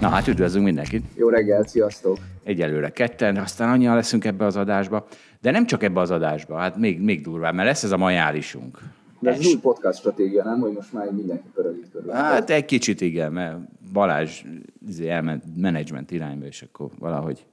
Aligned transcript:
Na 0.00 0.08
hát 0.08 0.28
üdvözlünk 0.28 0.64
mindenkit. 0.64 1.04
Jó 1.14 1.28
reggelt, 1.28 1.68
sziasztok! 1.68 2.18
Egyelőre 2.44 2.90
ketten, 2.90 3.36
aztán 3.36 3.68
annyian 3.70 3.94
leszünk 3.94 4.24
ebbe 4.24 4.44
az 4.44 4.56
adásba. 4.56 5.06
De 5.40 5.50
nem 5.50 5.66
csak 5.66 5.82
ebbe 5.82 6.00
az 6.00 6.10
adásba, 6.10 6.56
hát 6.56 6.76
még, 6.76 7.00
még 7.00 7.20
durvább, 7.20 7.54
mert 7.54 7.68
lesz 7.68 7.82
ez 7.82 7.90
a 7.90 7.96
majálisunk. 7.96 8.78
De 9.20 9.30
ez 9.30 9.46
új 9.46 9.58
podcast 9.60 9.98
stratégia, 9.98 10.44
nem? 10.44 10.60
Hogy 10.60 10.72
most 10.72 10.92
már 10.92 11.10
mindenki 11.10 11.48
pörögít 11.54 11.90
körül. 11.92 12.12
Hát 12.12 12.50
egy 12.50 12.64
kicsit 12.64 13.00
igen, 13.00 13.32
mert 13.32 13.56
Balázs 13.92 14.42
izé, 14.88 15.08
elment 15.08 15.44
menedzsment 15.56 16.10
irányba, 16.10 16.46
és 16.46 16.62
akkor 16.62 16.90
valahogy 16.98 17.46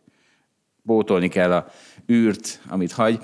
bótolni 0.82 1.28
kell 1.28 1.52
a 1.52 1.68
űrt, 2.12 2.62
amit 2.70 2.92
hagy. 2.92 3.20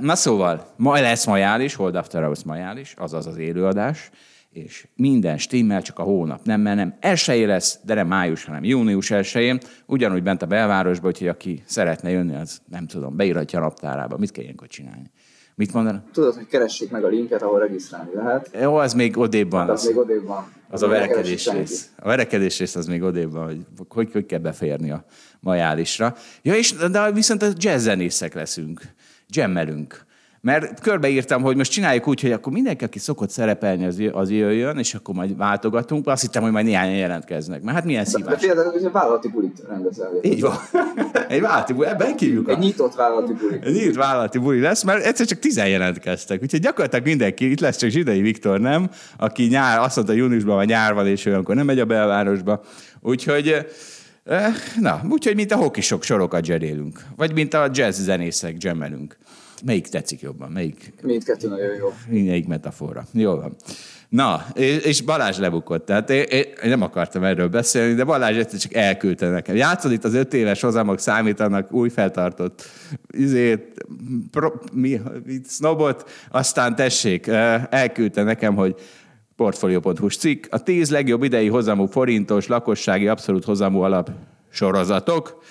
Na 0.00 0.14
szóval, 0.14 0.66
ma 0.76 1.00
lesz 1.00 1.26
majális, 1.26 1.74
Hold 1.74 1.94
After 1.94 2.22
Hours 2.22 2.44
majális, 2.44 2.94
azaz 2.98 3.26
az 3.26 3.36
élőadás 3.36 4.10
és 4.52 4.86
minden 4.96 5.38
stimmel, 5.38 5.82
csak 5.82 5.98
a 5.98 6.02
hónap 6.02 6.44
nem, 6.44 6.60
mert 6.60 6.76
nem 6.76 6.94
elsőjé 7.00 7.44
lesz, 7.44 7.78
de 7.84 7.94
nem 7.94 8.06
május, 8.06 8.44
hanem 8.44 8.64
június 8.64 9.10
elsőjén, 9.10 9.60
ugyanúgy 9.86 10.22
bent 10.22 10.42
a 10.42 10.46
belvárosban, 10.46 11.12
hogy 11.18 11.28
aki 11.28 11.62
szeretne 11.66 12.10
jönni, 12.10 12.34
az 12.34 12.60
nem 12.70 12.86
tudom, 12.86 13.16
beírhatja 13.16 13.58
a 13.58 13.62
naptárába. 13.62 14.16
Mit 14.16 14.30
kell 14.30 14.42
ilyenkor 14.42 14.66
csinálni? 14.66 15.10
Mit 15.54 15.72
mondanak? 15.72 16.10
Tudod, 16.10 16.34
hogy 16.34 16.46
keressék 16.46 16.90
meg 16.90 17.04
a 17.04 17.08
linket, 17.08 17.42
ahol 17.42 17.58
regisztrálni 17.58 18.14
lehet. 18.14 18.50
Jó, 18.60 18.74
az 18.74 18.94
még 18.94 19.18
odébb 19.18 19.50
van. 19.50 19.68
Az, 19.68 19.80
az 19.80 19.86
még 19.86 19.96
odébb 19.96 20.26
van. 20.26 20.52
Az, 20.68 20.82
az 20.82 20.82
a 20.82 20.88
verekedés 20.88 21.46
rész. 21.46 21.90
A 21.98 22.06
verekedés 22.08 22.58
rész 22.58 22.74
az 22.74 22.86
még 22.86 23.02
odébb 23.02 23.32
van, 23.32 23.44
hogy 23.44 23.66
hogy, 23.88 24.12
hogy 24.12 24.26
kell 24.26 24.38
beférni 24.38 24.90
a 24.90 25.04
majálisra. 25.40 26.14
Ja, 26.42 26.54
és 26.54 26.72
de 26.72 27.12
viszont 27.12 27.42
a 27.42 27.48
jazz 27.56 27.82
zenészek 27.82 28.34
leszünk. 28.34 28.80
Jammelünk 29.28 30.06
mert 30.44 30.80
körbeírtam, 30.80 31.42
hogy 31.42 31.56
most 31.56 31.70
csináljuk 31.70 32.08
úgy, 32.08 32.20
hogy 32.20 32.32
akkor 32.32 32.52
mindenki, 32.52 32.84
aki 32.84 32.98
szokott 32.98 33.30
szerepelni, 33.30 33.84
az, 33.84 34.02
az 34.12 34.30
jöjjön, 34.30 34.78
és 34.78 34.94
akkor 34.94 35.14
majd 35.14 35.36
váltogatunk. 35.36 36.06
Azt 36.06 36.22
hittem, 36.22 36.42
hogy 36.42 36.52
majd 36.52 36.64
néhányan 36.66 36.96
jelentkeznek. 36.96 37.62
Mert 37.62 37.76
hát 37.76 37.86
milyen 37.86 38.04
szívás. 38.04 38.40
De 38.40 38.46
például 38.46 38.74
egy 38.74 38.92
vállalati 38.92 39.28
bulit 39.28 39.62
rendezel. 39.68 40.10
Így 40.22 40.40
van. 40.40 40.56
egy 41.28 41.40
vállalati 41.40 41.72
buli, 41.72 41.86
ebben 41.86 42.16
kívjuk. 42.16 42.48
Egy 42.48 42.58
nyitott 42.58 42.94
vállalati 42.94 43.32
buli. 43.32 43.58
Egy 43.62 43.72
nyitott 43.72 43.94
vállalati 43.94 44.38
buli 44.38 44.60
lesz, 44.60 44.82
mert 44.82 45.04
egyszer 45.04 45.26
csak 45.26 45.38
tizen 45.38 45.68
jelentkeztek. 45.68 46.42
Úgyhogy 46.42 46.60
gyakorlatilag 46.60 47.06
mindenki, 47.06 47.50
itt 47.50 47.60
lesz 47.60 47.76
csak 47.76 47.90
Zsidai 47.90 48.20
Viktor, 48.20 48.60
nem? 48.60 48.90
Aki 49.16 49.44
nyár, 49.44 49.78
azt 49.78 49.96
mondta, 49.96 50.14
júniusban 50.14 50.56
vagy 50.56 50.68
nyár 50.68 50.94
van, 50.94 51.06
és 51.06 51.26
olyankor 51.26 51.54
nem 51.54 51.66
megy 51.66 51.80
a 51.80 51.84
belvárosba. 51.84 52.62
Úgyhogy 53.00 53.66
eh, 54.24 54.54
Na, 54.80 55.00
úgyhogy 55.10 55.34
mint 55.34 55.52
a 55.52 55.56
hokisok 55.56 56.02
sorokat 56.02 56.44
zserélünk. 56.44 57.00
Vagy 57.16 57.32
mint 57.32 57.54
a 57.54 57.68
jazz 57.72 58.00
zenészek 58.00 58.54
jammelünk. 58.58 59.16
Melyik 59.64 59.88
tetszik 59.88 60.20
jobban? 60.20 60.50
Melyik? 60.50 60.92
Mindkettő 61.02 61.48
nagyon 61.48 61.74
jó. 61.74 61.92
Mindegyik 62.08 62.46
metafora. 62.46 63.04
Jó 63.12 63.34
van. 63.34 63.54
Na, 64.08 64.44
és 64.84 65.00
Balázs 65.00 65.38
lebukott. 65.38 65.84
Tehát 65.84 66.10
én, 66.10 66.24
én 66.30 66.54
nem 66.62 66.82
akartam 66.82 67.24
erről 67.24 67.48
beszélni, 67.48 67.94
de 67.94 68.04
Balázs 68.04 68.36
egyszer 68.36 68.58
csak 68.58 68.74
elküldte 68.74 69.28
nekem. 69.28 69.56
Játszod 69.56 69.92
itt 69.92 70.04
az 70.04 70.14
öt 70.14 70.34
éves 70.34 70.60
hozamok 70.60 70.98
számítanak 70.98 71.72
új 71.72 71.88
feltartott 71.88 72.62
izét, 73.10 73.84
pro, 74.30 74.52
mi, 74.72 75.00
sznobot, 75.44 76.10
aztán 76.30 76.76
tessék, 76.76 77.26
elküldte 77.70 78.22
nekem, 78.22 78.54
hogy 78.54 78.74
portfolio.hu 79.36 80.08
cikk, 80.08 80.46
a 80.50 80.62
tíz 80.62 80.90
legjobb 80.90 81.22
idei 81.22 81.48
hozamú 81.48 81.86
forintos 81.86 82.46
lakossági 82.46 83.08
abszolút 83.08 83.44
hozamú 83.44 83.80
alap 83.80 84.10
sorozatok. 84.50 85.42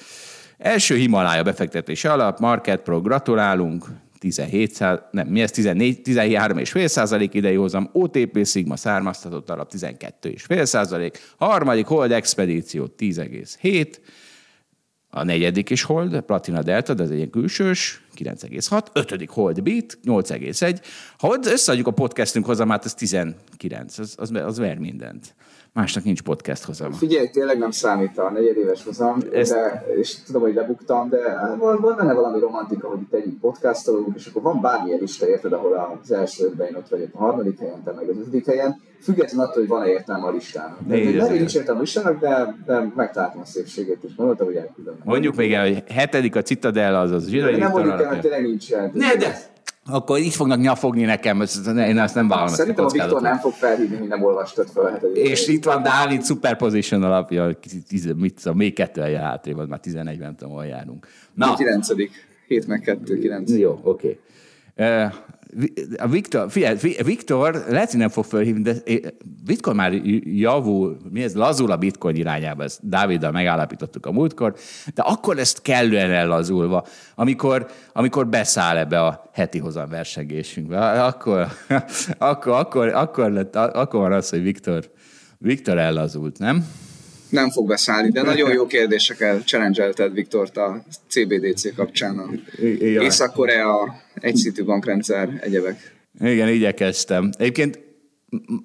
Első 0.62 0.96
Himalája 0.96 1.44
befektetése 1.44 2.12
alap, 2.12 2.40
Market 2.40 2.82
Pro, 2.82 3.02
gratulálunk, 3.02 3.86
17, 4.20 4.80
nem, 5.12 5.28
mi 5.28 5.42
ez? 5.42 5.52
14, 5.52 6.02
13,5 6.04 6.88
százalék 6.88 7.34
idei 7.34 7.56
hozam, 7.56 7.90
OTP 7.94 8.46
Sigma 8.46 8.76
származtatott 8.76 9.50
alap 9.50 9.72
12,5 9.74 10.66
százalék, 10.66 11.20
harmadik 11.38 11.86
Hold 11.86 12.12
Expedíció 12.12 12.94
10,7, 12.98 13.88
a 15.12 15.24
negyedik 15.24 15.70
is 15.70 15.84
Hold, 15.84 16.22
Platina 16.22 16.62
Delta, 16.62 16.94
de 16.94 17.04
ez 17.04 17.10
egy 17.10 17.16
ilyen 17.16 17.30
külsős, 17.30 18.06
9,6, 18.18 18.86
ötödik 18.94 19.30
Hold 19.30 19.64
Beat, 19.64 19.98
8,1. 20.04 20.80
Ha 21.18 21.38
összeadjuk 21.44 21.88
a 21.88 21.92
podcastünk 21.92 22.46
hozamát, 22.46 22.86
ez 22.86 22.94
19, 22.94 23.98
az, 23.98 24.16
az, 24.18 24.32
az 24.32 24.58
ver 24.58 24.78
mindent 24.78 25.36
másnak 25.74 26.04
nincs 26.04 26.22
podcast 26.22 26.64
hozam. 26.64 26.92
Figyelj, 26.92 27.30
tényleg 27.30 27.58
nem 27.58 27.72
számít 27.72 28.18
a 28.18 28.30
negyedéves 28.30 28.84
hozam, 28.84 29.20
Ezt... 29.34 29.52
de, 29.52 29.86
és 29.98 30.24
tudom, 30.24 30.42
hogy 30.42 30.54
lebuktam, 30.54 31.10
de 31.10 31.56
van, 31.60 31.82
van 31.82 31.96
benne 31.98 32.14
valami 32.14 32.40
romantika, 32.40 32.88
hogy 32.88 33.02
itt 33.02 33.14
egyik 33.14 33.40
podcastolunk, 33.40 34.16
és 34.16 34.26
akkor 34.26 34.42
van 34.42 34.62
bármilyen 34.62 35.00
lista, 35.00 35.28
érted, 35.28 35.54
ahol 35.54 36.00
az 36.02 36.12
első 36.12 36.46
ötben 36.46 36.68
én 36.68 36.76
ott 36.76 36.88
vagyok 36.88 37.10
a 37.14 37.18
harmadik 37.18 37.60
helyen, 37.60 37.84
te 37.84 37.92
meg 37.92 38.10
az 38.10 38.18
ötödik 38.18 38.46
helyen, 38.46 38.82
függetlenül 39.01 39.45
attól, 39.45 39.62
hogy 39.62 39.67
van-e 39.67 39.88
értelme 39.88 40.28
a 40.28 40.31
listának. 40.31 40.78
Lehet, 40.88 41.29
nincs 41.29 41.56
értelme 41.56 41.79
a 41.79 41.84
listának, 41.84 42.19
de, 42.19 42.56
de 42.66 42.91
megtaláltam 42.95 43.41
a 43.41 43.45
szépségét, 43.45 43.97
és 44.07 44.12
mondtam, 44.16 44.45
hogy 44.45 44.56
elküldöm. 44.56 44.95
Mondjuk 45.03 45.35
még 45.35 45.53
el, 45.53 45.67
hogy 45.67 45.84
hetedik 45.91 46.35
a 46.35 46.41
Citadel, 46.41 46.95
az 46.95 47.12
az 47.12 47.28
zsidai. 47.28 47.56
Nem 47.56 47.72
mondjuk 47.72 48.01
el, 48.01 48.07
hogy 48.07 48.19
tényleg 48.19 48.41
nincs. 48.41 48.72
Ne, 48.94 49.16
de 49.16 49.50
akkor 49.85 50.19
így 50.19 50.34
fognak 50.34 50.59
nyafogni 50.59 51.03
nekem, 51.03 51.41
én 51.67 51.97
ezt 51.97 52.16
nem 52.16 52.28
vállalom. 52.28 52.53
Szerintem 52.53 52.85
a 52.85 52.89
Viktor 52.89 53.22
nem 53.22 53.38
fog 53.38 53.51
felhívni, 53.51 53.97
hogy 53.97 54.07
nem 54.07 54.23
olvastad 54.23 54.67
fel 54.67 54.84
a 54.84 54.89
hetedik. 54.89 55.28
És 55.28 55.47
itt 55.47 55.63
van 55.63 55.83
Dávid 55.83 56.25
Superposition 56.25 57.03
alapja, 57.03 57.57
mit 58.16 58.41
tudom, 58.41 58.57
még 58.57 58.73
kettő 58.73 59.01
helyen 59.01 59.22
hátrébb, 59.22 59.68
már 59.69 59.79
11 59.79 60.19
nem 60.19 60.35
tudom, 60.35 60.53
hol 60.53 60.66
járunk. 60.66 61.07
Na. 61.33 61.53
9. 61.56 61.88
7 62.47 62.68
meg 62.68 62.79
2, 62.79 63.19
9. 63.19 63.51
Jó, 63.51 63.79
oké. 63.83 64.19
Okay. 64.75 65.07
A 65.97 66.07
Viktor, 66.07 66.51
figyelj, 66.51 66.78
Viktor 67.03 67.63
lehet, 67.69 67.89
hogy 67.89 68.00
nem 68.00 68.09
fog 68.09 68.25
felhívni, 68.25 68.62
de 68.62 68.73
Bitcoin 69.45 69.75
már 69.75 69.94
javul, 70.23 70.97
mi 71.09 71.23
ez, 71.23 71.35
lazul 71.35 71.72
a 71.72 71.78
Bitcoin 71.78 72.16
irányába, 72.16 72.63
ezt 72.63 72.89
Dáviddal 72.89 73.31
megállapítottuk 73.31 74.06
a 74.06 74.12
múltkor, 74.12 74.56
de 74.94 75.01
akkor 75.01 75.39
ezt 75.39 75.62
kellően 75.62 76.12
ellazulva, 76.12 76.85
amikor, 77.16 77.67
amikor 77.94 78.28
beszáll 78.28 78.78
ebbe 78.78 79.01
a 79.01 79.29
heti 79.34 79.57
hozam 79.57 79.89
versengésünkbe, 79.89 81.03
akkor, 81.03 81.47
akkor, 82.18 82.53
akkor, 82.53 82.88
akkor, 82.88 83.31
lett, 83.31 83.56
akkor 83.56 84.00
van 84.00 84.13
az, 84.13 84.29
hogy 84.29 84.41
Viktor, 84.41 84.91
Viktor 85.38 85.78
ellazult, 85.78 86.39
nem? 86.39 86.66
Nem 87.31 87.50
fog 87.50 87.68
beszállni, 87.68 88.12
de 88.12 88.22
nagyon 88.22 88.53
jó 88.59 88.66
kérdésekkel 88.66 89.40
challenge 89.40 90.09
Viktort 90.14 90.58
a 90.58 90.84
CBDC 91.08 91.75
kapcsán. 91.75 92.44
Észak-Korea, 92.80 93.96
egyszintű 94.14 94.64
bankrendszer, 94.64 95.30
egyebek. 95.42 95.96
Igen, 96.19 96.47
igyekeztem. 96.47 97.30
Egyébként 97.38 97.80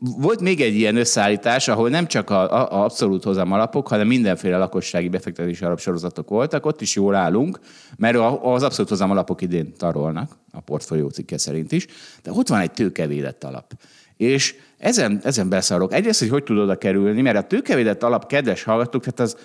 volt 0.01 0.41
még 0.41 0.61
egy 0.61 0.75
ilyen 0.75 0.97
összeállítás, 0.97 1.69
ahol 1.69 1.89
nem 1.89 2.07
csak 2.07 2.31
a, 2.31 2.53
a, 2.53 2.73
a 2.73 2.85
abszolút 2.85 3.25
hozam 3.25 3.53
alapok, 3.53 3.89
hanem 3.89 4.07
mindenféle 4.07 4.57
lakossági 4.57 5.09
befektetési 5.09 5.65
alapsorozatok 5.65 6.29
voltak, 6.29 6.67
ott 6.67 6.81
is 6.81 6.95
jól 6.95 7.15
állunk, 7.15 7.61
mert 7.97 8.17
az 8.43 8.63
abszolút 8.63 8.91
hozam 8.91 9.11
alapok 9.11 9.43
idén 9.43 9.73
tarolnak, 9.77 10.31
a 10.53 10.61
portfólió 10.61 11.09
cikke 11.09 11.39
szerint 11.39 11.73
is, 11.73 11.87
de 12.23 12.31
ott 12.33 12.49
van 12.49 12.61
egy 12.61 12.71
tőkevédett 12.71 13.45
alap. 13.45 13.73
És 14.17 14.55
ezen, 14.79 15.21
ezen 15.25 15.49
beszarok. 15.49 15.93
Egyrészt, 15.93 16.21
hogy 16.21 16.29
hogy 16.29 16.43
tud 16.45 16.59
oda 16.59 16.79
kerülni, 16.79 17.21
mert 17.21 17.37
a 17.37 17.43
tőkevédett 17.43 18.03
alap, 18.03 18.27
kedves 18.27 18.63
hallgatók, 18.63 19.05
tehát 19.05 19.21
az, 19.21 19.37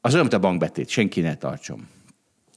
az 0.00 0.12
olyan, 0.12 0.26
mint 0.26 0.42
a 0.42 0.46
bankbetét, 0.46 0.88
senki 0.88 1.20
ne 1.20 1.36
tartson. 1.36 1.88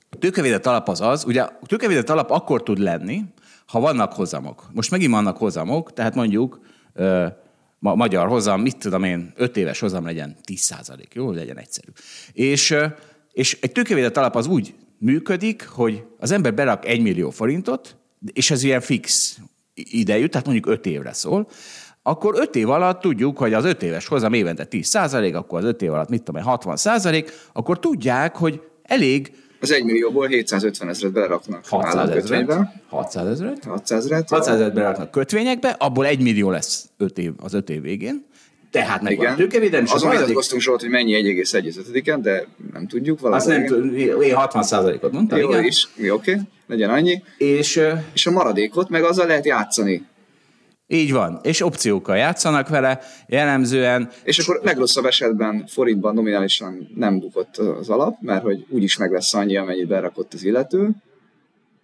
A 0.10 0.16
tőkevédett 0.16 0.66
alap 0.66 0.90
az 0.90 1.02
az, 1.02 1.24
ugye 1.26 1.42
a 1.42 1.60
tőkevédett 1.66 2.10
alap 2.10 2.32
akkor 2.32 2.64
tud 2.64 2.78
lenni, 2.78 3.24
ha 3.66 3.80
vannak 3.80 4.14
hozamok. 4.14 4.68
Most 4.74 4.92
megint 4.92 5.12
vannak 5.12 5.38
hozamok, 5.38 5.94
tehát 5.94 6.16
mondjuk 6.16 6.60
ö, 6.94 7.28
ma, 7.80 7.96
magyar 7.96 8.28
hozam, 8.28 8.62
mit 8.62 8.78
tudom 8.78 9.04
én, 9.04 9.34
5 9.36 9.58
éves 9.58 9.80
hozam 9.80 10.06
legyen 10.06 10.36
10 10.44 10.60
százalék, 10.60 11.14
jó, 11.14 11.32
legyen 11.32 11.58
egyszerű. 11.58 11.90
És, 12.32 12.76
és 13.32 13.58
egy 13.62 13.72
tőkevédett 13.72 14.18
alap 14.18 14.36
az 14.36 14.48
úgy 14.48 14.74
működik, 14.98 15.68
hogy 15.68 16.04
az 16.20 16.32
ember 16.32 16.54
berak 16.54 16.86
1 16.86 17.02
millió 17.02 17.30
forintot, 17.30 17.96
és 18.34 18.52
ez 18.52 18.64
ilyen 18.64 18.82
fix 18.82 19.38
idejű, 19.74 20.28
tehát 20.28 20.46
mondjuk 20.46 20.68
5 20.68 20.86
évre 20.86 21.14
szól, 21.14 21.48
akkor 22.04 22.36
5 22.38 22.56
év 22.56 22.70
alatt 22.70 23.02
tudjuk, 23.02 23.38
hogy 23.38 23.54
az 23.54 23.66
5 23.66 23.84
éves 23.84 24.08
hozam 24.08 24.34
évente 24.34 24.66
10 24.66 24.88
százalék, 24.88 25.36
akkor 25.36 25.60
az 25.60 25.66
5 25.66 25.82
év 25.82 25.94
alatt 25.94 26.10
mit 26.10 26.24
tudom 26.24 26.42
60 26.44 26.76
százalék, 26.76 27.32
akkor 27.54 27.80
tudják, 27.80 28.36
hogy 28.36 28.62
elég 28.84 29.32
Az 29.62 29.72
1 29.72 29.84
millióból 29.84 30.28
750 30.28 30.90
ezeret 30.90 31.14
beleraknak 31.14 31.66
600 31.68 31.96
államkötvénybe. 31.96 32.54
ezeret. 32.54 32.74
600 32.90 33.28
ezeret. 33.28 33.64
600 33.64 34.06
ezeret. 34.06 34.30
600 34.30 34.56
ezeret 34.56 34.74
beraknak 34.74 35.12
kötvényekbe, 35.12 35.70
abból 35.70 36.06
1 36.06 36.22
millió 36.22 36.50
lesz 36.50 36.90
5 36.98 37.18
év, 37.18 37.32
az 37.38 37.54
5 37.54 37.70
év 37.70 37.82
végén. 37.82 38.26
Tehát 38.72 39.02
meg 39.02 39.16
van 39.16 39.26
Igen. 39.26 39.36
tőkevédelem, 39.38 39.86
és 39.86 39.92
a 39.92 39.96
Azon 39.96 40.10
vitatkoztunk 40.10 40.62
Zsolt, 40.62 40.82
hogy 40.82 40.90
mennyi 40.90 41.12
1,1-en, 41.14 42.20
de 42.22 42.48
nem 42.74 42.88
tudjuk 42.88 43.24
azt 43.24 43.46
valami. 43.46 43.68
nem 43.68 43.78
tudom, 43.78 44.22
én 44.22 44.36
60 44.36 44.64
százalékot 44.64 45.12
mondtam, 45.12 45.40
Jó 45.40 45.50
igen. 45.50 45.64
is, 45.64 45.88
mi 45.96 46.10
oké, 46.10 46.38
legyen 46.68 46.90
annyi. 46.90 47.24
És 47.38 47.82
És 48.14 48.26
a 48.28 48.32
maradékot 48.32 48.90
meg 48.90 49.04
azzal 49.04 49.28
lehet 49.28 49.46
játszani. 49.46 50.06
Így 50.92 51.12
van, 51.12 51.40
és 51.44 51.62
opciókkal 51.62 52.18
játszanak 52.18 52.70
vele, 52.70 53.00
jellemzően 53.28 54.10
És 54.24 54.40
akkor 54.40 54.60
legrosszabb 54.64 55.06
esetben 55.06 55.66
forintban 55.68 56.14
nominálisan 56.14 56.88
nem 56.96 57.20
bukott 57.20 57.58
az 57.58 57.90
alap, 57.90 58.16
mert 58.22 58.44
hogy 58.44 58.66
úgyis 58.70 58.98
meg 58.98 59.12
lesz 59.12 59.34
annyi, 59.34 59.58
amennyit 59.58 59.88
berakott 59.88 60.34
az 60.34 60.44
illető. 60.44 60.90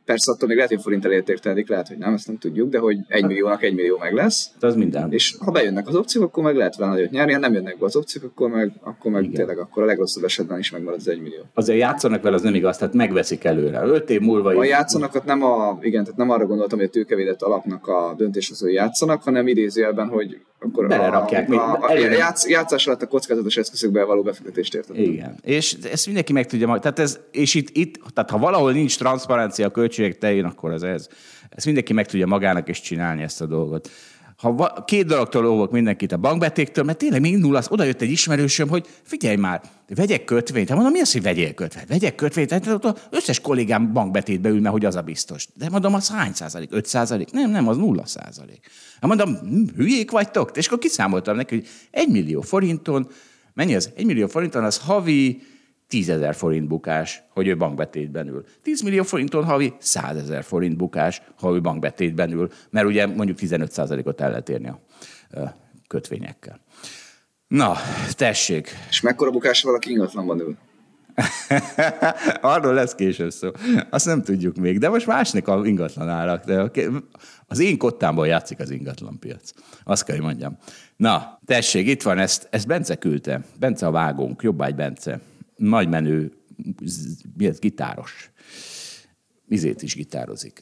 Persze 0.07 0.31
attól 0.31 0.47
még 0.47 0.57
lehet, 0.57 0.71
hogy 0.71 0.81
forint 0.81 1.05
elértéktelenik, 1.05 1.69
lehet, 1.69 1.87
hogy 1.87 1.97
nem, 1.97 2.13
ezt 2.13 2.27
nem 2.27 2.37
tudjuk, 2.37 2.69
de 2.69 2.79
hogy 2.79 2.97
egy 3.07 3.25
milliónak 3.25 3.63
egy 3.63 3.73
millió 3.75 3.97
meg 3.97 4.13
lesz. 4.13 4.49
az 4.59 4.75
minden. 4.75 5.11
És 5.11 5.35
ha 5.39 5.51
bejönnek 5.51 5.87
az 5.87 5.95
opciók, 5.95 6.23
akkor 6.23 6.43
meg 6.43 6.55
lehet 6.55 6.75
vele 6.75 6.91
nagyot 6.91 7.09
nyerni, 7.11 7.31
ha 7.33 7.39
nem 7.39 7.53
jönnek 7.53 7.77
be 7.77 7.85
az 7.85 7.95
opciók, 7.95 8.23
akkor 8.23 8.49
meg, 8.49 8.71
akkor 8.81 9.11
meg 9.11 9.21
Igen. 9.23 9.33
tényleg 9.35 9.57
akkor 9.57 9.83
a 9.83 9.85
legrosszabb 9.85 10.23
esetben 10.23 10.59
is 10.59 10.71
megmarad 10.71 10.99
az 10.99 11.07
egy 11.07 11.21
millió. 11.21 11.41
Azért 11.53 11.79
játszanak 11.79 12.21
vele, 12.21 12.35
az 12.35 12.41
nem 12.41 12.55
igaz, 12.55 12.77
tehát 12.77 12.93
megveszik 12.93 13.43
előre. 13.43 13.81
5 13.83 14.09
év 14.09 14.19
múlva 14.21 14.49
A 14.49 14.63
így- 14.63 14.69
játszanak, 14.69 15.15
ott 15.15 15.25
nem, 15.25 15.43
a, 15.43 15.77
igen, 15.81 16.03
tehát 16.03 16.17
nem 16.19 16.29
arra 16.29 16.45
gondoltam, 16.45 16.77
hogy 16.79 16.87
a 16.87 16.91
tőkevédett 16.91 17.41
alapnak 17.41 17.87
a 17.87 18.13
döntéshozói 18.17 18.73
játszanak, 18.73 19.23
hanem 19.23 19.47
idézőjelben, 19.47 20.07
hogy 20.07 20.37
akkor 20.59 20.87
Belerakják, 20.87 21.47
a, 21.47 21.49
még 21.49 21.59
a, 21.59 21.77
a, 21.81 21.91
előre. 21.91 22.15
játsz, 22.15 22.49
játszás 22.49 22.87
alatt 22.87 23.01
a 23.01 23.07
kockázatos 23.07 23.57
eszközökbe 23.57 24.03
való 24.03 24.21
befektetést 24.21 24.75
érted. 24.75 24.97
Igen. 24.97 25.35
És 25.43 25.77
ezt 25.91 26.05
mindenki 26.05 26.33
meg 26.33 26.45
tudja. 26.45 26.79
Tehát 26.79 26.99
ez, 26.99 27.19
és 27.31 27.53
itt, 27.55 27.67
itt, 27.73 27.99
tehát 28.13 28.29
ha 28.29 28.37
valahol 28.37 28.71
nincs 28.71 28.97
transzparencia 28.97 29.67
a 29.67 29.71
költségek 29.97 30.17
tején, 30.17 30.45
akkor 30.45 30.71
az 30.71 30.83
ez. 30.83 31.07
Ezt 31.49 31.65
mindenki 31.65 31.93
meg 31.93 32.05
tudja 32.05 32.27
magának 32.27 32.69
is 32.69 32.81
csinálni 32.81 33.21
ezt 33.21 33.41
a 33.41 33.45
dolgot. 33.45 33.89
Ha 34.37 34.83
két 34.85 35.05
dologtól 35.05 35.45
óvok 35.45 35.71
mindenkit 35.71 36.11
a 36.11 36.17
bankbetéktől, 36.17 36.83
mert 36.83 36.97
tényleg 36.97 37.21
még 37.21 37.31
indul 37.31 37.55
az, 37.55 37.67
oda 37.69 37.83
jött 37.83 38.01
egy 38.01 38.09
ismerősöm, 38.09 38.69
hogy 38.69 38.87
figyelj 39.03 39.35
már, 39.35 39.61
vegyek 39.87 40.23
kötvényt. 40.23 40.67
Hát 40.67 40.75
mondom, 40.77 40.93
mi 40.93 40.99
az, 41.01 41.11
hogy 41.11 41.21
vegyél 41.21 41.53
kötvényt? 41.53 41.87
Vegyek 41.87 42.15
kötvényt. 42.15 42.51
Hát 42.51 42.67
ott 42.67 43.07
összes 43.09 43.39
kollégám 43.39 43.93
bankbetétbe 43.93 44.49
ül, 44.49 44.59
mert 44.59 44.73
hogy 44.73 44.85
az 44.85 44.95
a 44.95 45.01
biztos. 45.01 45.47
De 45.53 45.69
mondom, 45.69 45.93
az 45.93 46.09
hány 46.09 46.33
százalék? 46.33 46.69
5 46.71 46.85
százalék? 46.85 47.31
Nem, 47.31 47.49
nem, 47.49 47.67
az 47.67 47.77
nulla 47.77 48.05
százalék. 48.05 48.69
Hát 49.01 49.09
mondom, 49.09 49.35
hm, 49.35 49.63
hülyék 49.75 50.11
vagytok? 50.11 50.51
És 50.57 50.67
akkor 50.67 50.79
kiszámoltam 50.79 51.35
neki, 51.35 51.55
hogy 51.55 51.67
egy 51.91 52.09
millió 52.09 52.41
forinton, 52.41 53.07
mennyi 53.53 53.75
az? 53.75 53.89
Egy 53.95 54.05
millió 54.05 54.27
forinton 54.27 54.63
az 54.63 54.77
havi 54.77 55.41
10 55.87 56.09
ezer 56.09 56.35
forint 56.35 56.67
bukás, 56.67 57.23
hogy 57.29 57.47
ő 57.47 57.57
bankbetétben 57.57 58.27
ül. 58.27 58.45
10 58.61 58.81
millió 58.81 59.03
forinton 59.03 59.43
havi 59.43 59.73
100 59.79 60.17
ezer 60.17 60.43
forint 60.43 60.77
bukás, 60.77 61.21
ha 61.39 61.53
ő 61.53 61.61
bankbetétben 61.61 62.31
ül, 62.31 62.51
mert 62.69 62.85
ugye 62.85 63.05
mondjuk 63.05 63.37
15%-ot 63.41 64.21
el 64.21 64.29
lehet 64.29 64.49
érni 64.49 64.67
a 64.67 64.79
kötvényekkel. 65.87 66.59
Na, 67.47 67.75
tessék. 68.11 68.69
És 68.89 69.01
mekkora 69.01 69.31
bukás 69.31 69.63
valaki 69.63 69.91
ingatlanban 69.91 70.39
ül? 70.39 70.57
Arról 72.41 72.73
lesz 72.73 72.95
később 72.95 73.31
szó. 73.31 73.49
Azt 73.89 74.05
nem 74.05 74.21
tudjuk 74.21 74.55
még, 74.55 74.79
de 74.79 74.89
most 74.89 75.07
másnak 75.07 75.47
a 75.47 75.65
ingatlan 75.65 76.09
árak. 76.09 76.43
De 76.43 76.71
az 77.47 77.59
én 77.59 77.77
kottámból 77.77 78.27
játszik 78.27 78.59
az 78.59 78.69
ingatlanpiac. 78.69 79.51
Azt 79.83 80.03
kell, 80.03 80.15
hogy 80.15 80.25
mondjam. 80.25 80.57
Na, 80.95 81.39
tessék, 81.45 81.87
itt 81.87 82.01
van, 82.01 82.17
ezt, 82.17 82.47
ezt 82.51 82.67
Bence 82.67 82.95
küldte. 82.95 83.41
Bence 83.59 83.85
a 83.85 83.91
vágónk, 83.91 84.41
jobbágy 84.41 84.75
Bence. 84.75 85.19
Nagy 85.57 85.89
menő, 85.89 86.31
mi 87.37 87.51
gitáros. 87.59 88.31
Izét 89.47 89.81
is 89.81 89.95
gitározik. 89.95 90.59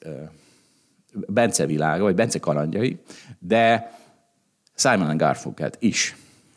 Bence 1.28 1.66
világa, 1.66 2.04
vagy 2.04 2.16
Bence 2.16 2.40
kalandjai, 2.40 3.00
de 3.40 3.92
Simon 4.76 5.18
Garfunkel 5.18 5.72
is 5.80 6.16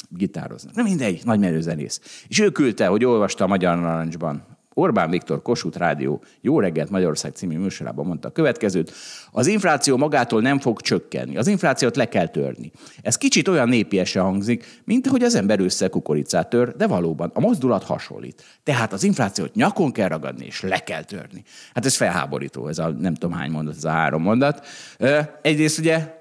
gitároznak. 0.09 0.75
Nem 0.75 0.85
mindegy, 0.85 1.21
nagy 1.25 1.39
menő 1.39 1.61
zenész. 1.61 2.25
És 2.29 2.39
ő 2.39 2.51
küldte, 2.51 2.87
hogy 2.87 3.05
olvasta 3.05 3.45
a 3.45 3.47
Magyar 3.47 3.79
Narancsban. 3.79 4.48
Orbán 4.79 5.11
Viktor 5.11 5.43
Kossuth 5.43 5.79
Rádió 5.79 6.23
Jó 6.41 6.61
reggelt 6.61 6.91
Magyarország 6.91 7.33
című 7.33 7.59
műsorában 7.59 8.07
mondta 8.07 8.29
a 8.29 8.33
következőt. 8.33 8.93
Az 9.31 9.47
infláció 9.47 9.97
magától 9.97 10.41
nem 10.41 10.59
fog 10.59 10.81
csökkenni. 10.81 11.37
Az 11.37 11.47
inflációt 11.47 11.97
le 11.97 12.09
kell 12.09 12.27
törni. 12.27 12.73
Ez 13.03 13.17
kicsit 13.17 13.49
olyan 13.49 13.69
népiesen 13.69 14.23
hangzik, 14.23 14.83
mint 14.85 15.07
hogy 15.07 15.23
az 15.23 15.35
ember 15.35 15.61
össze 15.61 15.89
kukoricát 15.89 16.49
tör, 16.49 16.77
de 16.77 16.87
valóban 16.87 17.31
a 17.35 17.41
mozdulat 17.41 17.85
hasonlít. 17.85 18.45
Tehát 18.63 18.93
az 18.93 19.03
inflációt 19.03 19.55
nyakon 19.55 19.93
kell 19.93 20.09
ragadni, 20.09 20.45
és 20.45 20.61
le 20.61 20.79
kell 20.79 21.05
törni. 21.05 21.45
Hát 21.75 21.87
ez 21.87 21.97
felháborító, 21.97 22.69
ez 22.69 22.79
a 22.79 22.89
nem 22.89 23.15
tudom 23.15 23.37
hány 23.37 23.51
mondat, 23.51 23.77
ez 23.77 23.85
a 23.85 23.91
három 23.91 24.23
mondat. 24.23 24.67
Egyrészt 25.43 25.79
ugye 25.79 26.18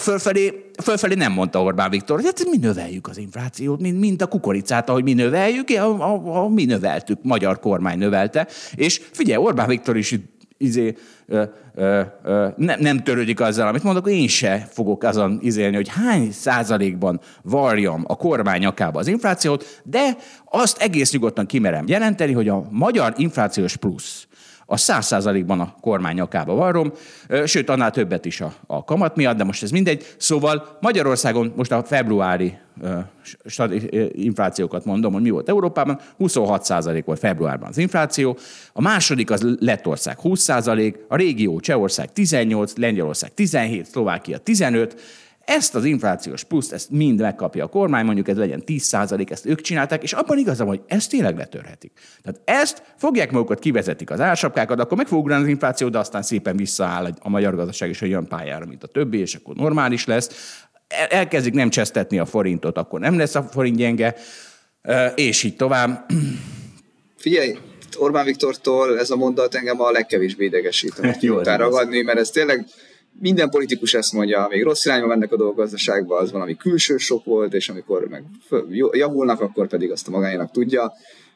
Fölfelé, 0.00 0.70
fölfelé 0.82 1.14
nem 1.14 1.32
mondta 1.32 1.62
Orbán 1.62 1.90
Viktor, 1.90 2.16
hogy 2.16 2.24
hát 2.24 2.50
mi 2.50 2.56
növeljük 2.56 3.08
az 3.08 3.18
inflációt, 3.18 3.80
mint, 3.80 4.00
mint 4.00 4.22
a 4.22 4.26
kukoricát, 4.26 4.88
ahogy 4.88 5.02
mi 5.02 5.12
növeljük, 5.12 5.68
a, 5.70 6.12
a, 6.12 6.42
a, 6.42 6.48
mi 6.48 6.64
növeltük, 6.64 7.18
magyar 7.22 7.60
kormány 7.60 7.98
növelte. 7.98 8.46
És 8.74 9.00
figyelj, 9.12 9.44
Orbán 9.44 9.68
Viktor 9.68 9.96
is 9.96 10.14
izé, 10.58 10.96
ö, 11.26 11.42
ö, 11.74 12.02
ö, 12.24 12.48
nem, 12.56 12.80
nem 12.80 13.02
törődik 13.02 13.40
azzal, 13.40 13.68
amit 13.68 13.82
mondok, 13.82 14.10
én 14.10 14.28
se 14.28 14.68
fogok 14.70 15.02
azon 15.02 15.38
izélni, 15.42 15.76
hogy 15.76 15.88
hány 15.88 16.32
százalékban 16.32 17.20
varjam 17.42 18.04
a 18.06 18.16
kormány 18.16 18.60
nyakába 18.60 18.98
az 18.98 19.06
inflációt, 19.06 19.80
de 19.84 20.16
azt 20.44 20.82
egész 20.82 21.12
nyugodtan 21.12 21.46
kimerem 21.46 21.84
jelenteni, 21.86 22.32
hogy 22.32 22.48
a 22.48 22.66
magyar 22.70 23.14
inflációs 23.16 23.76
plusz 23.76 24.25
a 24.66 24.76
száz 24.76 25.06
százalékban 25.06 25.60
a 25.60 25.74
kormány 25.80 26.14
nyakába 26.14 26.54
varrom, 26.54 26.92
sőt, 27.44 27.68
annál 27.68 27.90
többet 27.90 28.24
is 28.24 28.40
a, 28.40 28.54
a 28.66 28.84
kamat 28.84 29.16
miatt, 29.16 29.36
de 29.36 29.44
most 29.44 29.62
ez 29.62 29.70
mindegy. 29.70 30.14
Szóval 30.16 30.78
Magyarországon 30.80 31.52
most 31.56 31.72
a 31.72 31.82
februári 31.82 32.58
inflációkat 34.12 34.84
mondom, 34.84 35.12
hogy 35.12 35.22
mi 35.22 35.30
volt 35.30 35.48
Európában, 35.48 36.00
26 36.16 36.64
százalék 36.64 37.04
volt 37.04 37.18
februárban 37.18 37.68
az 37.68 37.78
infláció, 37.78 38.36
a 38.72 38.80
második 38.80 39.30
az 39.30 39.46
Lettország 39.60 40.18
20 40.18 40.40
százalék, 40.40 40.98
a 41.08 41.16
régió 41.16 41.60
Csehország 41.60 42.12
18, 42.12 42.76
Lengyelország 42.76 43.34
17, 43.34 43.86
Szlovákia 43.86 44.38
15, 44.38 45.00
ezt 45.46 45.74
az 45.74 45.84
inflációs 45.84 46.44
pluszt, 46.44 46.72
ezt 46.72 46.90
mind 46.90 47.20
megkapja 47.20 47.64
a 47.64 47.68
kormány, 47.68 48.04
mondjuk 48.04 48.28
ez 48.28 48.36
legyen 48.36 48.64
10 48.64 48.82
százalék, 48.82 49.30
ezt 49.30 49.46
ők 49.46 49.60
csinálták, 49.60 50.02
és 50.02 50.12
abban 50.12 50.38
igazam, 50.38 50.66
hogy 50.66 50.80
ezt 50.86 51.10
tényleg 51.10 51.36
letörhetik. 51.36 51.92
Tehát 52.22 52.40
ezt 52.44 52.82
fogják 52.96 53.30
magukat, 53.30 53.58
kivezetik 53.58 54.10
az 54.10 54.20
ársapkákat, 54.20 54.80
akkor 54.80 54.96
meg 54.96 55.06
fog 55.06 55.18
ugrani 55.18 55.42
az 55.42 55.48
infláció, 55.48 55.88
de 55.88 55.98
aztán 55.98 56.22
szépen 56.22 56.56
visszaáll 56.56 57.12
a 57.20 57.28
magyar 57.28 57.54
gazdaság 57.54 57.90
is 57.90 58.00
olyan 58.00 58.26
pályára, 58.26 58.66
mint 58.66 58.82
a 58.82 58.86
többi, 58.86 59.18
és 59.18 59.34
akkor 59.34 59.54
normális 59.54 60.06
lesz. 60.06 60.58
El- 60.88 61.06
Elkezdik 61.06 61.54
nem 61.54 61.70
csesztetni 61.70 62.18
a 62.18 62.24
forintot, 62.24 62.78
akkor 62.78 63.00
nem 63.00 63.18
lesz 63.18 63.34
a 63.34 63.42
forint 63.42 63.76
gyenge, 63.76 64.14
és 65.14 65.42
így 65.42 65.56
tovább. 65.56 66.06
Figyelj, 67.16 67.58
Orbán 67.98 68.24
Viktortól 68.24 68.98
ez 68.98 69.10
a 69.10 69.16
mondat 69.16 69.54
engem 69.54 69.80
a 69.80 69.90
legkevésbé 69.90 70.44
idegesít, 70.44 70.98
amit 70.98 71.22
ragadni, 71.44 72.02
mert 72.02 72.18
ez 72.18 72.30
tényleg 72.30 72.66
minden 73.20 73.50
politikus 73.50 73.94
ezt 73.94 74.12
mondja, 74.12 74.46
még 74.50 74.62
rossz 74.62 74.84
irányba 74.84 75.06
mennek 75.06 75.32
a 75.32 75.36
dolgok 75.36 75.56
gazdaságba, 75.56 76.16
az 76.16 76.32
valami 76.32 76.56
külső 76.56 76.96
sok 76.96 77.24
volt, 77.24 77.54
és 77.54 77.68
amikor 77.68 78.08
meg 78.08 78.24
javulnak, 78.90 79.40
akkor 79.40 79.66
pedig 79.68 79.90
azt 79.90 80.08
a 80.08 80.10
magáénak 80.10 80.50
tudja. 80.50 80.92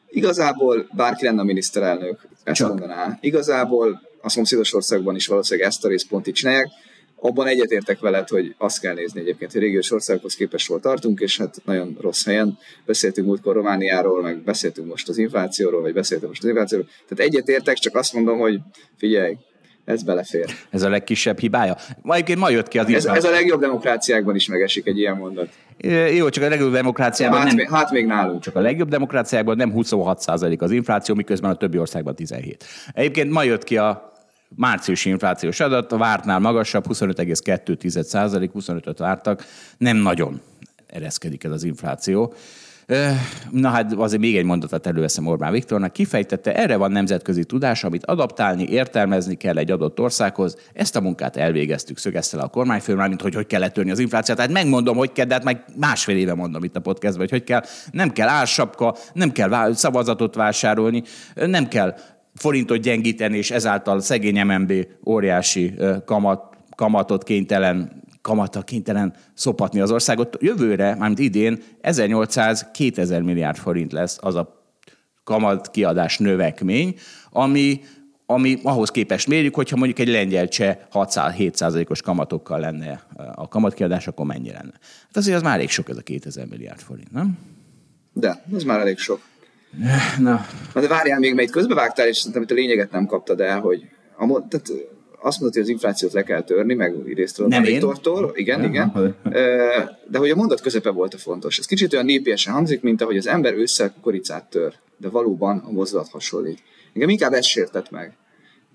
Igazából 0.09 0.89
bárki 0.95 1.25
lenne 1.25 1.41
a 1.41 1.43
miniszterelnök, 1.43 2.27
ezt 2.43 2.57
Csak. 2.57 2.67
mondaná. 2.67 3.17
Igazából 3.21 4.01
a 4.21 4.29
szomszédos 4.29 4.73
országban 4.73 5.15
is 5.15 5.27
valószínűleg 5.27 5.69
ezt 5.69 5.85
a 5.85 5.87
részt 5.87 6.07
pont 6.07 6.27
így 6.27 6.33
csinálják. 6.33 6.67
Abban 7.15 7.47
egyetértek 7.47 7.99
veled, 7.99 8.27
hogy 8.27 8.55
azt 8.57 8.79
kell 8.79 8.93
nézni 8.93 9.19
egyébként, 9.19 9.51
hogy 9.51 9.61
régiós 9.61 9.91
országokhoz 9.91 10.35
képest 10.35 10.67
hol 10.67 10.79
tartunk, 10.79 11.19
és 11.19 11.37
hát 11.37 11.55
nagyon 11.65 11.97
rossz 11.99 12.25
helyen. 12.25 12.57
Beszéltünk 12.85 13.27
múltkor 13.27 13.55
Romániáról, 13.55 14.21
meg 14.21 14.43
beszéltünk 14.43 14.87
most 14.87 15.09
az 15.09 15.17
inflációról, 15.17 15.81
vagy 15.81 15.93
beszéltünk 15.93 16.29
most 16.29 16.43
az 16.43 16.49
inflációról. 16.49 16.87
Tehát 17.07 17.33
egyetértek, 17.33 17.77
csak 17.77 17.95
azt 17.95 18.13
mondom, 18.13 18.39
hogy 18.39 18.59
figyelj, 18.97 19.37
ez 19.85 20.03
belefér. 20.03 20.45
Ez 20.69 20.81
a 20.81 20.89
legkisebb 20.89 21.39
hibája. 21.39 21.75
Ma 22.01 22.13
egyébként 22.13 22.39
ma 22.39 22.49
jött 22.49 22.67
ki 22.67 22.79
az 22.79 22.93
Ez, 22.93 23.05
ez 23.05 23.23
a 23.23 23.29
legjobb 23.29 23.59
demokráciákban 23.59 24.35
is 24.35 24.47
megesik 24.47 24.87
egy 24.87 24.97
ilyen 24.97 25.17
mondat. 25.17 25.49
Jó, 26.13 26.29
csak 26.29 26.43
a 26.43 26.47
legjobb 26.47 26.71
demokráciában 26.71 27.37
Hát, 27.37 27.47
nem, 27.47 27.55
még, 27.55 27.69
hát 27.69 27.91
még 27.91 28.05
nálunk. 28.05 28.41
Csak 28.41 28.55
a 28.55 28.59
legjobb 28.59 28.89
demokráciákban 28.89 29.57
nem 29.57 29.73
26% 29.75 30.59
az 30.59 30.71
infláció, 30.71 31.15
miközben 31.15 31.51
a 31.51 31.55
többi 31.55 31.77
országban 31.77 32.15
17. 32.15 32.65
Egyébként 32.93 33.31
ma 33.31 33.43
jött 33.43 33.63
ki 33.63 33.77
a 33.77 34.13
márciusi 34.55 35.09
inflációs 35.09 35.59
adat, 35.59 35.91
a 35.91 35.97
vártnál 35.97 36.39
magasabb, 36.39 36.85
25,2%, 36.89 38.49
25-öt 38.53 38.97
vártak. 38.97 39.45
Nem 39.77 39.97
nagyon 39.97 40.41
ereszkedik 40.87 41.43
ez 41.43 41.51
az 41.51 41.63
infláció. 41.63 42.33
Na 43.51 43.69
hát 43.69 43.93
azért 43.93 44.21
még 44.21 44.37
egy 44.37 44.45
mondatot 44.45 44.87
előveszem 44.87 45.27
Orbán 45.27 45.51
Viktornak. 45.51 45.93
Kifejtette, 45.93 46.55
erre 46.55 46.75
van 46.75 46.91
nemzetközi 46.91 47.43
tudás, 47.43 47.83
amit 47.83 48.05
adaptálni, 48.05 48.67
értelmezni 48.69 49.35
kell 49.35 49.57
egy 49.57 49.71
adott 49.71 49.99
országhoz. 49.99 50.55
Ezt 50.73 50.95
a 50.95 51.01
munkát 51.01 51.37
elvégeztük, 51.37 51.97
szögezte 51.97 52.37
le 52.37 52.43
a 52.43 52.47
kormányfő, 52.47 52.95
mint 52.95 53.21
hogy 53.21 53.35
hogy 53.35 53.47
kell 53.47 53.59
letörni 53.59 53.91
az 53.91 53.99
inflációt. 53.99 54.37
Tehát 54.37 54.51
megmondom, 54.51 54.97
hogy 54.97 55.11
kell, 55.11 55.25
de 55.25 55.33
hát 55.33 55.43
meg 55.43 55.63
másfél 55.79 56.17
éve 56.17 56.33
mondom 56.33 56.63
itt 56.63 56.75
a 56.75 56.79
podcastban, 56.79 57.21
hogy 57.21 57.29
hogy 57.29 57.43
kell. 57.43 57.61
Nem 57.91 58.11
kell 58.11 58.27
ársapka, 58.27 58.95
nem 59.13 59.31
kell 59.31 59.73
szavazatot 59.73 60.35
vásárolni, 60.35 61.03
nem 61.35 61.67
kell 61.67 61.95
forintot 62.35 62.81
gyengíteni, 62.81 63.37
és 63.37 63.51
ezáltal 63.51 63.99
szegény 63.99 64.45
MNB 64.45 64.73
óriási 65.05 65.73
kamat, 66.05 66.57
kamatot 66.75 67.23
kénytelen 67.23 68.00
kamata 68.21 68.61
kénytelen 68.61 69.13
szopatni 69.33 69.79
az 69.79 69.91
országot. 69.91 70.37
Jövőre, 70.39 70.95
mármint 70.95 71.19
idén 71.19 71.63
1800-2000 71.81 73.23
milliárd 73.23 73.57
forint 73.57 73.91
lesz 73.91 74.17
az 74.21 74.35
a 74.35 74.59
kamat 75.23 75.71
kiadás 75.71 76.17
növekmény, 76.17 76.95
ami, 77.29 77.81
ami 78.25 78.59
ahhoz 78.63 78.91
képest 78.91 79.27
mérjük, 79.27 79.55
hogyha 79.55 79.75
mondjuk 79.75 79.99
egy 79.99 80.07
lengyel 80.07 80.47
cseh 80.47 80.77
600-700-os 80.93 81.99
kamatokkal 82.03 82.59
lenne 82.59 83.03
a 83.35 83.47
kamatkiadás, 83.47 84.07
akkor 84.07 84.25
mennyi 84.25 84.51
lenne? 84.51 84.73
Hát 84.81 85.17
azért 85.17 85.35
az 85.35 85.41
már 85.41 85.53
elég 85.53 85.69
sok 85.69 85.89
ez 85.89 85.97
a 85.97 86.01
2000 86.01 86.45
milliárd 86.45 86.79
forint, 86.79 87.11
nem? 87.11 87.37
De, 88.13 88.43
ez 88.55 88.63
már 88.63 88.79
elég 88.79 88.97
sok. 88.97 89.21
Na. 90.19 90.45
Na 90.73 90.81
de 90.81 90.87
várjál 90.87 91.19
még, 91.19 91.33
mert 91.33 91.51
közbevágtál, 91.51 92.07
és 92.07 92.17
szerintem 92.17 92.41
itt 92.41 92.51
a 92.51 92.53
lényeget 92.53 92.91
nem 92.91 93.05
kaptad 93.05 93.41
el, 93.41 93.59
hogy 93.59 93.89
a, 94.17 94.47
tehát 94.47 94.71
azt 95.21 95.39
mondod, 95.39 95.53
hogy 95.57 95.67
az 95.67 95.69
inflációt 95.69 96.13
le 96.13 96.23
kell 96.23 96.43
törni, 96.43 96.73
meg 96.73 96.95
idézt 97.05 97.39
a 97.39 97.59
Viktortól, 97.61 98.31
igen, 98.35 98.63
igen, 98.63 99.15
de 100.07 100.17
hogy 100.17 100.29
a 100.29 100.35
mondat 100.35 100.61
közepe 100.61 100.89
volt 100.89 101.13
a 101.13 101.17
fontos. 101.17 101.57
Ez 101.57 101.65
kicsit 101.65 101.93
olyan 101.93 102.05
népiesen 102.05 102.53
hangzik, 102.53 102.81
mint 102.81 103.01
ahogy 103.01 103.17
az 103.17 103.27
ember 103.27 103.53
ősszel 103.53 103.93
kukoricát 103.93 104.49
tör, 104.49 104.73
de 104.97 105.09
valóban 105.09 105.63
a 105.67 105.71
mozdulat 105.71 106.09
hasonlít. 106.09 106.59
Engem 106.93 107.09
inkább 107.09 107.33
ez 107.33 107.45
sértett 107.45 107.91
meg. 107.91 108.17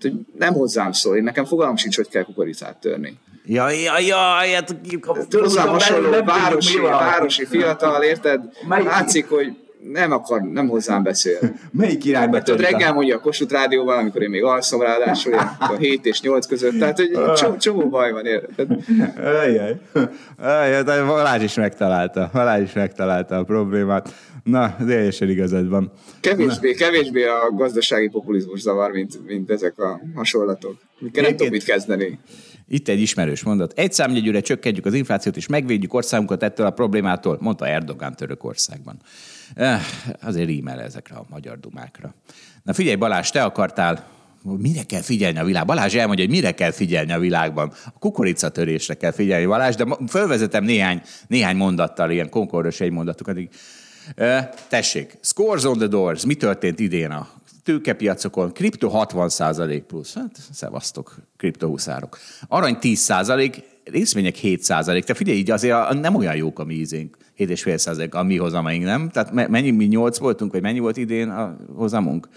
hogy 0.01 0.13
nem 0.37 0.53
hozzám 0.53 0.91
szól, 0.91 1.15
én 1.15 1.23
nekem 1.23 1.45
fogalmam 1.45 1.75
sincs, 1.75 1.95
hogy 1.95 2.09
kell 2.09 2.23
kukoricát 2.23 2.77
törni. 2.77 3.17
Ja, 3.45 3.69
ja, 3.69 3.99
ja, 3.99 4.17
hát... 4.17 4.75
Hozzám 5.31 5.67
hasonló 5.67 6.23
városi, 6.23 6.79
városi 6.79 7.45
fiatal, 7.45 8.03
érted? 8.03 8.41
Látszik, 8.67 9.29
hogy 9.29 9.66
nem 9.91 10.11
akar, 10.11 10.41
nem 10.41 10.67
hozzám 10.67 11.03
beszél. 11.03 11.39
Melyik 11.71 12.05
irányba 12.05 12.41
Tudod, 12.41 12.61
reggel 12.61 12.93
mondja 12.93 13.15
a 13.15 13.19
Kossuth 13.19 13.53
Rádióban, 13.53 13.97
amikor 13.97 14.21
én 14.21 14.29
még 14.29 14.43
alszom 14.43 14.81
ráadásul, 14.81 15.33
a 15.59 15.75
7 15.79 16.05
és 16.05 16.21
8 16.21 16.45
között, 16.45 16.77
tehát 16.79 16.99
egy 16.99 17.19
csomó, 17.35 17.57
csomó 17.57 17.89
baj 17.89 18.11
van, 18.11 18.25
érted? 18.25 18.67
Ajjaj, 19.17 20.83
de 20.83 21.01
Valázs 21.03 21.43
is 21.43 21.53
megtalálta. 21.53 22.29
Valázs 22.33 22.61
is 22.61 22.73
megtalálta 22.73 23.37
a 23.37 23.43
problémát. 23.43 24.13
Na, 24.43 24.75
teljesen 24.87 25.29
igazad 25.29 25.69
van. 25.69 25.91
Kevésbé, 26.19 26.69
Na. 26.71 26.77
kevésbé 26.77 27.23
a 27.23 27.51
gazdasági 27.55 28.07
populizmus 28.07 28.59
zavar, 28.59 28.91
mint, 28.91 29.25
mint 29.25 29.51
ezek 29.51 29.79
a 29.79 29.99
hasonlatok. 30.15 30.75
Mikor 30.99 31.23
nem 31.23 31.35
tudok 31.35 31.51
mit 31.51 31.63
kezdeni. 31.63 32.19
Itt 32.67 32.87
egy 32.87 32.99
ismerős 32.99 33.43
mondat. 33.43 33.73
Egy 33.75 33.93
számjegyűre 33.93 34.39
csökkentjük 34.39 34.85
az 34.85 34.93
inflációt, 34.93 35.37
és 35.37 35.47
megvédjük 35.47 35.93
országunkat 35.93 36.43
ettől 36.43 36.65
a 36.65 36.71
problémától, 36.71 37.37
mondta 37.41 37.67
Erdogán 37.67 38.15
Törökországban. 38.15 38.97
Eh, 39.55 39.81
azért 40.21 40.47
rímel 40.47 40.81
ezekre 40.81 41.15
a 41.15 41.25
magyar 41.29 41.59
dumákra. 41.59 42.13
Na 42.63 42.73
figyelj 42.73 42.95
Balázs, 42.95 43.29
te 43.29 43.43
akartál 43.43 44.15
mire 44.43 44.83
kell 44.83 45.01
figyelni 45.01 45.39
a 45.39 45.43
világ? 45.43 45.65
Balázs 45.65 45.95
elmondja, 45.95 46.25
hogy 46.25 46.33
mire 46.33 46.51
kell 46.51 46.71
figyelni 46.71 47.11
a 47.11 47.19
világban. 47.19 47.73
A 47.85 47.99
kukoricatörésre 47.99 48.93
kell 48.93 49.11
figyelni, 49.11 49.45
Balázs, 49.45 49.75
de 49.75 49.85
felvezetem 50.07 50.63
néhány, 50.63 51.01
néhány 51.27 51.55
mondattal, 51.55 52.11
ilyen 52.11 52.29
konkordos 52.29 52.79
egy 52.79 52.91
mondatuk. 52.91 53.31
Eh, 54.15 54.49
tessék, 54.67 55.17
scores 55.21 55.63
on 55.63 55.77
the 55.77 55.87
doors, 55.87 56.25
mi 56.25 56.35
történt 56.35 56.79
idén 56.79 57.11
a 57.11 57.27
tőkepiacokon? 57.63 58.51
Kripto 58.53 58.89
60% 58.93 59.83
plusz, 59.87 60.13
hát 60.13 60.37
szevasztok, 60.51 61.15
kriptohuszárok. 61.37 62.17
Arany 62.47 62.79
10 62.79 62.99
részvények 63.91 64.35
7 64.35 64.67
Te 65.05 65.13
figyelj, 65.13 65.37
így 65.37 65.51
azért 65.51 66.01
nem 66.01 66.15
olyan 66.15 66.35
jók 66.35 66.59
a 66.59 66.63
mi 66.63 66.73
ízénk. 66.73 67.17
7,5 67.37 68.11
a 68.11 68.23
mi 68.23 68.37
hozamaink, 68.37 68.83
nem? 68.83 69.09
Tehát 69.09 69.49
mennyi, 69.49 69.71
mi 69.71 69.85
8 69.85 70.17
voltunk, 70.17 70.51
vagy 70.51 70.61
mennyi 70.61 70.79
volt 70.79 70.97
idén 70.97 71.29
a 71.29 71.57
hozamunk? 71.75 72.27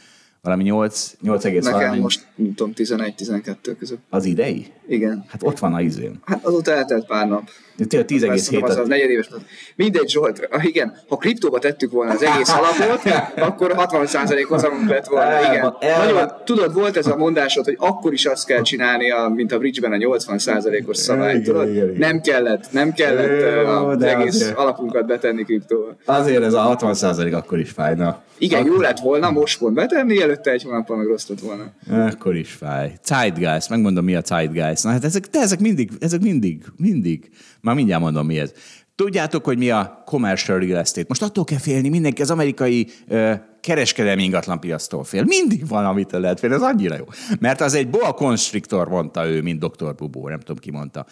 valami 0.42 0.62
8, 0.62 1.16
8,3. 1.22 1.62
Nekem 1.62 1.98
most, 1.98 2.26
nem 2.34 2.54
tudom, 2.54 2.72
11-12 2.76 3.76
között. 3.78 3.98
Az 4.08 4.24
idei? 4.24 4.66
Igen. 4.88 5.24
Hát 5.28 5.42
ott 5.42 5.58
van 5.58 5.74
a 5.74 5.80
izén. 5.80 6.20
Hát 6.24 6.44
azóta 6.44 6.72
eltelt 6.72 7.06
pár 7.06 7.28
nap. 7.28 7.48
De 7.88 8.04
10,7. 8.04 8.62
Az 8.62 8.76
a 8.76 8.86
negyedéves. 8.86 9.28
Mindegy, 9.76 10.10
Zsolt, 10.10 10.48
ah, 10.50 10.64
igen, 10.64 10.96
ha 11.08 11.16
kriptóba 11.16 11.58
tettük 11.58 11.90
volna 11.90 12.12
az 12.12 12.22
egész 12.22 12.48
alapot, 12.48 13.02
akkor 13.48 13.74
60% 13.76 14.44
hozamunk 14.48 14.88
lett 14.88 15.06
volna. 15.06 15.52
Igen. 15.52 15.74
Nagyon, 15.98 16.32
tudod, 16.44 16.72
volt 16.72 16.96
ez 16.96 17.06
a 17.06 17.16
mondásod, 17.16 17.64
hogy 17.64 17.76
akkor 17.78 18.12
is 18.12 18.26
azt 18.26 18.46
kell 18.46 18.62
csinálni, 18.62 19.06
mint 19.34 19.52
a 19.52 19.58
bridge-ben 19.58 19.92
a 19.92 19.96
80%-os 19.96 20.96
szabály. 20.96 21.40
Tudod? 21.40 21.98
Nem 21.98 22.20
kellett, 22.20 22.72
nem 22.72 22.92
kellett 22.92 23.64
Jó, 23.66 23.86
az 23.86 24.02
egész 24.02 24.52
alapunkat 24.54 25.06
betenni 25.06 25.42
kriptóba. 25.44 25.96
Azért 26.04 26.42
ez 26.42 26.52
a 26.54 26.76
60% 26.80 27.34
akkor 27.34 27.58
is 27.58 27.70
fájna. 27.70 28.22
Igen, 28.40 28.66
jó 28.66 28.76
lett 28.76 28.98
volna 28.98 29.30
most 29.30 29.58
pont 29.58 29.74
betenni, 29.74 30.22
előtte 30.22 30.50
egy 30.50 30.62
hónappal 30.62 30.96
meg 30.96 31.06
rossz 31.06 31.28
lett 31.28 31.40
volna. 31.40 31.72
Akkor 32.06 32.36
is 32.36 32.52
fáj. 32.52 32.92
Zeitgeist, 33.04 33.68
megmondom 33.68 34.04
mi 34.04 34.14
a 34.14 34.20
Zeitgeist. 34.24 34.84
Na 34.84 34.90
hát 34.90 35.04
ezek, 35.04 35.26
de 35.26 35.40
ezek 35.40 35.60
mindig, 35.60 35.90
ezek 36.00 36.20
mindig, 36.20 36.64
mindig. 36.76 37.30
Már 37.70 37.78
mindjárt 37.78 38.02
mondom 38.02 38.26
mi 38.26 38.38
ez. 38.38 38.52
Tudjátok, 38.94 39.44
hogy 39.44 39.58
mi 39.58 39.70
a 39.70 40.02
commercial 40.06 40.58
real 40.58 40.78
estate? 40.78 41.06
Most 41.08 41.22
attól 41.22 41.44
kell 41.44 41.58
félni, 41.58 41.88
mindenki 41.88 42.22
az 42.22 42.30
amerikai 42.30 42.88
ö, 43.08 43.32
kereskedelmi 43.60 44.22
ingatlanpiasztól 44.22 45.04
fél. 45.04 45.24
Mindig 45.24 45.68
van, 45.68 45.84
amit 45.84 46.10
lehet 46.10 46.38
félni, 46.38 46.54
ez 46.54 46.62
annyira 46.62 46.96
jó. 46.96 47.04
Mert 47.40 47.60
az 47.60 47.74
egy 47.74 47.90
boa 47.90 48.12
constrictor, 48.12 48.88
mondta 48.88 49.26
ő, 49.26 49.42
mint 49.42 49.60
Dr. 49.60 49.94
Bubó, 49.94 50.28
nem 50.28 50.38
tudom 50.38 50.56
ki 50.56 50.70
mondta. 50.70 51.06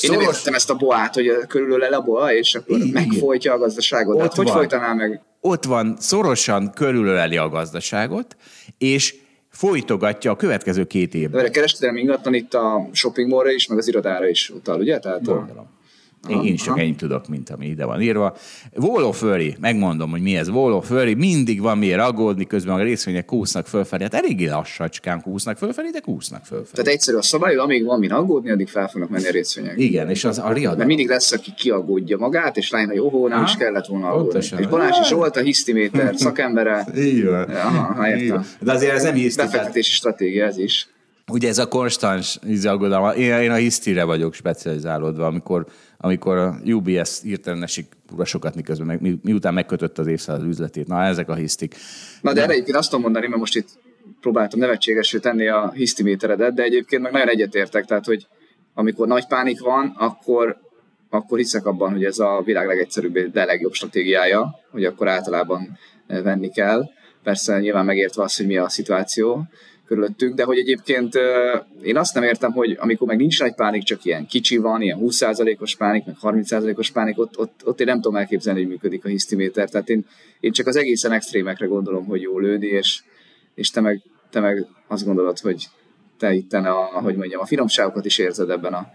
Én 0.00 0.10
nem 0.10 0.20
értettem 0.20 0.54
ezt 0.54 0.70
a 0.70 0.74
boát, 0.74 1.14
hogy 1.14 1.30
körülöle 1.48 1.96
a 1.96 2.00
boa, 2.00 2.34
és 2.34 2.54
akkor 2.54 2.76
Igen. 2.76 2.88
megfolytja 2.88 3.52
a 3.52 3.58
gazdaságot. 3.58 4.20
Hát 4.20 4.26
Ott 4.26 4.34
hogy 4.34 4.50
folytaná 4.50 4.92
meg? 4.92 5.22
Ott 5.40 5.64
van, 5.64 5.96
szorosan 5.98 6.70
körülöleli 6.70 7.36
a 7.36 7.48
gazdaságot, 7.48 8.36
és 8.78 9.14
folytogatja 9.54 10.30
a 10.30 10.36
következő 10.36 10.84
két 10.84 11.14
évben. 11.14 11.42
De 11.42 11.48
a 11.48 11.50
kereskedelmi 11.50 12.00
ingatlan 12.00 12.34
itt 12.34 12.54
a 12.54 12.88
shopping 12.92 13.30
mallra 13.30 13.50
is, 13.50 13.66
meg 13.66 13.78
az 13.78 13.88
irodára 13.88 14.28
is 14.28 14.50
utal, 14.50 14.80
ugye? 14.80 14.98
Tehát 14.98 15.22
Gondolom. 15.24 15.66
Én, 16.28 16.42
én 16.44 16.56
csak 16.56 16.78
ennyit 16.78 16.96
tudok, 16.96 17.28
mint 17.28 17.50
ami 17.50 17.66
ide 17.66 17.84
van 17.84 18.00
írva. 18.00 18.36
Wall 18.76 19.02
of 19.02 19.18
Fury, 19.18 19.56
megmondom, 19.60 20.10
hogy 20.10 20.20
mi 20.20 20.36
ez. 20.36 20.48
Wall 20.48 20.72
of 20.72 20.86
Fury, 20.86 21.14
mindig 21.14 21.60
van 21.60 21.78
miért 21.78 22.00
aggódni, 22.00 22.46
közben 22.46 22.74
a 22.74 22.82
részvények 22.82 23.24
kúsznak 23.24 23.66
fölfelé. 23.66 24.02
Hát 24.02 24.14
eléggé 24.14 24.46
lassacskán 24.46 25.22
kúsznak 25.22 25.56
fölfelé, 25.56 25.90
de 25.90 26.00
kúsznak 26.00 26.44
fölfelé. 26.44 26.70
Tehát 26.72 26.90
egyszerű 26.90 27.16
a 27.16 27.22
szabály, 27.22 27.54
amíg 27.54 27.84
van 27.84 27.98
min 27.98 28.12
aggódni, 28.12 28.50
addig 28.50 28.68
fel 28.68 28.88
fognak 28.88 29.08
menni 29.08 29.26
a 29.26 29.30
részvények. 29.30 29.78
Igen, 29.78 30.10
és 30.10 30.24
az 30.24 30.38
a 30.38 30.52
riadó. 30.52 30.76
Mert 30.76 30.88
mindig 30.88 31.08
lesz, 31.08 31.32
aki 31.32 31.52
kiaggódja 31.56 32.16
magát, 32.16 32.56
és 32.56 32.70
rájön, 32.70 32.88
hogy 32.88 32.96
jó, 32.96 33.28
nem 33.28 33.38
Aha. 33.38 33.46
is 33.48 33.56
kellett 33.56 33.86
volna 33.86 34.08
aggódni. 34.08 34.38
És 34.38 34.66
Balázs 34.66 34.98
is 35.00 35.10
volt 35.10 35.36
a 35.36 35.40
hisztiméter 35.40 36.14
szakembere. 36.16 36.86
Így 36.96 37.24
van. 37.24 37.42
Aha, 37.42 38.08
értem. 38.08 38.46
De 38.60 38.72
azért 38.72 38.92
ez 38.92 39.02
nem 39.02 39.14
hiszti. 39.14 39.42
Befektetési 39.42 39.92
stratégia 39.92 40.44
ez 40.44 40.58
is. 40.58 40.88
Ugye 41.32 41.48
ez 41.48 41.58
a 41.58 41.68
konstans 41.68 42.38
izgalgodalma. 42.46 43.14
Én, 43.14 43.32
én 43.32 43.50
a 43.50 43.54
hisztire 43.54 44.04
vagyok 44.04 44.34
specializálódva, 44.34 45.26
amikor 45.26 45.66
amikor 46.04 46.36
a 46.36 46.56
UBS 46.64 47.20
hirtelen 47.22 47.62
esik 47.62 47.86
urasokat, 48.12 48.54
miközben 48.54 48.86
meg, 48.86 49.00
mi, 49.00 49.18
miután 49.22 49.54
megkötött 49.54 49.98
az 49.98 50.06
évszázad 50.06 50.46
üzletét. 50.46 50.86
Na, 50.86 51.02
ezek 51.02 51.28
a 51.28 51.34
hisztik. 51.34 51.74
Na, 52.20 52.28
de, 52.30 52.34
de... 52.34 52.42
erre 52.42 52.52
egyébként 52.52 52.76
azt 52.76 52.88
tudom 52.88 53.04
mondani, 53.04 53.26
mert 53.26 53.38
most 53.38 53.56
itt 53.56 53.68
próbáltam 54.20 54.58
nevetségesre 54.58 55.18
tenni 55.18 55.48
a 55.48 55.70
hisztiméteredet, 55.74 56.54
de 56.54 56.62
egyébként 56.62 57.02
meg 57.02 57.12
nagyon 57.12 57.28
egyetértek, 57.28 57.84
tehát, 57.84 58.04
hogy 58.04 58.26
amikor 58.74 59.06
nagy 59.06 59.26
pánik 59.26 59.60
van, 59.60 59.94
akkor, 59.98 60.56
akkor 61.10 61.38
hiszek 61.38 61.66
abban, 61.66 61.92
hogy 61.92 62.04
ez 62.04 62.18
a 62.18 62.42
világ 62.44 62.66
legegyszerűbb, 62.66 63.18
de 63.18 63.44
legjobb 63.44 63.72
stratégiája, 63.72 64.60
hogy 64.70 64.84
akkor 64.84 65.08
általában 65.08 65.78
venni 66.06 66.50
kell. 66.50 66.84
Persze 67.22 67.60
nyilván 67.60 67.84
megértve 67.84 68.22
azt, 68.22 68.36
hogy 68.36 68.46
mi 68.46 68.56
a 68.56 68.68
szituáció, 68.68 69.44
körülöttük, 69.86 70.34
de 70.34 70.44
hogy 70.44 70.58
egyébként 70.58 71.14
én 71.82 71.96
azt 71.96 72.14
nem 72.14 72.22
értem, 72.22 72.52
hogy 72.52 72.76
amikor 72.80 73.06
meg 73.06 73.16
nincs 73.16 73.40
nagy 73.40 73.54
pánik, 73.54 73.82
csak 73.82 74.04
ilyen 74.04 74.26
kicsi 74.26 74.56
van, 74.56 74.82
ilyen 74.82 74.98
20%-os 75.00 75.76
pánik, 75.76 76.04
meg 76.04 76.16
30%-os 76.22 76.90
pánik, 76.90 77.18
ott, 77.18 77.38
ott, 77.38 77.60
ott 77.64 77.80
én 77.80 77.86
nem 77.86 78.00
tudom 78.00 78.16
elképzelni, 78.16 78.60
hogy 78.60 78.68
működik 78.68 79.04
a 79.04 79.08
hisztiméter. 79.08 79.68
Tehát 79.68 79.88
én, 79.88 80.06
én 80.40 80.52
csak 80.52 80.66
az 80.66 80.76
egészen 80.76 81.12
extrémekre 81.12 81.66
gondolom, 81.66 82.04
hogy 82.04 82.20
jó 82.20 82.38
lőni, 82.38 82.66
és, 82.66 83.02
és 83.54 83.70
te, 83.70 83.80
meg, 83.80 84.02
te 84.30 84.40
meg 84.40 84.66
azt 84.86 85.04
gondolod, 85.04 85.38
hogy 85.38 85.68
te 86.18 86.32
itten 86.32 86.64
a, 86.64 86.74
hogy 86.74 87.16
mondjam, 87.16 87.40
a 87.40 87.46
finomságokat 87.46 88.04
is 88.04 88.18
érzed 88.18 88.50
ebben 88.50 88.72
a 88.72 88.90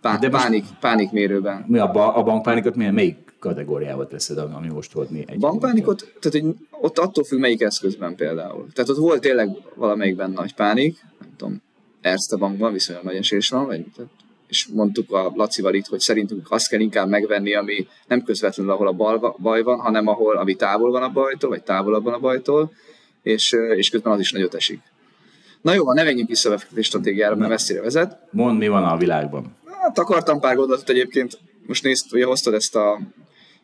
pá, 0.00 0.16
de 0.16 0.28
pánik, 0.28 0.64
pánikmérőben. 0.80 1.64
Mi 1.68 1.78
a, 1.78 2.18
a 2.18 2.22
bankpánikot 2.22 2.76
milyen, 2.76 2.94
melyik 2.94 3.31
kategóriába 3.42 4.06
teszed, 4.06 4.38
ami 4.38 4.68
most 4.68 5.10
mi 5.10 5.24
egy 5.26 5.38
Bankpánikot, 5.38 6.12
tehát 6.20 6.46
hogy 6.46 6.54
ott 6.70 6.98
attól 6.98 7.24
függ, 7.24 7.38
melyik 7.38 7.60
eszközben 7.60 8.14
például. 8.14 8.66
Tehát 8.72 8.90
ott 8.90 8.96
volt 8.96 9.20
tényleg 9.20 9.48
valamelyikben 9.74 10.30
nagy 10.30 10.54
pánik, 10.54 10.98
nem 11.20 11.28
tudom, 11.36 11.62
Erste 12.00 12.36
Bankban 12.36 12.72
viszonylag 12.72 13.04
nagy 13.04 13.16
esés 13.16 13.48
van, 13.48 13.66
vagy, 13.66 13.84
tehát, 13.96 14.10
és 14.48 14.66
mondtuk 14.66 15.12
a 15.12 15.32
Lacival 15.34 15.74
itt, 15.74 15.86
hogy 15.86 16.00
szerintünk 16.00 16.50
azt 16.50 16.68
kell 16.68 16.80
inkább 16.80 17.08
megvenni, 17.08 17.54
ami 17.54 17.86
nem 18.06 18.22
közvetlenül 18.22 18.72
ahol 18.72 18.86
a 18.86 18.92
bal, 18.92 19.36
baj 19.38 19.62
van, 19.62 19.78
hanem 19.78 20.06
ahol, 20.06 20.36
ami 20.36 20.54
távol 20.54 20.90
van 20.90 21.02
a 21.02 21.08
bajtól, 21.08 21.50
vagy 21.50 21.62
távolabb 21.62 22.04
van 22.04 22.14
a 22.14 22.18
bajtól, 22.18 22.72
és, 23.22 23.56
és 23.76 23.90
közben 23.90 24.12
az 24.12 24.20
is 24.20 24.32
nagyot 24.32 24.54
esik. 24.54 24.80
Na 25.62 25.74
jó, 25.74 25.92
ne 25.92 26.02
menjünk 26.02 26.28
vissza 26.28 26.48
a 26.48 26.52
befektetés 26.52 26.86
stratégiára, 26.86 27.36
mert 27.36 27.50
messzire 27.50 27.80
vezet. 27.80 28.18
Mond, 28.30 28.58
mi 28.58 28.68
van 28.68 28.84
a 28.84 28.96
világban? 28.96 29.56
Hát 29.80 29.98
akartam 29.98 30.40
pár 30.40 30.56
gondolatot 30.56 30.88
egyébként. 30.88 31.38
Most 31.66 31.82
nézd, 31.82 32.12
ugye 32.12 32.24
hoztad 32.24 32.54
ezt 32.54 32.76
a 32.76 33.00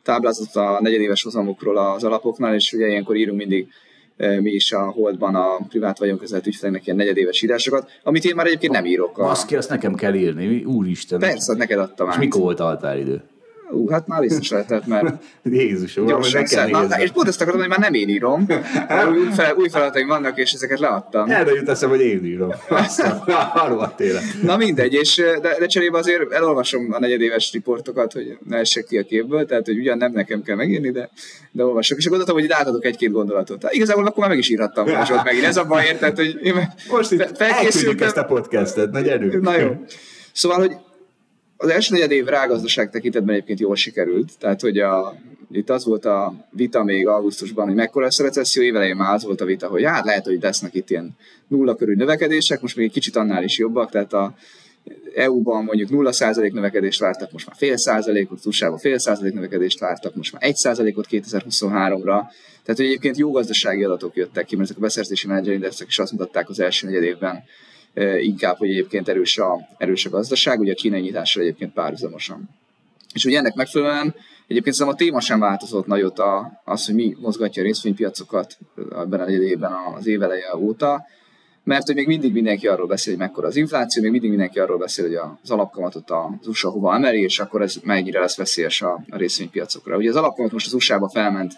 táblázatot 0.09 0.57
a 0.57 0.79
negyedéves 0.81 1.23
hozamokról 1.23 1.77
az 1.77 2.05
alapoknál, 2.05 2.55
és 2.55 2.73
ugye 2.73 2.87
ilyenkor 2.87 3.17
írunk 3.17 3.39
mindig 3.39 3.69
mi 4.17 4.51
is 4.51 4.73
a 4.73 4.81
Holdban 4.81 5.35
a 5.35 5.67
privát 5.69 5.99
vagyonkezelt 5.99 6.47
ügyfeleknek 6.47 6.87
ilyen 6.87 6.97
negyedéves 6.97 7.43
írásokat, 7.43 7.91
amit 8.03 8.25
én 8.25 8.35
már 8.35 8.47
egyébként 8.47 8.73
nem 8.73 8.85
írok. 8.85 9.19
A... 9.19 9.23
Baszki, 9.23 9.57
azt 9.57 9.69
nekem 9.71 9.95
kell 9.95 10.15
írni, 10.15 10.65
úristen. 10.65 11.19
Persze, 11.19 11.55
neked 11.55 11.79
adtam 11.79 12.09
És 12.09 12.17
mikor 12.17 12.41
volt 12.41 12.61
a 12.61 12.65
határidő? 12.65 13.23
Ú, 13.71 13.89
hát 13.89 14.07
már 14.07 14.21
biztos 14.21 14.51
lehetett, 14.51 14.87
mert... 14.87 15.15
Jézusom, 15.43 16.07
gyorsan. 16.07 16.71
Na, 16.71 17.01
és 17.01 17.11
pont 17.11 17.29
ezt 17.29 17.41
akarom, 17.41 17.61
hogy 17.61 17.69
már 17.69 17.79
nem 17.79 17.95
én 17.95 18.09
írom. 18.09 18.47
új, 19.19 19.29
fel, 19.33 19.55
új 19.55 19.69
feladataim 19.69 20.07
vannak, 20.07 20.39
és 20.39 20.53
ezeket 20.53 20.79
leadtam. 20.79 21.31
Erre 21.31 21.53
jut 21.55 21.69
eszem, 21.69 21.89
hogy 21.89 22.01
én 22.01 22.25
írom. 22.25 22.51
Arról 23.55 23.95
tényleg. 23.97 24.23
Na 24.43 24.57
mindegy, 24.57 24.93
és 24.93 25.17
de, 25.17 25.57
de 25.59 25.67
cserébe 25.67 25.99
azért 25.99 26.33
elolvasom 26.33 26.93
a 26.93 26.99
negyedéves 26.99 27.53
riportokat, 27.53 28.13
hogy 28.13 28.39
ne 28.49 28.57
essek 28.57 28.85
ki 28.85 28.99
a 28.99 29.03
képből, 29.03 29.47
tehát 29.47 29.67
hogy 29.67 29.79
ugyan 29.79 29.99
nem 29.99 30.13
nekem 30.13 30.43
kell 30.43 30.57
megírni, 30.57 30.91
de, 30.91 31.11
de 31.53 31.65
olvasok. 31.65 31.99
És 31.99 32.07
gondoltam, 32.09 32.35
hogy 32.35 32.45
itt 32.45 32.53
átadok 32.53 32.85
egy-két 32.85 33.11
gondolatot. 33.11 33.63
Hát, 33.63 33.73
igazából 33.73 34.07
akkor 34.07 34.19
már 34.19 34.29
meg 34.29 34.39
is 34.39 34.49
írhattam 34.49 34.87
másod 34.87 35.21
megint. 35.25 35.45
Ez 35.45 35.57
a 35.57 35.65
baj, 35.65 35.85
érted, 35.85 36.17
hogy 36.17 36.39
én 36.43 36.73
Most 36.91 37.13
itt 37.13 37.37
felkészültem. 37.37 38.07
ezt 38.07 38.17
a 38.17 38.25
podcastet, 38.25 38.91
nagy 38.91 39.09
erő. 39.09 39.39
Na 39.41 39.59
jó. 39.59 39.71
Szóval, 40.33 40.59
hogy 40.59 40.77
az 41.61 41.69
első 41.69 41.95
negyed 41.95 42.11
év 42.11 42.25
rágazdaság 42.25 42.91
tekintetben 42.91 43.35
egyébként 43.35 43.61
jól 43.61 43.77
sikerült, 43.77 44.39
tehát 44.39 44.61
hogy 44.61 44.79
a, 44.79 45.15
itt 45.51 45.71
az 45.71 45.85
volt 45.85 46.05
a 46.05 46.49
vita 46.51 46.85
még 46.85 47.07
augusztusban, 47.07 47.67
hogy 47.67 47.75
mekkora 47.75 48.05
lesz 48.05 48.19
a 48.19 48.23
recesszió, 48.23 48.63
évelején 48.63 48.97
már 48.97 49.15
az 49.15 49.25
volt 49.25 49.41
a 49.41 49.45
vita, 49.45 49.67
hogy 49.67 49.85
hát 49.85 50.05
lehet, 50.05 50.25
hogy 50.25 50.43
lesznek 50.43 50.75
itt 50.75 50.91
ilyen 50.91 51.17
nulla 51.49 51.75
körül 51.75 51.95
növekedések, 51.95 52.61
most 52.61 52.77
még 52.77 52.87
egy 52.87 52.93
kicsit 52.93 53.17
annál 53.17 53.45
is 53.45 53.59
jobbak, 53.59 53.91
tehát 53.91 54.13
a 54.13 54.35
EU-ban 55.15 55.65
mondjuk 55.65 55.89
0% 55.93 56.53
növekedést 56.53 57.01
vártak, 57.01 57.33
most 57.33 57.47
már 57.47 57.57
fél 57.57 57.77
százalékot, 57.77 58.47
USA-ban 58.47 58.79
fél 58.79 58.99
százalék 58.99 59.33
növekedést 59.33 59.79
vártak, 59.79 60.15
most 60.15 60.33
már 60.33 60.43
1 60.43 60.57
százalékot 60.57 61.07
2023-ra. 61.11 62.05
Tehát, 62.63 62.77
hogy 62.77 62.85
egyébként 62.85 63.17
jó 63.17 63.31
gazdasági 63.31 63.85
adatok 63.85 64.17
jöttek 64.17 64.45
ki, 64.45 64.57
mert 64.57 64.69
ezek 64.69 64.79
a 64.79 64.85
beszerzési 64.85 65.27
menedzserindexek 65.27 65.89
is 65.89 65.99
azt 65.99 66.13
mutatták 66.13 66.49
az 66.49 66.61
első 66.61 66.87
negyed 66.87 67.03
évben, 67.03 67.45
inkább, 68.21 68.57
hogy 68.57 68.71
egyébként 68.71 69.09
erős 69.09 69.39
a, 69.39 69.59
erős 69.79 70.07
a 70.07 70.11
gazdaság, 70.11 70.61
ugye 70.61 70.73
a 70.73 70.75
kínai 70.75 71.01
nyitással 71.01 71.43
egyébként 71.43 71.73
párhuzamosan. 71.73 72.49
És 73.15 73.25
ugye 73.25 73.39
ennek 73.39 73.55
megfelelően 73.55 74.15
egyébként 74.47 74.75
szerintem 74.77 75.01
a 75.01 75.05
téma 75.05 75.21
sem 75.21 75.41
változott 75.41 75.87
nagyot 75.87 76.19
a, 76.19 76.61
az, 76.65 76.87
hogy 76.87 76.95
mi 76.95 77.17
mozgatja 77.21 77.63
a 77.63 77.65
részvénypiacokat 77.65 78.59
ebben 78.91 79.21
a 79.21 79.31
évben 79.31 79.73
az 79.97 80.07
éveleje 80.07 80.57
óta, 80.57 81.07
mert 81.65 81.87
hogy 81.87 81.95
még 81.95 82.07
mindig 82.07 82.33
mindenki 82.33 82.67
arról 82.67 82.87
beszél, 82.87 83.13
hogy 83.17 83.23
mekkora 83.23 83.47
az 83.47 83.57
infláció, 83.57 84.03
még 84.03 84.11
mindig 84.11 84.31
mindenki 84.31 84.59
arról 84.59 84.79
beszél, 84.79 85.05
hogy 85.05 85.15
az 85.43 85.51
alapkamatot 85.51 86.11
az 86.11 86.47
USA 86.47 86.71
hova 86.71 86.95
emeli, 86.95 87.23
és 87.23 87.39
akkor 87.39 87.63
ez 87.63 87.77
mennyire 87.83 88.21
lesz 88.21 88.37
veszélyes 88.37 88.83
a, 88.83 89.05
a 89.09 89.17
részvénypiacokra. 89.17 89.97
Ugye 89.97 90.09
az 90.09 90.17
alapkamat 90.17 90.53
most 90.53 90.67
az 90.67 90.73
USA-ba 90.73 91.09
felment 91.09 91.53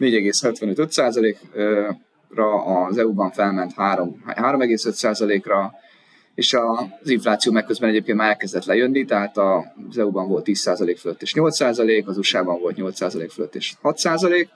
4,75 0.00 1.78
ra 2.34 2.64
az 2.64 2.98
EU-ban 2.98 3.30
felment 3.30 3.72
3,5%-ra, 3.76 5.72
és 6.34 6.54
az 6.54 7.10
infláció 7.10 7.52
megközben 7.52 7.88
egyébként 7.88 8.18
már 8.18 8.28
elkezdett 8.28 8.64
lejönni, 8.64 9.04
tehát 9.04 9.36
az 9.38 9.98
EU-ban 9.98 10.28
volt 10.28 10.46
10% 10.48 10.96
fölött 10.98 11.22
és 11.22 11.32
8%, 11.36 12.04
az 12.04 12.18
USA-ban 12.18 12.60
volt 12.60 12.76
8% 12.78 13.30
fölött 13.32 13.54
és 13.54 13.74
6%, 13.82 14.48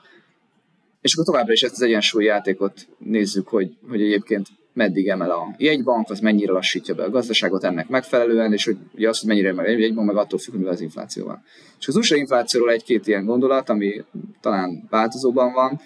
és 1.00 1.12
akkor 1.12 1.24
továbbra 1.24 1.52
is 1.52 1.62
ezt 1.62 1.74
az 1.74 1.82
egyensúlyi 1.82 2.26
játékot 2.26 2.88
nézzük, 2.98 3.48
hogy, 3.48 3.76
hogy 3.88 4.02
egyébként 4.02 4.48
meddig 4.72 5.08
emel 5.08 5.30
a 5.30 5.54
jegybank, 5.58 6.10
az 6.10 6.20
mennyire 6.20 6.52
lassítja 6.52 6.94
be 6.94 7.04
a 7.04 7.10
gazdaságot 7.10 7.64
ennek 7.64 7.88
megfelelően, 7.88 8.52
és 8.52 8.64
hogy 8.64 8.76
ugye 8.94 9.08
azt, 9.08 9.20
hogy 9.20 9.28
mennyire 9.28 9.48
emel 9.48 9.64
a 9.64 9.68
jegybank, 9.68 10.06
meg 10.06 10.16
attól 10.16 10.38
függ, 10.38 10.54
hogy 10.54 10.66
az 10.66 10.80
inflációval. 10.80 11.42
És 11.78 11.88
az 11.88 11.96
USA 11.96 12.16
inflációról 12.16 12.70
egy-két 12.70 13.06
ilyen 13.06 13.24
gondolat, 13.24 13.68
ami 13.68 14.04
talán 14.40 14.86
változóban 14.90 15.52
van, 15.52 15.80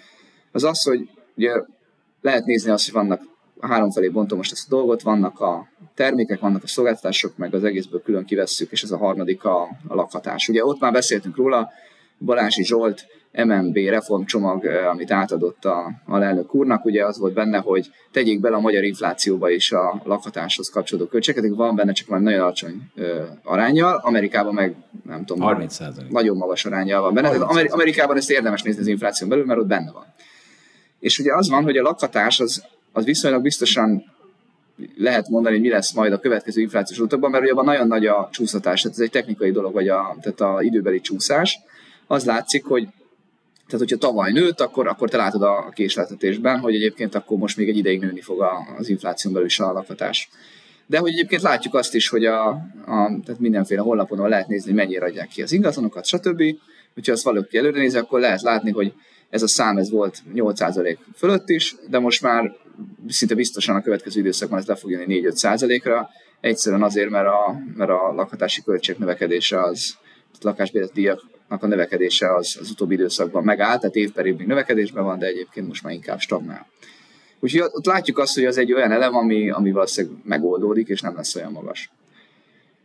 az 0.51 0.63
az, 0.63 0.83
hogy 0.83 1.09
ugye 1.35 1.51
lehet 2.21 2.45
nézni 2.45 2.71
azt, 2.71 2.85
hogy 2.85 2.93
vannak 2.93 3.21
a 3.59 3.67
három 3.67 3.91
felé 3.91 4.07
bontom 4.07 4.37
most 4.37 4.51
ezt 4.51 4.71
a 4.71 4.75
dolgot, 4.75 5.01
vannak 5.01 5.39
a 5.39 5.67
termékek, 5.95 6.39
vannak 6.39 6.63
a 6.63 6.67
szolgáltatások, 6.67 7.37
meg 7.37 7.53
az 7.53 7.63
egészből 7.63 8.01
külön 8.01 8.25
kivesszük, 8.25 8.71
és 8.71 8.83
ez 8.83 8.91
a 8.91 8.97
harmadik 8.97 9.43
a, 9.43 9.61
a 9.87 9.95
lakhatás. 9.95 10.47
Ugye 10.47 10.65
ott 10.65 10.79
már 10.79 10.91
beszéltünk 10.91 11.35
róla, 11.35 11.69
Balási 12.17 12.63
Zsolt 12.63 13.05
MNB 13.31 13.75
reformcsomag, 13.75 14.65
amit 14.65 15.11
átadott 15.11 15.65
a, 15.65 15.91
a 16.05 16.17
lelnök 16.17 16.55
úrnak, 16.55 16.85
ugye 16.85 17.05
az 17.05 17.19
volt 17.19 17.33
benne, 17.33 17.57
hogy 17.57 17.89
tegyék 18.11 18.39
bele 18.39 18.55
a 18.55 18.59
magyar 18.59 18.83
inflációba 18.83 19.49
is 19.49 19.71
a 19.71 20.01
lakhatáshoz 20.03 20.69
kapcsolódó 20.69 21.07
költségeket, 21.07 21.55
van 21.55 21.75
benne 21.75 21.91
csak 21.91 22.07
már 22.07 22.19
nagyon 22.21 22.39
alacsony 22.39 22.81
ö, 22.95 23.23
arányjal, 23.43 24.01
Amerikában 24.03 24.53
meg 24.53 24.75
nem 25.05 25.25
tudom, 25.25 25.47
30% 25.57 26.09
nagyon 26.09 26.37
magas 26.37 26.65
arányjal 26.65 27.01
van 27.01 27.13
benne. 27.13 27.29
Amerikában 27.69 28.17
ezt 28.17 28.31
érdemes 28.31 28.61
nézni 28.61 28.81
az 28.81 28.87
infláción 28.87 29.29
belül, 29.29 29.45
mert 29.45 29.59
ott 29.59 29.67
benne 29.67 29.91
van. 29.91 30.05
És 31.01 31.19
ugye 31.19 31.35
az 31.35 31.49
van, 31.49 31.63
hogy 31.63 31.77
a 31.77 31.81
lakhatás 31.81 32.39
az, 32.39 32.63
az 32.91 33.05
viszonylag 33.05 33.41
biztosan 33.41 34.03
lehet 34.97 35.29
mondani, 35.29 35.55
hogy 35.55 35.63
mi 35.63 35.69
lesz 35.69 35.93
majd 35.93 36.13
a 36.13 36.19
következő 36.19 36.61
inflációs 36.61 36.99
utakban, 36.99 37.31
mert 37.31 37.43
ugye 37.43 37.53
van 37.53 37.65
nagyon 37.65 37.87
nagy 37.87 38.05
a 38.05 38.29
csúszatás, 38.31 38.81
tehát 38.81 38.97
ez 38.97 39.03
egy 39.03 39.11
technikai 39.11 39.51
dolog, 39.51 39.73
vagy 39.73 39.87
a, 39.87 40.17
tehát 40.21 40.41
a 40.41 40.61
időbeli 40.61 41.01
csúszás. 41.01 41.59
Az 42.07 42.25
látszik, 42.25 42.65
hogy 42.65 42.87
tehát, 43.71 43.87
hogyha 43.87 44.07
tavaly 44.07 44.31
nőtt, 44.31 44.61
akkor, 44.61 44.87
akkor 44.87 45.09
te 45.09 45.17
látod 45.17 45.41
a 45.41 45.71
késleltetésben, 45.73 46.59
hogy 46.59 46.75
egyébként 46.75 47.15
akkor 47.15 47.37
most 47.37 47.57
még 47.57 47.69
egy 47.69 47.77
ideig 47.77 47.99
nőni 47.99 48.21
fog 48.21 48.45
az 48.77 48.89
infláción 48.89 49.33
belül 49.33 49.47
is 49.47 49.59
a 49.59 49.71
lakhatás. 49.71 50.29
De 50.85 50.97
hogy 50.97 51.11
egyébként 51.11 51.41
látjuk 51.41 51.73
azt 51.73 51.95
is, 51.95 52.09
hogy 52.09 52.25
a, 52.25 52.47
a, 52.85 53.19
tehát 53.25 53.39
mindenféle 53.39 53.81
honlapon 53.81 54.29
lehet 54.29 54.47
nézni, 54.47 54.67
hogy 54.67 54.79
mennyire 54.79 55.05
adják 55.05 55.27
ki 55.27 55.41
az 55.41 55.51
ingatlanokat, 55.51 56.05
stb. 56.05 56.43
Hogyha 56.93 57.11
azt 57.11 57.23
valaki 57.23 57.57
előre 57.57 57.79
nézi, 57.79 57.97
akkor 57.97 58.19
lehet 58.19 58.41
látni, 58.41 58.71
hogy 58.71 58.93
ez 59.31 59.41
a 59.41 59.47
szám 59.47 59.77
ez 59.77 59.89
volt 59.89 60.23
8% 60.33 60.97
fölött 61.15 61.49
is, 61.49 61.75
de 61.89 61.99
most 61.99 62.21
már 62.21 62.55
szinte 63.07 63.35
biztosan 63.35 63.75
a 63.75 63.81
következő 63.81 64.19
időszakban 64.19 64.59
ez 64.59 64.65
le 64.65 64.75
fog 64.75 64.91
jönni 64.91 65.21
4-5%-ra, 65.23 66.09
egyszerűen 66.41 66.83
azért, 66.83 67.09
mert 67.09 67.27
a, 67.27 67.55
mert 67.75 67.89
a 67.89 68.13
lakhatási 68.15 68.61
költség 68.63 68.95
növekedése 68.97 69.61
az, 69.61 69.97
a 70.33 70.37
lakásbérleti 70.41 70.93
díjaknak 70.93 71.63
a 71.63 71.67
növekedése 71.67 72.35
az, 72.35 72.57
az 72.61 72.69
utóbbi 72.69 72.93
időszakban 72.93 73.43
megállt, 73.43 73.79
tehát 73.79 73.95
év 73.95 74.11
per 74.11 74.25
évig 74.25 74.47
növekedésben 74.47 75.03
van, 75.03 75.19
de 75.19 75.25
egyébként 75.25 75.67
most 75.67 75.83
már 75.83 75.93
inkább 75.93 76.19
stagnál. 76.19 76.67
Úgyhogy 77.39 77.69
ott 77.73 77.85
látjuk 77.85 78.17
azt, 78.17 78.35
hogy 78.35 78.45
az 78.45 78.57
egy 78.57 78.73
olyan 78.73 78.91
elem, 78.91 79.15
ami, 79.15 79.49
ami 79.49 79.71
valószínűleg 79.71 80.17
megoldódik, 80.23 80.87
és 80.87 81.01
nem 81.01 81.15
lesz 81.15 81.35
olyan 81.35 81.51
magas 81.51 81.89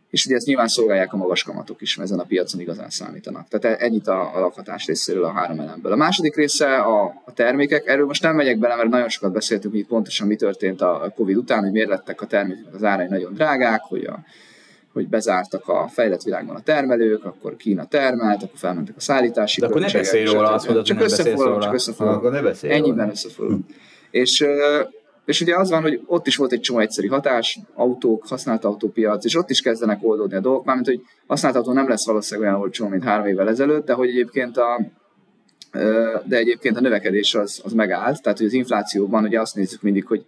és 0.09 0.25
ugye 0.25 0.35
ezt 0.35 0.45
nyilván 0.45 0.67
szolgálják 0.67 1.13
a 1.13 1.17
magas 1.17 1.43
kamatok 1.43 1.81
is, 1.81 1.95
mert 1.95 2.09
ezen 2.09 2.21
a 2.21 2.25
piacon 2.27 2.61
igazán 2.61 2.89
számítanak. 2.89 3.47
Tehát 3.47 3.81
ennyit 3.81 4.07
a, 4.07 4.35
a 4.35 4.39
lakhatás 4.39 4.85
részéről 4.85 5.23
a 5.23 5.31
három 5.31 5.59
elemből. 5.59 5.91
A 5.91 5.95
második 5.95 6.35
része 6.35 6.77
a, 6.77 7.03
a 7.25 7.33
termékek, 7.33 7.87
erről 7.87 8.05
most 8.05 8.21
nem 8.21 8.35
megyek 8.35 8.59
bele, 8.59 8.75
mert 8.75 8.89
nagyon 8.89 9.09
sokat 9.09 9.31
beszéltünk 9.31 9.73
hogy 9.73 9.85
pontosan 9.85 10.27
mi 10.27 10.35
történt 10.35 10.81
a 10.81 11.13
Covid 11.15 11.37
után, 11.37 11.63
hogy 11.63 11.71
miért 11.71 11.89
lettek 11.89 12.21
a 12.21 12.25
termékek 12.25 12.73
az 12.73 12.83
árai 12.83 13.07
nagyon 13.07 13.33
drágák, 13.33 13.81
hogy 13.81 14.05
a, 14.05 14.19
hogy 14.93 15.07
bezártak 15.07 15.67
a 15.67 15.87
fejlett 15.93 16.21
világban 16.21 16.55
a 16.55 16.61
termelők, 16.61 17.25
akkor 17.25 17.55
Kína 17.55 17.85
termelt, 17.85 18.43
akkor 18.43 18.57
felmentek 18.57 18.95
a 18.95 18.99
szállítási 18.99 19.59
De 19.59 19.67
akkor 19.67 19.81
ne 19.81 19.91
beszélj 19.91 20.25
róla, 20.25 20.51
azt 20.51 20.65
mondod, 20.65 20.85
csak 20.85 21.01
összefoglalom, 21.01 21.59
csak 21.59 21.73
összefoglalom. 21.73 22.19
Akkor 22.19 22.31
ne 22.31 22.41
beszélj 22.41 22.73
Ennyiben 22.73 23.09
összefoglalom. 23.09 23.65
És 24.11 24.45
és 25.27 25.41
ugye 25.41 25.55
az 25.55 25.69
van, 25.69 25.81
hogy 25.81 26.01
ott 26.05 26.27
is 26.27 26.35
volt 26.35 26.51
egy 26.51 26.59
csomó 26.59 26.79
egyszerű 26.79 27.07
hatás, 27.07 27.59
autók, 27.73 28.27
használt 28.27 28.63
autópiac, 28.63 29.25
és 29.25 29.35
ott 29.35 29.49
is 29.49 29.61
kezdenek 29.61 29.99
oldódni 30.01 30.35
a 30.35 30.39
dolgok, 30.39 30.65
mármint, 30.65 30.87
hogy 30.87 31.01
használt 31.27 31.55
autó 31.55 31.73
nem 31.73 31.87
lesz 31.87 32.05
valószínűleg 32.05 32.49
olyan 32.49 32.61
olcsó, 32.61 32.87
mint 32.87 33.03
három 33.03 33.25
évvel 33.25 33.49
ezelőtt, 33.49 33.85
de 33.85 33.93
hogy 33.93 34.09
egyébként 34.09 34.57
a, 34.57 34.81
de 36.25 36.37
egyébként 36.37 36.77
a 36.77 36.81
növekedés 36.81 37.35
az, 37.35 37.61
az 37.63 37.73
megállt, 37.73 38.21
tehát 38.21 38.37
hogy 38.37 38.47
az 38.47 38.53
inflációban 38.53 39.23
ugye 39.23 39.39
azt 39.39 39.55
nézzük 39.55 39.81
mindig, 39.81 40.05
hogy 40.05 40.25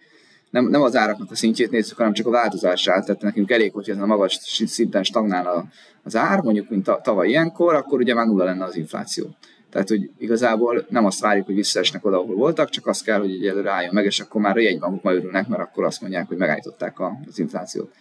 nem, 0.50 0.66
nem 0.66 0.82
az 0.82 0.96
áraknak 0.96 1.32
a 1.32 1.36
szintjét 1.36 1.72
nézzük, 1.72 1.98
hanem 1.98 2.14
csak 2.14 2.28
a 2.28 2.32
változását, 2.32 3.06
tehát 3.06 3.22
nekünk 3.22 3.52
elég, 3.52 3.72
hogy 3.72 3.90
ez 3.90 3.98
a 3.98 4.06
magas 4.06 4.40
szinten 4.66 5.04
stagnál 5.04 5.72
az 6.04 6.16
ár, 6.16 6.42
mondjuk 6.42 6.70
mint 6.70 6.92
tavaly 7.04 7.28
ilyenkor, 7.28 7.74
akkor 7.74 8.00
ugye 8.00 8.14
már 8.14 8.26
nulla 8.26 8.44
lenne 8.44 8.64
az 8.64 8.76
infláció. 8.76 9.26
Tehát, 9.72 9.90
hogy 9.90 10.10
igazából 10.18 10.86
nem 10.90 11.06
azt 11.06 11.20
várjuk, 11.20 11.46
hogy 11.46 11.56
visszaesnek 11.56 12.06
oda, 12.06 12.18
ahol 12.18 12.36
voltak, 12.36 12.70
csak 12.70 12.88
azt 12.88 13.04
kell, 13.04 13.20
hogy 13.20 13.32
egyelőre 13.32 13.72
álljon 13.72 13.94
meg, 13.94 14.06
és 14.06 14.20
akkor 14.20 14.42
már 14.42 14.58
a 14.58 14.60
jegybankok 14.60 15.04
majd 15.04 15.18
örülnek, 15.18 15.48
mert 15.48 15.62
akkor 15.62 15.84
azt 15.84 16.02
mondják, 16.02 16.28
hogy 16.28 16.38
megállították 16.38 17.00
az 17.00 17.40
inflációt. 17.40 17.92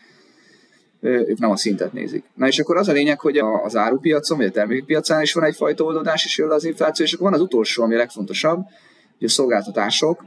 Ők 1.00 1.38
nem 1.38 1.50
a 1.50 1.56
szintet 1.56 1.92
nézik. 1.92 2.24
Na 2.34 2.46
és 2.46 2.58
akkor 2.58 2.76
az 2.76 2.88
a 2.88 2.92
lényeg, 2.92 3.20
hogy 3.20 3.38
az 3.38 3.76
árupiacon, 3.76 4.36
vagy 4.36 4.46
a 4.46 4.50
termékpiacán 4.50 5.22
is 5.22 5.32
van 5.32 5.44
egyfajta 5.44 5.84
oldódás, 5.84 6.24
és 6.24 6.38
jön 6.38 6.50
az 6.50 6.64
infláció, 6.64 7.04
és 7.04 7.12
akkor 7.12 7.30
van 7.30 7.34
az 7.34 7.44
utolsó, 7.44 7.82
ami 7.82 7.94
a 7.94 7.98
legfontosabb, 7.98 8.64
hogy 9.18 9.26
a 9.26 9.30
szolgáltatások, 9.30 10.24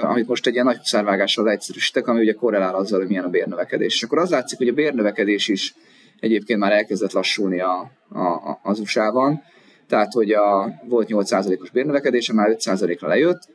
amit 0.00 0.26
most 0.26 0.46
egy 0.46 0.52
ilyen 0.52 0.64
nagy 0.64 0.82
szárvágással 0.82 1.44
leegyszerűsítek, 1.44 2.06
ami 2.06 2.20
ugye 2.20 2.32
korrelál 2.32 2.74
azzal, 2.74 2.98
hogy 2.98 3.08
milyen 3.08 3.24
a 3.24 3.28
bérnövekedés. 3.28 3.94
És 3.94 4.02
akkor 4.02 4.18
az 4.18 4.30
látszik, 4.30 4.58
hogy 4.58 4.68
a 4.68 4.72
bérnövekedés 4.72 5.48
is 5.48 5.74
egyébként 6.20 6.58
már 6.58 6.72
elkezdett 6.72 7.12
lassulni 7.12 7.60
a, 7.60 7.90
a, 8.10 8.58
az 8.62 8.78
USA-ban, 8.78 9.42
tehát 9.90 10.12
hogy 10.12 10.30
a, 10.32 10.74
volt 10.88 11.08
8%-os 11.10 11.70
bérnövekedése, 11.70 12.32
már 12.32 12.56
5%-ra 12.58 13.08
lejött, 13.08 13.48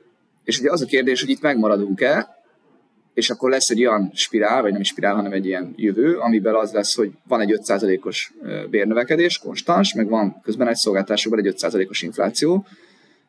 és 0.44 0.60
ugye 0.60 0.72
az 0.72 0.82
a 0.82 0.86
kérdés, 0.86 1.22
hogy 1.22 1.30
itt 1.30 1.42
megmaradunk-e, 1.42 2.36
és 3.14 3.30
akkor 3.30 3.50
lesz 3.50 3.70
egy 3.70 3.80
olyan 3.80 4.12
spirál, 4.14 4.62
vagy 4.62 4.72
nem 4.72 4.82
is 4.82 4.88
spirál, 4.88 5.16
hanem 5.16 5.32
egy 5.32 5.46
ilyen 5.46 5.74
jövő, 5.76 6.18
amiben 6.18 6.56
az 6.56 6.72
lesz, 6.72 6.96
hogy 6.96 7.12
van 7.28 7.42
egy 7.42 7.60
5%-os 7.66 8.34
bérnövekedés, 8.70 9.38
konstans, 9.38 9.94
meg 9.94 10.10
van 10.10 10.42
közben 10.44 10.68
egy 10.68 10.76
szolgáltatásokban 10.76 11.46
egy 11.46 11.56
5%-os 11.58 12.02
infláció, 12.02 12.66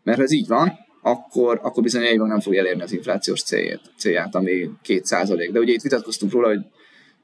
mert 0.02 0.18
ha 0.18 0.24
ez 0.24 0.32
így 0.32 0.46
van, 0.48 0.72
akkor, 1.02 1.60
akkor 1.62 1.82
bizony 1.82 2.04
egy 2.04 2.18
nem 2.18 2.40
fogja 2.40 2.60
elérni 2.60 2.82
az 2.82 2.92
inflációs 2.92 3.42
célját, 3.42 3.80
célját 3.98 4.34
ami 4.34 4.70
2% 4.86 5.48
De 5.52 5.58
ugye 5.58 5.72
itt 5.72 5.82
vitatkoztunk 5.82 6.32
róla, 6.32 6.46
hogy 6.46 6.60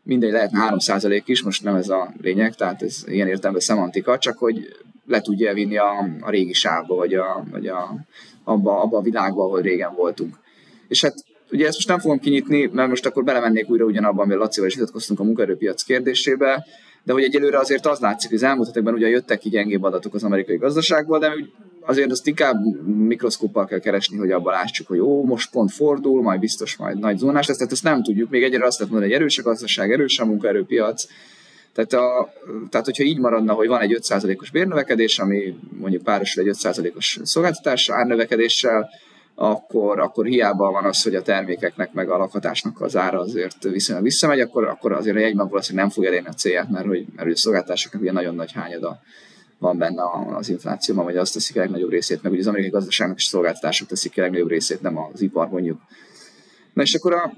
mindegy 0.03 0.33
lehetne 0.33 0.59
3 0.59 0.79
is, 1.25 1.43
most 1.43 1.65
nem 1.65 1.75
ez 1.75 1.89
a 1.89 2.13
lényeg, 2.21 2.55
tehát 2.55 2.83
ez 2.83 3.05
ilyen 3.07 3.29
értelemben 3.29 3.63
szemantika, 3.63 4.19
csak 4.19 4.39
hogy 4.39 4.77
le 5.07 5.21
tudja 5.21 5.55
vinni 5.55 5.77
a, 5.77 6.09
a 6.21 6.31
régi 6.31 6.53
sávba, 6.53 6.95
vagy, 6.95 7.15
a, 7.15 7.45
vagy 7.51 7.67
a, 7.67 7.95
abba, 8.45 8.81
abba 8.81 8.97
a 8.97 9.03
világba, 9.03 9.45
ahol 9.45 9.61
régen 9.61 9.95
voltunk. 9.95 10.39
És 10.89 11.03
hát 11.03 11.15
ugye 11.51 11.67
ezt 11.67 11.75
most 11.75 11.89
nem 11.89 11.99
fogom 11.99 12.19
kinyitni, 12.19 12.71
mert 12.73 12.89
most 12.89 13.07
akkor 13.07 13.25
belemennék 13.25 13.71
újra 13.71 13.85
ugyanabban, 13.85 14.25
amivel 14.25 14.39
Lacival 14.39 14.69
is 14.69 14.75
vitatkoztunk 14.75 15.21
a 15.21 15.25
munkaerőpiac 15.25 15.83
kérdésébe, 15.83 16.67
de 17.05 17.13
hogy 17.13 17.23
egyelőre 17.23 17.59
azért 17.59 17.87
az 17.87 17.99
látszik, 17.99 18.29
hogy 18.29 18.39
az 18.39 18.45
elmúlt 18.45 18.67
hetekben 18.67 18.95
ugye 18.95 19.09
jöttek 19.09 19.39
ki 19.39 19.49
gyengébb 19.49 19.83
adatok 19.83 20.15
az 20.15 20.25
amerikai 20.25 20.57
gazdaságból, 20.57 21.19
de 21.19 21.33
azért 21.81 22.11
azt 22.11 22.27
inkább 22.27 22.57
mikroszkóppal 22.87 23.67
kell 23.67 23.79
keresni, 23.79 24.17
hogy 24.17 24.31
abban 24.31 24.53
lássuk, 24.53 24.87
hogy 24.87 24.99
ó, 24.99 25.25
most 25.25 25.51
pont 25.51 25.73
fordul, 25.73 26.23
majd 26.23 26.41
biztos 26.41 26.77
majd 26.77 26.99
nagy 26.99 27.19
zónás 27.19 27.47
lesz, 27.47 27.57
tehát 27.57 27.73
ezt 27.73 27.83
nem 27.83 28.03
tudjuk. 28.03 28.31
Még 28.31 28.43
egyre 28.43 28.65
azt 28.65 28.79
lehet 28.79 28.93
mondani, 28.93 29.13
hogy 29.13 29.21
erős 29.21 29.39
a 29.39 29.43
gazdaság, 29.43 29.93
erős 29.93 30.19
a 30.19 30.25
munkaerőpiac, 30.25 31.07
tehát, 31.73 31.93
a, 31.93 32.33
tehát, 32.71 32.87
hogyha 32.87 33.03
így 33.05 33.19
maradna, 33.19 33.53
hogy 33.53 33.69
van 33.69 33.81
egy 33.81 33.99
5%-os 34.01 34.51
bérnövekedés, 34.51 35.19
ami 35.19 35.55
mondjuk 35.79 36.03
párosul 36.03 36.43
egy 36.43 36.57
5%-os 36.63 37.19
szolgáltatás 37.23 37.89
árnövekedéssel, 37.89 38.91
akkor, 39.45 40.01
akkor 40.01 40.27
hiába 40.27 40.71
van 40.71 40.85
az, 40.85 41.03
hogy 41.03 41.15
a 41.15 41.23
termékeknek 41.23 41.93
meg 41.93 42.11
a 42.11 42.17
lakhatásnak 42.17 42.81
az 42.81 42.97
ára 42.97 43.19
azért 43.19 43.63
viszonylag 43.63 44.05
visszamegy, 44.05 44.41
akkor, 44.41 44.65
akkor 44.65 44.93
azért 44.93 45.17
a 45.17 45.21
jegyben 45.21 45.49
valószínűleg 45.49 45.85
nem 45.85 45.95
fog 45.95 46.05
elérni 46.05 46.29
a 46.29 46.33
célját, 46.33 46.71
mert 46.71 46.87
hogy, 46.87 47.05
mert 47.09 47.23
hogy 47.23 47.33
a 47.33 47.37
szolgáltatásoknak 47.37 48.03
ugye 48.03 48.13
nagyon 48.13 48.35
nagy 48.35 48.53
hányada 48.53 49.01
van 49.59 49.79
benne 49.79 50.03
az 50.37 50.49
inflációban, 50.49 51.05
vagy 51.05 51.17
azt 51.17 51.33
teszik 51.33 51.57
a 51.57 51.59
legnagyobb 51.59 51.91
részét, 51.91 52.23
meg 52.23 52.33
ugye 52.33 52.41
az 52.41 52.47
amerikai 52.47 52.71
gazdaságnak 52.71 53.19
is 53.19 53.25
szolgáltatások 53.25 53.89
teszik 53.89 54.19
a 54.19 54.21
legnagyobb 54.21 54.49
részét, 54.49 54.83
nem 54.83 54.99
az 54.99 55.21
ipar 55.21 55.49
mondjuk. 55.49 55.81
Na 56.73 56.83
és 56.83 56.95
akkor 56.95 57.13
a 57.13 57.33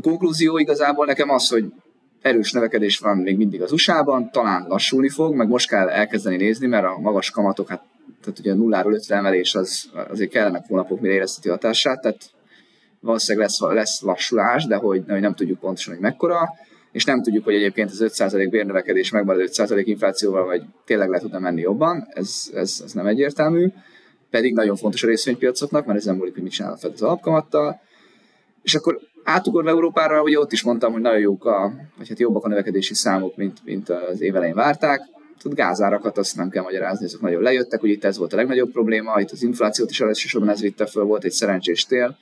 konklúzió 0.00 0.58
igazából 0.58 1.06
nekem 1.06 1.30
az, 1.30 1.48
hogy 1.48 1.64
erős 2.22 2.52
növekedés 2.52 2.98
van 2.98 3.16
még 3.16 3.36
mindig 3.36 3.62
az 3.62 3.72
USA-ban, 3.72 4.30
talán 4.30 4.66
lassulni 4.68 5.08
fog, 5.08 5.34
meg 5.34 5.48
most 5.48 5.68
kell 5.68 5.88
elkezdeni 5.88 6.36
nézni, 6.36 6.66
mert 6.66 6.84
a 6.84 6.98
magas 6.98 7.30
kamatok, 7.30 7.68
hát 7.68 7.82
tehát 8.24 8.38
ugye 8.38 8.52
a 8.52 8.54
nulláról 8.54 8.94
ötre 8.94 9.16
emelés 9.16 9.54
az, 9.54 9.90
azért 10.08 10.30
kellenek 10.30 10.64
hónapok, 10.66 11.00
mire 11.00 11.14
érezteti 11.14 11.48
hatását, 11.48 12.00
tehát 12.00 12.30
valószínűleg 13.00 13.46
lesz, 13.48 13.60
lesz 13.60 14.00
lassulás, 14.00 14.64
de 14.64 14.76
hogy, 14.76 15.04
hogy 15.08 15.20
nem 15.20 15.34
tudjuk 15.34 15.58
pontosan, 15.58 15.92
hogy 15.92 16.02
mekkora, 16.02 16.48
és 16.92 17.04
nem 17.04 17.22
tudjuk, 17.22 17.44
hogy 17.44 17.54
egyébként 17.54 17.90
az 17.90 18.04
5% 18.18 18.46
bérnövekedés 18.50 19.10
megmarad 19.10 19.50
5% 19.52 19.82
inflációval, 19.84 20.44
vagy 20.44 20.62
tényleg 20.84 21.08
le 21.08 21.18
tudna 21.18 21.38
menni 21.38 21.60
jobban, 21.60 22.06
ez, 22.08 22.50
ez, 22.54 22.80
ez 22.84 22.92
nem 22.92 23.06
egyértelmű, 23.06 23.68
pedig 24.30 24.54
nagyon 24.54 24.76
fontos 24.76 25.02
a 25.02 25.06
részvénypiacoknak, 25.06 25.86
mert 25.86 25.98
ezen 25.98 26.16
múlik, 26.16 26.34
hogy 26.34 26.42
mit 26.42 26.52
csinál 26.52 26.72
a 26.72 26.76
Fed 26.76 26.92
az 26.92 27.02
alapkamattal, 27.02 27.80
és 28.62 28.74
akkor 28.74 29.00
átugorva 29.24 29.70
Európára, 29.70 30.22
ugye 30.22 30.38
ott 30.38 30.52
is 30.52 30.62
mondtam, 30.62 30.92
hogy 30.92 31.02
nagyon 31.02 31.20
jók 31.20 31.44
a, 31.44 31.72
vagy 31.96 32.08
hát 32.08 32.18
jobbak 32.18 32.44
a 32.44 32.48
növekedési 32.48 32.94
számok, 32.94 33.36
mint, 33.36 33.58
mint 33.64 33.88
az 33.88 34.20
évelején 34.20 34.54
várták. 34.54 35.00
Tudod, 35.38 35.56
gázárakat 35.56 36.18
azt 36.18 36.36
nem 36.36 36.48
kell 36.50 36.62
magyarázni, 36.62 37.04
azok 37.04 37.20
nagyon 37.20 37.42
lejöttek, 37.42 37.82
ugye 37.82 37.92
itt 37.92 38.04
ez 38.04 38.18
volt 38.18 38.32
a 38.32 38.36
legnagyobb 38.36 38.70
probléma, 38.70 39.20
itt 39.20 39.30
az 39.30 39.42
inflációt 39.42 39.90
is 39.90 40.00
elsősorban 40.00 40.50
ez 40.50 40.60
vitte 40.60 40.86
föl, 40.86 41.04
volt 41.04 41.24
egy 41.24 41.32
szerencsés 41.32 41.84
tél. 41.84 42.16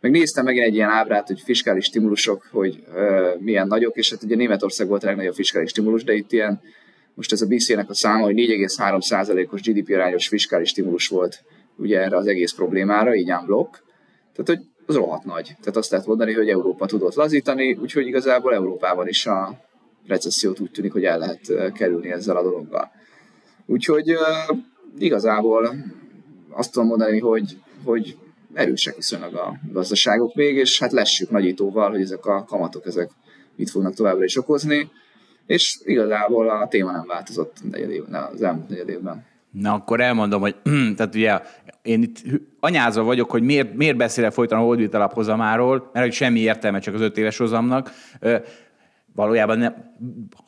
Meg 0.00 0.10
néztem 0.10 0.44
megint 0.44 0.64
egy 0.64 0.74
ilyen 0.74 0.88
ábrát, 0.88 1.26
hogy 1.26 1.40
fiskális 1.40 1.84
stimulusok, 1.84 2.48
hogy 2.50 2.84
ö, 2.94 3.30
milyen 3.38 3.66
nagyok, 3.66 3.96
és 3.96 4.10
hát 4.10 4.22
ugye 4.22 4.36
Németország 4.36 4.88
volt 4.88 5.02
a 5.02 5.06
legnagyobb 5.06 5.34
fiskális 5.34 5.70
stimulus, 5.70 6.04
de 6.04 6.14
itt 6.14 6.32
ilyen, 6.32 6.60
most 7.14 7.32
ez 7.32 7.42
a 7.42 7.46
BC-nek 7.46 7.90
a 7.90 7.94
száma, 7.94 8.24
hogy 8.24 8.34
4,3%-os 8.34 9.60
GDP 9.60 9.90
arányos 9.94 10.28
fiskális 10.28 10.68
stimulus 10.68 11.08
volt 11.08 11.44
ugye 11.78 12.00
erre 12.00 12.16
az 12.16 12.26
egész 12.26 12.52
problémára, 12.52 13.14
így 13.14 13.32
blokk. 13.46 13.76
Tehát, 14.32 14.46
hogy 14.46 14.68
az 14.86 14.94
rohadt 14.94 15.24
nagy. 15.24 15.44
Tehát 15.44 15.76
azt 15.76 15.90
lehet 15.90 16.06
mondani, 16.06 16.32
hogy 16.32 16.48
Európa 16.48 16.86
tudott 16.86 17.14
lazítani, 17.14 17.72
úgyhogy 17.74 18.06
igazából 18.06 18.54
Európában 18.54 19.08
is 19.08 19.26
a 19.26 19.60
recessziót 20.08 20.60
úgy 20.60 20.70
tűnik, 20.70 20.92
hogy 20.92 21.04
el 21.04 21.18
lehet 21.18 21.72
kerülni 21.72 22.10
ezzel 22.10 22.36
a 22.36 22.42
dologgal. 22.42 22.90
Úgyhogy 23.66 24.16
igazából 24.98 25.74
azt 26.50 26.72
tudom 26.72 26.88
mondani, 26.88 27.18
hogy, 27.18 27.58
hogy 27.84 28.16
erősek 28.54 28.96
viszonylag 28.96 29.34
a 29.34 29.54
gazdaságok 29.72 30.34
még, 30.34 30.56
és 30.56 30.78
hát 30.78 30.92
lessük 30.92 31.30
nagyítóval, 31.30 31.90
hogy 31.90 32.00
ezek 32.00 32.26
a 32.26 32.44
kamatok 32.44 32.86
ezek 32.86 33.10
mit 33.56 33.70
fognak 33.70 33.94
továbbra 33.94 34.24
is 34.24 34.36
okozni, 34.36 34.90
és 35.46 35.78
igazából 35.84 36.50
a 36.50 36.68
téma 36.68 36.92
nem 36.92 37.06
változott 37.06 37.56
az 38.32 38.42
elmúlt 38.42 38.68
negyed 38.68 38.88
évben. 38.88 39.26
Na, 39.50 39.72
akkor 39.72 40.00
elmondom, 40.00 40.40
hogy 40.40 40.56
tehát 40.96 41.14
ugye 41.14 41.40
én 41.82 42.02
itt 42.02 42.22
anyázva 42.60 43.02
vagyok, 43.02 43.30
hogy 43.30 43.42
miért, 43.42 43.74
miért 43.74 43.96
beszélek 43.96 44.32
folyton 44.32 44.58
a 44.58 44.62
holdvit 44.62 44.94
alaphozamáról, 44.94 45.90
mert 45.92 46.06
hogy 46.06 46.14
semmi 46.14 46.40
értelme 46.40 46.78
csak 46.78 46.94
az 46.94 47.00
öt 47.00 47.18
éves 47.18 47.36
hozamnak 47.36 47.90
valójában 49.14 49.58
nem, 49.58 49.87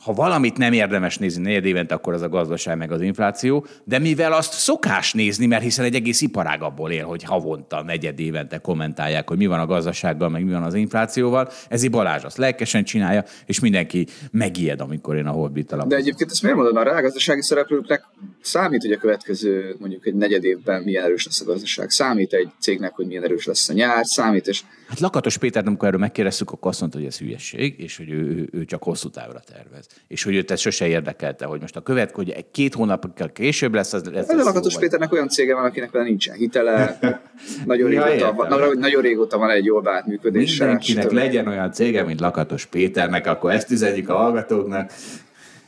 ha 0.05 0.13
valamit 0.13 0.57
nem 0.57 0.73
érdemes 0.73 1.19
nézni 1.19 1.43
negyed 1.43 1.65
évente, 1.65 1.95
akkor 1.95 2.13
az 2.13 2.23
a 2.23 2.29
gazdaság 2.29 2.77
meg 2.77 2.93
az 2.93 3.01
infláció, 3.01 3.67
de 3.85 3.99
mivel 3.99 4.33
azt 4.33 4.53
szokás 4.53 5.13
nézni, 5.13 5.47
mert 5.47 5.63
hiszen 5.63 5.85
egy 5.85 5.95
egész 5.95 6.21
iparág 6.21 6.63
abból 6.63 6.91
él, 6.91 7.05
hogy 7.05 7.23
havonta, 7.23 7.83
negyed 7.83 8.21
évente 8.21 8.59
kommentálják, 8.59 9.29
hogy 9.29 9.37
mi 9.37 9.47
van 9.47 9.61
a 9.61 9.67
gazdasággal, 9.67 10.29
meg 10.29 10.45
mi 10.45 10.51
van 10.53 10.63
az 10.63 10.75
inflációval, 10.75 11.49
ezért 11.69 11.93
Balázs 11.93 12.25
azt 12.25 12.37
lelkesen 12.37 12.85
csinálja, 12.85 13.25
és 13.47 13.61
mindenki 13.61 14.07
megijed, 14.31 14.81
amikor 14.81 15.17
én 15.17 15.27
a 15.27 15.31
Hobbit 15.31 15.73
alapozom. 15.73 15.99
De 15.99 16.03
egyébként 16.05 16.31
ezt 16.31 16.43
miért 16.43 16.57
mondod, 16.57 16.77
a 16.77 17.01
gazdasági 17.01 17.43
szereplőknek 17.43 18.05
számít, 18.41 18.83
hogy 18.83 18.93
a 18.93 18.99
következő 18.99 19.77
mondjuk 19.79 20.07
egy 20.07 20.15
negyed 20.15 20.45
évben 20.45 20.83
milyen 20.83 21.05
erős 21.05 21.25
lesz 21.25 21.41
a 21.41 21.45
gazdaság, 21.45 21.91
számít 21.91 22.33
egy 22.33 22.49
cégnek, 22.59 22.93
hogy 22.95 23.07
milyen 23.07 23.25
erős 23.25 23.47
lesz 23.47 23.69
a 23.69 23.73
nyár, 23.73 24.07
számít, 24.07 24.47
és... 24.47 24.63
Hát 24.89 25.01
Lakatos 25.01 25.39
Péter, 25.39 25.67
amikor 25.67 25.89
erről 25.89 26.01
megkérdeztük, 26.01 26.51
akkor 26.51 26.71
azt 26.71 26.81
mondta, 26.81 26.99
hogy 26.99 27.07
ez 27.07 27.19
hülyeség, 27.19 27.75
és 27.79 27.97
hogy 27.97 28.11
ő, 28.11 28.49
ő 28.53 28.65
csak 28.65 28.83
hosszú 28.83 29.09
távra 29.09 29.40
tervez. 29.41 29.87
És 30.09 30.23
hogy 30.23 30.35
őt 30.35 30.51
ez 30.51 30.61
sose 30.61 30.87
érdekelte, 30.87 31.45
hogy 31.45 31.61
most 31.61 31.77
a 31.77 31.81
követ, 31.81 32.11
hogy 32.11 32.47
két 32.51 32.75
hónap 32.75 33.33
később 33.33 33.75
lesz, 33.75 33.93
az 33.93 34.05
lesz. 34.05 34.29
Ez 34.29 34.39
a 34.39 34.45
Lakatos 34.45 34.79
Péternek 34.79 35.13
olyan 35.13 35.29
cége 35.29 35.55
van, 35.55 35.65
akinek 35.65 35.91
vele 35.91 36.05
nincsen 36.05 36.35
hitele, 36.35 36.99
nagyon, 37.67 37.93
ja, 37.93 38.07
régóta, 38.07 38.33
van, 38.33 38.49
nagyon, 38.49 38.79
nagyon 38.79 39.03
régóta 39.03 39.39
van 39.39 39.51
egy 39.51 39.65
jól 39.65 39.81
beállt 39.81 40.07
működése. 40.07 40.65
Mindenkinek 40.65 41.11
legyen 41.11 41.47
olyan 41.47 41.73
cége, 41.73 42.05
mint 42.05 42.21
Lakatos 42.21 42.67
Péternek, 42.67 43.27
akkor 43.27 43.53
ezt 43.53 43.71
üzenjük 43.71 44.09
a 44.09 44.17
hallgatóknak. 44.17 44.93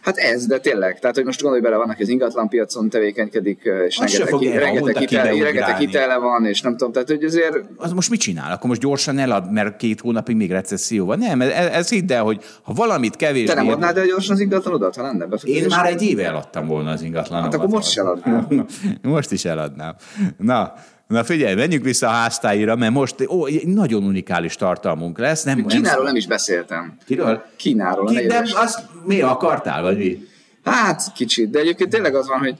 Hát 0.02 0.16
ez, 0.16 0.46
de 0.46 0.58
tényleg. 0.58 0.98
Tehát, 0.98 1.16
hogy 1.16 1.24
most 1.24 1.40
gondolj 1.42 1.62
bele, 1.62 1.76
vannak, 1.76 1.98
az 1.98 2.08
ingatlan 2.08 2.48
piacon 2.48 2.88
tevékenykedik, 2.88 3.62
és 3.86 3.98
Azt 3.98 4.16
rengeteg, 4.18 4.38
ki, 4.38 4.58
rengeteg, 4.58 4.96
hitel, 4.96 5.24
rengeteg 5.24 5.76
hitele 5.76 6.16
van, 6.16 6.44
és 6.46 6.60
nem 6.60 6.76
tudom, 6.76 6.92
tehát, 6.92 7.08
hogy 7.08 7.24
azért... 7.24 7.56
Az 7.76 7.92
most 7.92 8.10
mit 8.10 8.20
csinál? 8.20 8.52
Akkor 8.52 8.68
most 8.68 8.80
gyorsan 8.80 9.18
elad, 9.18 9.52
mert 9.52 9.76
két 9.76 10.00
hónapig 10.00 10.36
még 10.36 10.50
recesszió 10.50 11.06
van? 11.06 11.18
Nem, 11.18 11.40
ez, 11.40 11.48
ez 11.50 11.88
hidd 11.88 12.12
el, 12.12 12.22
hogy 12.22 12.44
ha 12.62 12.72
valamit 12.72 13.16
kevés. 13.16 13.48
Te 13.48 13.54
nem 13.54 13.68
adnád 13.68 13.96
el 13.96 14.06
gyorsan 14.06 14.34
az 14.34 14.40
ingatlanodat, 14.40 14.96
ha 14.96 15.02
lenne 15.02 15.26
Én 15.42 15.66
már 15.68 15.86
egy 15.86 16.02
éve 16.02 16.24
eladtam 16.24 16.66
volna 16.66 16.90
az 16.90 17.02
ingatlanodat. 17.02 17.52
Hát 17.52 17.60
akkor 17.60 17.74
most 17.74 17.88
is 17.88 17.96
eladnám. 17.96 18.66
most 19.02 19.32
is 19.32 19.44
eladnám. 19.44 19.94
Na, 20.36 20.72
Na 21.12 21.24
figyelj, 21.24 21.54
menjünk 21.54 21.84
vissza 21.84 22.06
a 22.06 22.10
háztáira, 22.10 22.76
mert 22.76 22.92
most 22.92 23.14
ó, 23.28 23.46
nagyon 23.64 24.04
unikális 24.04 24.54
tartalmunk 24.54 25.18
lesz. 25.18 25.42
Nem, 25.42 25.66
Kínáról 25.66 25.94
nem, 25.94 26.04
nem 26.04 26.16
is 26.16 26.26
beszéltem. 26.26 26.96
Kiről? 27.06 27.44
Kínáról. 27.56 28.06
Ki, 28.06 28.26
nem, 28.26 28.44
azt 28.54 28.80
mi 29.06 29.20
akartál, 29.20 29.82
vagy 29.82 29.96
mi? 29.96 30.18
Hát 30.64 31.12
kicsit, 31.14 31.50
de 31.50 31.58
egyébként 31.58 31.90
tényleg 31.90 32.14
az 32.14 32.28
van, 32.28 32.38
hogy 32.38 32.54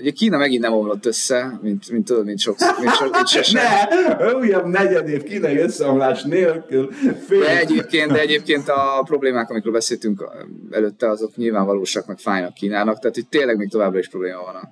Ugye 0.00 0.10
Kína 0.10 0.36
megint 0.36 0.62
nem 0.62 0.72
omlott 0.72 1.06
össze, 1.06 1.58
mint, 1.62 1.90
mint 1.90 2.04
tudod, 2.04 2.24
mint 2.24 2.38
sok, 2.38 2.56
mint 2.80 2.94
sok, 2.94 3.12
mint 3.12 3.28
sose. 3.28 3.88
ne, 4.18 4.34
újabb 4.34 4.66
negyed 4.66 5.08
év 5.08 5.22
kínai 5.22 5.58
összeomlás 5.58 6.22
nélkül. 6.22 6.92
Fél. 7.26 7.40
De 7.40 7.58
egyébként, 7.58 8.12
de 8.12 8.20
egyébként 8.20 8.68
a 8.68 9.02
problémák, 9.04 9.50
amikről 9.50 9.72
beszéltünk 9.72 10.24
előtte, 10.70 11.08
azok 11.08 11.36
nyilvánvalósak, 11.36 12.06
meg 12.06 12.18
fájnak 12.18 12.54
Kínának, 12.54 12.98
tehát 12.98 13.16
itt 13.16 13.30
tényleg 13.30 13.56
még 13.56 13.70
továbbra 13.70 13.98
is 13.98 14.08
probléma 14.08 14.42
van 14.42 14.54
a, 14.54 14.70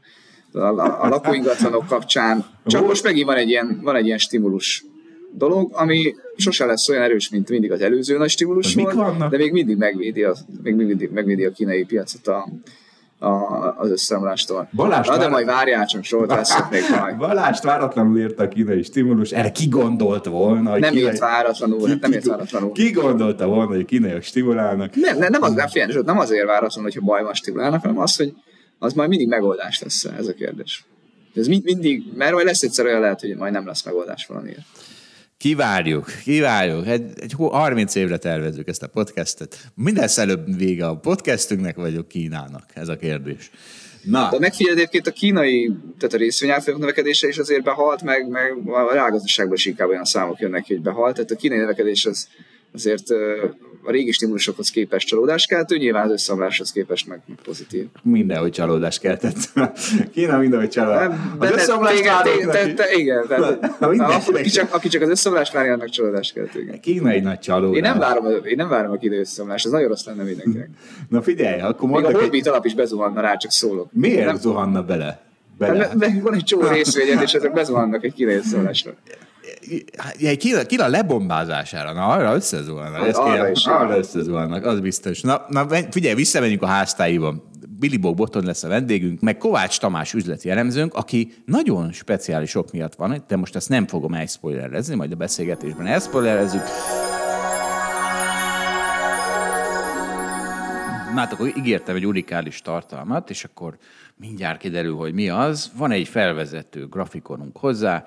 a, 0.54 1.02
a 1.04 1.08
lakóingatlanok 1.08 1.86
kapcsán. 1.86 2.44
Csak 2.66 2.86
most 2.86 3.04
megint 3.04 3.26
van 3.26 3.36
egy 3.36 3.48
ilyen, 3.48 3.80
van 3.82 3.96
egy 3.96 4.06
ilyen 4.06 4.18
stimulus 4.18 4.84
dolog, 5.32 5.70
ami 5.72 6.14
sose 6.36 6.64
lesz 6.64 6.88
olyan 6.88 7.02
erős, 7.02 7.28
mint 7.28 7.48
mindig 7.48 7.72
az 7.72 7.80
előző 7.80 8.18
nagy 8.18 8.30
stimulus 8.30 8.74
volt, 8.74 9.28
de 9.28 9.36
még 9.36 9.52
mindig 9.52 9.76
megvédi 9.76 10.22
a, 10.22 10.34
még 10.62 10.74
mindig 10.74 11.10
megvédi 11.10 11.44
a 11.44 11.50
kínai 11.50 11.84
piacot 11.84 12.26
a, 12.26 12.48
a, 13.18 13.74
az 13.78 13.90
összeomlástól. 13.90 14.68
Balást 14.72 15.10
Na, 15.10 15.16
de 15.16 15.28
majd 15.28 15.46
várjál 15.46 15.86
csak, 15.86 16.04
soha 16.04 16.26
leszek 16.26 16.70
még 16.70 16.82
majd. 17.00 17.16
Balást 17.16 17.62
váratlanul 17.62 18.18
írt 18.18 18.40
a 18.40 18.48
kínai 18.48 18.82
stimulus, 18.82 19.30
erre 19.30 19.50
ki 19.50 19.68
gondolt 19.68 20.24
volna? 20.24 20.70
Hogy 20.70 20.80
nem 20.80 20.92
kínai... 20.92 21.10
írt 21.10 21.18
váratlanul, 21.18 21.84
ki, 21.84 21.98
nem 22.00 22.12
írt 22.12 22.24
váratlanul. 22.24 22.72
Ki 22.72 22.90
gondolta 22.90 23.46
volna, 23.46 23.70
hogy 23.70 23.80
a 23.80 23.84
kínaiak 23.84 24.22
stimulálnak? 24.22 24.94
Nem, 24.94 25.18
nem, 25.18 25.30
nem, 25.30 25.42
az, 25.42 25.52
nem, 25.52 26.02
nem 26.04 26.18
azért 26.18 26.46
váratlanul, 26.46 26.90
hogyha 26.90 27.06
baj 27.06 27.22
van 27.22 27.34
stimulálnak, 27.34 27.80
hanem 27.80 27.98
az, 27.98 28.16
hogy 28.16 28.32
az 28.84 28.92
majd 28.92 29.08
mindig 29.08 29.28
megoldás 29.28 29.80
lesz 29.80 30.04
ez 30.04 30.26
a 30.26 30.32
kérdés. 30.32 30.84
Ez 31.34 31.46
mind, 31.46 31.64
mindig, 31.64 32.02
mert 32.14 32.32
majd 32.32 32.46
lesz 32.46 32.62
egyszer 32.62 32.84
olyan 32.84 33.00
lehet, 33.00 33.20
hogy 33.20 33.36
majd 33.36 33.52
nem 33.52 33.66
lesz 33.66 33.84
megoldás 33.84 34.26
valamiért. 34.26 34.64
Kivárjuk, 35.36 36.12
kivárjuk. 36.22 36.86
Egy, 36.86 37.10
egy 37.16 37.32
30 37.36 37.94
évre 37.94 38.16
tervezzük 38.16 38.68
ezt 38.68 38.82
a 38.82 38.88
podcastet. 38.88 39.58
Minden 39.74 40.08
előbb 40.16 40.56
vége 40.56 40.86
a 40.86 40.96
podcastünknek, 40.96 41.76
vagy 41.76 41.96
a 41.96 42.06
Kínának? 42.06 42.64
Ez 42.74 42.88
a 42.88 42.96
kérdés. 42.96 43.50
Na. 44.02 44.28
De 44.30 44.38
megfigyeld 44.38 44.76
egyébként 44.76 45.06
a 45.06 45.10
kínai, 45.10 45.72
tehát 45.98 46.14
a 46.14 46.18
részvényárfolyam 46.18 46.80
növekedése 46.80 47.28
is 47.28 47.38
azért 47.38 47.62
behalt, 47.62 48.02
meg, 48.02 48.28
meg 48.28 48.52
a 48.66 48.94
rágazdaságban 48.94 49.54
is 49.54 49.66
inkább 49.66 49.88
olyan 49.88 50.04
számok 50.04 50.38
jönnek, 50.38 50.66
hogy 50.66 50.80
behalt. 50.80 51.14
Tehát 51.14 51.30
a 51.30 51.36
kínai 51.36 51.58
növekedés 51.58 52.06
az 52.06 52.28
azért 52.74 53.10
a 53.86 53.90
régi 53.90 54.12
stimulusokhoz 54.12 54.70
képest 54.70 55.06
csalódást 55.06 55.48
keltő, 55.48 55.76
nyilván 55.76 56.04
az 56.04 56.10
összeomláshoz 56.10 56.72
képest 56.72 57.06
meg 57.06 57.20
pozitív. 57.44 57.86
Mindenhogy 58.02 58.52
csalódást 58.52 59.00
keltett. 59.00 59.36
Kína 60.14 60.38
mindenhogy 60.38 60.68
csalódást. 60.68 61.18
Az 61.38 61.50
összeomlást 61.50 61.98
Igen, 61.98 63.26
tehát, 63.26 63.48
aki, 64.70 64.88
csak, 64.88 65.02
az 65.02 65.08
összeomlást 65.08 65.52
várja, 65.52 65.72
annak 65.72 65.88
csalódást 65.88 66.32
keltő. 66.32 66.60
Igen. 66.60 66.80
Kína 66.80 67.10
egy 67.10 67.22
nagy 67.22 67.38
csalódás. 67.38 67.76
Én 67.76 67.82
nem 67.82 67.98
várom, 67.98 68.26
én 68.44 68.56
nem 68.56 68.68
várom 68.68 68.92
a 68.92 68.96
kínai 68.96 69.18
összeomlást, 69.18 69.66
ez 69.66 69.72
nagyon 69.72 69.88
rossz 69.88 70.04
lenne 70.04 70.22
mindenkinek. 70.22 70.68
Na 71.08 71.22
figyelj, 71.22 71.60
akkor 71.60 71.88
mondok 71.88 72.10
Még 72.10 72.20
a 72.20 72.22
Hobbit 72.22 72.40
egy... 72.40 72.48
alap 72.48 72.64
is 72.64 72.74
bezuhanna 72.74 73.20
rá, 73.20 73.36
csak 73.36 73.50
szólok. 73.50 73.92
Miért 73.92 74.24
nem 74.24 74.36
zuhanna 74.36 74.82
bele? 74.82 75.22
Bele. 75.58 75.78
Hát, 75.78 76.20
van 76.22 76.34
egy 76.34 76.44
csomó 76.44 76.68
részvényed, 76.68 77.22
és 77.22 77.34
ezek 77.34 77.52
bezuhannak 77.52 78.04
egy 78.04 78.14
kínai 78.14 78.40
összeomlásra 79.64 80.36
kila, 80.36 80.64
kila 80.64 80.88
lebombázására, 80.88 81.92
na 81.92 82.06
arra 82.06 82.34
összezuhannak. 82.34 83.06
Ez 83.06 83.16
arra, 83.16 83.50
is, 83.50 83.66
arra 83.66 83.96
összezuhannak, 83.96 84.64
az 84.64 84.80
biztos. 84.80 85.20
Na, 85.20 85.44
na 85.48 85.66
figyelj, 85.90 86.14
visszamegyünk 86.14 86.62
a 86.62 86.66
háztáiba. 86.66 87.52
Billy 87.78 87.96
Bob 87.96 88.16
Boton 88.16 88.44
lesz 88.44 88.62
a 88.62 88.68
vendégünk, 88.68 89.20
meg 89.20 89.36
Kovács 89.36 89.78
Tamás 89.78 90.14
üzleti 90.14 90.50
elemzőnk, 90.50 90.94
aki 90.94 91.34
nagyon 91.44 91.92
speciális 91.92 92.50
sok 92.50 92.72
miatt 92.72 92.94
van, 92.94 93.24
de 93.28 93.36
most 93.36 93.56
ezt 93.56 93.68
nem 93.68 93.86
fogom 93.86 94.14
elszpoilerezni, 94.14 94.94
majd 94.94 95.12
a 95.12 95.16
beszélgetésben 95.16 95.86
elszpoilerezzük. 95.86 96.62
Hát 101.14 101.32
akkor 101.32 101.52
ígértem 101.56 101.96
egy 101.96 102.06
unikális 102.06 102.60
tartalmat, 102.60 103.30
és 103.30 103.44
akkor 103.44 103.76
mindjárt 104.16 104.58
kiderül, 104.58 104.94
hogy 104.94 105.14
mi 105.14 105.28
az. 105.28 105.70
Van 105.76 105.90
egy 105.90 106.08
felvezető 106.08 106.86
grafikonunk 106.86 107.56
hozzá, 107.56 108.04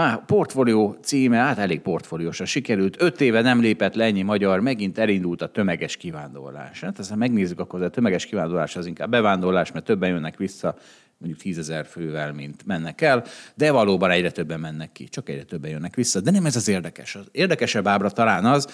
Ah, 0.00 0.24
portfólió 0.26 0.96
címe, 1.02 1.36
hát 1.36 1.58
elég 1.58 1.80
portfóliósan 1.80 2.46
sikerült. 2.46 3.02
Öt 3.02 3.20
éve 3.20 3.40
nem 3.40 3.60
lépett 3.60 3.94
le 3.94 4.04
ennyi 4.04 4.22
magyar, 4.22 4.60
megint 4.60 4.98
elindult 4.98 5.42
a 5.42 5.50
tömeges 5.50 5.96
kivándorlás. 5.96 6.80
Hát 6.80 6.98
aztán 6.98 7.18
megnézzük, 7.18 7.60
akkor 7.60 7.82
a 7.82 7.90
tömeges 7.90 8.26
kivándorlás 8.26 8.76
az 8.76 8.86
inkább 8.86 9.10
bevándorlás, 9.10 9.72
mert 9.72 9.84
többen 9.84 10.08
jönnek 10.08 10.36
vissza, 10.36 10.76
mondjuk 11.18 11.42
tízezer 11.42 11.86
fővel, 11.86 12.32
mint 12.32 12.66
mennek 12.66 13.00
el, 13.00 13.24
de 13.54 13.70
valóban 13.70 14.10
egyre 14.10 14.30
többen 14.30 14.60
mennek 14.60 14.92
ki, 14.92 15.04
csak 15.04 15.28
egyre 15.28 15.42
többen 15.42 15.70
jönnek 15.70 15.94
vissza. 15.94 16.20
De 16.20 16.30
nem 16.30 16.46
ez 16.46 16.56
az 16.56 16.68
érdekes. 16.68 17.14
Az 17.14 17.28
érdekesebb 17.32 17.86
ábra 17.86 18.10
talán 18.10 18.44
az, 18.44 18.68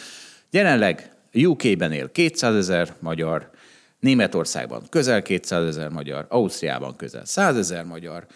jelenleg 0.51 1.11
UK-ben 1.33 1.93
él 1.93 2.11
200 2.11 2.55
ezer 2.55 2.95
magyar, 2.99 3.51
Németországban 4.01 4.83
közel 4.91 5.23
200 5.23 5.65
ezer 5.65 5.89
magyar, 5.89 6.27
Ausztriában 6.29 6.97
közel 6.97 7.25
100 7.25 7.57
ezer 7.57 7.85
magyar, 7.85 8.27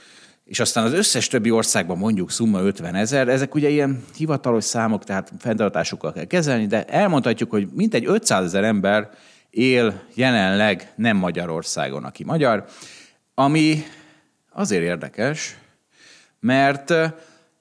és 0.51 0.61
aztán 0.61 0.85
az 0.85 0.93
összes 0.93 1.29
többi 1.29 1.51
országban 1.51 1.99
mondjuk 1.99 2.31
szumma 2.31 2.61
50 2.61 2.95
ezer, 2.95 3.29
ezek 3.29 3.55
ugye 3.55 3.69
ilyen 3.69 4.05
hivatalos 4.17 4.65
számok, 4.65 5.05
tehát 5.05 5.33
fenntartásokkal 5.39 6.13
kell 6.13 6.25
kezelni, 6.25 6.67
de 6.67 6.85
elmondhatjuk, 6.85 7.51
hogy 7.51 7.69
mintegy 7.75 8.05
500 8.07 8.45
ezer 8.45 8.65
ember 8.65 9.11
él 9.51 10.03
jelenleg 10.15 10.93
nem 10.97 11.17
Magyarországon, 11.17 12.05
aki 12.05 12.25
magyar, 12.25 12.65
ami 13.35 13.83
azért 14.53 14.83
érdekes, 14.83 15.57
mert 16.41 16.91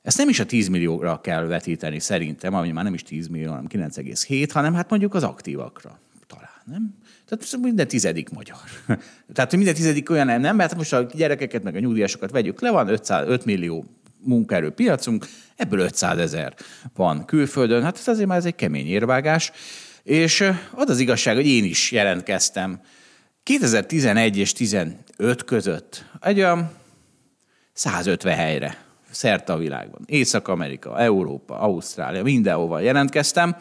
ezt 0.01 0.17
nem 0.17 0.29
is 0.29 0.39
a 0.39 0.45
10 0.45 0.67
millióra 0.67 1.21
kell 1.21 1.43
vetíteni 1.43 1.99
szerintem, 1.99 2.53
ami 2.53 2.71
már 2.71 2.83
nem 2.83 2.93
is 2.93 3.03
10 3.03 3.27
millió, 3.27 3.49
hanem 3.49 3.67
9,7, 3.69 4.49
hanem 4.53 4.73
hát 4.73 4.89
mondjuk 4.89 5.13
az 5.13 5.23
aktívakra 5.23 5.99
talán, 6.27 6.61
nem? 6.65 6.95
Tehát 7.29 7.57
minden 7.61 7.87
tizedik 7.87 8.29
magyar. 8.29 8.57
Tehát 9.33 9.55
minden 9.55 9.73
tizedik 9.73 10.09
olyan 10.09 10.39
nem, 10.39 10.55
mert 10.55 10.75
most 10.75 10.93
a 10.93 11.01
gyerekeket 11.01 11.63
meg 11.63 11.75
a 11.75 11.79
nyugdíjasokat 11.79 12.31
vegyük 12.31 12.61
le, 12.61 12.71
van 12.71 12.87
500, 12.87 13.27
5 13.27 13.45
millió 13.45 13.85
munkaerőpiacunk, 14.23 15.25
ebből 15.55 15.79
500 15.79 16.17
ezer 16.17 16.53
van 16.95 17.25
külföldön, 17.25 17.83
hát 17.83 17.97
ez 17.97 18.07
azért 18.07 18.27
már 18.27 18.37
ez 18.37 18.45
egy 18.45 18.55
kemény 18.55 18.87
érvágás. 18.87 19.51
És 20.03 20.51
az 20.71 20.89
az 20.89 20.99
igazság, 20.99 21.35
hogy 21.35 21.47
én 21.47 21.63
is 21.63 21.91
jelentkeztem 21.91 22.81
2011 23.43 24.37
és 24.37 24.53
15 24.53 25.43
között 25.45 26.05
egy 26.21 26.37
olyan 26.37 26.71
150 27.73 28.35
helyre 28.35 28.77
szerte 29.11 29.53
a 29.53 29.57
világban. 29.57 30.01
Észak-Amerika, 30.05 30.99
Európa, 30.99 31.59
Ausztrália, 31.59 32.23
mindenhova 32.23 32.79
jelentkeztem. 32.79 33.55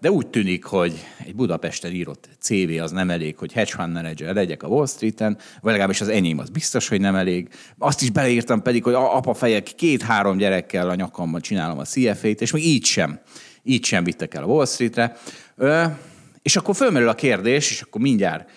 De 0.00 0.10
úgy 0.10 0.26
tűnik, 0.26 0.64
hogy 0.64 1.04
egy 1.26 1.34
Budapesten 1.34 1.92
írott 1.92 2.28
CV 2.40 2.82
az 2.82 2.90
nem 2.90 3.10
elég, 3.10 3.36
hogy 3.36 3.52
hedge 3.52 3.70
fund 3.70 3.92
manager 3.92 4.34
legyek 4.34 4.62
a 4.62 4.66
Wall 4.66 4.86
Street-en, 4.86 5.36
vagy 5.60 5.70
legalábbis 5.70 6.00
az 6.00 6.08
enyém 6.08 6.38
az 6.38 6.48
biztos, 6.48 6.88
hogy 6.88 7.00
nem 7.00 7.14
elég. 7.14 7.48
Azt 7.78 8.02
is 8.02 8.10
beleírtam 8.10 8.62
pedig, 8.62 8.82
hogy 8.82 8.94
apa 8.94 9.34
fejek 9.34 9.62
két-három 9.62 10.36
gyerekkel 10.36 10.88
a 10.88 10.94
nyakamban 10.94 11.40
csinálom 11.40 11.78
a 11.78 11.84
CFA-t, 11.84 12.40
és 12.40 12.50
még 12.50 12.66
így 12.66 12.84
sem, 12.84 13.20
így 13.62 13.84
sem 13.84 14.04
vittek 14.04 14.34
el 14.34 14.42
a 14.42 14.46
Wall 14.46 14.66
Street-re. 14.66 15.16
És 16.42 16.56
akkor 16.56 16.74
fölmerül 16.74 17.08
a 17.08 17.14
kérdés, 17.14 17.70
és 17.70 17.80
akkor 17.80 18.00
mindjárt, 18.00 18.50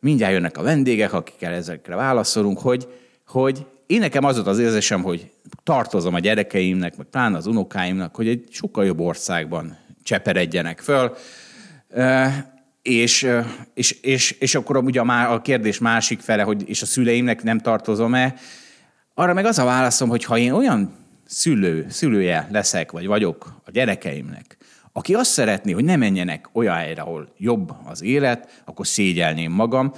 mindjárt 0.00 0.32
jönnek 0.32 0.58
a 0.58 0.62
vendégek, 0.62 1.12
akikkel 1.12 1.52
ezekre 1.52 1.94
válaszolunk, 1.94 2.58
hogy, 2.58 2.88
hogy 3.26 3.66
én 3.86 3.98
nekem 3.98 4.24
az 4.24 4.34
volt 4.34 4.46
az 4.46 4.58
érzésem, 4.58 5.02
hogy 5.02 5.30
tartozom 5.62 6.14
a 6.14 6.18
gyerekeimnek, 6.18 6.96
meg 6.96 7.06
pláne 7.06 7.36
az 7.36 7.46
unokáimnak, 7.46 8.14
hogy 8.14 8.28
egy 8.28 8.46
sokkal 8.50 8.84
jobb 8.84 9.00
országban 9.00 9.82
cseperedjenek 10.04 10.80
föl. 10.80 11.16
És, 12.82 13.28
és, 13.74 13.90
és, 13.90 14.30
és 14.30 14.54
akkor 14.54 14.76
ugye 14.76 15.00
a, 15.00 15.32
a 15.32 15.40
kérdés 15.40 15.78
másik 15.78 16.20
fele, 16.20 16.42
hogy 16.42 16.68
és 16.68 16.82
a 16.82 16.86
szüleimnek 16.86 17.42
nem 17.42 17.58
tartozom-e, 17.58 18.34
arra 19.14 19.34
meg 19.34 19.44
az 19.44 19.58
a 19.58 19.64
válaszom, 19.64 20.08
hogy 20.08 20.24
ha 20.24 20.38
én 20.38 20.52
olyan 20.52 20.92
szülő, 21.26 21.86
szülője 21.88 22.48
leszek, 22.50 22.92
vagy 22.92 23.06
vagyok 23.06 23.60
a 23.64 23.70
gyerekeimnek, 23.70 24.56
aki 24.92 25.14
azt 25.14 25.30
szeretné, 25.30 25.72
hogy 25.72 25.84
ne 25.84 25.96
menjenek 25.96 26.48
olyan 26.52 26.74
helyre, 26.74 27.02
ahol 27.02 27.28
jobb 27.36 27.72
az 27.84 28.02
élet, 28.02 28.62
akkor 28.64 28.86
szégyelném 28.86 29.52
magam. 29.52 29.92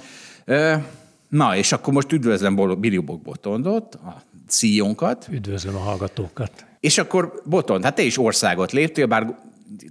Na, 1.29 1.55
és 1.55 1.71
akkor 1.71 1.93
most 1.93 2.11
üdvözlöm 2.11 2.79
Billy 2.79 2.97
Botondot, 2.97 3.95
a 3.95 4.21
CEO-nkat. 4.47 5.27
Üdvözlöm 5.31 5.75
a 5.75 5.79
hallgatókat. 5.79 6.65
És 6.79 6.97
akkor 6.97 7.41
Botond, 7.45 7.83
hát 7.83 7.95
te 7.95 8.01
is 8.01 8.17
országot 8.17 8.71
léptél, 8.71 9.05
bár 9.05 9.35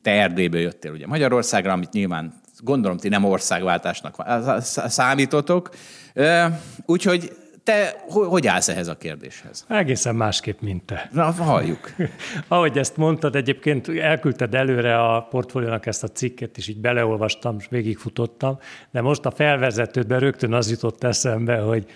te 0.03 0.11
Erdélyből 0.11 0.61
jöttél 0.61 0.93
ugye 0.93 1.07
Magyarországra, 1.07 1.73
amit 1.73 1.93
nyilván 1.93 2.33
gondolom 2.59 2.97
ti 2.97 3.09
nem 3.09 3.25
országváltásnak 3.25 4.25
számítotok. 4.89 5.71
Úgyhogy 6.87 7.33
te 7.67 8.05
hogy 8.09 8.47
állsz 8.47 8.69
ehhez 8.69 8.89
a 8.89 8.97
kérdéshez? 8.97 9.65
Egészen 9.69 10.15
másképp, 10.15 10.61
mint 10.61 10.85
te. 10.85 11.09
Na, 11.13 11.31
halljuk. 11.31 11.95
Ahogy 12.49 12.79
ezt 12.79 12.97
mondtad, 12.97 13.37
egyébként 13.37 13.89
elküldted 13.89 14.55
előre 14.55 14.99
a 14.99 15.21
portfóliónak 15.21 15.87
ezt 15.87 16.03
a 16.03 16.09
cikket, 16.09 16.57
és 16.57 16.69
így 16.69 16.81
beleolvastam, 16.81 17.57
és 17.59 17.67
végigfutottam, 17.71 18.59
de 18.91 19.01
most 19.01 19.25
a 19.25 19.31
felvezetődben 19.31 20.21
rögtön 20.21 20.53
az 20.53 20.71
jutott 20.71 21.05
eszembe, 21.05 21.59
hogy 21.59 21.87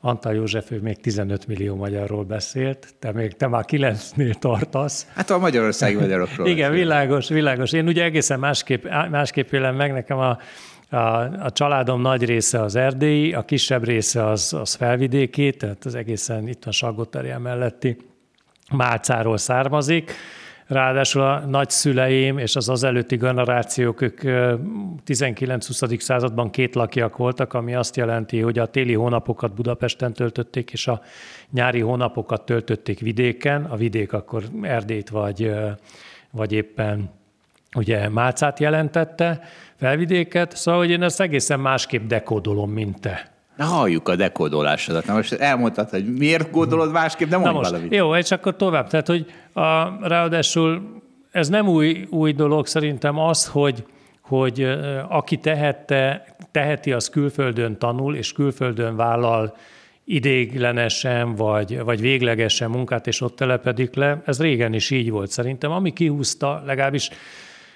Antal 0.00 0.34
József, 0.34 0.70
ő 0.70 0.80
még 0.80 1.00
15 1.00 1.46
millió 1.46 1.76
magyarról 1.76 2.24
beszélt, 2.24 2.94
te 2.98 3.12
még 3.12 3.32
te 3.32 3.46
már 3.46 3.64
9-nél 3.66 4.34
tartasz. 4.34 5.06
Hát 5.14 5.30
a 5.30 5.38
magyarországi 5.38 5.94
magyarokról. 5.94 6.48
Igen, 6.54 6.72
világos, 6.72 7.28
világos. 7.28 7.72
Én 7.72 7.86
ugye 7.86 8.04
egészen 8.04 8.38
másképp, 8.38 8.84
másképp 9.10 9.52
élem 9.52 9.74
meg, 9.74 9.92
nekem 9.92 10.18
a, 10.18 10.38
a, 10.90 10.96
a 11.44 11.50
családom 11.52 12.00
nagy 12.00 12.24
része 12.24 12.62
az 12.62 12.76
erdélyi, 12.76 13.32
a 13.32 13.42
kisebb 13.42 13.84
része 13.84 14.26
az, 14.26 14.52
az 14.52 14.74
felvidéki, 14.74 15.50
tehát 15.50 15.84
az 15.84 15.94
egészen 15.94 16.48
itt 16.48 16.64
a 16.64 16.72
Salgóterje 16.72 17.38
melletti 17.38 17.96
Málcáról 18.70 19.38
származik. 19.38 20.12
Ráadásul 20.68 21.22
a 21.22 21.38
nagyszüleim 21.38 22.38
és 22.38 22.56
az 22.56 22.68
az 22.68 22.84
előtti 22.84 23.16
generációk, 23.16 24.00
ők 24.00 24.20
19-20. 25.06 26.00
században 26.00 26.50
két 26.50 26.74
lakiak 26.74 27.16
voltak, 27.16 27.54
ami 27.54 27.74
azt 27.74 27.96
jelenti, 27.96 28.40
hogy 28.40 28.58
a 28.58 28.66
téli 28.66 28.94
hónapokat 28.94 29.54
Budapesten 29.54 30.12
töltötték, 30.12 30.72
és 30.72 30.86
a 30.86 31.00
nyári 31.50 31.80
hónapokat 31.80 32.44
töltötték 32.44 33.00
vidéken. 33.00 33.64
A 33.64 33.76
vidék 33.76 34.12
akkor 34.12 34.42
Erdélyt 34.62 35.08
vagy, 35.08 35.54
vagy 36.30 36.52
éppen 36.52 37.10
ugye 37.74 38.08
Mácát 38.08 38.58
jelentette, 38.58 39.40
felvidéket, 39.76 40.56
szóval 40.56 40.80
hogy 40.80 40.90
én 40.90 41.02
ezt 41.02 41.20
egészen 41.20 41.60
másképp 41.60 42.06
dekódolom, 42.06 42.70
mint 42.70 43.00
te. 43.00 43.37
Na 43.58 43.64
halljuk 43.64 44.08
a 44.08 44.16
dekódolásodat. 44.16 45.06
Na 45.06 45.14
most 45.14 45.32
elmondtad, 45.32 45.90
hogy 45.90 46.12
miért 46.12 46.50
kódolod 46.50 46.92
másképp, 46.92 47.28
de 47.28 47.36
mondj 47.36 47.56
most, 47.56 47.70
valamit. 47.70 47.94
Jó, 47.94 48.16
és 48.16 48.30
akkor 48.30 48.56
tovább. 48.56 48.88
Tehát, 48.88 49.06
hogy 49.06 49.26
a, 49.52 49.98
ráadásul 50.08 51.00
ez 51.30 51.48
nem 51.48 51.68
új, 51.68 52.06
új 52.10 52.32
dolog 52.32 52.66
szerintem 52.66 53.18
az, 53.18 53.46
hogy, 53.46 53.84
hogy 54.20 54.78
aki 55.08 55.36
tehette, 55.36 56.24
teheti, 56.50 56.92
az 56.92 57.08
külföldön 57.08 57.78
tanul, 57.78 58.16
és 58.16 58.32
külföldön 58.32 58.96
vállal 58.96 59.56
idéglenesen, 60.04 61.34
vagy, 61.34 61.82
vagy 61.82 62.00
véglegesen 62.00 62.70
munkát, 62.70 63.06
és 63.06 63.20
ott 63.20 63.36
telepedik 63.36 63.94
le. 63.94 64.22
Ez 64.24 64.40
régen 64.40 64.72
is 64.72 64.90
így 64.90 65.10
volt 65.10 65.30
szerintem. 65.30 65.70
Ami 65.70 65.92
kihúzta, 65.92 66.62
legalábbis, 66.66 67.10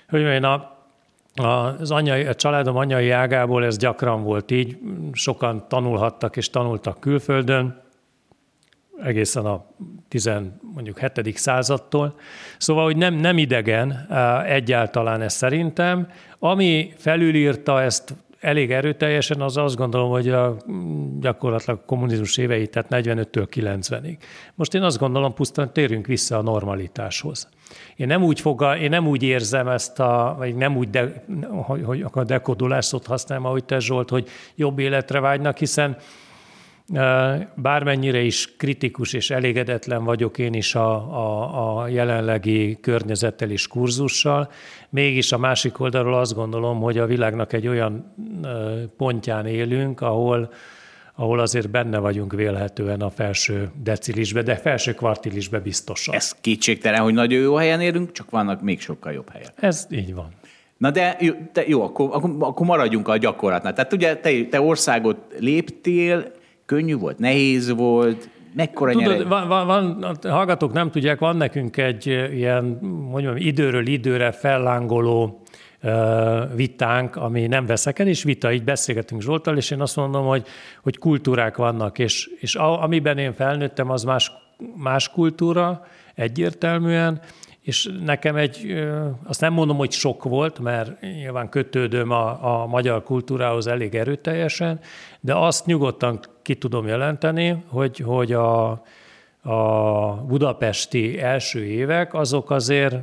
hogy 0.08 0.22
mondjam, 0.22 0.52
a 0.52 0.81
az 1.34 1.90
anyai, 1.90 2.24
a 2.24 2.34
családom 2.34 2.76
anyai 2.76 3.10
ágából 3.10 3.64
ez 3.64 3.76
gyakran 3.76 4.22
volt 4.22 4.50
így, 4.50 4.78
sokan 5.12 5.64
tanulhattak 5.68 6.36
és 6.36 6.50
tanultak 6.50 7.00
külföldön, 7.00 7.82
egészen 9.02 9.44
a 9.44 9.64
10, 10.08 10.30
mondjuk 10.74 10.98
7. 10.98 11.36
századtól. 11.36 12.14
Szóval, 12.58 12.84
hogy 12.84 12.96
nem, 12.96 13.14
nem 13.14 13.38
idegen 13.38 14.06
egyáltalán 14.46 15.20
ez 15.20 15.34
szerintem. 15.34 16.08
Ami 16.38 16.92
felülírta 16.96 17.82
ezt 17.82 18.14
elég 18.40 18.72
erőteljesen, 18.72 19.40
az 19.40 19.56
azt 19.56 19.76
gondolom, 19.76 20.10
hogy 20.10 20.28
a 20.28 20.56
gyakorlatilag 21.20 21.78
a 21.82 21.86
kommunizmus 21.86 22.36
évei, 22.36 22.66
tehát 22.66 22.88
45-től 22.90 23.46
90-ig. 23.54 24.16
Most 24.54 24.74
én 24.74 24.82
azt 24.82 24.98
gondolom, 24.98 25.34
pusztán 25.34 25.72
térjünk 25.72 26.06
vissza 26.06 26.38
a 26.38 26.42
normalitáshoz. 26.42 27.48
Én 28.02 28.08
nem 28.08 28.22
úgy, 28.22 28.40
foga, 28.40 28.76
én 28.76 28.90
nem 28.90 29.06
úgy 29.06 29.22
érzem 29.22 29.68
ezt 29.68 30.00
a, 30.00 30.34
vagy 30.38 30.54
nem 30.54 30.76
úgy, 30.76 30.90
de, 30.90 31.24
hogy, 31.50 31.82
hogy 31.84 32.04
a 32.12 32.24
dekodulás 32.24 32.84
szót 32.84 33.06
használom, 33.06 33.44
ahogy 33.44 33.64
te 33.64 33.78
Zsolt, 33.78 34.10
hogy 34.10 34.28
jobb 34.54 34.78
életre 34.78 35.20
vágynak, 35.20 35.58
hiszen 35.58 35.96
Bármennyire 37.54 38.20
is 38.20 38.56
kritikus 38.56 39.12
és 39.12 39.30
elégedetlen 39.30 40.04
vagyok 40.04 40.38
én 40.38 40.54
is 40.54 40.74
a, 40.74 40.94
a, 40.94 41.78
a 41.78 41.88
jelenlegi 41.88 42.78
környezettel 42.80 43.50
és 43.50 43.66
kurzussal, 43.66 44.50
mégis 44.88 45.32
a 45.32 45.38
másik 45.38 45.80
oldalról 45.80 46.14
azt 46.14 46.34
gondolom, 46.34 46.80
hogy 46.80 46.98
a 46.98 47.06
világnak 47.06 47.52
egy 47.52 47.68
olyan 47.68 48.14
pontján 48.96 49.46
élünk, 49.46 50.00
ahol, 50.00 50.52
ahol 51.22 51.40
azért 51.40 51.70
benne 51.70 51.98
vagyunk 51.98 52.32
vélhetően 52.32 53.00
a 53.00 53.10
felső 53.10 53.70
decilisbe, 53.82 54.42
de 54.42 54.56
felső 54.56 54.92
kvartilisbe 54.92 55.58
biztosan. 55.58 56.14
Ez 56.14 56.36
kétségtelen, 56.40 57.00
hogy 57.00 57.14
nagyon 57.14 57.40
jó 57.40 57.54
helyen 57.54 57.80
élünk, 57.80 58.12
csak 58.12 58.30
vannak 58.30 58.62
még 58.62 58.80
sokkal 58.80 59.12
jobb 59.12 59.30
helyen. 59.30 59.50
Ez 59.56 59.86
így 59.90 60.14
van. 60.14 60.28
Na 60.76 60.90
de 60.90 61.16
jó, 61.20 61.32
te, 61.52 61.62
jó 61.66 61.82
akkor, 61.82 62.08
akkor, 62.12 62.36
akkor 62.38 62.66
maradjunk 62.66 63.08
a 63.08 63.16
gyakorlatnál. 63.16 63.72
Tehát 63.72 63.92
ugye 63.92 64.16
te, 64.16 64.44
te 64.44 64.60
országot 64.60 65.16
léptél, 65.38 66.32
Könnyű 66.66 66.96
volt, 66.96 67.18
nehéz 67.18 67.70
volt, 67.70 68.28
mekkora 68.54 68.92
Tudod, 68.92 69.28
van, 69.28 69.48
van, 69.48 69.66
van, 69.66 70.16
hallgatók 70.22 70.72
nem 70.72 70.90
tudják, 70.90 71.18
van 71.18 71.36
nekünk 71.36 71.76
egy 71.76 72.06
ilyen, 72.06 72.64
mondjam, 73.10 73.36
időről 73.36 73.86
időre 73.86 74.32
fellángoló 74.32 75.41
vitánk, 76.54 77.16
ami 77.16 77.46
nem 77.46 77.66
veszeken, 77.66 78.08
és 78.08 78.22
vita, 78.22 78.52
így 78.52 78.64
beszélgetünk 78.64 79.22
Zsoltal, 79.22 79.56
és 79.56 79.70
én 79.70 79.80
azt 79.80 79.96
mondom, 79.96 80.26
hogy, 80.26 80.46
hogy 80.82 80.98
kultúrák 80.98 81.56
vannak, 81.56 81.98
és, 81.98 82.30
és 82.40 82.54
amiben 82.54 83.18
én 83.18 83.32
felnőttem, 83.32 83.90
az 83.90 84.04
más, 84.04 84.32
más 84.76 85.08
kultúra 85.08 85.86
egyértelműen, 86.14 87.20
és 87.60 87.90
nekem 88.04 88.36
egy, 88.36 88.84
azt 89.24 89.40
nem 89.40 89.52
mondom, 89.52 89.76
hogy 89.76 89.90
sok 89.92 90.22
volt, 90.22 90.58
mert 90.58 91.00
nyilván 91.00 91.48
kötődöm 91.48 92.10
a, 92.10 92.62
a 92.62 92.66
magyar 92.66 93.02
kultúrához 93.02 93.66
elég 93.66 93.94
erőteljesen, 93.94 94.80
de 95.20 95.34
azt 95.34 95.66
nyugodtan 95.66 96.20
ki 96.42 96.54
tudom 96.54 96.86
jelenteni, 96.86 97.64
hogy, 97.68 97.98
hogy 97.98 98.32
a, 98.32 98.70
a 99.42 100.24
budapesti 100.26 101.20
első 101.20 101.64
évek 101.64 102.14
azok 102.14 102.50
azért 102.50 102.96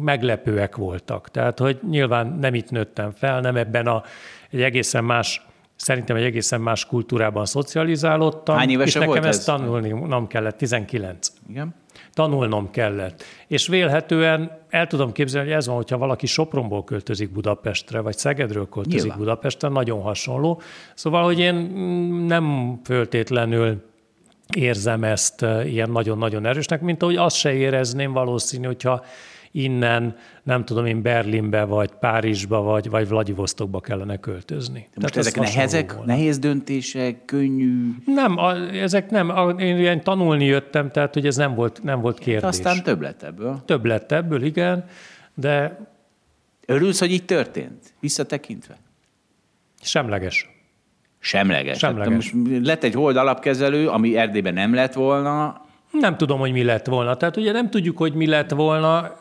meglepőek 0.00 0.76
voltak. 0.76 1.30
Tehát, 1.30 1.58
hogy 1.58 1.78
nyilván 1.90 2.36
nem 2.40 2.54
itt 2.54 2.70
nőttem 2.70 3.10
fel, 3.10 3.40
nem 3.40 3.56
ebben 3.56 3.86
a, 3.86 4.02
egy 4.50 4.62
egészen 4.62 5.04
más 5.04 5.44
Szerintem 5.78 6.16
egy 6.16 6.22
egészen 6.22 6.60
más 6.60 6.86
kultúrában 6.86 7.44
szocializálódtam. 7.44 8.56
Hány 8.56 8.70
évesen 8.70 9.02
és 9.02 9.06
nekem 9.06 9.22
volt 9.22 9.24
ezt 9.34 9.38
ez? 9.38 9.44
tanulni 9.44 9.88
nem 9.88 10.26
kellett, 10.26 10.56
19. 10.56 11.32
Igen 11.48 11.74
tanulnom 12.16 12.70
kellett. 12.70 13.24
És 13.46 13.66
vélhetően 13.66 14.58
el 14.68 14.86
tudom 14.86 15.12
képzelni, 15.12 15.48
hogy 15.48 15.56
ez 15.56 15.66
van, 15.66 15.76
hogyha 15.76 15.98
valaki 15.98 16.26
Sopronból 16.26 16.84
költözik 16.84 17.32
Budapestre, 17.32 18.00
vagy 18.00 18.16
Szegedről 18.16 18.68
költözik 18.68 19.00
Nyilván. 19.00 19.18
Budapestre, 19.18 19.68
nagyon 19.68 20.00
hasonló. 20.00 20.60
Szóval, 20.94 21.24
hogy 21.24 21.38
én 21.38 21.54
nem 22.26 22.76
föltétlenül 22.84 23.82
érzem 24.54 25.04
ezt 25.04 25.42
ilyen 25.64 25.90
nagyon-nagyon 25.90 26.46
erősnek, 26.46 26.80
mint 26.80 27.02
ahogy 27.02 27.16
azt 27.16 27.36
se 27.36 27.52
érezném 27.52 28.12
valószínű, 28.12 28.66
hogyha 28.66 29.04
innen, 29.50 30.16
nem 30.42 30.64
tudom 30.64 30.86
én, 30.86 31.02
Berlinbe, 31.02 31.64
vagy 31.64 31.90
Párizsba, 32.00 32.60
vagy, 32.60 32.90
vagy 32.90 33.08
Vladivostokba 33.08 33.80
kellene 33.80 34.16
költözni. 34.16 34.88
De 34.94 35.00
most 35.00 35.12
Tehát 35.12 35.28
ezek 35.28 35.40
nehezek, 35.40 35.92
volna. 35.92 36.12
nehéz 36.12 36.38
döntések, 36.38 37.24
könnyű? 37.24 37.94
Nem, 38.06 38.38
a, 38.38 38.54
ezek 38.72 39.10
nem. 39.10 39.28
A, 39.30 39.50
én 39.50 39.78
ilyen 39.78 40.02
tanulni 40.02 40.44
jöttem, 40.44 40.90
tehát 40.90 41.14
hogy 41.14 41.26
ez 41.26 41.36
nem 41.36 41.54
volt, 41.54 41.82
nem 41.82 42.00
volt 42.00 42.18
kérdés. 42.18 42.42
Hát 42.42 42.52
aztán 42.52 42.82
több 42.82 43.00
lett 43.00 43.22
ebből. 43.22 43.62
Több 43.64 43.84
lett 43.84 44.12
ebből, 44.12 44.42
igen, 44.42 44.84
de... 45.34 45.78
Örülsz, 46.66 46.98
hogy 46.98 47.12
így 47.12 47.24
történt, 47.24 47.94
visszatekintve? 48.00 48.76
Semleges. 49.80 50.55
Semleges. 51.18 51.78
Semleges. 51.78 52.24
Hát 52.24 52.34
most 52.34 52.66
lett 52.66 52.84
egy 52.84 52.94
hold 52.94 53.16
alapkezelő, 53.16 53.88
ami 53.88 54.16
Erdélyben 54.16 54.54
nem 54.54 54.74
lett 54.74 54.92
volna, 54.92 55.64
nem 56.00 56.16
tudom, 56.16 56.38
hogy 56.38 56.52
mi 56.52 56.62
lett 56.62 56.86
volna. 56.86 57.16
Tehát 57.16 57.36
ugye 57.36 57.52
nem 57.52 57.70
tudjuk, 57.70 57.96
hogy 57.98 58.14
mi 58.14 58.26
lett 58.26 58.50
volna, 58.50 59.16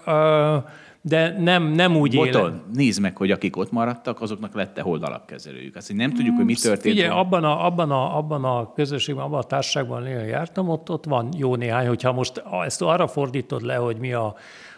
de 1.02 1.36
nem, 1.40 1.64
nem 1.64 1.98
úgy 1.98 2.16
Boton, 2.16 2.52
éle. 2.52 2.62
nézd 2.74 3.02
meg, 3.02 3.18
hogy 3.18 3.32
akik 3.32 3.58
ott 3.58 3.72
maradtak, 3.72 4.22
azoknak 4.22 4.54
lett-e 4.54 4.82
hold 4.82 5.04
alapkezelőjük. 5.04 5.76
Azt, 5.76 5.88
hogy 5.88 5.96
nem 5.96 6.14
tudjuk, 6.14 6.36
hogy 6.36 6.46
mi 6.46 6.54
történt. 6.54 6.96
Ugye, 6.96 7.08
abban 7.08 7.44
a, 7.44 7.66
abban, 7.66 7.92
a, 7.92 8.18
abban 8.18 8.44
a 8.44 8.74
közösségben, 8.74 9.26
abban 9.26 9.40
a 9.40 9.44
társaságban 9.44 10.08
jártam, 10.08 10.70
ott, 10.70 10.90
ott 10.90 11.06
van 11.06 11.30
jó 11.38 11.56
néhány, 11.56 11.88
hogyha 11.88 12.12
most 12.12 12.44
ezt 12.66 12.82
arra 12.82 13.08
fordítod 13.08 13.62
le, 13.62 13.76
hogy 13.76 13.98
mi 13.98 14.14
a, 14.14 14.36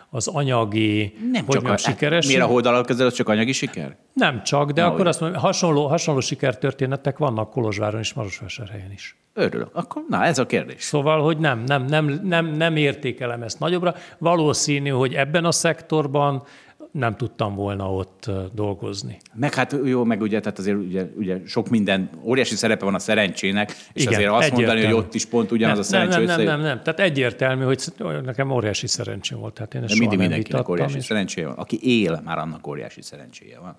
az 0.10 0.28
anyagi, 0.28 1.17
nem 1.32 1.46
hogy 1.46 1.56
csak 1.56 1.67
a, 1.67 1.78
sikeres. 1.78 2.28
Miért 2.28 2.41
a 2.41 2.46
holdalapkezelő, 2.46 3.08
az 3.08 3.13
csak 3.13 3.30
anyagi 3.30 3.52
siker? 3.52 3.96
Nem 4.13 4.43
csak, 4.43 4.72
de 4.72 4.82
Na, 4.82 4.88
akkor 4.88 5.08
azt 5.08 5.20
mondom, 5.20 5.41
hasonló, 5.41 5.88
hasonló 5.88 6.20
sikertörténetek 6.20 7.17
vannak 7.17 7.52
Kolozsváron 7.52 8.00
és 8.00 8.13
Marosvásárhelyen 8.13 8.91
is. 8.91 9.15
Örülök. 9.34 9.70
Akkor 9.74 10.04
na, 10.10 10.24
ez 10.24 10.39
a 10.39 10.46
kérdés. 10.46 10.84
Szóval, 10.84 11.22
hogy 11.22 11.38
nem, 11.38 11.63
nem, 11.65 11.86
nem, 11.86 12.20
nem, 12.24 12.46
nem 12.46 12.76
értékelem 12.76 13.41
ezt 13.41 13.60
nagyobbra. 13.60 13.96
Valószínű, 14.17 14.89
hogy 14.89 15.13
ebben 15.13 15.46
a 15.46 15.52
szektorban 15.52 16.43
nem 16.97 17.15
tudtam 17.15 17.55
volna 17.55 17.93
ott 17.93 18.31
dolgozni. 18.53 19.17
Meg 19.33 19.53
hát 19.53 19.75
jó, 19.83 20.03
meg 20.03 20.21
ugye, 20.21 20.39
tehát 20.39 20.60
azért 20.60 20.77
ugye, 20.77 21.07
ugye 21.15 21.39
sok 21.45 21.69
minden, 21.69 22.10
óriási 22.23 22.55
szerepe 22.55 22.86
van 22.86 22.93
a 22.93 22.99
szerencsének, 22.99 23.69
és 23.93 24.01
Igen, 24.01 24.13
azért 24.13 24.31
azt 24.31 24.51
mondani, 24.51 24.86
hogy 24.86 24.93
ott 24.93 25.13
is 25.13 25.25
pont 25.25 25.51
ugyanaz 25.51 25.89
nem, 25.89 26.01
a 26.01 26.12
szerencsé 26.12 26.25
nem, 26.25 26.38
nem, 26.38 26.45
nem, 26.45 26.60
nem, 26.60 26.67
nem, 26.67 26.83
tehát 26.83 26.99
egyértelmű, 26.99 27.63
hogy 27.63 27.83
nekem 28.23 28.51
óriási 28.51 28.88
szerencsém 28.88 29.39
volt. 29.39 29.53
Tehát 29.53 29.73
én 29.73 29.83
ezt 29.83 29.99
mindig 29.99 30.19
mindenkinek 30.19 30.69
óriási 30.69 30.97
és... 30.97 31.05
szerencséje 31.05 31.47
van. 31.47 31.55
Aki 31.55 31.79
él, 31.81 32.21
már 32.25 32.38
annak 32.38 32.67
óriási 32.67 33.01
szerencséje 33.01 33.60
van, 33.60 33.77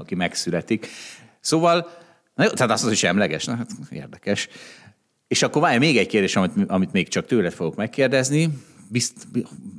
aki 0.00 0.14
megszületik. 0.14 0.86
Szóval, 1.40 1.88
na 2.34 2.44
jó, 2.44 2.50
tehát 2.50 2.72
az 2.72 2.90
is 2.90 3.04
emleges, 3.04 3.44
na, 3.44 3.56
hát 3.56 3.70
érdekes. 3.90 4.48
És 5.28 5.42
akkor 5.42 5.62
várj, 5.62 5.78
még 5.78 5.96
egy 5.96 6.06
kérdés, 6.06 6.36
amit, 6.36 6.52
amit 6.66 6.92
még 6.92 7.08
csak 7.08 7.26
tőled 7.26 7.52
fogok 7.52 7.76
megkérdezni, 7.76 8.48
Bizt, 8.88 9.26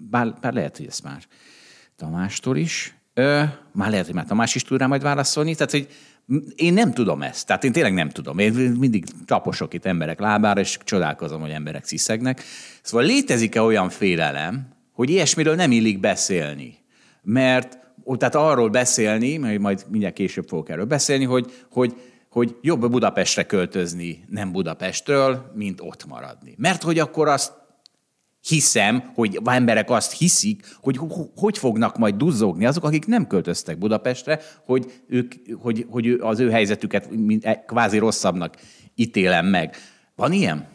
bár, 0.10 0.34
bár 0.42 0.54
lehet, 0.54 0.78
hogy 0.78 0.86
ezt 0.86 1.04
már 1.04 1.22
Tamástól 2.02 2.58
is. 2.58 2.96
Ö, 3.14 3.44
már 3.72 3.90
lehet, 3.90 4.06
hogy 4.06 4.16
már 4.16 4.26
Tamás 4.26 4.56
is 4.56 4.64
tud 4.64 4.80
rá 4.80 4.88
majd 4.88 5.02
válaszolni. 5.02 5.56
Tehát, 5.56 5.72
hogy 5.72 5.88
én 6.56 6.74
nem 6.74 6.94
tudom 6.94 7.22
ezt. 7.22 7.48
Tehát 7.48 7.64
én 7.64 7.72
tényleg 7.72 7.94
nem 7.94 8.10
tudom. 8.10 8.40
Én 8.40 8.54
mindig 8.54 9.06
taposok 9.26 9.74
itt 9.74 9.86
emberek 9.86 10.20
lábára, 10.20 10.60
és 10.60 10.78
csodálkozom, 10.84 11.42
hogy 11.42 11.50
emberek 11.50 11.86
sziszegnek. 11.86 12.44
Szóval 12.82 13.06
létezik-e 13.06 13.62
olyan 13.62 13.90
félelem, 13.90 14.68
hogy 14.94 15.10
ilyesmiről 15.10 15.56
nem 15.56 15.72
illik 15.72 16.00
beszélni? 16.00 16.78
Mert 17.22 17.78
tehát 18.18 18.36
arról 18.36 18.70
beszélni, 18.70 19.38
mert 19.38 19.60
majd 19.60 19.86
mindjárt 19.90 20.16
később 20.16 20.48
fogok 20.48 20.70
erről 20.70 20.86
beszélni, 20.86 21.24
hogy, 21.24 21.54
hogy 21.72 21.96
hogy 22.30 22.56
jobb 22.62 22.90
Budapestre 22.90 23.44
költözni 23.44 24.24
nem 24.30 24.52
Budapestről, 24.52 25.52
mint 25.56 25.82
ott 25.82 26.06
maradni. 26.06 26.56
Mert 26.58 26.84
hogy 26.84 27.00
akkor 27.00 27.28
azt 27.28 27.54
hiszem, 28.42 29.12
hogy 29.16 29.40
emberek 29.44 29.90
azt 29.90 30.18
hiszik, 30.18 30.78
hogy 30.82 31.00
hogy 31.36 31.58
fognak 31.58 31.98
majd 31.98 32.16
duzzogni 32.16 32.66
azok, 32.66 32.84
akik 32.84 33.06
nem 33.06 33.28
költöztek 33.28 33.78
Budapestre, 33.78 34.42
hogy, 34.66 35.02
ők, 35.08 35.34
hogy, 35.60 35.86
hogy 35.90 36.10
az 36.10 36.40
ő 36.40 36.50
helyzetüket 36.50 37.10
e, 37.42 37.66
kvázi 37.66 37.98
rosszabbnak 37.98 38.58
ítélem 38.96 39.46
meg. 39.46 39.76
Van 40.16 40.32
ilyen? 40.32 40.68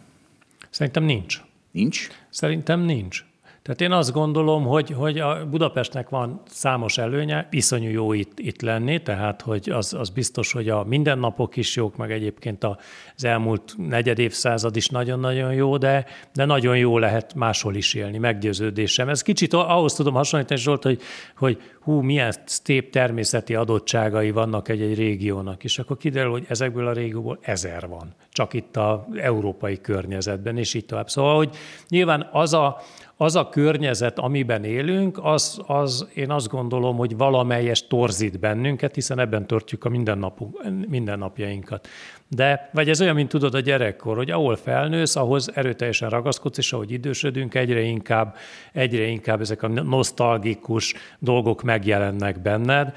Szerintem 0.70 1.04
nincs. 1.04 1.40
Nincs? 1.70 2.08
Szerintem 2.30 2.80
nincs. 2.80 3.24
Tehát 3.66 3.80
én 3.80 3.92
azt 3.92 4.12
gondolom, 4.12 4.64
hogy, 4.64 4.90
hogy 4.90 5.18
a 5.18 5.46
Budapestnek 5.46 6.08
van 6.08 6.40
számos 6.48 6.98
előnye, 6.98 7.48
iszonyú 7.50 7.90
jó 7.90 8.12
itt, 8.12 8.38
itt 8.38 8.60
lenni, 8.60 9.02
tehát 9.02 9.42
hogy 9.42 9.70
az, 9.70 9.94
az 9.94 10.10
biztos, 10.10 10.52
hogy 10.52 10.68
a 10.68 10.84
mindennapok 10.84 11.56
is 11.56 11.76
jók, 11.76 11.96
meg 11.96 12.12
egyébként 12.12 12.64
az 12.64 13.24
elmúlt 13.24 13.74
negyed 13.76 14.18
évszázad 14.18 14.76
is 14.76 14.88
nagyon-nagyon 14.88 15.52
jó, 15.52 15.76
de, 15.76 16.06
de 16.34 16.44
nagyon 16.44 16.78
jó 16.78 16.98
lehet 16.98 17.34
máshol 17.34 17.74
is 17.74 17.94
élni, 17.94 18.18
meggyőződésem. 18.18 19.08
Ez 19.08 19.22
kicsit 19.22 19.52
ahhoz 19.52 19.94
tudom 19.94 20.14
hasonlítani, 20.14 20.60
Zsolt, 20.60 20.82
hogy, 20.82 21.00
hogy 21.36 21.58
hú, 21.80 22.00
milyen 22.00 22.34
szép 22.44 22.90
természeti 22.90 23.54
adottságai 23.54 24.30
vannak 24.30 24.68
egy-egy 24.68 24.94
régiónak, 24.94 25.64
és 25.64 25.78
akkor 25.78 25.96
kiderül, 25.96 26.30
hogy 26.30 26.44
ezekből 26.48 26.86
a 26.86 26.92
régióból 26.92 27.38
ezer 27.40 27.88
van, 27.88 28.14
csak 28.30 28.54
itt 28.54 28.76
a 28.76 29.06
európai 29.16 29.80
környezetben, 29.80 30.58
és 30.58 30.74
így 30.74 30.86
tovább. 30.86 31.08
Szóval, 31.08 31.36
hogy 31.36 31.56
nyilván 31.88 32.28
az 32.32 32.54
a, 32.54 32.80
az 33.16 33.36
a 33.36 33.48
környezet, 33.48 34.18
amiben 34.18 34.64
élünk, 34.64 35.18
az, 35.22 35.60
az 35.66 36.08
én 36.14 36.30
azt 36.30 36.48
gondolom, 36.48 36.96
hogy 36.96 37.16
valamelyes 37.16 37.86
torzít 37.86 38.38
bennünket, 38.38 38.94
hiszen 38.94 39.18
ebben 39.18 39.46
törtjük 39.46 39.84
a 39.84 39.88
mindennapunk, 39.88 40.62
mindennapjainkat. 40.88 41.88
De, 42.28 42.70
vagy 42.72 42.88
ez 42.88 43.00
olyan, 43.00 43.14
mint 43.14 43.28
tudod 43.28 43.54
a 43.54 43.60
gyerekkor, 43.60 44.16
hogy 44.16 44.30
ahol 44.30 44.56
felnősz, 44.56 45.16
ahhoz 45.16 45.50
erőteljesen 45.54 46.08
ragaszkodsz, 46.08 46.58
és 46.58 46.72
ahogy 46.72 46.90
idősödünk, 46.90 47.54
egyre 47.54 47.80
inkább, 47.80 48.36
egyre 48.72 49.04
inkább 49.04 49.40
ezek 49.40 49.62
a 49.62 49.68
nosztalgikus 49.68 50.94
dolgok 51.18 51.62
megjelennek 51.62 52.42
benned, 52.42 52.94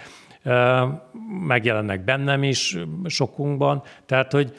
megjelennek 1.48 2.04
bennem 2.04 2.44
is, 2.44 2.78
sokunkban, 3.06 3.84
tehát, 4.06 4.32
hogy 4.32 4.54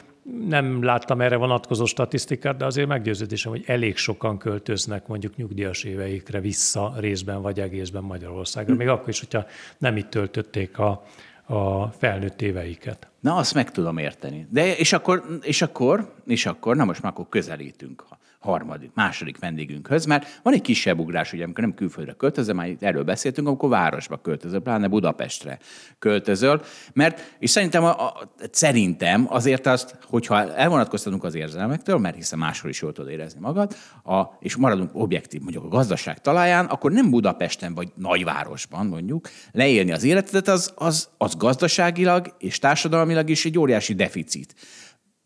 nem 0.47 0.83
láttam 0.83 1.21
erre 1.21 1.35
vonatkozó 1.35 1.85
statisztikát, 1.85 2.57
de 2.57 2.65
azért 2.65 2.87
meggyőződésem, 2.87 3.51
hogy 3.51 3.63
elég 3.65 3.97
sokan 3.97 4.37
költöznek 4.37 5.07
mondjuk 5.07 5.35
nyugdíjas 5.35 5.83
éveikre 5.83 6.39
vissza 6.39 6.93
részben 6.97 7.41
vagy 7.41 7.59
egészben 7.59 8.03
Magyarországra. 8.03 8.75
Még 8.75 8.87
akkor 8.87 9.09
is, 9.09 9.19
hogyha 9.19 9.45
nem 9.77 9.97
itt 9.97 10.09
töltötték 10.09 10.77
a, 10.79 11.03
a 11.45 11.87
felnőtt 11.87 12.41
éveiket. 12.41 13.07
Na, 13.19 13.35
azt 13.35 13.53
meg 13.53 13.71
tudom 13.71 13.97
érteni. 13.97 14.47
De 14.49 14.75
és 14.77 14.93
akkor, 14.93 15.23
és 15.41 15.61
akkor, 15.61 16.13
és 16.25 16.45
akkor, 16.45 16.75
na 16.75 16.85
most 16.85 17.01
már 17.01 17.11
akkor 17.11 17.29
közelítünk 17.29 18.05
harmadik, 18.41 18.91
második 18.93 19.39
vendégünkhöz, 19.39 20.05
mert 20.05 20.39
van 20.43 20.53
egy 20.53 20.61
kisebb 20.61 20.99
ugrás, 20.99 21.33
ugye, 21.33 21.43
amikor 21.43 21.63
nem 21.63 21.73
külföldre 21.73 22.13
költözöl, 22.13 22.53
már 22.53 22.75
erről 22.79 23.03
beszéltünk, 23.03 23.47
amikor 23.47 23.69
városba 23.69 24.17
költözöl, 24.17 24.59
pláne 24.59 24.87
Budapestre 24.87 25.59
költözöl, 25.99 26.61
mert, 26.93 27.35
és 27.39 27.49
szerintem, 27.49 27.83
a, 27.83 27.89
a, 27.89 28.33
szerintem 28.51 29.25
azért 29.29 29.67
azt, 29.67 29.97
hogyha 30.03 30.55
elvonatkoztatunk 30.55 31.23
az 31.23 31.35
érzelmektől, 31.35 31.97
mert 31.97 32.15
hiszen 32.15 32.39
máshol 32.39 32.69
is 32.69 32.81
jól 32.81 32.93
tudod 32.93 33.11
érezni 33.11 33.39
magad, 33.39 33.75
a, 34.03 34.21
és 34.39 34.55
maradunk 34.55 34.89
objektív, 34.93 35.41
mondjuk 35.41 35.63
a 35.63 35.67
gazdaság 35.67 36.21
talaján, 36.21 36.65
akkor 36.65 36.91
nem 36.91 37.09
Budapesten 37.09 37.73
vagy 37.73 37.91
nagyvárosban 37.95 38.85
mondjuk 38.85 39.29
leélni 39.51 39.91
az 39.91 40.03
életedet, 40.03 40.47
az, 40.47 40.73
az, 40.75 41.09
az 41.17 41.35
gazdaságilag 41.35 42.35
és 42.37 42.59
társadalmilag 42.59 43.29
is 43.29 43.45
egy 43.45 43.57
óriási 43.57 43.93
deficit. 43.93 44.55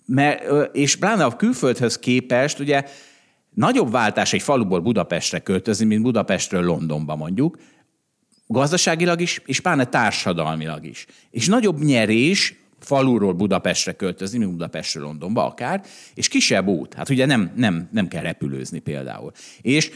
Mert, 0.06 0.44
és 0.76 0.96
pláne 0.96 1.26
a 1.26 1.36
külföldhöz 1.36 2.00
képest, 2.00 2.60
ugye 2.60 2.84
nagyobb 3.50 3.92
váltás 3.92 4.34
egy 4.34 4.42
faluból 4.42 4.80
Budapestre 4.80 5.40
költözni, 5.40 5.86
mint 5.86 6.02
Budapestről 6.02 6.64
Londonba 6.64 7.16
mondjuk, 7.16 7.58
gazdaságilag 8.48 9.22
is, 9.22 9.42
és 9.46 9.60
pláne 9.60 9.86
társadalmilag 9.86 10.86
is. 10.86 11.06
És 11.32 11.48
nagyobb 11.48 11.84
nyerés 11.84 12.56
faluról 12.80 13.34
Budapestre 13.34 13.92
költözni, 13.92 14.38
mint 14.38 14.52
Budapestről 14.52 15.04
Londonba 15.04 15.46
akár, 15.46 15.84
és 16.14 16.28
kisebb 16.28 16.68
út. 16.68 16.94
Hát 16.94 17.10
ugye 17.10 17.26
nem, 17.26 17.52
nem, 17.56 17.90
nem 17.92 18.08
kell 18.08 18.22
repülőzni 18.22 18.80
például. 18.80 19.32
És 19.62 19.92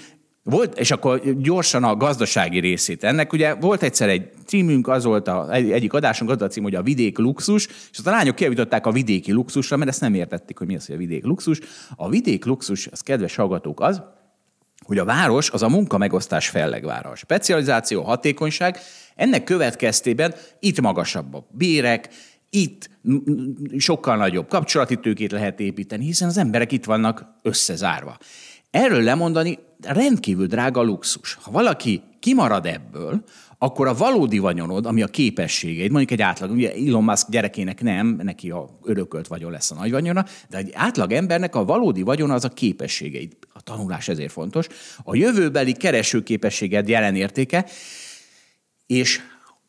volt, 0.50 0.80
és 0.80 0.92
akkor 0.92 1.22
gyorsan 1.38 1.84
a 1.84 1.96
gazdasági 1.96 2.60
részét 2.60 3.04
ennek. 3.04 3.34
Ugye 3.34 3.54
volt 3.54 3.84
egyszer 3.84 4.10
egy 4.10 4.30
címünk, 4.46 4.88
az 4.88 5.04
volt 5.04 5.28
a, 5.28 5.54
egy, 5.54 5.72
egyik 5.72 5.94
adásunk, 5.94 6.32
az 6.32 6.42
a 6.42 6.48
cím, 6.48 6.64
hogy 6.64 6.76
a 6.76 6.82
vidék 6.82 7.18
luxus, 7.18 7.68
és 7.68 7.98
azt 7.98 8.08
a 8.08 8.12
lányok 8.12 8.36
kiavították 8.36 8.86
a 8.86 8.92
vidéki 8.92 9.32
luxusra, 9.32 9.78
mert 9.78 9.90
ezt 9.90 10.02
nem 10.02 10.14
értették, 10.14 10.58
hogy 10.58 10.68
mi 10.68 10.76
az, 10.76 10.86
hogy 10.86 10.96
a 10.96 10.98
vidék 10.98 11.24
luxus. 11.24 11.60
A 11.96 12.10
vidék 12.10 12.46
luxus, 12.46 12.88
az 12.88 13.02
kedves 13.02 13.36
hallgatók, 13.36 13.82
az, 13.82 14.02
hogy 14.86 14.98
a 14.98 15.06
város 15.06 15.50
az 15.50 15.64
a 15.64 15.70
munka 15.70 15.98
megosztás 15.98 16.48
fellegvára. 16.48 17.10
A 17.10 17.16
specializáció, 17.16 18.02
a 18.02 18.06
hatékonyság, 18.06 18.78
ennek 19.16 19.44
következtében 19.44 20.34
itt 20.60 20.82
magasabb 20.82 21.34
a 21.34 21.48
bérek, 21.52 22.10
itt 22.50 22.90
sokkal 23.78 24.18
nagyobb 24.18 24.48
kapcsolati 24.48 25.00
tőkét 25.00 25.32
lehet 25.32 25.60
építeni, 25.60 26.06
hiszen 26.06 26.28
az 26.28 26.38
emberek 26.38 26.72
itt 26.72 26.86
vannak 26.86 27.26
összezárva. 27.42 28.18
Erről 28.72 29.02
lemondani 29.02 29.60
rendkívül 29.82 30.46
drága 30.46 30.82
luxus. 30.82 31.38
Ha 31.42 31.52
valaki 31.52 32.04
kimarad 32.20 32.66
ebből, 32.66 33.24
akkor 33.58 33.88
a 33.88 33.94
valódi 33.94 34.38
vagyonod, 34.38 34.86
ami 34.86 35.02
a 35.02 35.08
képességeid, 35.08 35.92
mondjuk 35.92 36.12
egy 36.12 36.22
átlag, 36.22 36.52
ugye 36.52 36.74
Elon 36.74 37.04
Musk 37.04 37.30
gyerekének 37.30 37.82
nem, 37.82 38.20
neki 38.24 38.52
a 38.52 38.70
örökölt 38.84 39.28
vagyon 39.28 39.52
lesz 39.52 39.72
a 39.72 39.76
nagy 39.76 39.92
vagyona, 39.92 40.26
de 40.50 40.58
egy 40.58 40.72
átlag 40.74 41.12
embernek 41.12 41.56
a 41.56 41.66
valódi 41.66 42.02
vagyona 42.02 42.34
az 42.34 42.46
a 42.46 42.50
képességeid. 42.50 43.34
A 43.54 43.62
tanulás 43.62 44.08
ezért 44.08 44.32
fontos. 44.32 44.68
A 45.04 45.16
jövőbeli 45.16 45.74
keresőképességed 45.74 46.88
jelen 46.88 47.16
értéke, 47.16 47.66
és 48.86 49.22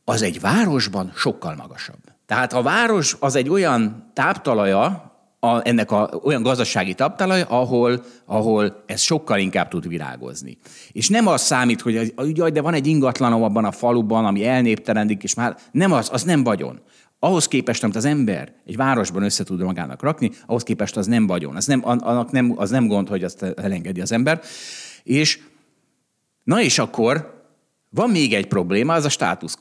az 0.04 0.22
egy 0.22 0.40
városban 0.40 1.12
sokkal 1.16 1.54
magasabb. 1.54 2.00
Tehát 2.26 2.52
a 2.52 2.62
város 2.62 3.16
az 3.20 3.34
egy 3.34 3.48
olyan 3.48 4.10
táptalaja 4.14 5.09
a, 5.40 5.68
ennek 5.68 5.90
a, 5.90 6.20
olyan 6.22 6.42
gazdasági 6.42 6.94
taptalaj, 6.94 7.44
ahol, 7.48 8.04
ahol 8.24 8.82
ez 8.86 9.00
sokkal 9.00 9.38
inkább 9.38 9.68
tud 9.68 9.88
virágozni. 9.88 10.58
És 10.92 11.08
nem 11.08 11.26
az 11.26 11.40
számít, 11.40 11.80
hogy 11.80 12.14
jaj, 12.34 12.50
de 12.50 12.60
van 12.60 12.74
egy 12.74 12.86
ingatlanom 12.86 13.42
abban 13.42 13.64
a 13.64 13.72
faluban, 13.72 14.24
ami 14.24 14.46
elnéptelendik, 14.46 15.22
és 15.22 15.34
már 15.34 15.56
nem 15.72 15.92
az, 15.92 16.08
az 16.12 16.22
nem 16.22 16.44
vagyon. 16.44 16.80
Ahhoz 17.18 17.48
képest, 17.48 17.82
amit 17.82 17.96
az 17.96 18.04
ember 18.04 18.52
egy 18.66 18.76
városban 18.76 19.22
össze 19.22 19.44
tud 19.44 19.62
magának 19.62 20.02
rakni, 20.02 20.30
ahhoz 20.46 20.62
képest 20.62 20.96
az 20.96 21.06
nem 21.06 21.26
vagyon. 21.26 21.56
Az 21.56 21.66
nem, 21.66 21.80
annak 21.84 22.30
nem, 22.30 22.52
az 22.56 22.70
nem 22.70 22.86
gond, 22.86 23.08
hogy 23.08 23.24
azt 23.24 23.42
elengedi 23.42 24.00
az 24.00 24.12
ember. 24.12 24.40
És 25.02 25.40
na 26.44 26.62
és 26.62 26.78
akkor 26.78 27.38
van 27.90 28.10
még 28.10 28.34
egy 28.34 28.46
probléma, 28.46 28.94
az 28.94 29.04
a 29.04 29.08
status 29.08 29.54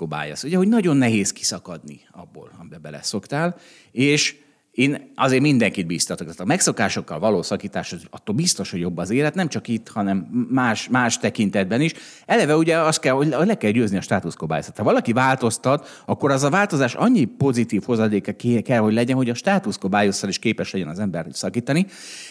Ugye, 0.44 0.58
hogy 0.58 0.68
nagyon 0.68 0.98
nehéz 0.98 1.32
kiszakadni 1.32 2.02
abból, 2.12 2.52
amiben 2.60 2.82
beleszoktál, 2.82 3.56
és 3.92 4.36
én 4.72 5.12
azért 5.16 5.42
mindenkit 5.42 5.88
bíztatok. 5.88 6.30
A 6.38 6.46
megszokásokkal 6.46 7.20
való 7.20 7.42
szakítás, 7.42 7.96
attól 8.10 8.36
biztos, 8.36 8.72
hogy 8.72 8.80
jobb 8.80 8.98
az 8.98 9.10
élet, 9.10 9.36
nem 9.36 9.48
csak 9.48 9.68
itt, 9.68 9.88
hanem 9.88 10.48
más, 10.50 10.88
más 10.90 11.18
tekintetben 11.18 11.82
is. 11.82 11.94
Eleve 12.26 12.56
ugye 12.56 12.78
azt 12.78 13.00
kell, 13.00 13.14
hogy 13.14 13.28
le 13.28 13.58
kell 13.58 13.72
győzni 13.72 13.98
a 13.98 14.02
státuszkobályzat. 14.02 14.78
Ha 14.78 14.84
valaki 14.84 15.14
változtat, 15.14 16.04
akkor 16.06 16.32
az 16.32 16.44
a 16.44 16.50
változás 16.50 16.94
annyi 16.94 17.26
pozitív 17.26 17.84
hozadéka 17.84 18.34
kell, 18.64 18.80
hogy 18.80 18.94
legyen, 18.94 19.16
hogy 19.16 19.30
a 19.30 19.34
státuszkobályosszal 19.34 20.30
is 20.30 20.40
képes 20.40 20.72
legyen 20.72 20.88
az 20.88 21.00
ember 21.00 21.26
szakítani. 21.32 21.86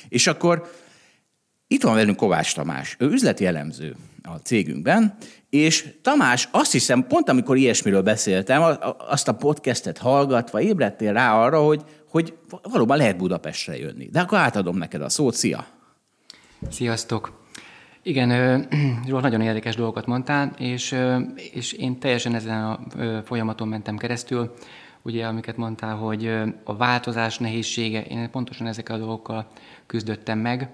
És 0.09 0.27
akkor 0.27 0.71
itt 1.67 1.83
van 1.83 1.95
velünk 1.95 2.17
Kovács 2.17 2.55
Tamás, 2.55 2.97
ő 2.99 3.07
üzleti 3.07 3.47
elemző 3.47 3.97
a 4.23 4.37
cégünkben, 4.37 5.17
és 5.51 5.89
Tamás, 6.03 6.49
azt 6.53 6.73
hiszem, 6.73 7.07
pont 7.07 7.29
amikor 7.29 7.57
ilyesmiről 7.57 8.03
beszéltem, 8.03 8.63
azt 9.09 9.29
a 9.29 9.35
podcastet 9.35 9.99
hallgatva 9.99 10.61
ébredtél 10.61 11.13
rá 11.13 11.35
arra, 11.35 11.63
hogy 11.63 11.83
hogy 12.09 12.39
valóban 12.63 12.97
lehet 12.97 13.17
Budapestre 13.17 13.79
jönni. 13.79 14.09
De 14.13 14.21
akkor 14.21 14.39
átadom 14.39 14.77
neked 14.77 15.03
a 15.03 15.09
szót. 15.09 15.35
Szia! 15.35 15.67
Sziasztok! 16.71 17.47
Igen, 18.03 18.69
Zsolt, 19.07 19.23
nagyon 19.23 19.41
érdekes 19.41 19.77
dolgokat 19.77 20.07
mondtál, 20.07 20.55
és, 20.59 20.99
és 21.53 21.73
én 21.73 21.99
teljesen 21.99 22.35
ezen 22.35 22.65
a 22.65 22.81
folyamaton 23.25 23.69
mentem 23.69 23.97
keresztül, 23.97 24.55
ugye, 25.03 25.27
amiket 25.27 25.57
mondtál, 25.57 25.97
hogy 25.97 26.27
a 26.65 26.77
változás 26.77 27.39
nehézsége, 27.39 28.03
én 28.03 28.31
pontosan 28.31 28.67
ezekkel 28.67 28.97
a 28.97 28.99
dolgokkal 28.99 29.47
küzdöttem 29.87 30.39
meg, 30.39 30.71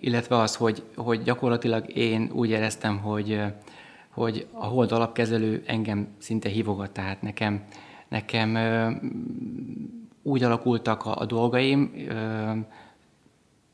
illetve 0.00 0.36
az, 0.38 0.56
hogy, 0.56 0.82
hogy 0.96 1.22
gyakorlatilag 1.22 1.96
én 1.96 2.30
úgy 2.32 2.50
éreztem, 2.50 2.98
hogy, 2.98 3.42
hogy 4.10 4.46
a 4.52 4.64
hold 4.64 4.92
alapkezelő 4.92 5.62
engem 5.66 6.08
szinte 6.18 6.48
hívogat, 6.48 6.90
tehát 6.90 7.22
nekem, 7.22 7.64
nekem 8.08 8.58
úgy 10.22 10.42
alakultak 10.42 11.04
a, 11.06 11.16
a 11.20 11.24
dolgaim, 11.24 11.92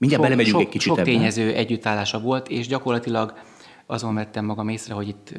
Mindjárt 0.01 0.23
belemegyünk 0.23 0.57
sok, 0.57 0.61
egy 0.61 0.69
kicsit 0.69 0.89
Sok 0.89 0.99
ebben. 0.99 1.13
tényező 1.13 1.55
együttállása 1.55 2.21
volt, 2.21 2.49
és 2.49 2.67
gyakorlatilag 2.67 3.35
azon 3.87 4.15
vettem 4.15 4.45
magam 4.45 4.69
észre, 4.69 4.95
hogy 4.95 5.09
itt, 5.09 5.35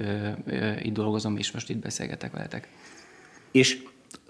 itt 0.81 0.93
dolgozom, 0.93 1.37
és 1.37 1.51
most 1.51 1.69
itt 1.69 1.77
beszélgetek 1.77 2.31
veletek. 2.31 2.67
És 3.51 3.83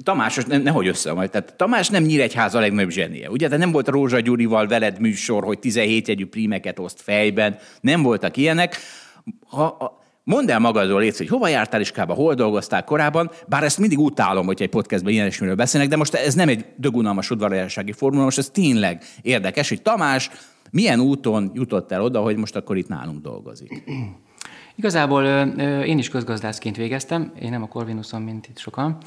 Tamás, 0.04 0.36
ne, 0.36 0.58
nehogy 0.58 0.88
össze 0.88 1.14
majd. 1.14 1.30
Tehát 1.30 1.54
Tamás 1.58 1.90
nem 1.90 2.04
Nyíregyháza 2.04 2.58
a 2.58 2.62
legnagyobb 2.62 2.90
zsenie. 2.90 3.30
Ugye, 3.30 3.48
de 3.48 3.58
nem 3.58 3.72
volt 3.72 3.88
Rózsa 3.88 4.20
Gyurival 4.20 4.68
veled 4.68 5.00
műsor, 5.00 5.44
hogy 5.44 5.60
17 5.60 6.08
jegyű 6.08 6.26
prímeket 6.26 6.80
oszt 6.80 7.02
fejben, 7.02 7.58
nem 7.82 8.02
voltak 8.02 8.38
ilyenek. 8.38 8.78
Ha, 9.48 9.76
ha, 9.80 10.01
Mondd 10.24 10.52
el 10.52 10.60
magadról, 10.60 11.00
légy, 11.00 11.18
hogy 11.18 11.28
hova 11.28 11.48
jártál 11.48 11.82
iskába, 11.82 12.14
hol 12.14 12.34
dolgoztál 12.34 12.84
korábban, 12.84 13.32
bár 13.48 13.64
ezt 13.64 13.78
mindig 13.78 14.00
utálom, 14.00 14.46
hogy 14.46 14.62
egy 14.62 14.70
podcastben 14.70 15.14
ilyen 15.14 15.28
ismiről 15.28 15.56
beszélnek, 15.56 15.90
de 15.90 15.96
most 15.96 16.14
ez 16.14 16.34
nem 16.34 16.50
egy 16.50 16.66
dögunalmas 16.76 17.32
udvariassági 17.32 17.92
formula, 17.92 18.24
most 18.24 18.38
ez 18.38 18.50
tényleg 18.50 19.04
érdekes, 19.22 19.70
hogy 19.70 19.82
Tamás 19.82 20.30
milyen 20.72 21.00
úton 21.00 21.52
jutott 21.54 21.92
el 21.92 22.02
oda, 22.02 22.22
hogy 22.22 22.36
most 22.36 22.56
akkor 22.56 22.78
itt 22.78 22.88
nálunk 22.88 23.22
dolgozik. 23.22 23.84
Igazából 24.76 25.24
én 25.84 25.98
is 25.98 26.10
közgazdászként 26.10 26.76
végeztem, 26.76 27.32
én 27.42 27.50
nem 27.50 27.64
a 27.64 27.68
Corvinuson, 27.68 28.22
mint 28.22 28.48
itt 28.48 28.58
sokan, 28.58 28.98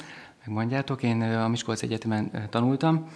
megmondjátok, 0.45 1.03
én 1.03 1.21
a 1.21 1.47
Miskolc 1.47 1.81
Egyetemen 1.81 2.47
tanultam, 2.49 3.07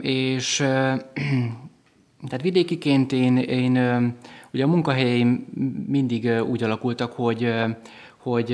és 0.00 0.56
tehát 2.28 2.42
vidékiként 2.42 3.12
én, 3.12 3.36
én 3.36 3.72
Ugye 4.56 4.64
a 4.64 4.68
munkahelyeim 4.68 5.46
mindig 5.86 6.42
úgy 6.48 6.62
alakultak, 6.62 7.12
hogy 7.12 7.54
hogy 8.16 8.50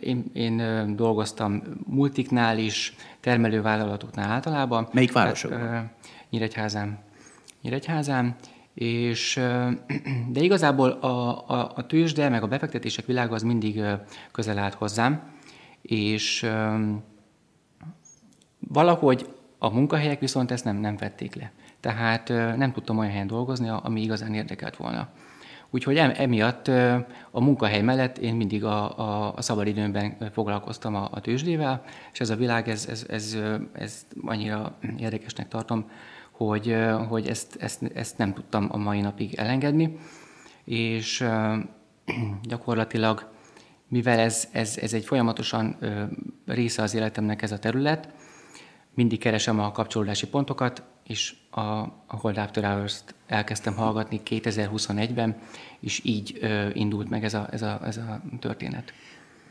én, 0.00 0.24
én 0.32 0.62
dolgoztam 0.96 1.62
multiknál 1.86 2.58
is, 2.58 2.94
termelővállalatoknál 3.20 4.30
általában. 4.30 4.88
Melyik 4.92 5.12
városokban? 5.12 5.90
Nyíregyházán. 6.30 6.98
Nyíregyházán, 7.62 8.36
És, 8.74 9.40
de 10.34 10.40
igazából 10.40 10.90
a, 10.90 11.48
a, 11.48 11.72
a 11.74 11.86
tőzsde, 11.86 12.28
meg 12.28 12.42
a 12.42 12.46
befektetések 12.48 13.06
világa 13.06 13.34
az 13.34 13.42
mindig 13.42 13.82
közel 14.32 14.58
állt 14.58 14.74
hozzám, 14.74 15.22
és 15.82 16.46
valahogy 18.58 19.28
a 19.58 19.70
munkahelyek 19.70 20.20
viszont 20.20 20.50
ezt 20.50 20.64
nem, 20.64 20.76
nem 20.76 20.96
vették 20.96 21.34
le. 21.34 21.52
Tehát 21.80 22.28
nem 22.56 22.72
tudtam 22.72 22.98
olyan 22.98 23.10
helyen 23.10 23.26
dolgozni, 23.26 23.68
ami 23.68 24.02
igazán 24.02 24.34
érdekelt 24.34 24.76
volna. 24.76 25.08
Úgyhogy 25.70 25.96
emiatt 25.96 26.68
a 27.30 27.40
munkahely 27.40 27.82
mellett 27.82 28.18
én 28.18 28.34
mindig 28.34 28.64
a, 28.64 28.98
a, 28.98 29.34
a 29.36 29.42
szabadidőmben 29.42 30.16
foglalkoztam 30.32 30.94
a, 30.94 31.08
a 31.10 31.20
tőzsdével, 31.20 31.82
és 32.12 32.20
ez 32.20 32.30
a 32.30 32.36
világ, 32.36 32.68
ez, 32.68 32.86
ez, 32.88 33.06
ez, 33.08 33.36
ez 33.72 34.06
annyira 34.22 34.78
érdekesnek 34.98 35.48
tartom, 35.48 35.90
hogy, 36.30 36.76
hogy 37.08 37.26
ezt, 37.26 37.56
ezt, 37.60 37.82
ezt 37.94 38.18
nem 38.18 38.34
tudtam 38.34 38.68
a 38.70 38.76
mai 38.76 39.00
napig 39.00 39.34
elengedni, 39.34 39.96
és 40.64 41.24
gyakorlatilag, 42.48 43.30
mivel 43.88 44.18
ez, 44.18 44.48
ez, 44.52 44.78
ez 44.78 44.92
egy 44.92 45.04
folyamatosan 45.04 45.76
része 46.46 46.82
az 46.82 46.94
életemnek 46.94 47.42
ez 47.42 47.52
a 47.52 47.58
terület, 47.58 48.08
mindig 48.94 49.18
keresem 49.18 49.60
a 49.60 49.72
kapcsolódási 49.72 50.28
pontokat, 50.28 50.82
és 51.08 51.34
a, 51.50 51.60
a 51.60 52.16
Hold 52.16 52.38
After 52.38 52.64
Hours-t 52.64 53.14
elkezdtem 53.26 53.74
hallgatni 53.74 54.20
2021-ben, 54.24 55.36
és 55.80 56.00
így 56.04 56.38
ö, 56.40 56.68
indult 56.72 57.08
meg 57.08 57.24
ez 57.24 57.34
a, 57.34 57.48
ez, 57.50 57.62
a, 57.62 57.80
ez 57.84 57.96
a 57.96 58.20
történet. 58.40 58.92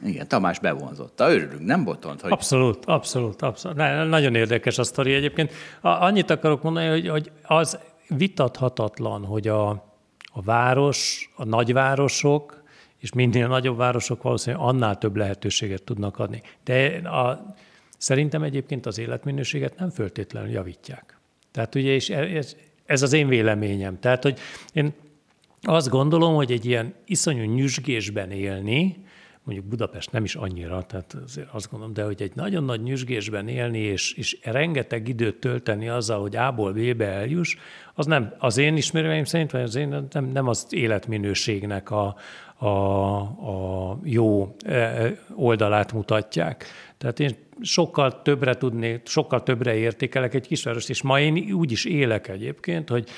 Igen, 0.06 0.28
Tamás 0.28 0.60
bevonzotta. 0.60 1.32
Örülünk, 1.32 1.66
nem 1.66 1.84
botont? 1.84 2.22
Hogy... 2.22 2.32
Abszolút, 2.32 2.86
abszolút, 2.86 3.42
abszolút. 3.42 3.78
Nagyon 4.08 4.36
érdekes 4.36 4.78
a 4.78 4.84
sztori 4.84 5.14
egyébként. 5.14 5.52
Annyit 5.82 6.30
akarok 6.30 6.64
mondani, 6.64 6.88
hogy, 6.88 7.08
hogy 7.08 7.32
az 7.44 7.80
vitathatatlan, 8.08 9.26
hogy 9.26 9.48
a, 9.48 9.70
a 10.32 10.42
város, 10.44 11.30
a 11.36 11.46
nagyvárosok, 11.46 12.64
és 12.98 13.14
minél 13.14 13.48
nagyobb 13.48 13.78
városok 13.78 14.22
valószínűleg 14.22 14.66
annál 14.66 14.98
több 14.98 15.16
lehetőséget 15.16 15.84
tudnak 15.84 16.20
adni. 16.20 16.42
De 16.64 17.10
a, 17.10 17.46
szerintem 17.98 18.44
egyébként 18.44 18.86
az 18.86 18.98
életminőséget 18.98 19.78
nem 19.78 19.90
föltétlenül 19.90 20.50
javítják. 20.50 21.17
Tehát 21.58 21.76
ugye, 21.76 21.94
és 21.94 22.10
ez, 22.10 22.56
ez 22.86 23.02
az 23.02 23.14
én 23.14 23.28
véleményem. 23.28 24.00
Tehát, 24.00 24.24
hogy 24.24 24.40
én 24.74 24.94
azt 25.62 25.90
gondolom, 25.90 26.36
hogy 26.36 26.52
egy 26.52 26.66
ilyen 26.66 26.94
iszonyú 27.06 27.54
nyüzsgésben 27.54 28.32
élni, 28.32 28.98
mondjuk 29.44 29.68
Budapest 29.68 30.12
nem 30.12 30.24
is 30.24 30.36
annyira, 30.36 30.84
tehát 30.84 31.18
azért 31.24 31.48
azt 31.52 31.70
gondolom, 31.70 31.94
de 31.94 32.04
hogy 32.04 32.22
egy 32.22 32.32
nagyon 32.36 32.64
nagy 32.64 32.82
nyüzsgésben 32.82 33.48
élni, 33.48 33.80
és, 33.80 34.14
és 34.14 34.38
rengeteg 34.44 35.08
időt 35.08 35.40
tölteni 35.40 35.90
azzal, 35.90 36.22
hogy 36.22 36.36
A-ból 36.36 36.74
B-be 36.74 37.08
eljuss, 37.08 37.56
az 37.94 38.06
nem 38.06 38.34
az 38.38 38.58
én 38.58 38.78
ismerőim 38.78 39.24
szerint, 39.24 39.52
vagy 39.52 39.62
az 39.62 39.76
én 39.76 40.06
nem, 40.10 40.26
nem 40.26 40.48
az 40.48 40.66
életminőségnek 40.70 41.92
a, 41.92 42.16
a, 42.56 42.68
a 42.68 44.00
jó 44.04 44.56
e, 44.66 45.12
oldalát 45.36 45.94
mutatják. 45.94 46.66
Tehát 46.98 47.20
én 47.20 47.47
sokkal 47.62 48.22
többre 48.22 48.58
tudnék, 48.58 49.08
sokkal 49.08 49.44
többre 49.44 49.76
értékelek 49.76 50.34
egy 50.34 50.48
kisvárost, 50.48 50.90
és 50.90 51.02
ma 51.02 51.20
én 51.20 51.52
úgy 51.52 51.72
is 51.72 51.86
élek 51.86 52.28
egyébként, 52.28 52.90
hogy 52.90 53.10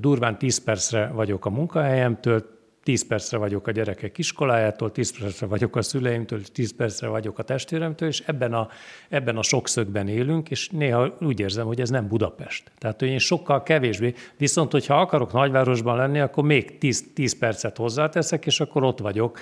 durván 0.00 0.38
10 0.38 0.64
percre 0.64 1.06
vagyok 1.06 1.46
a 1.46 1.50
munkahelyemtől, 1.50 2.60
10 2.82 3.06
percre 3.06 3.38
vagyok 3.38 3.66
a 3.66 3.70
gyerekek 3.70 4.18
iskolájától, 4.18 4.92
10 4.92 5.18
percre 5.18 5.46
vagyok 5.46 5.76
a 5.76 5.82
szüleimtől, 5.82 6.42
10 6.42 6.76
percre 6.76 7.08
vagyok 7.08 7.38
a 7.38 7.42
testvéremtől, 7.42 8.08
és 8.08 8.22
ebben 8.26 8.52
a, 8.52 8.68
ebben 9.08 9.36
a 9.36 9.42
sokszögben 9.42 10.08
élünk, 10.08 10.50
és 10.50 10.68
néha 10.68 11.16
úgy 11.20 11.40
érzem, 11.40 11.66
hogy 11.66 11.80
ez 11.80 11.90
nem 11.90 12.08
Budapest. 12.08 12.70
Tehát, 12.78 13.00
hogy 13.00 13.08
én 13.08 13.18
sokkal 13.18 13.62
kevésbé, 13.62 14.14
viszont 14.36 14.72
hogyha 14.72 15.00
akarok 15.00 15.32
nagyvárosban 15.32 15.96
lenni, 15.96 16.20
akkor 16.20 16.44
még 16.44 16.78
10, 16.78 17.04
10 17.14 17.38
percet 17.38 17.76
hozzáteszek, 17.76 18.46
és 18.46 18.60
akkor 18.60 18.84
ott 18.84 18.98
vagyok 18.98 19.38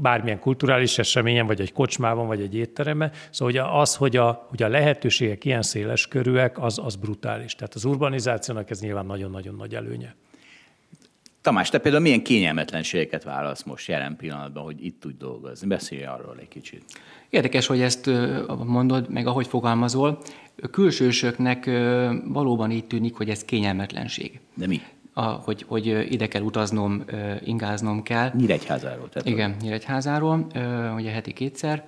bármilyen 0.00 0.38
kulturális 0.38 0.98
eseményen, 0.98 1.46
vagy 1.46 1.60
egy 1.60 1.72
kocsmában, 1.72 2.26
vagy 2.26 2.40
egy 2.40 2.54
étteremben. 2.54 3.12
Szóval 3.30 3.80
az, 3.80 3.96
hogy 3.96 4.16
a, 4.16 4.46
hogy 4.48 4.62
a 4.62 4.68
lehetőségek 4.68 5.44
ilyen 5.44 5.62
széles 5.62 6.08
körűek, 6.08 6.58
az, 6.58 6.78
az 6.84 6.96
brutális. 6.96 7.54
Tehát 7.54 7.74
az 7.74 7.84
urbanizációnak 7.84 8.70
ez 8.70 8.80
nyilván 8.80 9.06
nagyon-nagyon 9.06 9.54
nagy 9.54 9.74
előnye. 9.74 10.14
Tamás, 11.40 11.70
te 11.70 11.78
például 11.78 12.02
milyen 12.02 12.22
kényelmetlenségeket 12.22 13.24
válasz 13.24 13.62
most 13.62 13.88
jelen 13.88 14.16
pillanatban, 14.16 14.64
hogy 14.64 14.84
itt 14.84 15.00
tudj 15.00 15.16
dolgozni? 15.18 15.66
Beszélj 15.66 16.04
arról 16.04 16.36
egy 16.40 16.48
kicsit. 16.48 16.84
Érdekes, 17.30 17.66
hogy 17.66 17.80
ezt 17.80 18.10
mondod, 18.64 19.10
meg 19.10 19.26
ahogy 19.26 19.46
fogalmazol, 19.46 20.22
külsősöknek 20.70 21.64
valóban 22.24 22.70
így 22.70 22.84
tűnik, 22.84 23.14
hogy 23.14 23.30
ez 23.30 23.44
kényelmetlenség. 23.44 24.40
De 24.54 24.66
mi? 24.66 24.80
A, 25.14 25.22
hogy, 25.22 25.64
hogy 25.68 25.86
ide 26.12 26.28
kell 26.28 26.42
utaznom, 26.42 27.04
ingáznom 27.44 28.02
kell. 28.02 28.30
Nyíregyházáról. 28.34 29.08
Tehát 29.08 29.28
Igen, 29.28 29.56
Nyíregyházáról, 29.60 30.46
ugye 30.96 31.10
heti 31.10 31.32
kétszer. 31.32 31.84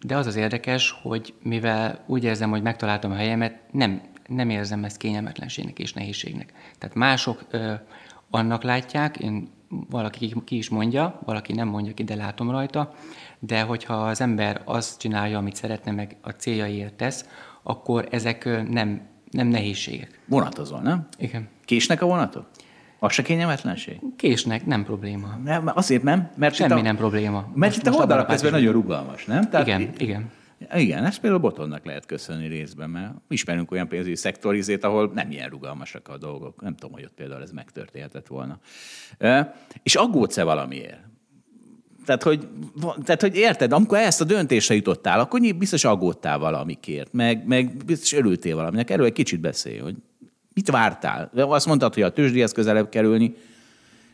De 0.00 0.16
az 0.16 0.26
az 0.26 0.36
érdekes, 0.36 0.98
hogy 1.02 1.34
mivel 1.42 2.04
úgy 2.06 2.24
érzem, 2.24 2.50
hogy 2.50 2.62
megtaláltam 2.62 3.10
a 3.10 3.14
helyemet, 3.14 3.60
nem, 3.72 4.02
nem 4.26 4.50
érzem 4.50 4.84
ezt 4.84 4.96
kényelmetlenségnek 4.96 5.78
és 5.78 5.92
nehézségnek. 5.92 6.52
Tehát 6.78 6.96
mások 6.96 7.46
annak 8.30 8.62
látják, 8.62 9.16
én 9.16 9.48
valaki 9.90 10.34
ki 10.44 10.56
is 10.56 10.68
mondja, 10.68 11.20
valaki 11.24 11.52
nem 11.52 11.68
mondja 11.68 11.94
ki, 11.94 12.04
de 12.04 12.14
látom 12.14 12.50
rajta, 12.50 12.92
de 13.38 13.62
hogyha 13.62 13.94
az 13.94 14.20
ember 14.20 14.62
azt 14.64 15.00
csinálja, 15.00 15.38
amit 15.38 15.54
szeretne, 15.54 15.92
meg 15.92 16.16
a 16.20 16.30
céljaiért 16.30 16.94
tesz, 16.94 17.28
akkor 17.62 18.08
ezek 18.10 18.68
nem, 18.68 19.08
nem 19.30 19.46
nehézségek. 19.48 20.20
Vonatozol, 20.26 20.80
nem? 20.80 21.06
Igen. 21.18 21.48
Késnek 21.70 22.02
a 22.02 22.06
vonatok? 22.06 22.46
Az 22.98 23.12
se 23.12 23.22
kényelmetlenség? 23.22 23.98
Késnek, 24.16 24.66
nem 24.66 24.84
probléma. 24.84 25.38
Nem, 25.44 25.70
azért 25.74 26.02
nem, 26.02 26.30
mert 26.36 26.54
Semmi 26.54 26.80
a, 26.80 26.82
nem 26.82 26.96
probléma. 26.96 27.50
Mert 27.54 27.74
most, 27.74 27.86
itt 27.86 27.94
a 27.94 27.96
oldalak 27.96 28.26
közben 28.26 28.50
nagyon 28.50 28.72
rugalmas, 28.72 29.24
nem? 29.24 29.50
Tehát 29.50 29.66
igen, 29.66 29.90
igen. 29.98 30.30
Igen, 30.74 31.04
ezt 31.04 31.20
például 31.20 31.40
Botonnak 31.42 31.84
lehet 31.84 32.06
köszönni 32.06 32.46
részben, 32.46 32.90
mert 32.90 33.12
ismerünk 33.28 33.70
olyan 33.70 33.88
pénzügyi 33.88 34.16
szektorizét, 34.16 34.84
ahol 34.84 35.10
nem 35.14 35.30
ilyen 35.30 35.48
rugalmasak 35.48 36.08
a 36.08 36.18
dolgok. 36.18 36.62
Nem 36.62 36.74
tudom, 36.74 36.92
hogy 36.92 37.04
ott 37.04 37.14
például 37.14 37.42
ez 37.42 37.50
megtörténhetett 37.50 38.26
volna. 38.26 38.58
És 39.82 39.94
aggódsz-e 39.94 40.42
valamiért? 40.42 41.00
Tehát 42.04 42.22
hogy, 42.22 42.48
tehát, 43.04 43.20
hogy 43.20 43.36
érted, 43.36 43.72
amikor 43.72 43.98
ezt 43.98 44.20
a 44.20 44.24
döntésre 44.24 44.74
jutottál, 44.74 45.20
akkor 45.20 45.40
biztos 45.40 45.84
aggódtál 45.84 46.38
valamikért, 46.38 47.12
meg, 47.12 47.46
meg 47.46 47.76
biztos 47.86 48.12
örültél 48.12 48.56
valaminek. 48.56 48.90
Erről 48.90 49.06
egy 49.06 49.12
kicsit 49.12 49.40
beszélj, 49.40 49.78
hogy 49.78 49.94
mit 50.54 50.70
vártál? 50.70 51.30
Azt 51.34 51.66
mondtad, 51.66 51.94
hogy 51.94 52.02
a 52.02 52.12
tőzsdéhez 52.12 52.52
közelebb 52.52 52.88
kerülni, 52.88 53.34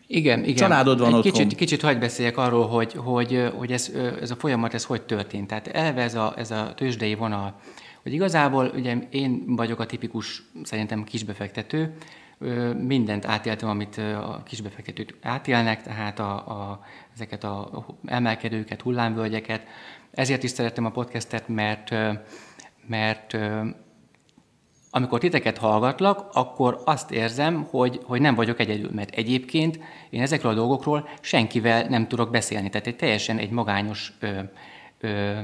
igen, 0.08 0.42
igen. 0.42 0.54
Családod 0.54 0.98
van 0.98 1.08
Egy 1.08 1.14
otthon. 1.14 1.32
Kicsit, 1.32 1.54
kicsit 1.54 1.82
hagyd 1.82 1.98
beszéljek 2.00 2.36
arról, 2.36 2.66
hogy, 2.66 2.92
hogy, 2.92 3.50
hogy 3.56 3.72
ez, 3.72 3.92
ez 4.20 4.30
a 4.30 4.36
folyamat, 4.36 4.74
ez 4.74 4.84
hogy 4.84 5.02
történt. 5.02 5.46
Tehát 5.46 5.66
elve 5.66 6.02
ez 6.02 6.14
a, 6.14 6.34
ez 6.36 6.50
a 6.50 6.72
tőzsdei 6.76 7.14
vonal, 7.14 7.60
hogy 8.02 8.12
igazából 8.12 8.72
ugye 8.74 8.96
én 9.10 9.42
vagyok 9.46 9.80
a 9.80 9.86
tipikus, 9.86 10.42
szerintem 10.62 11.04
kisbefektető, 11.04 11.96
mindent 12.86 13.24
átéltem, 13.24 13.68
amit 13.68 13.96
a 13.96 14.42
kisbefektetők 14.44 15.16
átélnek, 15.22 15.82
tehát 15.82 16.18
a, 16.18 16.32
a, 16.34 16.80
ezeket 17.14 17.44
a 17.44 17.86
emelkedőket, 18.04 18.80
hullámvölgyeket. 18.80 19.62
Ezért 20.10 20.42
is 20.42 20.50
szerettem 20.50 20.84
a 20.84 20.90
podcastet, 20.90 21.48
mert, 21.48 21.94
mert 22.86 23.36
amikor 24.96 25.18
titeket 25.18 25.58
hallgatlak, 25.58 26.28
akkor 26.32 26.80
azt 26.84 27.10
érzem, 27.10 27.66
hogy, 27.70 28.00
hogy 28.04 28.20
nem 28.20 28.34
vagyok 28.34 28.60
egyedül, 28.60 28.90
mert 28.94 29.14
egyébként 29.14 29.78
én 30.10 30.22
ezekről 30.22 30.52
a 30.52 30.54
dolgokról 30.54 31.08
senkivel 31.20 31.86
nem 31.88 32.08
tudok 32.08 32.30
beszélni. 32.30 32.68
Tehát 32.68 32.86
egy 32.86 32.96
teljesen 32.96 33.38
egy 33.38 33.50
magányos 33.50 34.12
ö, 34.20 34.40
ö, 35.00 35.38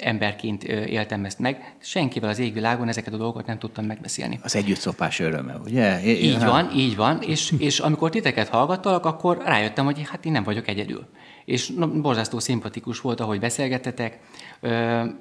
emberként 0.00 0.68
ö, 0.68 0.84
éltem 0.84 1.24
ezt 1.24 1.38
meg. 1.38 1.74
Senkivel 1.78 2.30
az 2.30 2.38
égvilágon 2.38 2.88
ezeket 2.88 3.12
a 3.12 3.16
dolgokat 3.16 3.46
nem 3.46 3.58
tudtam 3.58 3.84
megbeszélni. 3.84 4.38
Az 4.42 4.56
együttszopás 4.56 5.20
öröme, 5.20 5.54
ugye? 5.64 6.02
É, 6.02 6.22
így 6.22 6.44
van, 6.44 6.70
így 6.74 6.96
van, 6.96 7.22
és, 7.22 7.54
és 7.58 7.78
amikor 7.78 8.10
titeket 8.10 8.48
hallgattalak, 8.48 9.04
akkor 9.04 9.42
rájöttem, 9.44 9.84
hogy 9.84 10.08
hát 10.08 10.24
én 10.24 10.32
nem 10.32 10.42
vagyok 10.42 10.68
egyedül 10.68 11.06
és 11.46 11.68
na, 11.68 11.90
borzasztó 12.00 12.38
szimpatikus 12.38 13.00
volt, 13.00 13.20
ahogy 13.20 13.40
beszélgettetek, 13.40 14.18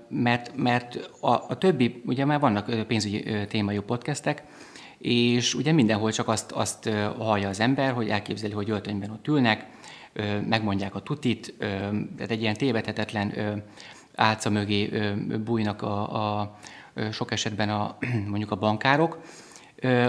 mert, 0.09 0.51
mert 0.55 1.09
a, 1.19 1.32
a 1.32 1.57
többi, 1.57 2.01
ugye 2.05 2.26
már 2.26 2.39
vannak 2.39 2.88
pénzügyi 2.88 3.23
témájú 3.47 3.82
podcastek, 3.82 4.43
és 4.97 5.53
ugye 5.53 5.71
mindenhol 5.71 6.11
csak 6.11 6.28
azt, 6.28 6.51
azt 6.51 6.89
hallja 7.17 7.49
az 7.49 7.59
ember, 7.59 7.93
hogy 7.93 8.09
elképzeli, 8.09 8.53
hogy 8.53 8.69
öltönyben 8.69 9.09
ott 9.09 9.28
ülnek, 9.28 9.65
megmondják 10.47 10.95
a 10.95 10.99
tutit, 10.99 11.53
tehát 11.59 12.32
egy 12.32 12.41
ilyen 12.41 12.53
tévedhetetlen 12.53 13.34
álca 14.16 14.49
mögé 14.49 14.89
bújnak 15.45 15.82
a, 15.82 16.39
a 16.39 16.57
sok 17.11 17.32
esetben 17.32 17.70
a, 17.70 17.97
mondjuk 18.32 18.51
a 18.51 18.55
bankárok. 18.55 19.20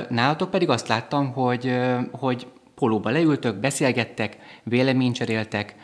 Nálatok 0.09 0.51
pedig 0.51 0.69
azt 0.69 0.89
láttam, 0.89 1.33
hogy, 1.33 1.79
hogy 2.11 2.47
polóba 2.75 3.11
leültök, 3.11 3.57
beszélgettek, 3.57 4.37
véleményt 4.63 5.15
cseréltek, 5.15 5.75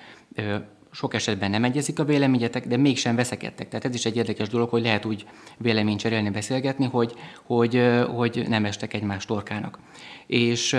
sok 0.90 1.14
esetben 1.14 1.50
nem 1.50 1.64
egyezik 1.64 1.98
a 1.98 2.04
véleményetek, 2.04 2.66
de 2.66 2.76
mégsem 2.76 3.16
veszekedtek. 3.16 3.68
Tehát 3.68 3.84
ez 3.84 3.94
is 3.94 4.04
egy 4.04 4.16
érdekes 4.16 4.48
dolog, 4.48 4.68
hogy 4.68 4.82
lehet 4.82 5.04
úgy 5.04 5.26
véleményt 5.58 6.00
cserélni, 6.00 6.30
beszélgetni, 6.30 6.86
hogy, 6.86 7.14
hogy, 7.44 7.82
hogy 8.14 8.44
nem 8.48 8.64
estek 8.64 8.94
egymás 8.94 9.24
torkának. 9.24 9.78
És 10.26 10.76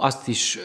azt 0.00 0.28
is 0.28 0.58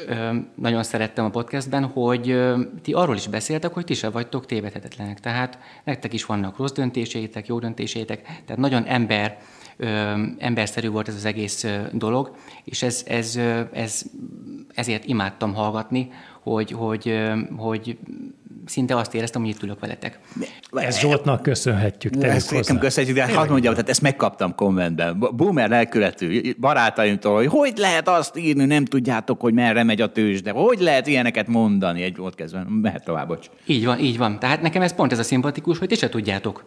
nagyon 0.55 0.83
szerettem 0.83 1.25
a 1.25 1.29
podcastben, 1.29 1.85
hogy 1.85 2.43
ti 2.81 2.93
arról 2.93 3.15
is 3.15 3.27
beszéltek, 3.27 3.73
hogy 3.73 3.85
ti 3.85 3.93
se 3.93 4.09
vagytok 4.09 4.45
tévedhetetlenek. 4.45 5.19
Tehát 5.19 5.57
nektek 5.83 6.13
is 6.13 6.25
vannak 6.25 6.57
rossz 6.57 6.71
döntéseitek, 6.71 7.47
jó 7.47 7.59
döntéseitek, 7.59 8.21
tehát 8.21 8.57
nagyon 8.57 8.83
ember, 8.83 9.37
emberszerű 10.37 10.89
volt 10.89 11.07
ez 11.07 11.15
az 11.15 11.25
egész 11.25 11.65
dolog, 11.91 12.35
és 12.63 12.83
ez, 12.83 13.03
ez, 13.07 13.39
ez, 13.73 14.03
ezért 14.73 15.05
imádtam 15.05 15.53
hallgatni, 15.53 16.09
hogy, 16.41 16.71
hogy, 16.71 17.19
hogy 17.57 17.97
szinte 18.65 18.97
azt 18.97 19.13
éreztem, 19.13 19.41
hogy 19.41 19.49
itt 19.49 19.63
ülök 19.63 19.79
veletek. 19.79 20.19
Ez 20.71 20.99
Zsoltnak 20.99 21.41
köszönhetjük. 21.41 22.23
Ezt 22.23 22.51
nekem 22.51 22.79
köszönhetjük, 22.79 23.25
de 23.25 23.33
hadd 23.33 23.49
mondjam, 23.49 23.73
tehát 23.73 23.89
ezt 23.89 24.01
megkaptam 24.01 24.55
kommentben. 24.55 25.19
Boomer 25.35 25.71
elkövető 25.71 26.55
barátaimtól, 26.59 27.35
hogy 27.35 27.47
hogy 27.47 27.73
lehet 27.77 28.07
azt 28.07 28.37
írni, 28.37 28.65
nem 28.65 28.85
tudjátok, 28.85 29.41
hogy 29.41 29.53
merre 29.53 29.83
megy 29.83 30.01
a 30.01 30.11
tőzs, 30.11 30.41
de 30.41 30.51
hogy 30.51 30.79
lehet 30.79 31.07
ilyeneket 31.07 31.47
mondani 31.47 32.01
egy 32.01 32.15
ott 32.19 32.35
kezdve. 32.35 32.65
Mehet 32.81 33.03
tovább, 33.03 33.27
bocs. 33.27 33.47
Így 33.65 33.85
van, 33.85 33.99
így 33.99 34.17
van. 34.17 34.39
Tehát 34.39 34.61
nekem 34.61 34.81
ez 34.81 34.95
pont 34.95 35.11
ez 35.11 35.19
a 35.19 35.23
szimpatikus, 35.23 35.77
hogy 35.77 35.87
ti 35.87 35.95
se 35.95 36.09
tudjátok. 36.09 36.63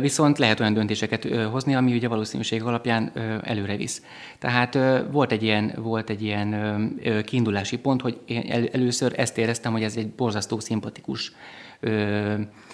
Viszont 0.00 0.38
lehet 0.38 0.60
olyan 0.60 0.72
döntéseket 0.72 1.28
hozni, 1.50 1.74
ami 1.74 1.94
ugye 1.94 2.08
valószínűség 2.08 2.62
alapján 2.62 3.12
előre 3.44 3.76
visz. 3.76 4.02
Tehát 4.38 4.78
volt 5.10 5.32
egy 5.32 5.42
ilyen, 5.42 5.72
volt 5.76 6.10
egy 6.10 6.22
ilyen 6.22 7.00
kiindulási 7.24 7.78
pont, 7.78 8.00
hogy 8.00 8.20
én 8.26 8.68
először 8.72 9.12
ezt 9.16 9.38
éreztem, 9.38 9.72
hogy 9.72 9.82
ez 9.82 9.96
egy 9.96 10.10
borzasztó 10.10 10.58
szimpatikus 10.60 11.32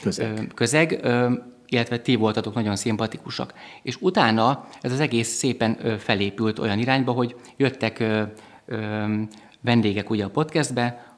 közeg, 0.03 0.51
közeg 0.55 1.01
illetve 1.67 1.99
ti 1.99 2.15
voltatok 2.15 2.55
nagyon 2.55 2.77
szimpatikusak. 2.77 3.55
És 3.83 3.97
utána 4.01 4.69
ez 4.81 4.93
az 4.93 5.01
egész 5.01 5.29
szépen 5.29 5.99
felépült 5.99 6.59
olyan 6.59 6.79
irányba, 6.79 7.13
hogy 7.13 7.37
jöttek 7.57 8.05
vendégek 9.61 10.11
ugye 10.11 10.25
a 10.25 10.31
podcastbe, 10.31 11.17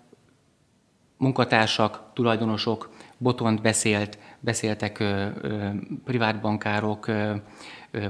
munkatársak, 1.17 2.03
tulajdonosok, 2.15 2.93
Botont 3.19 3.63
beszélt, 3.63 4.19
beszéltek 4.45 4.99
ö, 4.99 5.27
ö, 5.43 5.69
privátbankárok, 6.05 7.07
ö, 7.07 7.33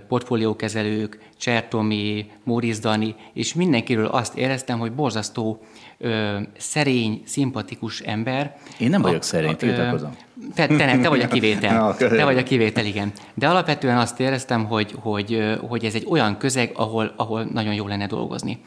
portfóliókezelők, 0.08 1.18
Csertomi, 1.36 2.26
Móriz 2.44 2.78
Dani, 2.78 3.14
és 3.32 3.54
mindenkiről 3.54 4.06
azt 4.06 4.36
éreztem, 4.36 4.78
hogy 4.78 4.92
borzasztó 4.92 5.60
ö, 5.98 6.38
szerény, 6.58 7.22
szimpatikus 7.24 8.00
ember. 8.00 8.56
Én 8.78 8.90
nem 8.90 9.02
vagyok 9.02 9.20
a, 9.20 9.22
szerény, 9.22 9.56
tiltakozom. 9.56 10.16
Te, 10.54 10.66
te 10.66 10.84
nem, 10.84 11.00
te 11.00 11.08
vagy 11.08 11.20
a 11.20 11.28
kivétel. 11.28 11.96
te 11.96 12.24
vagy 12.24 12.38
a 12.38 12.42
kivétel, 12.42 12.84
igen. 12.84 13.12
De 13.34 13.48
alapvetően 13.48 13.96
azt 13.96 14.20
éreztem, 14.20 14.64
hogy, 14.64 14.94
hogy, 14.98 15.58
hogy 15.68 15.84
ez 15.84 15.94
egy 15.94 16.06
olyan 16.08 16.38
közeg, 16.38 16.70
ahol, 16.74 17.12
ahol 17.16 17.44
nagyon 17.44 17.74
jó 17.74 17.86
lenne 17.86 18.06
dolgozni. 18.06 18.60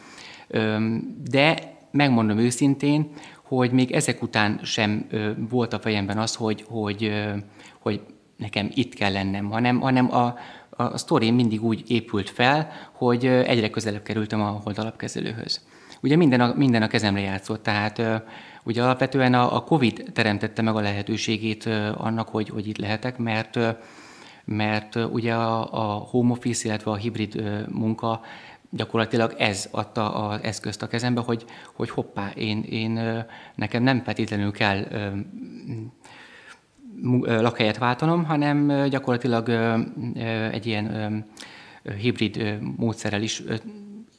De 1.23 1.75
megmondom 1.91 2.37
őszintén, 2.37 3.11
hogy 3.43 3.71
még 3.71 3.91
ezek 3.91 4.21
után 4.21 4.59
sem 4.63 5.07
volt 5.49 5.73
a 5.73 5.79
fejemben 5.79 6.17
az, 6.17 6.35
hogy, 6.35 6.63
hogy, 6.67 7.11
hogy 7.87 8.01
nekem 8.37 8.69
itt 8.73 8.93
kell 8.93 9.11
lennem, 9.11 9.49
hanem, 9.49 9.79
hanem 9.79 10.13
a, 10.13 10.35
a 10.69 10.97
sztori 10.97 11.31
mindig 11.31 11.63
úgy 11.63 11.83
épült 11.87 12.29
fel, 12.29 12.71
hogy 12.91 13.25
egyre 13.25 13.69
közelebb 13.69 14.03
kerültem 14.03 14.41
a 14.41 14.61
holdalapkezelőhöz. 14.63 15.61
Ugye 16.01 16.15
minden 16.15 16.41
a, 16.41 16.53
minden 16.55 16.81
a 16.81 16.87
kezemre 16.87 17.21
játszott, 17.21 17.63
tehát 17.63 18.01
ugye 18.63 18.83
alapvetően 18.83 19.33
a, 19.33 19.55
a 19.55 19.63
COVID 19.63 20.03
teremtette 20.13 20.61
meg 20.61 20.75
a 20.75 20.81
lehetőségét 20.81 21.65
annak, 21.97 22.27
hogy, 22.29 22.49
hogy 22.49 22.67
itt 22.67 22.77
lehetek, 22.77 23.17
mert 23.17 23.59
mert 24.45 24.95
ugye 24.95 25.33
a, 25.33 25.73
a 25.73 25.93
home 25.93 26.31
office, 26.31 26.67
illetve 26.67 26.91
a 26.91 26.95
hibrid 26.95 27.43
munka 27.69 28.21
gyakorlatilag 28.69 29.35
ez 29.37 29.67
adta 29.71 30.13
az 30.13 30.39
eszközt 30.43 30.81
a 30.81 30.87
kezembe, 30.87 31.21
hogy, 31.21 31.45
hogy 31.75 31.89
hoppá, 31.89 32.29
én, 32.35 32.63
én 32.69 33.25
nekem 33.55 33.83
nem 33.83 34.03
feltétlenül 34.03 34.51
kell 34.51 34.87
lakhelyet 37.23 37.77
váltanom, 37.77 38.25
hanem 38.25 38.87
gyakorlatilag 38.89 39.49
egy 40.51 40.65
ilyen 40.65 41.25
hibrid 41.97 42.59
módszerrel 42.77 43.21
is 43.21 43.43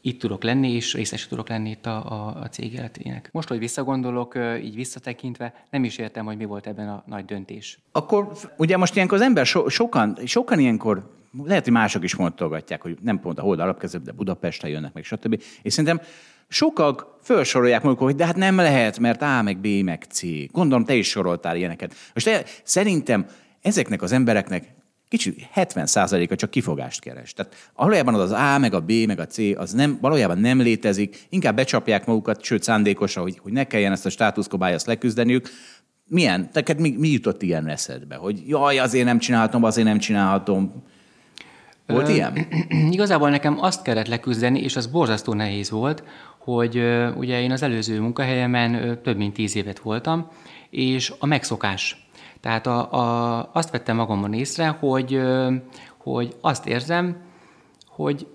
itt 0.00 0.20
tudok 0.20 0.42
lenni, 0.42 0.72
és 0.72 0.94
részes 0.94 1.26
tudok 1.26 1.48
lenni 1.48 1.70
itt 1.70 1.86
a, 1.86 2.12
a, 2.12 2.40
a 2.40 2.48
cég 2.48 2.72
életének. 2.72 3.28
Most, 3.32 3.48
hogy 3.48 3.58
visszagondolok, 3.58 4.38
így 4.62 4.74
visszatekintve, 4.74 5.54
nem 5.70 5.84
is 5.84 5.98
értem, 5.98 6.24
hogy 6.24 6.36
mi 6.36 6.44
volt 6.44 6.66
ebben 6.66 6.88
a 6.88 7.02
nagy 7.06 7.24
döntés. 7.24 7.78
Akkor 7.92 8.32
ugye 8.56 8.76
most 8.76 8.94
ilyenkor 8.94 9.18
az 9.18 9.24
ember 9.24 9.46
so, 9.46 9.68
sokan, 9.68 10.18
sokan 10.24 10.58
ilyenkor 10.58 11.10
lehet, 11.44 11.64
hogy 11.64 11.72
mások 11.72 12.04
is 12.04 12.16
mondtogatják, 12.16 12.82
hogy 12.82 12.96
nem 13.02 13.20
pont 13.20 13.38
a 13.38 13.42
hold 13.42 13.60
alapkezőbb, 13.60 14.02
de 14.02 14.12
Budapestre 14.12 14.68
jönnek 14.68 14.92
meg, 14.92 15.04
stb. 15.04 15.42
És 15.62 15.72
szerintem 15.72 16.06
sokak 16.48 17.18
felsorolják 17.22 17.82
maguk, 17.82 17.98
hogy 17.98 18.14
de 18.14 18.26
hát 18.26 18.36
nem 18.36 18.56
lehet, 18.56 18.98
mert 18.98 19.22
A, 19.22 19.42
meg 19.42 19.58
B, 19.58 19.66
meg 19.66 20.04
C. 20.08 20.22
Gondolom, 20.52 20.84
te 20.84 20.94
is 20.94 21.08
soroltál 21.08 21.56
ilyeneket. 21.56 21.94
Most 22.14 22.26
te, 22.26 22.44
szerintem 22.62 23.26
ezeknek 23.62 24.02
az 24.02 24.12
embereknek 24.12 24.76
kicsit 25.08 25.48
70%-a 25.54 26.34
csak 26.34 26.50
kifogást 26.50 27.00
keres. 27.00 27.32
Tehát 27.32 27.70
valójában 27.76 28.14
az, 28.14 28.20
az 28.20 28.30
A, 28.30 28.58
meg 28.58 28.74
a 28.74 28.80
B, 28.80 28.92
meg 29.06 29.18
a 29.18 29.26
C, 29.26 29.38
az 29.56 29.72
nem, 29.72 29.98
valójában 30.00 30.38
nem 30.38 30.60
létezik, 30.60 31.26
inkább 31.28 31.56
becsapják 31.56 32.06
magukat, 32.06 32.42
sőt 32.42 32.62
szándékosan, 32.62 33.22
hogy, 33.22 33.38
hogy 33.42 33.52
ne 33.52 33.64
kelljen 33.64 33.92
ezt 33.92 34.06
a 34.06 34.10
státuszkobályaszt 34.10 34.86
leküzdeniük. 34.86 35.48
Milyen? 36.06 36.48
Neked 36.52 36.80
mi, 36.80 36.94
mi 36.98 37.08
jutott 37.08 37.42
ilyen 37.42 37.68
eszedbe? 37.68 38.16
Hogy 38.16 38.48
jaj, 38.48 38.78
azért 38.78 39.04
nem 39.04 39.18
csinálhatom, 39.18 39.64
azért 39.64 39.86
nem 39.86 39.98
csinálhatom. 39.98 40.82
Volt 41.86 42.08
ilyen? 42.08 42.46
Igazából 42.90 43.30
nekem 43.30 43.58
azt 43.60 43.82
kellett 43.82 44.06
leküzdeni, 44.06 44.60
és 44.60 44.76
az 44.76 44.86
borzasztó 44.86 45.32
nehéz 45.32 45.70
volt, 45.70 46.02
hogy 46.54 46.84
ugye 47.16 47.40
én 47.40 47.52
az 47.52 47.62
előző 47.62 48.00
munkahelyemen 48.00 48.98
több 49.02 49.16
mint 49.16 49.34
tíz 49.34 49.56
évet 49.56 49.78
voltam, 49.78 50.28
és 50.70 51.12
a 51.18 51.26
megszokás. 51.26 52.08
Tehát 52.40 52.66
a, 52.66 52.92
a, 52.92 53.50
azt 53.52 53.70
vettem 53.70 53.96
magamon 53.96 54.32
észre, 54.32 54.68
hogy, 54.68 55.20
hogy 55.96 56.34
azt 56.40 56.66
érzem, 56.66 57.16
hogy 57.86 58.26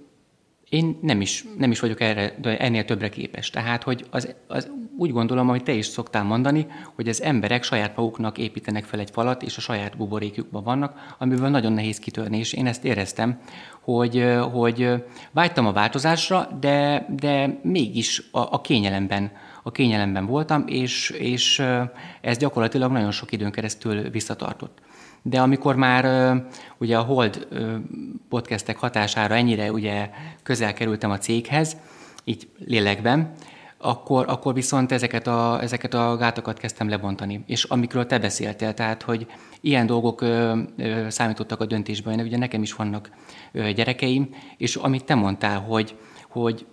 én 0.70 0.97
nem 1.01 1.22
is, 1.22 1.45
nem 1.57 1.72
is 1.72 1.80
vagyok 1.80 2.01
erre, 2.01 2.36
ennél 2.57 2.86
többre 2.86 3.09
képes. 3.09 3.49
Tehát, 3.49 3.84
hogy 3.84 4.05
az, 4.09 4.36
az, 4.47 4.72
úgy 4.98 5.12
gondolom, 5.12 5.48
hogy 5.48 5.64
te 5.64 5.72
is 5.72 5.86
szoktál 5.86 6.24
mondani, 6.24 6.68
hogy 6.96 7.08
az 7.08 7.22
emberek 7.22 7.64
saját 7.64 7.96
maguknak 7.96 8.38
építenek 8.38 8.84
fel 8.84 9.00
egy 9.00 9.10
falat, 9.12 9.44
és 9.44 9.58
a 9.58 9.62
saját 9.62 9.98
buborékjukban 9.98 10.64
vannak, 10.64 11.16
amiből 11.18 11.50
nagyon 11.50 11.74
nehéz 11.74 12.00
kitörni, 12.00 12.38
és 12.38 12.54
én 12.54 12.68
ezt 12.68 12.86
éreztem, 12.86 13.39
hogy, 13.82 14.26
hogy 14.52 15.04
vágytam 15.32 15.66
a 15.66 15.72
változásra, 15.72 16.48
de, 16.60 17.08
de 17.10 17.60
mégis 17.64 18.24
a, 18.32 18.39
a 18.39 18.62
kényelemben 18.62 19.32
a 19.64 19.72
kényelemben 19.72 20.26
voltam, 20.26 20.64
és, 20.68 21.10
és 21.10 21.64
ez 22.22 22.38
gyakorlatilag 22.38 22.91
nagyon 22.91 23.12
sok 23.12 23.32
időn 23.32 23.52
keresztül 23.52 24.10
visszatartott. 24.10 24.78
De 25.22 25.41
amikor 25.41 25.76
már 25.76 26.34
ugye 26.78 26.98
a 26.98 27.02
Hold 27.02 27.48
podcastek 28.30 28.78
hatására 28.78 29.36
ennyire 29.36 29.72
ugye 29.72 30.10
közel 30.44 30.74
kerültem 30.74 31.12
a 31.12 31.18
céghez, 31.18 31.78
így 32.24 32.48
lélekben, 32.66 33.34
akkor, 33.84 34.26
akkor 34.28 34.54
viszont 34.54 34.92
ezeket 34.92 35.28
a, 35.28 35.62
ezeket 35.62 35.94
a 35.94 36.18
gátokat 36.18 36.60
kezdtem 36.60 36.90
lebontani. 36.90 37.44
És 37.48 37.64
amikről 37.64 38.06
te 38.06 38.20
beszéltél, 38.20 38.74
tehát, 38.74 39.02
hogy 39.02 39.28
ilyen 39.62 39.86
dolgok 39.86 40.22
ö, 40.22 40.60
ö, 40.78 41.10
számítottak 41.10 41.60
a 41.60 41.66
döntésben, 41.66 42.20
ugye 42.20 42.38
nekem 42.38 42.62
is 42.62 42.74
vannak 42.74 43.12
ö, 43.52 43.72
gyerekeim, 43.72 44.30
és 44.58 44.76
amit 44.76 45.06
te 45.06 45.16
mondtál, 45.16 45.60
hogy, 45.60 45.98
hogy, 46.30 46.66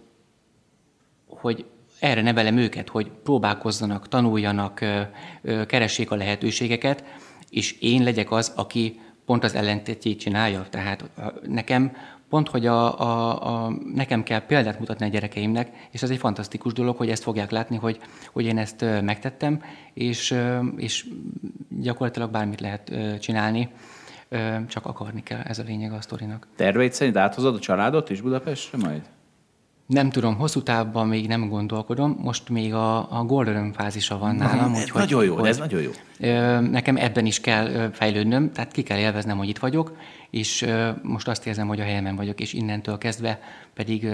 hogy 1.27 1.65
erre 1.99 2.23
nevelem 2.23 2.57
őket, 2.57 2.89
hogy 2.89 3.11
próbálkozzanak, 3.23 4.09
tanuljanak, 4.09 4.81
ö, 4.81 5.01
ö, 5.43 5.67
keressék 5.67 6.11
a 6.11 6.17
lehetőségeket, 6.17 7.05
és 7.51 7.73
én 7.81 8.03
legyek 8.03 8.31
az, 8.31 8.53
aki 8.57 9.01
pont 9.25 9.45
az 9.45 9.55
ellentétjét 9.55 10.19
csinálja. 10.19 10.67
Tehát 10.71 11.11
nekem 11.47 11.93
pont, 12.31 12.49
hogy 12.49 12.67
a, 12.67 13.01
a, 13.01 13.65
a, 13.65 13.73
nekem 13.95 14.23
kell 14.23 14.47
példát 14.47 14.79
mutatni 14.79 15.07
a 15.07 15.09
gyerekeimnek, 15.09 15.89
és 15.91 16.03
ez 16.03 16.11
egy 16.11 16.19
fantasztikus 16.19 16.73
dolog, 16.73 16.97
hogy 16.97 17.11
ezt 17.11 17.23
fogják 17.23 17.51
látni, 17.51 17.77
hogy, 17.77 17.99
hogy 18.33 18.45
én 18.45 18.59
ezt 18.59 18.85
megtettem, 19.03 19.63
és, 19.95 20.35
és 20.77 21.07
gyakorlatilag 21.69 22.31
bármit 22.31 22.61
lehet 22.61 22.93
csinálni, 23.21 23.69
csak 24.69 24.87
akarni 24.87 25.23
kell, 25.23 25.41
ez 25.41 25.59
a 25.59 25.63
lényeg 25.63 25.93
a 25.93 26.01
sztorinak. 26.01 26.47
Terveid 26.57 26.93
szerint 26.93 27.17
áthozod 27.17 27.55
a 27.55 27.59
családot 27.59 28.11
is 28.11 28.21
Budapestre 28.21 28.79
majd? 28.79 29.03
Nem 29.91 30.11
tudom, 30.11 30.37
hosszú 30.37 30.63
távban 30.63 31.09
még 31.09 31.29
nem 31.29 31.49
gondolkodom, 31.49 32.19
most 32.23 32.49
még 32.49 32.75
a, 32.75 33.19
a 33.19 33.25
Golden 33.25 33.73
fázisa 33.73 34.19
van 34.19 34.35
nálam. 34.35 34.73
Ez 34.75 34.81
úgyhogy, 34.81 35.01
nagyon 35.01 35.25
jó, 35.25 35.37
hogy, 35.37 35.49
ez 35.49 35.59
nagyon 35.59 35.83
jó. 35.83 35.91
Nekem 36.61 36.97
ebben 36.97 37.27
is 37.27 37.41
kell 37.41 37.91
fejlődnöm, 37.93 38.53
tehát 38.53 38.73
ki 38.73 38.83
kell 38.83 38.99
élveznem, 38.99 39.37
hogy 39.37 39.49
itt 39.49 39.59
vagyok, 39.59 39.97
és 40.31 40.67
most 41.03 41.29
azt 41.29 41.47
érzem, 41.47 41.67
hogy 41.67 41.81
a 41.81 41.85
helyemen 41.85 42.17
vagyok, 42.17 42.41
és 42.41 42.53
innentől 42.53 42.99
kezdve 42.99 43.41
pedig 43.75 44.09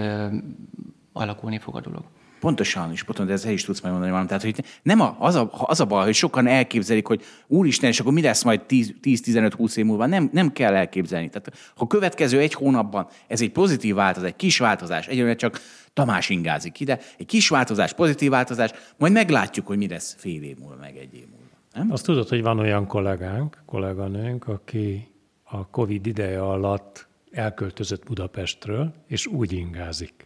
alakulni 1.12 1.59
fog 1.59 1.77
a 1.77 1.81
dolog. 1.81 2.03
Pontosan, 2.41 2.93
és 2.93 3.03
pontosan, 3.03 3.26
de 3.26 3.32
ezzel 3.32 3.53
is 3.53 3.64
tudsz 3.64 3.80
majd 3.80 3.93
mondani 3.93 4.12
valamit. 4.12 4.39
Tehát, 4.39 4.57
hogy 4.57 4.64
nem 4.82 5.01
a, 5.01 5.16
az, 5.18 5.34
a, 5.34 5.51
az 5.53 5.80
a 5.80 5.84
baj, 5.84 6.05
hogy 6.05 6.14
sokan 6.14 6.47
elképzelik, 6.47 7.07
hogy 7.07 7.24
úristen, 7.47 7.91
és 7.91 8.01
akkor 8.01 8.12
mi 8.12 8.22
lesz 8.22 8.43
majd 8.43 8.61
10-15-20 8.68 9.76
év 9.76 9.84
múlva. 9.84 10.07
Nem, 10.07 10.28
nem 10.32 10.53
kell 10.53 10.74
elképzelni. 10.74 11.28
Tehát, 11.28 11.53
ha 11.74 11.84
a 11.84 11.87
következő 11.87 12.39
egy 12.39 12.53
hónapban 12.53 13.09
ez 13.26 13.41
egy 13.41 13.53
pozitív 13.53 13.95
változás, 13.95 14.28
egy 14.28 14.37
kis 14.37 14.59
változás, 14.59 15.07
egyre 15.07 15.34
csak 15.34 15.61
Tamás 15.93 16.28
ingázik 16.28 16.80
ide, 16.80 16.99
egy 17.18 17.26
kis 17.26 17.49
változás, 17.49 17.93
pozitív 17.93 18.30
változás, 18.30 18.70
majd 18.97 19.12
meglátjuk, 19.12 19.66
hogy 19.66 19.76
mi 19.76 19.89
lesz 19.89 20.14
fél 20.18 20.43
év 20.43 20.59
múlva, 20.59 20.76
meg 20.80 20.97
egy 20.97 21.14
év 21.14 21.26
múlva. 21.30 21.45
Nem? 21.74 21.93
Azt 21.93 22.05
tudod, 22.05 22.28
hogy 22.28 22.43
van 22.43 22.59
olyan 22.59 22.87
kollégánk, 22.87 23.62
kolléganőnk, 23.66 24.49
aki 24.49 25.09
a 25.45 25.66
Covid 25.66 26.07
ideje 26.07 26.43
alatt 26.43 27.07
elköltözött 27.30 28.05
Budapestről, 28.05 28.95
és 29.07 29.26
úgy 29.26 29.53
ingázik. 29.53 30.26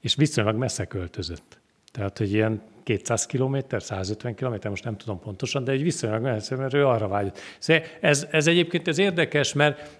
És 0.00 0.14
viszonylag 0.14 0.56
messze 0.56 0.84
költözött. 0.84 1.58
Tehát, 1.92 2.18
hogy 2.18 2.32
ilyen 2.32 2.62
200 2.82 3.26
km, 3.26 3.56
150 3.78 4.34
km, 4.34 4.68
most 4.68 4.84
nem 4.84 4.96
tudom 4.96 5.18
pontosan, 5.18 5.64
de 5.64 5.72
egy 5.72 5.82
viszonylag 5.82 6.22
messze, 6.22 6.56
mert 6.56 6.74
ő 6.74 6.86
arra 6.86 7.08
vágyott. 7.08 7.38
Szóval 7.58 7.82
ez, 8.00 8.26
ez 8.30 8.46
egyébként 8.46 8.88
ez 8.88 8.98
érdekes, 8.98 9.52
mert 9.52 9.98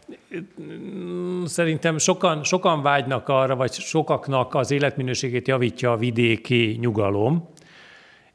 mm, 0.62 1.44
szerintem 1.44 1.98
sokan, 1.98 2.44
sokan 2.44 2.82
vágynak 2.82 3.28
arra, 3.28 3.56
vagy 3.56 3.72
sokaknak 3.72 4.54
az 4.54 4.70
életminőségét 4.70 5.48
javítja 5.48 5.92
a 5.92 5.96
vidéki 5.96 6.76
nyugalom, 6.80 7.48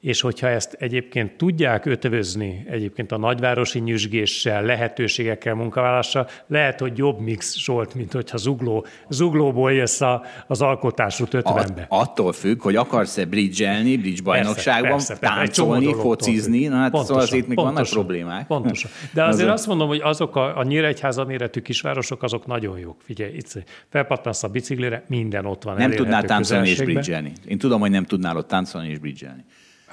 és 0.06 0.22
hogyha 0.22 0.48
ezt 0.48 0.74
egyébként 0.80 1.38
tudják 1.38 1.86
ötvözni 1.86 2.66
egyébként 2.70 3.12
a 3.12 3.18
nagyvárosi 3.18 3.80
nyüzsgéssel, 3.80 4.64
lehetőségekkel, 4.64 5.54
munkavállalással, 5.54 6.28
lehet, 6.48 6.80
hogy 6.80 6.98
jobb 6.98 7.20
mix 7.20 7.58
Zsolt, 7.58 7.94
mint 7.94 8.12
hogyha 8.12 8.38
zugló, 8.38 8.86
zuglóból 9.10 9.74
jössz 9.74 10.02
a, 10.02 10.24
az 10.48 10.62
alkotásút 10.62 11.34
ötvenbe. 11.34 11.86
At, 11.90 12.08
attól 12.08 12.34
függ, 12.34 12.62
hogy 12.62 12.76
akarsz-e 12.76 13.26
bridgelni, 13.26 13.98
bridge 13.98 14.22
bajnokságban, 14.24 14.92
persze, 14.92 15.18
persze, 15.18 15.36
táncolni, 15.36 15.94
focizni, 15.94 16.68
na 16.68 16.76
hát 16.76 16.92
pontosan, 16.92 17.06
szóval 17.06 17.24
azért 17.24 17.48
még 17.48 17.56
pontosan, 17.56 17.74
vannak 17.74 17.90
problémák. 17.90 18.48
Pontosan. 18.48 18.92
De 19.14 19.24
azért 19.24 19.50
azt 19.50 19.68
mondom, 19.68 19.88
hogy 19.88 20.02
azok 20.04 20.36
a, 20.36 20.58
a 20.58 20.64
Nyíregyháza 20.64 21.26
méretű 21.26 21.60
kisvárosok, 21.60 22.24
azok 22.24 22.46
nagyon 22.46 22.80
jók. 22.80 23.02
Figyelj, 23.02 23.34
itt 23.34 23.64
felpattansz 23.90 24.44
a 24.44 24.48
biciklire, 24.48 25.04
minden 25.08 25.46
ott 25.46 25.64
van. 25.64 25.76
Nem 25.76 25.92
tudnál 25.92 26.24
táncolni 26.24 26.70
és 26.70 26.82
bridgelni. 26.82 27.32
Én 27.48 27.58
tudom, 27.58 27.80
hogy 27.80 27.92
nem 27.92 28.04
tudnál 28.04 28.38
ott 28.38 28.48
táncolni 28.48 28.90
és 28.90 28.98
bridgelni. 28.98 29.46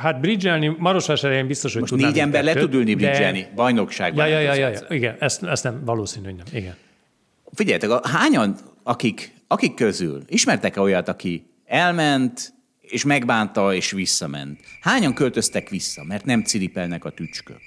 Hát 0.02 0.20
bridgelni, 0.20 0.76
Marosvásárhelyen 0.78 1.46
biztos, 1.46 1.72
hogy 1.72 1.80
Most 1.80 1.94
négy 1.94 2.18
ember 2.18 2.44
le 2.44 2.54
tud 2.54 2.74
ülni 2.74 2.94
bridgelni, 2.94 3.40
de... 3.40 3.50
bajnokságban. 3.54 4.28
Ja, 4.28 4.38
ja, 4.38 4.54
ja, 4.54 4.68
ja, 4.68 4.80
igen, 4.88 5.16
ezt, 5.18 5.42
ezt 5.42 5.64
nem, 5.64 5.84
valószínű, 5.84 6.24
hogy 6.24 6.34
nem, 6.34 6.46
igen. 6.52 6.74
Figyeljetek, 7.52 7.90
a, 7.90 8.08
hányan, 8.08 8.56
akik, 8.82 9.34
akik 9.46 9.74
közül, 9.74 10.22
ismertek-e 10.26 10.80
olyat, 10.80 11.08
aki 11.08 11.46
elment, 11.64 12.52
és 12.80 13.04
megbánta, 13.04 13.74
és 13.74 13.90
visszament? 13.90 14.60
Hányan 14.80 15.14
költöztek 15.14 15.68
vissza, 15.68 16.04
mert 16.04 16.24
nem 16.24 16.42
ciripelnek 16.42 17.04
a 17.04 17.10
tücskök? 17.10 17.60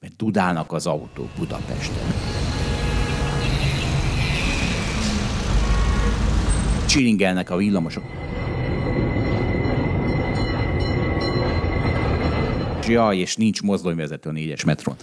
Mert 0.00 0.16
dudálnak 0.16 0.72
az 0.72 0.86
autók 0.86 1.28
Budapesten. 1.38 2.14
Csiringelnek 6.86 7.50
a 7.50 7.56
villamosok. 7.56 8.19
Jaj, 12.90 13.16
és 13.16 13.36
nincs 13.36 13.62
mozdonyvezető 13.62 14.28
a 14.28 14.32
négyes 14.32 14.64
metron. 14.64 14.96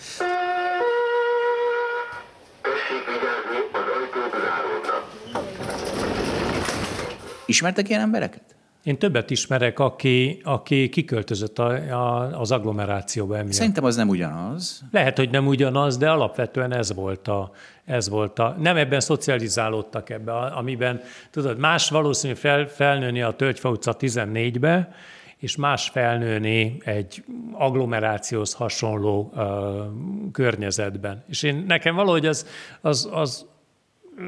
Ismertek 7.45 7.89
ilyen 7.89 8.01
embereket? 8.01 8.41
Én 8.83 8.97
többet 8.97 9.29
ismerek, 9.29 9.79
aki, 9.79 10.41
aki 10.43 10.89
kiköltözött 10.89 11.59
a, 11.59 11.69
a, 11.73 12.39
az 12.39 12.51
agglomerációba 12.51 13.37
emiatt. 13.37 13.53
Szerintem 13.53 13.83
az 13.83 13.95
nem 13.95 14.09
ugyanaz. 14.09 14.81
Lehet, 14.91 15.17
hogy 15.17 15.29
nem 15.29 15.47
ugyanaz, 15.47 15.97
de 15.97 16.09
alapvetően 16.09 16.73
ez 16.73 16.93
volt 16.93 17.27
a, 17.27 17.51
ez 17.87 18.09
volt 18.09 18.39
a 18.39 18.55
nem 18.59 18.77
ebben 18.77 18.99
szocializálódtak 18.99 20.09
ebbe, 20.09 20.33
amiben, 20.33 21.01
tudod, 21.31 21.57
más 21.57 21.89
valószínű 21.89 22.33
fel, 22.33 22.67
felnőni 22.67 23.21
a 23.21 23.31
Tölgyfa 23.31 23.69
utca 23.69 23.95
14-be, 23.99 24.95
és 25.37 25.55
más 25.55 25.89
felnőni 25.89 26.77
egy 26.83 27.23
agglomerációhoz 27.51 28.53
hasonló 28.53 29.31
uh, 29.35 30.31
környezetben. 30.31 31.23
És 31.27 31.43
én 31.43 31.63
nekem 31.67 31.95
valahogy 31.95 32.25
az, 32.25 32.47
az, 32.81 33.09
az 33.11 33.45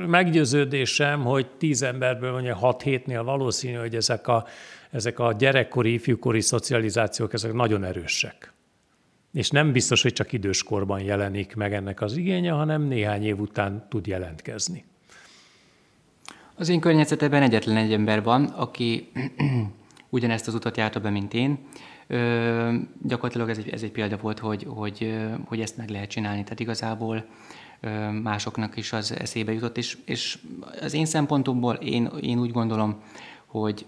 meggyőződésem, 0.07 1.23
hogy 1.23 1.47
tíz 1.57 1.81
emberből 1.81 2.31
mondjuk 2.31 2.57
hat 2.57 2.81
hétnél 2.81 3.23
valószínű, 3.23 3.77
hogy 3.77 3.95
ezek 3.95 4.27
a, 4.27 4.45
ezek 4.91 5.19
a 5.19 5.33
gyerekkori, 5.33 5.93
ifjúkori 5.93 6.41
szocializációk, 6.41 7.33
ezek 7.33 7.53
nagyon 7.53 7.83
erősek. 7.83 8.53
És 9.33 9.49
nem 9.49 9.71
biztos, 9.71 10.01
hogy 10.01 10.13
csak 10.13 10.31
időskorban 10.31 10.99
jelenik 11.01 11.55
meg 11.55 11.73
ennek 11.73 12.01
az 12.01 12.17
igénye, 12.17 12.51
hanem 12.51 12.81
néhány 12.81 13.23
év 13.23 13.39
után 13.39 13.85
tud 13.89 14.07
jelentkezni. 14.07 14.83
Az 16.55 16.69
én 16.69 16.79
környezetemben 16.79 17.41
egyetlen 17.41 17.77
egy 17.77 17.93
ember 17.93 18.23
van, 18.23 18.43
aki 18.43 19.11
ugyanezt 20.09 20.47
az 20.47 20.53
utat 20.53 20.77
járta 20.77 20.99
be, 20.99 21.09
mint 21.09 21.33
én. 21.33 21.57
Ö, 22.07 22.75
gyakorlatilag 23.03 23.49
ez 23.49 23.57
egy, 23.57 23.69
ez 23.69 23.83
egy 23.83 23.91
példa 23.91 24.17
volt, 24.17 24.39
hogy, 24.39 24.65
hogy, 24.69 25.17
hogy 25.45 25.61
ezt 25.61 25.77
meg 25.77 25.89
lehet 25.89 26.09
csinálni. 26.09 26.43
Tehát 26.43 26.59
igazából 26.59 27.25
ö, 27.79 28.11
másoknak 28.11 28.77
is 28.77 28.93
az 28.93 29.11
eszébe 29.19 29.53
jutott, 29.53 29.77
és, 29.77 29.97
és 30.05 30.37
az 30.81 30.93
én 30.93 31.05
szempontomból 31.05 31.73
én, 31.75 32.09
én 32.21 32.39
úgy 32.39 32.51
gondolom, 32.51 33.01
hogy 33.45 33.85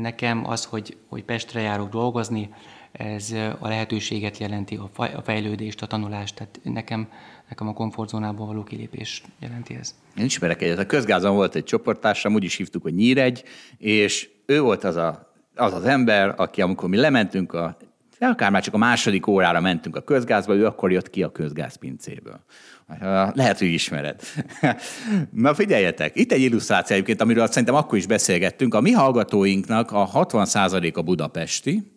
nekem 0.00 0.46
az, 0.46 0.64
hogy, 0.64 0.96
hogy 1.08 1.24
Pestre 1.24 1.60
járok 1.60 1.88
dolgozni, 1.88 2.50
ez 2.92 3.32
a 3.58 3.68
lehetőséget 3.68 4.38
jelenti, 4.38 4.78
a 4.96 5.22
fejlődést, 5.22 5.82
a 5.82 5.86
tanulást, 5.86 6.34
tehát 6.34 6.60
nekem, 6.62 7.08
nekem 7.48 7.68
a 7.68 7.72
komfortzónából 7.72 8.46
való 8.46 8.62
kilépés 8.62 9.22
jelenti 9.38 9.74
ez. 9.74 9.94
Én 10.16 10.24
ismerek 10.24 10.62
egyet. 10.62 10.78
A 10.78 10.86
közgázon 10.86 11.34
volt 11.34 11.54
egy 11.54 11.64
csoporttársam, 11.64 12.34
úgy 12.34 12.44
is 12.44 12.56
hívtuk, 12.56 12.82
hogy 12.82 12.94
Nyíregy, 12.94 13.44
és 13.78 14.30
ő 14.46 14.60
volt 14.60 14.84
az 14.84 14.96
a 14.96 15.30
az 15.54 15.72
az 15.72 15.84
ember, 15.84 16.34
aki 16.36 16.62
amikor 16.62 16.88
mi 16.88 16.96
lementünk 16.96 17.52
a 17.52 17.76
akár 18.18 18.50
már 18.50 18.62
csak 18.62 18.74
a 18.74 18.78
második 18.78 19.26
órára 19.26 19.60
mentünk 19.60 19.96
a 19.96 20.00
közgázba, 20.00 20.54
ő 20.54 20.66
akkor 20.66 20.92
jött 20.92 21.10
ki 21.10 21.22
a 21.22 21.32
közgázpincéből. 21.32 22.40
Lehet, 23.32 23.58
hogy 23.58 23.66
ismered. 23.66 24.20
Na 25.30 25.54
figyeljetek, 25.54 26.16
itt 26.16 26.32
egy 26.32 26.40
illusztráció 26.40 26.94
egyébként, 26.94 27.20
amiről 27.20 27.46
szerintem 27.46 27.74
akkor 27.74 27.98
is 27.98 28.06
beszélgettünk. 28.06 28.74
A 28.74 28.80
mi 28.80 28.90
hallgatóinknak 28.90 29.92
a 29.92 30.10
60% 30.12 30.94
a 30.94 31.02
budapesti, 31.02 31.92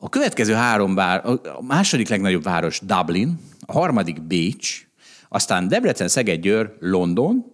a 0.00 0.08
következő 0.08 0.52
három 0.52 0.94
vár, 0.94 1.26
a 1.26 1.62
második 1.62 2.08
legnagyobb 2.08 2.42
város 2.42 2.80
Dublin, 2.82 3.38
a 3.66 3.72
harmadik 3.72 4.22
Bécs, 4.22 4.86
aztán 5.28 5.68
Debrecen, 5.68 6.08
Szeged, 6.08 6.40
Győr, 6.40 6.76
London, 6.80 7.44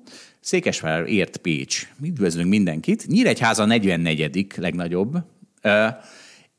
Székesvár 0.41 1.09
ért 1.09 1.37
Pécs. 1.37 1.89
Üdvözlünk 2.03 2.49
mindenkit. 2.49 3.07
Nyíregyháza 3.07 3.65
44. 3.65 4.47
legnagyobb. 4.57 5.17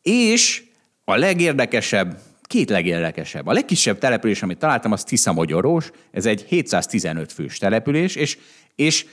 És 0.01 0.63
a 1.03 1.15
legérdekesebb, 1.15 2.19
két 2.41 2.69
legérdekesebb. 2.69 3.47
A 3.47 3.53
legkisebb 3.53 3.97
település, 3.97 4.41
amit 4.41 4.57
találtam, 4.57 4.91
az 4.91 5.03
Tisza-Magyarós. 5.03 5.91
Ez 6.11 6.25
egy 6.25 6.45
715 6.47 7.31
fős 7.31 7.57
település, 7.57 8.15
és, 8.15 8.37
és 8.75 9.05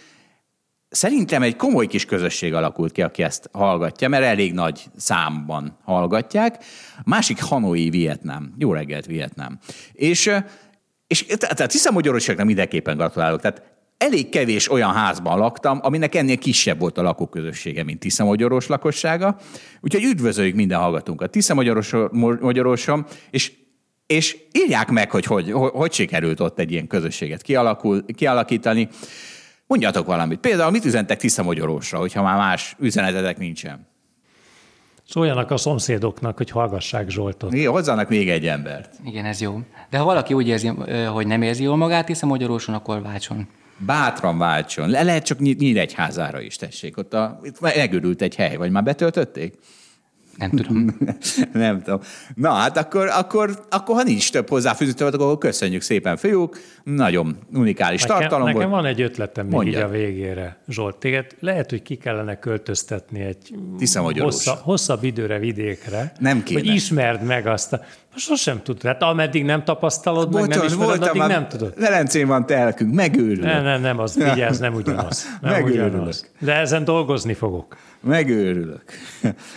szerintem 0.92 1.42
egy 1.42 1.56
komoly 1.56 1.86
kis 1.86 2.04
közösség 2.04 2.54
alakult 2.54 2.92
ki, 2.92 3.02
aki 3.02 3.22
ezt 3.22 3.48
hallgatja, 3.52 4.08
mert 4.08 4.24
elég 4.24 4.52
nagy 4.52 4.84
számban 4.96 5.78
hallgatják. 5.84 6.64
Másik 7.04 7.42
Hanoi, 7.42 7.90
Vietnám. 7.90 8.54
Jó 8.58 8.72
reggelt, 8.72 9.06
Vietnám. 9.06 9.58
És 9.92 10.30
és 11.06 11.26
tehát 11.26 11.70
Tisza-Magyarországnak 11.70 12.46
mindenképpen 12.46 12.96
gratulálok. 12.96 13.40
Tehát 13.40 13.62
elég 13.98 14.28
kevés 14.28 14.70
olyan 14.70 14.92
házban 14.92 15.38
laktam, 15.38 15.78
aminek 15.82 16.14
ennél 16.14 16.38
kisebb 16.38 16.78
volt 16.78 16.98
a 16.98 17.02
lakóközössége, 17.02 17.84
mint 17.84 18.00
Tisza 18.00 18.24
Magyaros 18.24 18.66
lakossága. 18.66 19.36
Úgyhogy 19.80 20.04
üdvözöljük 20.04 20.54
minden 20.54 20.78
hallgatónkat 20.78 21.30
Tisza 21.30 21.54
Magyaroson, 22.40 23.06
és 23.30 23.52
és 24.06 24.36
írják 24.52 24.90
meg, 24.90 25.10
hogy 25.10 25.24
hogy, 25.24 25.50
hogy 25.52 25.70
hogy 25.72 25.92
sikerült 25.92 26.40
ott 26.40 26.58
egy 26.58 26.72
ilyen 26.72 26.86
közösséget 26.86 27.42
kialakul, 27.42 28.04
kialakítani. 28.14 28.88
Mondjatok 29.72 30.06
valamit. 30.06 30.38
Például 30.38 30.70
mit 30.70 30.84
üzentek 30.84 31.18
Tisza 31.18 31.42
Magyarosra, 31.42 31.98
hogyha 31.98 32.22
már 32.22 32.36
más 32.36 32.76
üzenetetek 32.78 33.38
nincsen? 33.38 33.86
Szóljanak 35.08 35.50
a 35.50 35.56
szomszédoknak, 35.56 36.36
hogy 36.36 36.50
hallgassák 36.50 37.08
Zsoltot. 37.08 37.52
Igen, 37.52 37.70
hozzanak 37.70 38.08
még 38.08 38.30
egy 38.30 38.46
embert. 38.46 38.94
Igen, 39.04 39.24
ez 39.24 39.40
jó. 39.40 39.60
De 39.90 39.98
ha 39.98 40.04
valaki 40.04 40.34
úgy 40.34 40.48
érzi, 40.48 40.66
hogy 41.12 41.26
nem 41.26 41.42
érzi 41.42 41.62
jól 41.62 41.76
magát, 41.76 42.06
Tisza 42.06 42.26
Magyaroson, 42.26 42.74
akkor 42.74 43.02
váltson 43.02 43.48
bátran 43.76 44.38
váltson. 44.38 44.90
Le 44.90 45.02
lehet 45.02 45.24
csak 45.24 45.38
Nyíregyházára 45.38 46.40
is, 46.40 46.56
tessék. 46.56 46.96
Ott 46.96 47.14
a, 47.14 47.40
itt 47.42 47.60
megörült 47.60 48.22
egy 48.22 48.34
hely, 48.34 48.56
vagy 48.56 48.70
már 48.70 48.82
betöltötték? 48.82 49.58
Nem 50.36 50.50
tudom. 50.50 50.96
nem 51.52 51.82
tudom. 51.82 52.00
Na 52.34 52.50
hát 52.50 52.76
akkor, 52.76 53.08
akkor, 53.08 53.64
akkor 53.70 53.96
ha 53.96 54.02
nincs 54.02 54.30
több 54.32 54.48
hozzáfűző 54.48 55.06
akkor 55.06 55.38
köszönjük 55.38 55.82
szépen, 55.82 56.16
fiúk. 56.16 56.58
Nagyon 56.84 57.36
unikális 57.54 58.02
nekem, 58.02 58.18
tartalom 58.18 58.46
Nekem 58.46 58.60
volt. 58.60 58.82
van 58.82 58.90
egy 58.90 59.00
ötletem 59.00 59.44
még 59.44 59.54
Mondja. 59.54 59.78
így 59.78 59.84
a 59.84 59.88
végére, 59.88 60.56
Zsolt. 60.68 60.96
Téged 60.96 61.26
lehet, 61.40 61.70
hogy 61.70 61.82
ki 61.82 61.96
kellene 61.96 62.38
költöztetni 62.38 63.20
egy 63.20 63.54
Tiszamagyarós. 63.78 64.32
hossza, 64.34 64.60
hosszabb 64.62 65.04
időre 65.04 65.38
vidékre. 65.38 66.12
Nem 66.18 66.42
kéne. 66.42 66.60
Hogy 66.60 66.68
ismerd 66.68 67.22
meg 67.22 67.46
azt 67.46 67.72
a... 67.72 67.80
Sosem 68.16 68.62
tudod. 68.62 68.82
Hát 68.82 69.02
ameddig 69.02 69.44
nem 69.44 69.64
tapasztalod, 69.64 70.34
meg 70.34 70.48
nem 70.48 70.62
ismered, 70.64 70.86
voltam 70.86 71.20
addig 71.20 71.22
nem 71.36 71.48
tudod. 71.48 71.74
Velencén 71.78 72.26
van 72.26 72.46
telkünk, 72.46 72.94
megőrülök. 72.94 73.44
Nem, 73.44 73.62
nem, 73.62 73.80
nem, 73.80 73.98
az 73.98 74.14
vigyázz, 74.14 74.58
nem 74.58 74.74
ugyanaz. 74.74 75.26
Nem 75.40 75.52
Megőrülök. 75.52 75.94
ugyanaz. 75.94 76.30
De 76.38 76.54
ezen 76.54 76.84
dolgozni 76.84 77.34
fogok. 77.34 77.76
Megőrülök. 78.02 78.84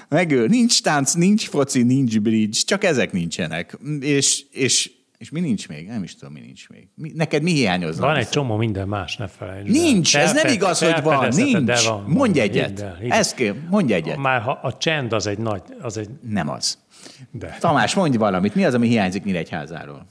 Megőr. 0.10 0.50
Nincs 0.50 0.82
tánc, 0.82 1.14
nincs 1.14 1.48
foci, 1.48 1.84
nincs 1.84 2.20
bridge, 2.20 2.60
csak 2.66 2.84
ezek 2.84 3.12
nincsenek. 3.12 3.78
És, 4.00 4.44
és, 4.52 4.92
és 5.18 5.30
mi 5.30 5.40
nincs 5.40 5.68
még? 5.68 5.88
Nem 5.88 6.04
is 6.04 6.16
tudom, 6.16 6.34
mi 6.34 6.40
nincs 6.40 6.70
még. 6.70 6.88
Mi, 6.96 7.12
neked 7.16 7.42
mi 7.44 7.52
hiányozna? 7.52 8.06
Van 8.06 8.16
egy 8.16 8.30
csomó 8.30 8.56
minden 8.56 8.88
más, 8.88 9.18
ne 9.18 9.28
felejtsd. 9.28 9.76
el. 9.76 9.82
Nincs, 9.82 10.18
ez 10.18 10.34
nem 10.34 10.54
igaz, 10.54 10.80
hogy 10.80 11.02
van. 11.04 11.28
Nincs. 11.36 11.58
de 11.58 11.82
van. 11.88 12.04
Mondj 12.08 12.40
egyet. 12.40 12.86
Ezt 13.10 13.36
kell, 13.36 13.56
mondj 13.70 13.94
egyet. 13.94 14.18
Már 14.18 14.42
ha 14.42 14.52
a 14.52 14.78
csend 14.78 15.14
az 15.14 15.28
egy 15.28 15.38
nagy, 15.38 15.62
az 15.82 15.98
egy, 15.98 16.10
Nem 16.30 16.50
az. 16.50 16.78
de. 17.32 17.58
Tamás, 17.60 17.94
mondj 17.94 18.18
valamit. 18.18 18.56
Mi 18.56 18.66
az, 18.66 18.74
ami 18.74 18.88
hiányzik 18.88 19.24
Nyíregyházáról? 19.24 20.06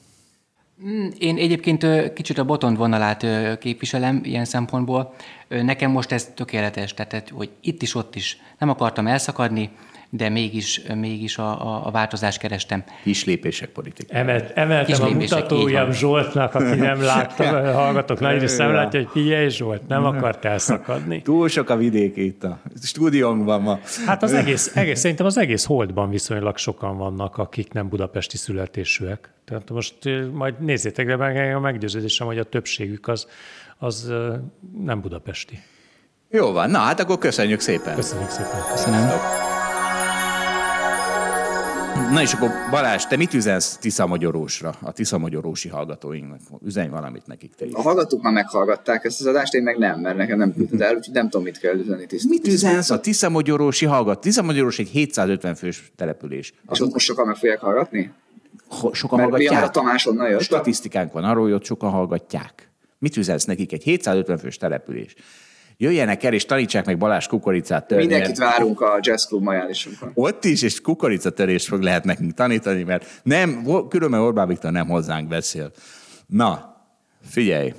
Én 1.18 1.36
egyébként 1.36 2.12
kicsit 2.12 2.38
a 2.38 2.44
botont 2.44 2.76
vonalát 2.76 3.26
képviselem 3.58 4.20
ilyen 4.24 4.44
szempontból. 4.44 5.14
Nekem 5.48 5.90
most 5.90 6.12
ez 6.12 6.30
tökéletes, 6.34 6.94
tehát 6.94 7.28
hogy 7.28 7.50
itt 7.60 7.82
is, 7.82 7.94
ott 7.94 8.14
is 8.14 8.38
nem 8.58 8.68
akartam 8.68 9.06
elszakadni, 9.06 9.70
de 10.16 10.28
mégis, 10.28 10.82
mégis 10.94 11.38
a, 11.38 11.66
a, 11.66 11.86
a 11.86 11.90
változást 11.90 12.38
kerestem. 12.38 12.84
Kis 13.02 13.24
lépések 13.24 13.68
politika. 13.68 14.14
Emelt, 14.14 14.50
emeltem 14.54 15.16
Kis 15.18 15.30
a 15.30 15.46
van. 15.48 15.92
Zsoltnak, 15.92 16.54
aki 16.54 16.74
nem 16.74 17.02
látta, 17.02 17.44
hallgatok 17.82 18.20
nagy 18.20 18.40
rész 18.40 18.56
nem 18.56 18.72
látja, 18.72 19.00
hogy 19.00 19.08
figyelj 19.12 19.48
Zsolt, 19.48 19.88
nem 19.88 20.04
akart 20.04 20.44
elszakadni. 20.44 21.22
Túl 21.22 21.48
sok 21.48 21.70
a 21.70 21.76
vidék 21.76 22.16
itt 22.16 22.44
a 22.44 22.60
stúdiónkban 22.82 23.62
ma. 23.62 23.78
Hát 24.06 24.22
az 24.22 24.32
egész, 24.32 24.76
egész, 24.76 25.00
szerintem 25.00 25.26
az 25.26 25.38
egész 25.38 25.64
holdban 25.64 26.10
viszonylag 26.10 26.56
sokan 26.56 26.96
vannak, 26.96 27.38
akik 27.38 27.72
nem 27.72 27.88
budapesti 27.88 28.36
születésűek. 28.36 29.32
Tehát 29.44 29.70
most 29.70 29.94
ö, 30.04 30.26
majd 30.30 30.60
nézzétek 30.60 31.06
be, 31.06 31.16
meg 31.16 31.54
a 31.54 31.60
meggyőződésem, 31.60 32.26
hogy 32.26 32.38
a 32.38 32.44
többségük 32.44 33.08
az, 33.08 33.26
az 33.78 34.08
ö, 34.08 34.34
nem 34.84 35.00
budapesti. 35.00 35.58
Jó 36.30 36.52
van, 36.52 36.70
na 36.70 36.78
hát 36.78 37.00
akkor 37.00 37.18
köszönjük 37.18 37.60
szépen. 37.60 37.94
Köszönjük 37.94 38.30
szépen. 38.30 38.60
Köszönöm. 38.72 39.43
Na 41.94 42.22
és 42.22 42.32
akkor 42.32 42.50
Balázs, 42.70 43.04
te 43.06 43.16
mit 43.16 43.34
üzensz 43.34 43.76
Tiszamagyarósra, 43.76 44.74
a 44.82 44.92
Tiszamagyarósi 44.92 45.68
hallgatóinknak? 45.68 46.40
Üzenj 46.64 46.88
valamit 46.88 47.26
nekik 47.26 47.54
te 47.54 47.66
is. 47.66 47.72
A 47.74 47.82
hallgatók 47.82 48.22
már 48.22 48.32
meghallgatták 48.32 49.04
ezt 49.04 49.20
az 49.20 49.26
adást, 49.26 49.54
én 49.54 49.62
meg 49.62 49.78
nem, 49.78 50.00
mert 50.00 50.16
nekem 50.16 50.38
nem 50.38 50.54
küldted 50.54 50.80
el, 50.80 50.94
úgyhogy 50.94 51.14
nem 51.14 51.28
tudom, 51.28 51.42
mit 51.42 51.58
kell 51.58 51.78
üzenni 51.78 52.06
tiszt. 52.06 52.28
Mit 52.28 52.46
üzensz 52.46 52.90
a 52.90 53.00
Tiszamagyarósi 53.00 53.86
hallgat? 53.86 54.20
Tiszamagyaros 54.20 54.78
egy 54.78 54.88
750 54.88 55.54
fős 55.54 55.92
település. 55.96 56.52
És 56.70 56.80
ott 56.80 56.92
most 56.92 57.06
sokan 57.06 57.26
meg 57.26 57.36
fogják 57.36 57.60
hallgatni? 57.60 58.12
Sokan 58.92 59.18
Mert 59.18 59.30
mi 59.30 59.46
a 59.46 59.52
hallgatják. 59.52 59.70
Tamás 59.70 60.06
onnan 60.06 60.28
jött? 60.28 60.40
Statisztikánk 60.40 61.12
van 61.12 61.24
arról, 61.24 61.42
hogy 61.42 61.52
ott 61.52 61.64
sokan 61.64 61.90
hallgatják. 61.90 62.70
Mit 62.98 63.16
üzensz 63.16 63.44
nekik? 63.44 63.72
Egy 63.72 63.82
750 63.82 64.38
fős 64.38 64.56
település. 64.56 65.14
Jöjjenek 65.76 66.22
el, 66.22 66.32
és 66.32 66.44
tanítsák 66.44 66.86
meg 66.86 66.98
Balázs 66.98 67.26
kukoricát 67.26 67.86
törni. 67.86 68.06
Mindenkit 68.06 68.38
várunk 68.38 68.80
a 68.80 68.98
Jazz 69.00 69.26
Club 69.26 69.42
majálisunkon. 69.42 70.10
Ott 70.14 70.44
is, 70.44 70.62
és 70.62 70.80
kukoricatörést 70.80 71.66
fog 71.66 71.82
lehet 71.82 72.04
nekünk 72.04 72.34
tanítani, 72.34 72.82
mert 72.82 73.20
nem, 73.22 73.66
különben 73.88 74.20
Orbán 74.20 74.48
Viktor 74.48 74.72
nem 74.72 74.86
hozzánk 74.86 75.28
beszél. 75.28 75.72
Na, 76.26 76.76
figyelj, 77.28 77.72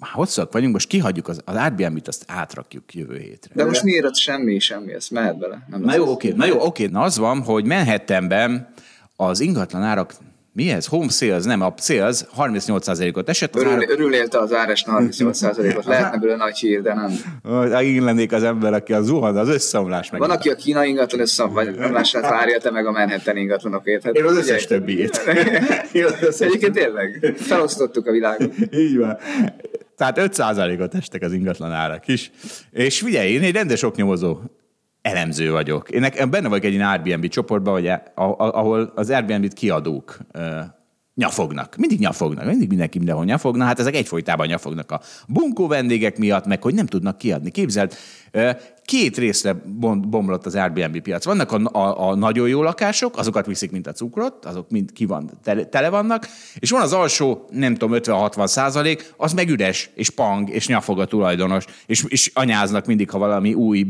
hosszak 0.00 0.52
vagyunk, 0.52 0.72
most 0.72 0.88
kihagyjuk 0.88 1.28
az, 1.28 1.40
az 1.44 1.56
Airbnb-t, 1.56 2.08
azt 2.08 2.24
átrakjuk 2.26 2.94
jövő 2.94 3.18
hétre. 3.18 3.50
De 3.54 3.64
most 3.64 3.82
miért 3.82 4.16
semmi, 4.16 4.58
semmi, 4.58 4.92
ez 4.92 5.08
mehet 5.08 5.38
bele. 5.38 5.66
Nem 5.70 5.80
Na 5.80 5.94
jó, 5.94 6.10
oké, 6.10 6.32
na 6.36 6.46
jó, 6.46 6.60
oké. 6.60 6.86
Na 6.86 7.00
az 7.00 7.18
van, 7.18 7.42
hogy 7.42 7.64
Manhattanben 7.64 8.72
az 9.16 9.40
ingatlan 9.40 9.82
árak, 9.82 10.14
mi 10.54 10.70
ez? 10.70 10.86
Home 10.86 11.08
sales, 11.08 11.44
nem, 11.44 11.60
a 11.60 11.74
sales 11.78 12.24
38%-ot 12.38 13.28
esett. 13.28 13.54
Az 13.54 13.60
Örül, 13.60 13.72
árak, 13.72 13.90
örülnél 13.90 14.28
te 14.28 14.38
az 14.38 14.52
áres 14.52 14.84
38%-ot, 14.86 15.84
lehetne 15.92 16.18
belőle 16.18 16.36
nagy 16.36 16.58
hír, 16.58 16.82
de 16.82 16.94
nem. 16.94 17.80
Én 17.80 18.04
lennék 18.04 18.32
az 18.32 18.42
ember, 18.42 18.72
aki 18.72 18.92
a 18.92 19.02
zuhan, 19.02 19.36
az 19.36 19.48
összeomlás 19.48 20.10
meg. 20.10 20.20
Van, 20.20 20.30
aki 20.30 20.48
a 20.48 20.54
kínai 20.54 20.88
ingatlan 20.88 21.20
összeom, 21.20 21.52
vagy 21.52 21.76
romlását 21.76 22.28
várja, 22.28 22.58
meg 22.72 22.86
a 22.86 22.90
Manhattan 22.90 23.36
ingatlanokért. 23.36 24.02
Hát, 24.04 24.14
Én 24.14 24.24
az 24.24 24.30
ugye- 24.30 24.40
összes 24.40 24.66
többiét. 24.66 25.16
Én 25.92 26.04
az 26.04 26.16
összes 26.20 26.46
Egyébként 26.46 26.72
tényleg, 26.74 27.34
felosztottuk 27.36 28.06
a 28.06 28.10
világot. 28.10 28.52
Így 28.74 28.96
van. 28.98 29.16
Tehát 29.96 30.16
5%-ot 30.20 30.94
estek 30.94 31.22
az 31.22 31.32
ingatlan 31.32 31.72
árak 31.72 32.08
is. 32.08 32.30
És 32.70 32.98
figyelj, 33.00 33.30
én 33.30 33.42
egy 33.42 33.54
rendes 33.54 33.82
oknyomozó 33.82 34.38
elemző 35.02 35.50
vagyok. 35.50 35.90
Én 35.90 36.00
nekem 36.00 36.30
benne 36.30 36.48
vagyok 36.48 36.64
egy 36.64 36.72
ilyen 36.72 36.88
Airbnb 36.88 37.26
csoportban, 37.28 37.84
a- 37.86 38.22
a- 38.22 38.34
ahol 38.36 38.92
az 38.94 39.10
Airbnb-t 39.10 39.52
kiadók 39.52 40.18
nyafognak. 41.14 41.76
Mindig 41.76 41.98
nyafognak, 41.98 42.44
mindig 42.44 42.68
mindenki 42.68 42.98
mindenhol 42.98 43.24
nyafognak. 43.24 43.66
Hát 43.66 43.78
ezek 43.78 43.94
egyfolytában 43.94 44.46
nyafognak 44.46 44.90
a 44.90 45.00
bunkó 45.28 45.66
vendégek 45.66 46.18
miatt, 46.18 46.46
meg 46.46 46.62
hogy 46.62 46.74
nem 46.74 46.86
tudnak 46.86 47.18
kiadni. 47.18 47.50
Képzeld, 47.50 47.94
két 48.92 49.16
részre 49.18 49.52
bom- 49.52 50.08
bomlott 50.08 50.46
az 50.46 50.54
Airbnb 50.54 51.00
piac. 51.00 51.24
Vannak 51.24 51.52
a, 51.52 51.78
a, 51.78 52.08
a 52.08 52.14
nagyon 52.14 52.48
jó 52.48 52.62
lakások, 52.62 53.18
azokat 53.18 53.46
viszik, 53.46 53.70
mint 53.70 53.86
a 53.86 53.92
cukrot, 53.92 54.44
azok 54.44 54.70
mind 54.70 54.92
ki 54.92 55.04
van, 55.04 55.30
tele, 55.70 55.88
vannak, 55.88 56.28
és 56.58 56.70
van 56.70 56.80
az 56.80 56.92
alsó, 56.92 57.48
nem 57.50 57.74
tudom, 57.74 57.98
50-60 58.02 58.46
százalék, 58.46 59.12
az 59.16 59.32
meg 59.32 59.48
üres, 59.48 59.90
és 59.94 60.10
pang, 60.10 60.50
és 60.50 60.66
nyafog 60.66 61.00
a 61.00 61.04
tulajdonos, 61.04 61.64
és, 61.86 62.04
és 62.08 62.30
anyáznak 62.34 62.86
mindig, 62.86 63.10
ha 63.10 63.18
valami 63.18 63.54
új, 63.54 63.86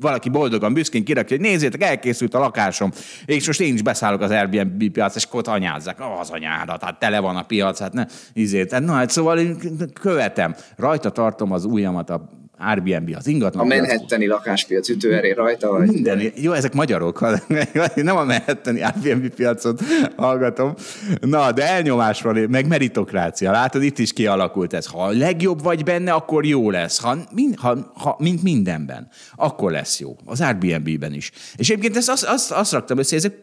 valaki 0.00 0.28
boldogan, 0.28 0.72
büszkén 0.72 1.04
kirakja, 1.04 1.36
hogy 1.36 1.46
nézzétek, 1.46 1.82
elkészült 1.82 2.34
a 2.34 2.38
lakásom, 2.38 2.90
és 3.24 3.46
most 3.46 3.60
én 3.60 3.74
is 3.74 3.82
beszállok 3.82 4.20
az 4.20 4.30
Airbnb 4.30 4.90
piac, 4.92 5.16
és 5.16 5.26
ott 5.30 5.46
anyázzák, 5.46 6.00
"Ó, 6.00 6.18
az 6.20 6.30
anyádat, 6.30 6.82
hát 6.82 6.98
tele 6.98 7.20
van 7.20 7.36
a 7.36 7.42
piac, 7.42 7.78
hát 7.78 7.92
ne, 7.92 8.06
izét, 8.32 8.72
hát, 8.72 8.82
na, 8.84 8.92
hát 8.92 9.10
szóval 9.10 9.38
én 9.38 9.56
követem, 10.00 10.54
rajta 10.76 11.10
tartom 11.10 11.52
az 11.52 11.64
ujjamat 11.64 12.10
a 12.10 12.42
Airbnb, 12.58 13.14
az 13.16 13.26
ingatlan. 13.26 13.70
A. 13.70 13.74
Manhattani 13.74 14.26
lakáspiac 14.26 14.88
ütőeré 14.88 15.30
rajta 15.30 15.70
vagy. 15.70 15.88
Minden. 15.88 16.32
Jó, 16.34 16.52
ezek 16.52 16.72
magyarok, 16.72 17.20
nem 17.94 18.16
a 18.16 18.24
Manhattani 18.24 18.82
Airbnb 18.82 19.34
piacot 19.34 19.82
hallgatom. 20.16 20.74
Na, 21.20 21.52
de 21.52 21.68
elnyomás 21.68 22.22
van, 22.22 22.36
meg 22.50 22.66
meritokrácia. 22.66 23.50
Látod, 23.50 23.82
itt 23.82 23.98
is 23.98 24.12
kialakult 24.12 24.72
ez. 24.72 24.86
Ha 24.86 25.04
a 25.04 25.10
legjobb 25.10 25.62
vagy 25.62 25.84
benne, 25.84 26.12
akkor 26.12 26.46
jó 26.46 26.70
lesz. 26.70 27.00
Ha, 27.00 27.16
min, 27.30 27.54
ha, 27.56 27.92
ha 27.94 28.16
mint 28.18 28.42
mindenben, 28.42 29.08
akkor 29.36 29.70
lesz 29.70 30.00
jó. 30.00 30.16
Az 30.24 30.40
Airbnb-ben 30.40 31.12
is. 31.12 31.30
És 31.56 31.70
egyébként 31.70 31.96
ezt, 31.96 32.08
azt, 32.08 32.24
azt, 32.24 32.50
azt 32.50 32.72
raktam 32.72 32.98
össze, 32.98 33.16
ezek, 33.16 33.34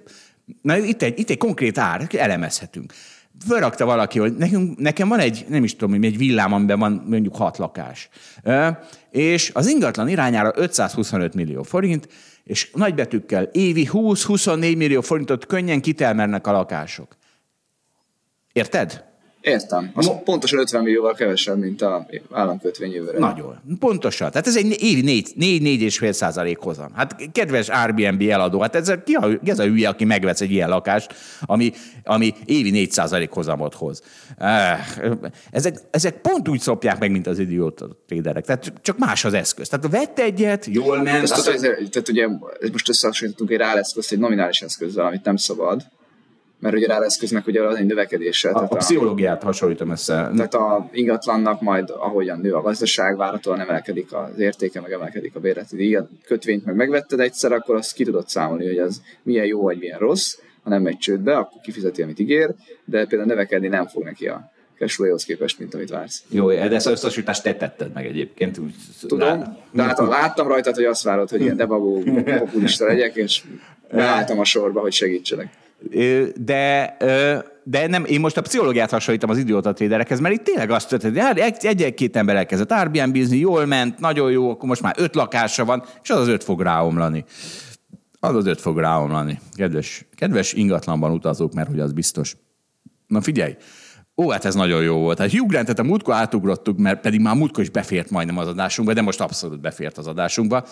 na, 0.62 0.78
itt 0.78 1.02
egy, 1.02 1.20
itt 1.20 1.30
egy 1.30 1.38
konkrét 1.38 1.78
ár, 1.78 2.08
elemezhetünk. 2.18 2.94
Fölrakta 3.48 3.86
valaki, 3.86 4.20
hogy 4.20 4.38
nekünk, 4.38 4.80
nekem 4.80 5.08
van 5.08 5.20
egy, 5.20 5.46
nem 5.50 5.64
is 5.64 5.76
tudom, 5.76 6.04
egy 6.04 6.18
villám, 6.18 6.54
amiben 6.54 6.80
van 6.80 7.04
mondjuk 7.08 7.36
hat 7.36 7.58
lakás. 7.58 8.10
És 9.12 9.52
az 9.54 9.68
ingatlan 9.68 10.08
irányára 10.08 10.52
525 10.56 11.34
millió 11.34 11.64
forint, 11.64 12.08
és 12.44 12.72
nagybetűkkel 12.74 13.44
évi 13.44 13.90
20-24 13.92 14.78
millió 14.78 15.02
forintot 15.02 15.46
könnyen 15.46 15.82
kitelmernek 15.82 16.48
a 16.48 16.52
lakások. 16.52 17.16
Érted? 18.54 19.11
Értem. 19.42 19.92
Az 19.94 20.12
pontosan 20.24 20.60
50 20.60 20.84
millióval 20.84 21.14
kevesebb, 21.14 21.58
mint 21.60 21.82
a 21.82 22.08
államkötvény 22.32 22.92
jövőre. 22.92 23.18
Nagyon. 23.20 23.60
Pontosan. 23.80 24.32
Tehát 24.32 24.48
ez 24.48 24.58
egy 24.58 24.76
évi 24.84 25.24
4-4,5 25.40 26.12
százalék 26.12 26.58
hozam. 26.58 26.94
Hát 26.94 27.16
kedves 27.32 27.70
Airbnb 27.70 28.22
eladó, 28.22 28.60
hát 28.60 28.76
ez 28.76 28.90
a, 28.90 29.04
ki 29.04 29.14
a, 29.14 29.28
ez 29.44 29.60
a 29.60 29.64
hülye, 29.64 29.90
aki 29.90 30.06
megvesz 30.06 30.42
egy 30.42 30.52
ilyen 30.52 30.70
lakást, 30.70 31.14
ami, 31.42 31.72
ami 32.04 32.34
évi 32.46 32.70
4 32.72 32.92
százalék 32.92 33.30
hozamot 33.30 33.74
hoz. 33.74 34.02
Eh, 34.38 34.80
Ezek, 35.52 35.76
ezek 35.92 36.22
pont 36.22 36.48
úgy 36.50 36.60
szopják 36.60 37.00
meg, 37.00 37.12
mint 37.12 37.28
az 37.28 37.40
idióta 37.40 37.88
tréderek. 38.08 38.46
Tehát 38.46 38.74
csak 38.82 38.98
más 38.98 39.26
az 39.26 39.34
eszköz. 39.34 39.68
Tehát 39.70 39.88
vett 39.90 40.20
egyet, 40.20 40.66
jól 40.66 41.02
ment. 41.02 41.34
Tudod, 41.34 41.54
ezért- 41.54 41.92
tehát 41.92 42.10
ugye 42.10 42.28
most 42.72 42.90
összehasonlítottunk 42.90 43.52
egy 43.52 43.58
ráleszközt 43.58 44.12
egy 44.12 44.20
nominális 44.20 44.62
eszközzel, 44.62 45.06
amit 45.06 45.24
nem 45.24 45.36
szabad, 45.36 45.82
mert 46.62 46.76
ugye 46.76 46.88
ráleszköznek 46.88 47.48
ugye 47.48 47.64
az 47.64 47.76
egy 47.76 47.86
növekedése. 47.86 48.50
a, 48.50 48.54
tehát 48.54 48.74
a 48.74 48.76
pszichológiát 48.76 49.44
hasonlítom 49.44 49.90
össze. 49.90 50.32
Tehát 50.36 50.54
a 50.54 50.90
ingatlannak 50.92 51.62
majd, 51.62 51.90
ahogyan 51.90 52.40
nő 52.40 52.54
a 52.54 52.62
gazdaság, 52.62 53.18
várhatóan 53.18 53.60
emelkedik 53.60 54.14
az 54.14 54.40
értéke, 54.40 54.82
meg 54.82 54.92
emelkedik 54.92 55.36
a 55.36 55.40
bérleti 55.40 55.76
díj. 55.76 55.96
A 55.96 56.08
kötvényt 56.26 56.66
meg 56.66 56.76
megvetted 56.76 57.20
egyszer, 57.20 57.52
akkor 57.52 57.76
azt 57.76 57.94
ki 57.94 58.04
tudod 58.04 58.28
számolni, 58.28 58.66
hogy 58.66 58.78
az 58.78 59.02
milyen 59.24 59.46
jó, 59.46 59.62
vagy 59.62 59.78
milyen 59.78 60.00
rossz. 60.00 60.38
Ha 60.64 60.70
nem 60.70 60.82
megy 60.82 60.98
csődbe, 60.98 61.38
akkor 61.38 61.62
kifizeti, 61.62 62.02
amit 62.02 62.20
ígér, 62.20 62.54
de 62.86 63.06
például 63.06 63.30
növekedni 63.30 63.68
nem 63.68 63.88
fog 63.88 64.04
neki 64.04 64.28
a 64.28 64.52
cashflow-hoz 64.78 65.24
képest, 65.24 65.60
mint 65.60 65.74
amit 65.74 65.90
vársz. 65.90 66.24
Jó, 66.30 66.48
de 66.48 66.76
ezt 66.76 66.86
az 66.86 66.92
összehasonlítást 66.92 67.44
te 67.44 67.54
tetted 67.54 67.94
meg 67.94 68.06
egyébként. 68.06 68.58
Úgy, 68.58 68.74
Tudom, 69.08 69.58
de 69.72 69.84
hát 69.84 70.00
láttam 70.00 70.48
rajtad, 70.48 70.76
hogy 70.76 70.84
azt 70.84 71.04
várod, 71.04 71.30
hogy 71.30 71.42
ilyen 71.42 71.56
debagó 71.56 72.04
populista 72.40 72.86
legyek, 72.86 73.16
és 73.16 73.44
Beálltam 73.92 74.40
a 74.40 74.44
sorba, 74.44 74.80
hogy 74.80 74.92
segítsenek. 74.92 75.50
De, 76.36 76.98
de 77.64 77.88
nem, 77.88 78.06
én 78.06 78.20
most 78.20 78.38
a 78.38 78.42
pszichológiát 78.42 78.92
hasonlítom 78.92 79.30
az 79.30 79.38
idióta 79.38 79.74
tréderekhez, 79.74 80.20
mert 80.20 80.34
itt 80.36 80.44
tényleg 80.44 80.72
azt 80.72 80.90
történt, 80.90 81.14
hogy 81.14 81.40
hát 81.40 81.64
egy-két 81.64 82.16
ember 82.16 82.36
elkezdett 82.36 82.72
Airbnb-zni, 82.72 83.38
jól 83.38 83.66
ment, 83.66 84.00
nagyon 84.00 84.32
jó, 84.32 84.50
akkor 84.50 84.70
most 84.70 84.82
már 84.82 84.96
öt 84.98 85.16
lakása 85.16 85.66
van, 85.66 85.84
és 86.04 86.10
az 86.10 86.18
az 86.18 86.28
öt 86.28 86.44
fog 86.44 86.62
ráomlani. 86.62 87.26
Az 88.20 88.36
az 88.36 88.46
öt 88.46 88.62
fog 88.62 88.80
ráomlani. 88.80 89.40
Kedves, 89.54 90.06
kedves 90.16 90.54
ingatlanban 90.54 91.12
utazók, 91.12 91.54
mert 91.54 91.70
hogy 91.70 91.80
az 91.80 91.92
biztos. 91.92 92.36
Na 93.08 93.22
figyelj, 93.22 93.56
Ó, 94.18 94.30
hát 94.30 94.46
ez 94.46 94.56
nagyon 94.56 94.82
jó 94.82 94.98
volt. 94.98 95.18
Hát 95.18 95.32
Hugh 95.32 95.48
Grantet 95.48 95.80
a 95.80 95.84
múltkor 95.84 96.14
átugrottuk, 96.14 96.78
mert 96.78 97.02
pedig 97.02 97.20
már 97.20 97.36
múltkor 97.36 97.64
is 97.64 97.70
befért 97.70 98.10
majdnem 98.10 98.38
az 98.38 98.48
adásunkba, 98.48 98.94
de 98.94 99.02
most 99.02 99.22
abszolút 99.22 99.62
befért 99.62 99.98
az 99.98 100.08
adásunkba. 100.08 100.66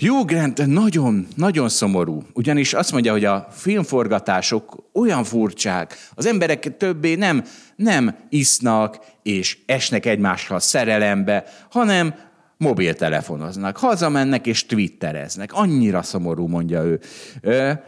Hugh 0.00 0.26
Grant 0.26 0.66
nagyon, 0.66 1.26
nagyon 1.36 1.68
szomorú, 1.68 2.22
ugyanis 2.32 2.74
azt 2.74 2.92
mondja, 2.92 3.12
hogy 3.12 3.24
a 3.24 3.46
filmforgatások 3.50 4.76
olyan 4.92 5.24
furcsák, 5.24 5.96
az 6.14 6.26
emberek 6.26 6.76
többé 6.76 7.14
nem, 7.14 7.44
nem 7.76 8.16
isznak 8.28 8.98
és 9.22 9.58
esnek 9.66 10.06
egymással 10.06 10.60
szerelembe, 10.60 11.44
hanem 11.70 12.14
mobiltelefonoznak, 12.56 13.76
hazamennek 13.76 14.46
és 14.46 14.66
twittereznek. 14.66 15.52
Annyira 15.52 16.02
szomorú, 16.02 16.46
mondja 16.46 16.82
ő. 16.82 17.00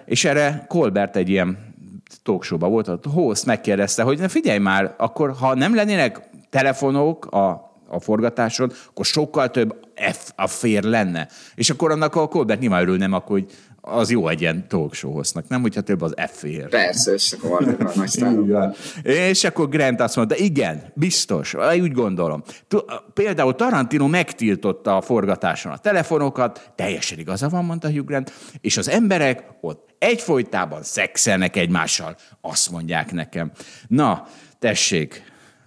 És 0.06 0.24
erre 0.24 0.64
Colbert 0.68 1.16
egy 1.16 1.28
ilyen 1.28 1.74
talkshowban 2.22 2.70
volt, 2.70 2.88
a 2.88 2.98
host 3.08 3.46
megkérdezte, 3.46 4.02
hogy 4.02 4.20
figyelj 4.28 4.58
már, 4.58 4.94
akkor 4.98 5.32
ha 5.32 5.54
nem 5.54 5.74
lennének 5.74 6.20
telefonok 6.50 7.26
a 7.26 7.67
a 7.88 8.00
forgatáson, 8.00 8.72
akkor 8.88 9.04
sokkal 9.04 9.50
több 9.50 9.76
F 10.12 10.32
a 10.36 10.46
fér 10.46 10.82
lenne. 10.82 11.28
És 11.54 11.70
akkor 11.70 11.90
annak 11.90 12.14
a 12.14 12.28
Colbert 12.28 12.60
nyilván 12.60 12.82
örülne, 12.82 13.04
akkor, 13.04 13.40
hogy 13.40 13.52
az 13.80 14.10
jó 14.10 14.28
egy 14.28 14.40
ilyen 14.40 14.68
talk 14.68 14.94
show-hoznak, 14.94 15.48
nem? 15.48 15.60
Hogyha 15.60 15.80
több 15.80 16.00
az 16.00 16.14
F 16.30 16.38
fér. 16.38 16.68
Persze, 16.68 17.12
és 17.12 17.32
akkor 17.32 17.76
a 17.78 17.90
nagy 17.94 18.08
sztárok. 18.08 18.76
És 19.02 19.44
akkor 19.44 19.68
Grant 19.68 20.00
azt 20.00 20.16
mondta, 20.16 20.36
igen, 20.36 20.92
biztos, 20.94 21.54
úgy 21.54 21.92
gondolom. 21.92 22.42
Például 23.14 23.54
Tarantino 23.54 24.06
megtiltotta 24.06 24.96
a 24.96 25.00
forgatáson 25.00 25.72
a 25.72 25.76
telefonokat, 25.78 26.70
teljesen 26.74 27.18
igaza 27.18 27.48
van, 27.48 27.64
mondta 27.64 27.90
Hugh 27.90 28.06
Grant, 28.06 28.32
és 28.60 28.76
az 28.76 28.88
emberek 28.88 29.44
ott 29.60 29.94
egyfolytában 29.98 30.82
szexelnek 30.82 31.56
egymással, 31.56 32.16
azt 32.40 32.70
mondják 32.70 33.12
nekem. 33.12 33.50
Na, 33.88 34.26
tessék, 34.58 35.22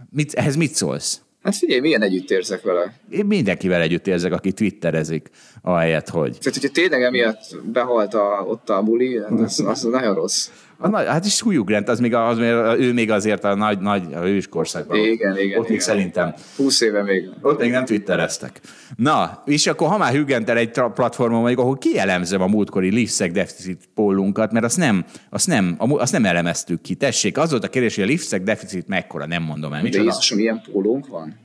mit, 0.10 0.34
ehhez 0.34 0.56
mit 0.56 0.74
szólsz? 0.74 1.22
Hát 1.44 1.56
figyelj, 1.56 1.80
milyen 1.80 2.02
együtt 2.02 2.32
érzek 2.32 2.62
vele? 2.62 2.94
Én 3.10 3.26
mindenkivel 3.26 3.82
együtt 3.82 4.08
érzek, 4.08 4.34
aki 4.34 4.52
twitterezik, 4.52 5.30
ahelyett, 5.62 6.10
hogy... 6.10 6.38
Tehát, 6.38 6.60
hogyha 6.60 6.74
tényleg 6.74 7.04
emiatt 7.04 7.58
behalt 7.72 8.14
a, 8.14 8.44
ott 8.48 8.70
a 8.70 8.82
buli, 8.82 9.20
hát 9.20 9.40
az, 9.40 9.60
az 9.60 9.84
nagyon 9.84 10.16
rossz. 10.16 10.50
A 10.82 10.88
nagy, 10.88 11.06
hát 11.08 11.26
is 11.26 11.42
Hugh 11.42 11.66
Grant, 11.66 11.90
az 11.90 12.00
még, 12.00 12.14
az, 12.14 12.38
ő 12.78 12.94
még 12.94 13.12
azért 13.12 13.44
a 13.44 13.56
nagy, 13.56 13.80
nagy 13.80 14.14
a 14.14 14.28
ős 14.28 14.48
korszakban. 14.48 14.98
Igen, 14.98 15.38
igen. 15.38 15.38
Ott 15.38 15.48
igen. 15.48 15.66
még 15.68 15.80
szerintem. 15.80 16.34
20 16.56 16.82
éve 16.82 17.04
még. 17.04 17.30
Ott 17.42 17.60
még 17.60 17.72
nem 17.72 17.86
twittereztek. 17.86 18.62
Na, 18.96 19.44
és 19.46 19.68
akkor 19.68 19.88
ha 19.88 19.98
már 19.98 20.26
grant 20.26 20.50
egy 20.50 20.72
platformon 20.94 21.42
vagyok, 21.42 21.60
ahol 21.60 21.78
kielemzem 21.78 22.42
a 22.42 22.48
múltkori 22.48 22.90
Lifsec 22.90 23.34
deficit 23.34 23.90
pólunkat, 23.96 24.52
mert 24.52 24.66
azt 24.66 24.78
nem, 24.78 25.06
azt, 25.30 25.48
nem, 25.48 25.76
azt 25.78 26.12
nem 26.12 26.26
elemeztük 26.26 26.82
ki. 26.82 26.96
Tessék, 26.96 27.38
az 27.38 27.50
volt 27.50 27.64
a 27.64 27.68
kérdés, 27.68 27.96
hogy 27.96 28.04
a 28.04 28.08
Lifsec 28.08 28.44
deficit 28.44 28.88
mekkora, 28.88 29.26
nem 29.26 29.44
mondom 29.44 29.74
el. 29.74 29.82
De 29.82 30.02
Jézusom, 30.02 30.40
ilyen 30.40 30.62
pólónk 30.72 31.08
van? 31.08 31.36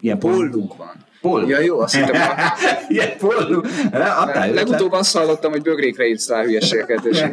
Ilyen 0.00 0.18
pólunk 0.18 0.76
van. 0.76 1.08
Pol. 1.20 1.48
Ja, 1.48 1.60
jó, 1.60 1.80
azt 1.80 1.94
hittem. 1.94 2.20
Ilyen 2.88 3.16
polunk. 3.18 3.66
Legutóbb 4.52 4.92
azt 4.92 5.16
hallottam, 5.16 5.50
hogy 5.50 5.62
bögrékre 5.62 6.06
írsz 6.06 6.28
rá 6.28 6.42
hülyeségeket. 6.42 7.04
És 7.04 7.24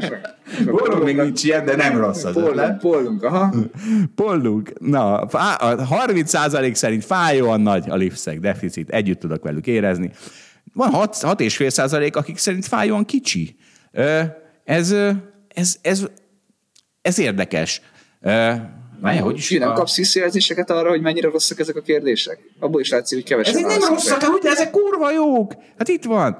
polunk 0.66 1.04
még 1.04 1.16
nincs 1.16 1.44
ilyen, 1.44 1.66
de 1.66 1.76
nem 1.76 1.98
rossz 1.98 2.24
az 2.24 2.34
Polunk, 2.34 2.78
polunk, 2.78 3.24
aha. 3.24 3.54
Polunk. 4.16 4.80
Na, 4.80 5.22
a 5.22 5.28
30% 5.28 6.74
szerint 6.74 7.06
fájóan 7.06 7.62
nagy 7.62 7.90
a 7.90 7.96
lipszeg 7.96 8.40
deficit, 8.40 8.90
együtt 8.90 9.20
tudok 9.20 9.44
velük 9.44 9.68
érezni. 9.68 10.12
Van 10.74 10.92
6,5 10.94 11.70
százalék, 11.70 12.16
akik 12.16 12.38
szerint 12.38 12.66
fájóan 12.66 13.06
kicsi. 13.06 13.56
Ez, 14.64 14.96
ez, 15.48 15.78
ez, 15.82 16.08
ez 17.02 17.20
érdekes. 17.20 17.82
Várjál, 19.02 19.24
hogy 19.24 19.38
is? 19.38 19.50
Nem 19.50 19.74
kapsz 19.74 19.96
visszajelzéseket 19.96 20.70
arra, 20.70 20.90
hogy 20.90 21.02
mennyire 21.02 21.30
rosszak 21.30 21.60
ezek 21.60 21.76
a 21.76 21.82
kérdések? 21.82 22.40
Abból 22.60 22.82
is 22.82 22.90
látszik, 22.90 23.18
hogy 23.18 23.28
kevesen 23.28 23.56
Ezek 23.56 23.80
nem 23.80 23.90
rosszak, 23.90 24.22
hát 24.22 24.34
ugye 24.34 24.50
ezek 24.50 24.70
kurva 24.70 25.12
jók. 25.12 25.54
Hát 25.78 25.88
itt 25.88 26.04
van. 26.04 26.38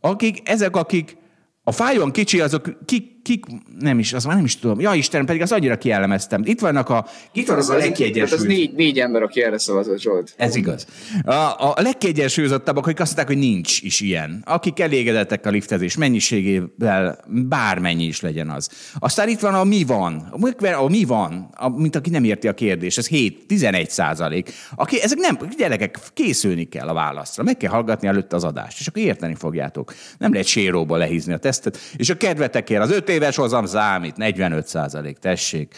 Akik, 0.00 0.48
ezek, 0.48 0.76
akik 0.76 1.16
a 1.64 1.72
fájón 1.72 2.12
kicsi, 2.12 2.40
azok 2.40 2.84
kik, 2.84 3.15
kik, 3.26 3.44
nem 3.78 3.98
is, 3.98 4.12
az 4.12 4.24
már 4.24 4.34
nem 4.34 4.44
is 4.44 4.58
tudom. 4.58 4.80
Ja 4.80 4.94
Istenem, 4.94 5.26
pedig 5.26 5.42
az 5.42 5.52
annyira 5.52 5.78
kielemeztem. 5.78 6.42
Itt 6.44 6.60
vannak 6.60 6.88
a, 6.88 7.06
itt 7.32 7.48
van 7.48 7.56
az, 7.56 7.68
az 7.68 7.74
a 7.74 7.78
legkiegyensúlyozott. 7.78 8.38
Ez 8.38 8.56
négy, 8.56 8.74
négy 8.74 8.98
ember, 8.98 9.22
aki 9.22 9.42
erre 9.42 9.58
szavazott, 9.58 10.00
Zsolt. 10.00 10.34
Ez 10.36 10.54
igaz. 10.56 10.86
A, 11.24 11.32
a 11.58 11.74
legkiegyensúlyozottabbak, 11.76 12.86
akik 12.86 13.00
azt 13.00 13.16
mondták, 13.16 13.36
hogy 13.36 13.46
nincs 13.46 13.80
is 13.80 14.00
ilyen. 14.00 14.42
Akik 14.44 14.80
elégedettek 14.80 15.46
a 15.46 15.50
liftezés 15.50 15.96
mennyiségével, 15.96 17.24
bármennyi 17.28 18.04
is 18.04 18.20
legyen 18.20 18.50
az. 18.50 18.70
Aztán 18.98 19.28
itt 19.28 19.40
van 19.40 19.54
a 19.54 19.64
mi 19.64 19.84
van. 19.84 20.32
A 20.76 20.88
mi 20.88 21.04
van, 21.04 21.50
a, 21.54 21.68
mint 21.68 21.96
aki 21.96 22.10
nem 22.10 22.24
érti 22.24 22.48
a 22.48 22.54
kérdést. 22.54 22.98
Ez 22.98 23.08
7-11 23.08 23.88
százalék. 23.88 24.52
Aki, 24.74 25.02
ezek 25.02 25.18
nem, 25.18 25.38
gyerekek, 25.56 25.98
készülni 26.14 26.64
kell 26.64 26.88
a 26.88 26.94
válaszra. 26.94 27.42
Meg 27.42 27.56
kell 27.56 27.70
hallgatni 27.70 28.08
előtte 28.08 28.36
az 28.36 28.44
adást, 28.44 28.80
és 28.80 28.86
akkor 28.86 29.02
érteni 29.02 29.34
fogjátok. 29.34 29.94
Nem 30.18 30.32
lehet 30.32 30.46
séróba 30.46 30.96
lehízni 30.96 31.32
a 31.32 31.38
tesztet. 31.38 31.78
És 31.96 32.10
a 32.10 32.16
kedvetekért 32.16 32.82
az 32.82 32.90
öt 32.90 33.08
éves 33.16 33.36
hozam 33.36 33.66
számít, 33.66 34.16
45 34.16 34.66
százalék, 34.66 35.18
tessék. 35.18 35.74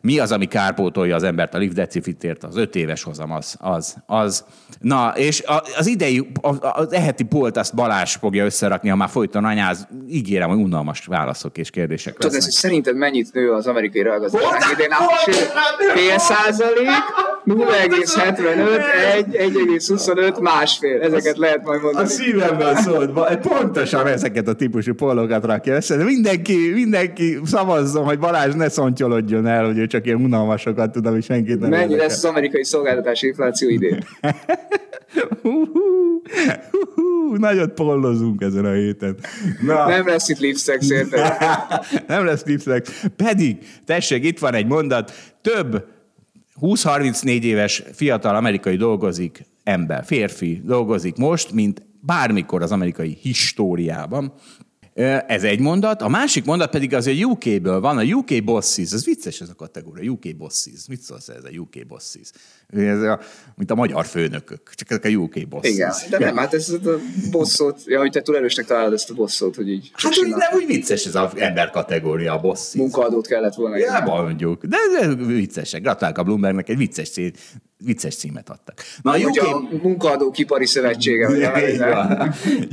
Mi 0.00 0.18
az, 0.18 0.32
ami 0.32 0.46
kárpótolja 0.46 1.14
az 1.14 1.22
embert 1.22 1.54
a 1.54 1.58
liftdecifitért? 1.58 2.44
Az 2.44 2.56
öt 2.56 2.74
éves 2.74 3.02
hozam, 3.02 3.30
az, 3.30 3.56
az, 3.58 3.96
az. 4.06 4.44
Na, 4.80 5.12
és 5.16 5.42
az 5.78 5.86
idei, 5.86 6.30
az 6.60 6.92
eheti 6.92 7.24
polt 7.24 7.56
azt 7.56 7.74
Balázs 7.74 8.14
fogja 8.14 8.44
összerakni, 8.44 8.88
ha 8.88 8.96
már 8.96 9.08
folyton 9.08 9.44
anyáz, 9.44 9.88
ígérem, 10.08 10.48
hogy 10.48 10.58
unalmas 10.58 11.04
válaszok 11.06 11.58
és 11.58 11.70
kérdések 11.70 12.14
Tudod, 12.16 12.36
ez, 12.36 12.54
szerinted 12.54 12.96
mennyit 12.96 13.32
nő 13.32 13.52
az 13.52 13.66
amerikai 13.66 14.02
reagazdaság 14.02 14.62
idén? 14.72 14.88
Fél 15.94 16.18
százalék, 16.18 16.88
0,75, 17.46 18.36
1,25, 19.32 20.40
másfél. 20.40 21.00
Ezeket 21.00 21.36
lehet 21.36 21.64
majd 21.64 21.82
mondani. 21.82 22.04
A 22.04 22.08
szívemben 22.08 22.76
szólt, 22.76 23.38
pontosan 23.38 24.06
ezeket 24.06 24.48
a 24.48 24.52
típusú 24.52 24.94
polokat 24.94 25.44
rakja 25.44 25.74
össze, 25.74 25.96
de 25.96 26.04
mindenki, 26.26 26.72
mindenki 26.72 27.38
szavazzon, 27.44 28.04
hogy 28.04 28.18
Balázs 28.18 28.54
ne 28.54 28.68
szontyolodjon 28.68 29.46
el, 29.46 29.64
hogy 29.64 29.78
ő 29.78 29.86
csak 29.86 30.06
ilyen 30.06 30.22
unalmasokat 30.22 30.92
tud, 30.92 31.06
ami 31.06 31.20
senkit 31.20 31.60
nem 31.60 31.70
Mennyi 31.70 31.96
lesz 31.96 32.16
az 32.16 32.24
amerikai 32.24 32.64
szolgáltatási 32.64 33.26
infláció 33.26 33.68
idén? 33.68 34.04
Nagyot 37.36 37.72
pollozunk 37.72 38.42
ezen 38.42 38.64
a 38.64 38.72
héten. 38.72 39.16
Na. 39.62 39.88
Nem 39.88 40.06
lesz 40.06 40.28
itt 40.28 40.38
lipszex, 40.38 40.88
Nem 42.06 42.24
lesz 42.24 42.44
lipszex. 42.44 43.04
Pedig, 43.16 43.56
tessék, 43.84 44.24
itt 44.24 44.38
van 44.38 44.54
egy 44.54 44.66
mondat, 44.66 45.12
több 45.42 45.84
20-34 46.60 47.42
éves 47.42 47.82
fiatal 47.92 48.36
amerikai 48.36 48.76
dolgozik, 48.76 49.46
ember, 49.64 50.04
férfi 50.04 50.60
dolgozik 50.64 51.16
most, 51.16 51.52
mint 51.52 51.82
bármikor 52.00 52.62
az 52.62 52.72
amerikai 52.72 53.18
históriában. 53.20 54.32
Ez 55.26 55.44
egy 55.44 55.60
mondat. 55.60 56.02
A 56.02 56.08
másik 56.08 56.44
mondat 56.44 56.70
pedig 56.70 56.94
az 56.94 57.06
a 57.06 57.10
UK-ből 57.10 57.80
van, 57.80 57.98
a 57.98 58.02
UK 58.02 58.44
Bosses. 58.44 58.92
Ez 58.92 59.04
vicces 59.04 59.40
ez 59.40 59.48
a 59.48 59.54
kategória, 59.54 60.10
UK 60.10 60.36
Bosses. 60.36 60.86
Mit 60.88 61.00
szólsz 61.00 61.28
ez 61.28 61.44
a 61.44 61.58
UK 61.58 61.86
Bosses? 61.86 62.30
Ez 62.72 63.02
a, 63.02 63.20
mint 63.56 63.70
a 63.70 63.74
magyar 63.74 64.06
főnökök, 64.06 64.60
csak 64.74 64.90
ezek 64.90 65.04
a 65.04 65.08
UK 65.08 65.48
Bosses. 65.48 65.70
Igen, 65.70 65.92
de 66.10 66.18
nem, 66.18 66.36
hát 66.36 66.54
ez 66.54 66.68
a 66.70 66.90
bosszot, 67.30 67.80
ja, 67.84 67.98
hogy 67.98 68.10
te 68.10 68.22
túl 68.22 68.36
erősnek 68.36 68.66
találod 68.66 68.92
ezt 68.92 69.10
a 69.10 69.14
bosszot, 69.14 69.56
hogy 69.56 69.68
így. 69.68 69.90
Hát 69.92 70.18
úgy, 70.18 70.28
nem 70.28 70.52
úgy 70.54 70.66
vicces 70.66 71.06
ez 71.06 71.14
az 71.14 71.30
ember 71.36 71.70
kategória, 71.70 72.32
a 72.32 72.40
Bosses. 72.40 72.74
Munkaadót 72.74 73.26
kellett 73.26 73.54
volna. 73.54 73.76
Ja, 73.76 74.02
mondjuk. 74.04 74.64
De, 74.64 74.76
de 75.00 75.14
viccesek. 75.14 75.82
Gratulálok 75.82 76.18
a 76.18 76.22
Bloombergnek, 76.22 76.68
egy 76.68 76.76
vicces 76.76 77.10
cím, 77.10 77.30
vicces 77.78 78.16
címet 78.16 78.50
adtak. 78.50 78.82
Na, 79.02 79.10
a 79.10 79.16
UK... 79.16 79.42
a 79.42 79.76
munkaadó 79.82 80.30
kipari 80.30 80.66
szövetsége. 80.66 81.28
Ja, 81.28 82.18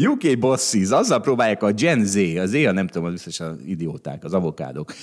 UK 0.09 0.39
Bosses, 0.39 0.89
azzal 0.89 1.21
próbálják 1.21 1.63
a 1.63 1.71
Gen 1.71 2.05
Z, 2.05 2.15
az 2.15 2.49
Z, 2.49 2.53
nem 2.53 2.87
tudom, 2.87 3.07
az 3.07 3.11
biztos 3.11 3.39
az 3.39 3.55
idióták, 3.65 4.23
az 4.23 4.33
avokádok. 4.33 4.93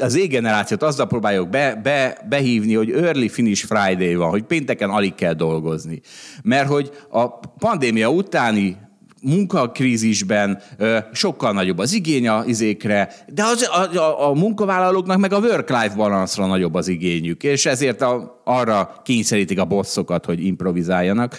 Az 0.00 0.12
Z 0.12 0.26
generációt 0.26 0.82
azzal 0.82 1.06
próbáljuk 1.06 1.48
be, 1.48 1.80
be, 1.82 2.26
behívni, 2.28 2.74
hogy 2.74 2.90
early 2.90 3.28
finish 3.46 3.66
Friday 3.66 4.14
van, 4.14 4.30
hogy 4.30 4.42
pénteken 4.42 4.90
alig 4.90 5.14
kell 5.14 5.32
dolgozni. 5.32 6.00
Mert 6.42 6.68
hogy 6.68 6.90
a 7.10 7.28
pandémia 7.38 8.10
utáni 8.10 8.76
munkakrízisben 9.22 10.62
sokkal 11.12 11.52
nagyobb 11.52 11.78
az 11.78 11.92
igény 11.92 12.28
a 12.28 12.44
izékre, 12.46 13.14
de 13.26 13.44
az, 13.44 13.68
a, 13.72 13.96
a, 13.96 14.28
a 14.28 14.34
munkavállalóknak 14.34 15.18
meg 15.18 15.32
a 15.32 15.38
work-life 15.38 15.94
balance 15.96 16.46
nagyobb 16.46 16.74
az 16.74 16.88
igényük, 16.88 17.42
és 17.42 17.66
ezért 17.66 18.02
a, 18.02 18.40
arra 18.44 19.00
kényszerítik 19.04 19.58
a 19.58 19.64
bosszokat, 19.64 20.24
hogy 20.24 20.44
improvizáljanak. 20.44 21.38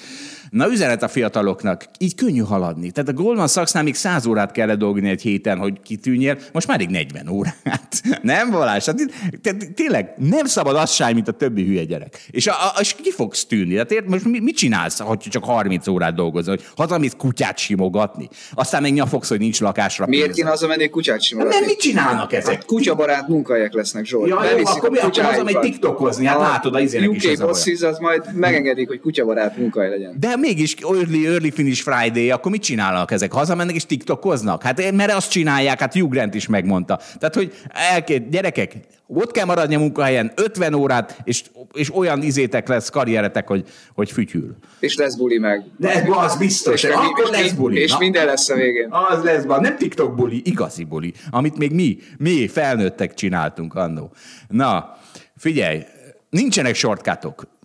Na, 0.50 0.72
üzenet 0.72 1.04
a 1.04 1.08
fiataloknak, 1.08 1.84
így 2.00 2.16
könnyű 2.16 2.42
haladni. 2.42 2.92
Tehát 2.92 3.10
a 3.10 3.14
Goldman 3.14 3.48
Sachsnál 3.48 3.84
még 3.84 3.96
100 3.96 4.26
órát 4.26 4.52
kellett 4.52 4.78
dolgozni 4.78 5.10
egy 5.10 5.22
héten, 5.22 5.58
hogy 5.58 5.82
kitűnjél, 5.82 6.38
most 6.52 6.68
már 6.68 6.86
40 6.88 7.28
órát. 7.28 8.02
Nem, 8.22 8.52
Balázs? 8.52 8.86
Hát, 8.86 8.96
tényleg 9.76 10.14
nem 10.18 10.46
szabad 10.46 10.76
az 10.76 10.92
sem, 10.92 11.14
mint 11.14 11.28
a 11.28 11.32
többi 11.32 11.66
hülye 11.66 11.84
gyerek. 11.84 12.28
És, 12.30 12.48
a, 12.48 12.52
a, 12.52 12.80
és 12.80 12.96
ki 13.02 13.12
fogsz 13.12 13.46
tűnni? 13.46 13.74
Tehát 13.74 13.92
ért, 13.92 14.08
most 14.08 14.26
mit 14.26 14.56
csinálsz, 14.56 15.00
hogy 15.00 15.18
csak 15.18 15.44
30 15.44 15.88
órát 15.88 16.16
dolgozol? 16.16 16.56
Hogy 16.56 16.66
hazamész 16.76 17.14
kutyát 17.18 17.58
simogatni? 17.58 18.30
Aztán 18.54 18.82
még 18.82 18.94
nyafogsz, 18.94 19.30
hogy 19.30 19.40
nincs 19.40 19.60
lakásra 19.60 20.06
Miért 20.06 20.34
kéne 20.34 20.54
menni 20.68 20.90
kutyát 20.90 21.22
simogatni? 21.22 21.58
Nem, 21.58 21.66
mit 21.66 21.80
csinálnak 21.80 22.34
ezek? 22.34 22.54
Hát 22.54 22.66
kutyabarát 22.66 23.28
munkahelyek 23.28 23.74
lesznek, 23.74 24.06
Zsolt. 24.06 24.30
Ja, 24.30 24.44
jó, 24.58 24.66
akkor 24.66 24.90
mi 24.90 24.98
akkor 24.98 25.24
hazamegy 25.24 25.60
tiktokozni? 25.60 26.26
Hát 26.26 26.40
látod, 26.40 26.76
a 26.76 26.80
izének 26.80 27.16
is 27.16 27.26
UK 27.26 27.50
az 27.82 27.98
majd 28.00 28.34
megengedik, 28.34 28.88
hogy 28.88 29.00
kutyabarát 29.00 29.58
munkahely 29.58 29.90
legyen. 29.90 30.16
De 30.20 30.37
mégis 30.38 30.76
early, 30.82 31.26
early 31.26 31.50
finish 31.50 31.82
Friday, 31.82 32.32
akkor 32.32 32.52
mit 32.52 32.62
csinálnak 32.62 33.12
ezek? 33.12 33.32
Hazamennek 33.32 33.76
és 33.76 33.86
tiktokoznak? 33.86 34.64
Hát 34.64 34.92
mert 34.92 35.12
azt 35.12 35.32
csinálják, 35.32 35.80
hát 35.80 35.94
Hugh 35.94 36.10
Grant 36.10 36.34
is 36.34 36.48
megmondta. 36.48 37.00
Tehát, 37.20 37.36
hogy 37.36 37.54
elkét, 37.92 38.30
gyerekek, 38.30 38.76
ott 39.08 39.32
kell 39.32 39.46
maradni 39.46 39.76
a 39.76 39.80
munkahelyen 39.80 40.32
50 40.36 40.74
órát, 40.74 41.18
és, 41.24 41.44
és 41.74 41.96
olyan 41.96 42.22
izétek 42.22 42.68
lesz 42.68 42.90
karrieretek, 42.90 43.48
hogy, 43.48 43.66
hogy 43.96 44.12
fütyül. 44.12 44.56
És 44.80 44.96
lesz 44.96 45.16
buli 45.16 45.38
meg. 45.38 45.64
De 45.78 46.08
az 46.10 46.38
biztos, 46.38 46.84
és, 46.84 46.90
akkor 46.90 47.30
és, 47.32 47.40
lesz 47.40 47.52
buli. 47.52 47.80
És 47.80 47.92
Na, 47.92 47.98
minden 47.98 48.26
lesz 48.26 48.50
a 48.50 48.56
végén. 48.56 48.88
Az 48.90 49.24
lesz, 49.24 49.44
nem 49.44 49.78
TikTok 49.78 50.16
buli, 50.16 50.42
igazi 50.46 50.84
buli, 50.84 51.14
amit 51.30 51.58
még 51.58 51.72
mi, 51.72 51.98
mi 52.18 52.48
felnőttek 52.48 53.14
csináltunk 53.14 53.76
annó. 53.76 54.12
Na, 54.48 54.98
figyelj, 55.38 55.84
nincsenek 56.30 56.76
shortcutok. 56.76 57.57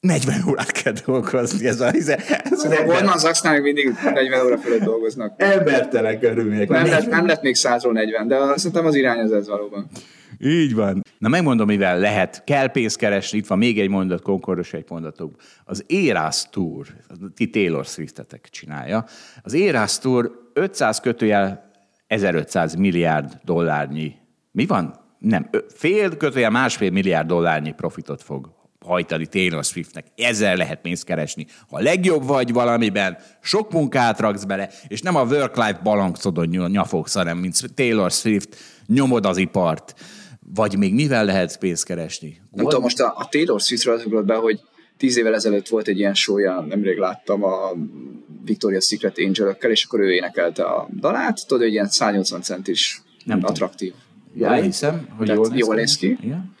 40 0.00 0.42
órát 0.48 0.70
kell 0.70 0.92
dolgozni. 1.06 1.66
Ez 1.66 1.80
a, 1.80 1.86
ez, 1.86 2.08
ez 2.08 2.64
a 2.64 2.84
Goldman 2.84 3.18
Sachsnál 3.18 3.52
még 3.52 3.62
mindig 3.62 3.94
40 4.02 4.46
óra 4.46 4.58
fölött 4.58 4.82
dolgoznak. 4.82 5.34
Embertelen 5.36 6.18
körülmények. 6.18 6.68
Nem, 6.68 6.86
lett, 6.86 7.08
nem 7.10 7.26
lett 7.26 7.42
még 7.42 7.54
100 7.54 7.82
40, 7.82 8.28
de 8.28 8.36
szerintem 8.56 8.86
az 8.86 8.94
irány 8.94 9.18
az 9.18 9.32
ez 9.32 9.48
valóban. 9.48 9.86
Így 10.38 10.74
van. 10.74 11.02
Na 11.18 11.28
megmondom, 11.28 11.66
mivel 11.66 11.98
lehet. 11.98 12.44
Kell 12.44 12.70
pénzt 12.70 12.96
keresni. 12.96 13.38
Itt 13.38 13.46
van 13.46 13.58
még 13.58 13.80
egy 13.80 13.88
mondat, 13.88 14.22
konkordos 14.22 14.72
egy 14.72 14.84
mondatok. 14.88 15.34
Az 15.64 15.84
Eras 15.88 16.48
Tour, 16.50 16.86
ti 17.34 17.50
Taylor 17.50 17.84
Swiftetek 17.84 18.48
csinálja. 18.50 19.04
Az 19.42 19.54
Eras 19.54 19.98
Tour 19.98 20.30
500 20.52 21.00
kötőjel 21.00 21.70
1500 22.06 22.74
milliárd 22.74 23.38
dollárnyi. 23.44 24.14
Mi 24.50 24.66
van? 24.66 24.94
Nem, 25.18 25.50
fél 25.74 26.16
kötőjel 26.16 26.50
másfél 26.50 26.90
milliárd 26.90 27.26
dollárnyi 27.26 27.72
profitot 27.72 28.22
fog 28.22 28.57
hajtani 28.88 29.26
Taylor 29.26 29.64
Swiftnek. 29.64 30.06
Ezzel 30.16 30.56
lehet 30.56 30.80
pénzt 30.80 31.04
keresni. 31.04 31.46
Ha 31.68 31.80
legjobb 31.80 32.26
vagy 32.26 32.52
valamiben, 32.52 33.18
sok 33.40 33.72
munkát 33.72 34.20
raksz 34.20 34.44
bele, 34.44 34.70
és 34.88 35.00
nem 35.00 35.16
a 35.16 35.24
work-life 35.24 35.80
balancodon 35.82 36.48
nyafogsz, 36.48 37.14
hanem 37.14 37.38
mint 37.38 37.74
Taylor 37.74 38.10
Swift, 38.10 38.56
nyomod 38.86 39.26
az 39.26 39.36
ipart. 39.36 39.94
Vagy 40.54 40.78
még 40.78 40.94
mivel 40.94 41.24
lehet 41.24 41.58
pénzt 41.58 41.84
keresni? 41.84 42.40
Nem 42.50 42.64
tudom, 42.64 42.82
most 42.82 43.00
a, 43.00 43.14
a 43.16 43.28
Taylor 43.30 43.60
Swiftről 43.60 43.94
az 43.94 44.24
be, 44.24 44.34
hogy 44.34 44.60
tíz 44.96 45.16
évvel 45.18 45.34
ezelőtt 45.34 45.68
volt 45.68 45.88
egy 45.88 45.98
ilyen 45.98 46.14
showja, 46.14 46.60
nemrég 46.60 46.98
láttam 46.98 47.44
a 47.44 47.72
Victoria's 48.46 48.86
Secret 48.86 49.18
angel 49.18 49.56
és 49.60 49.84
akkor 49.84 50.00
ő 50.00 50.12
énekelte 50.12 50.62
a 50.62 50.88
dalát. 51.00 51.46
Tudod, 51.46 51.62
hogy 51.62 51.72
ilyen 51.72 51.88
180 51.88 52.42
centis 52.42 53.02
nem 53.24 53.40
attraktív. 53.42 53.92
Ja, 54.34 54.52
hiszem, 54.52 55.08
hogy 55.16 55.28
jól, 55.28 55.50
jól 55.54 55.74
néz 55.74 55.96
ki. 55.96 56.16
Igen 56.20 56.56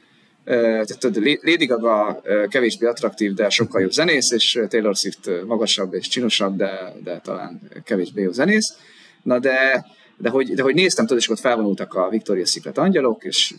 tehát 0.48 1.18
Lady 1.42 1.66
Gaga 1.66 2.22
kevésbé 2.48 2.86
attraktív, 2.86 3.34
de 3.34 3.48
sokkal 3.48 3.80
jobb 3.80 3.90
zenész, 3.90 4.30
és 4.30 4.60
Taylor 4.68 4.96
Swift 4.96 5.30
magasabb 5.46 5.94
és 5.94 6.08
csinosabb, 6.08 6.56
de, 6.56 6.92
de 7.04 7.20
talán 7.24 7.60
kevésbé 7.84 8.22
jó 8.22 8.32
zenész. 8.32 8.76
Na 9.22 9.38
de, 9.38 9.86
de 10.16 10.30
hogy, 10.30 10.54
de 10.54 10.62
hogy 10.62 10.74
néztem, 10.74 11.06
tudod, 11.06 11.22
és 11.22 11.28
ott 11.28 11.38
felvonultak 11.38 11.94
a 11.94 12.08
Victoria's 12.10 12.50
Secret 12.50 12.78
angyalok, 12.78 13.24
és 13.24 13.54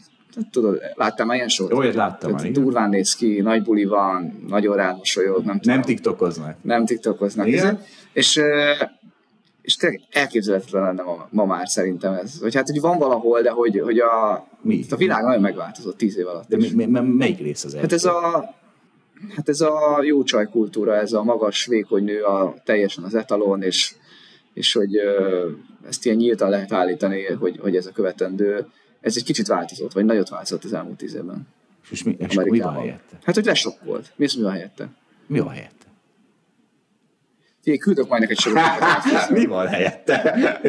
tudod, 0.51 0.81
láttam 0.95 1.27
már 1.27 1.35
ilyen 1.35 1.49
sort? 1.49 1.73
Olyat 1.73 1.93
láttam 1.93 2.31
már, 2.31 2.51
Durván 2.51 2.89
néz 2.89 3.15
ki, 3.15 3.41
nagy 3.41 3.63
buli 3.63 3.85
van, 3.85 4.45
nagyon 4.47 4.75
rád 4.75 4.97
mosolyog, 4.97 5.45
nem 5.45 5.59
tudom. 5.59 5.75
Nem 5.75 5.83
tiktokoznak. 5.83 6.55
Nem 6.61 6.85
tiktokoznak. 6.85 7.47
Igen? 7.47 7.81
És 8.13 8.41
és 9.69 9.75
tényleg 9.75 10.01
elképzelhetetlen 10.11 10.83
lenne 10.83 11.03
ma, 11.03 11.27
ma 11.31 11.45
már 11.45 11.67
szerintem 11.67 12.13
ez. 12.13 12.39
Hogy 12.39 12.55
hát, 12.55 12.69
hogy 12.69 12.81
van 12.81 12.97
valahol, 12.97 13.41
de 13.41 13.49
hogy, 13.49 13.79
hogy 13.79 13.99
a, 13.99 14.47
mi? 14.61 14.85
a 14.89 14.95
világ 14.95 15.23
nagyon 15.23 15.41
megváltozott 15.41 15.97
tíz 15.97 16.17
év 16.17 16.27
alatt. 16.27 16.47
De 16.47 16.57
mi, 16.57 16.69
mi, 16.73 16.85
mi, 16.85 16.99
melyik 16.99 17.39
rész 17.39 17.63
az 17.63 17.75
Hát 17.75 17.91
ez 17.91 18.05
a, 18.05 18.49
hát 19.35 19.49
ez 19.49 19.61
a 19.61 19.99
jó 20.03 20.23
kultúra, 20.51 20.95
ez 20.95 21.13
a 21.13 21.23
magas, 21.23 21.65
vékony 21.65 22.03
nő, 22.03 22.21
a, 22.21 22.53
teljesen 22.65 23.03
az 23.03 23.15
etalon, 23.15 23.61
és, 23.61 23.95
és 24.53 24.73
hogy 24.73 24.97
ö, 24.97 25.49
ezt 25.87 26.05
ilyen 26.05 26.17
nyíltan 26.17 26.49
lehet 26.49 26.73
állítani, 26.73 27.23
hogy, 27.25 27.57
hogy 27.59 27.75
ez 27.75 27.85
a 27.85 27.91
követendő. 27.91 28.67
Ez 29.01 29.17
egy 29.17 29.23
kicsit 29.23 29.47
változott, 29.47 29.93
vagy 29.93 30.05
nagyot 30.05 30.29
változott 30.29 30.63
az 30.63 30.73
elmúlt 30.73 30.97
tíz 30.97 31.15
évben. 31.15 31.47
És 31.89 32.03
mi, 32.03 32.15
és 32.19 32.35
mi 32.35 32.59
van 32.59 32.73
helyette? 32.73 33.19
Hát, 33.23 33.35
hogy 33.35 33.45
volt. 33.85 34.11
Mi 34.15 34.25
az, 34.25 34.33
mi 34.33 34.41
van 34.43 34.51
helyette? 34.51 34.89
Mi 35.27 35.39
van 35.39 35.53
helyette? 35.53 35.78
Figyelj, 37.69 37.77
küldök 37.77 38.09
majd 38.09 38.21
neked 38.21 38.37
sorozatot. 38.37 39.29
Mi 39.39 39.45
van 39.45 39.67
helyette? 39.67 40.59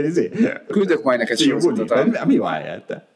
küldök 0.68 1.02
majd 1.02 1.18
neked 1.18 1.38
sorozatot. 1.38 2.24
Mi 2.24 2.38
van 2.38 2.52
helyette? 2.52 3.08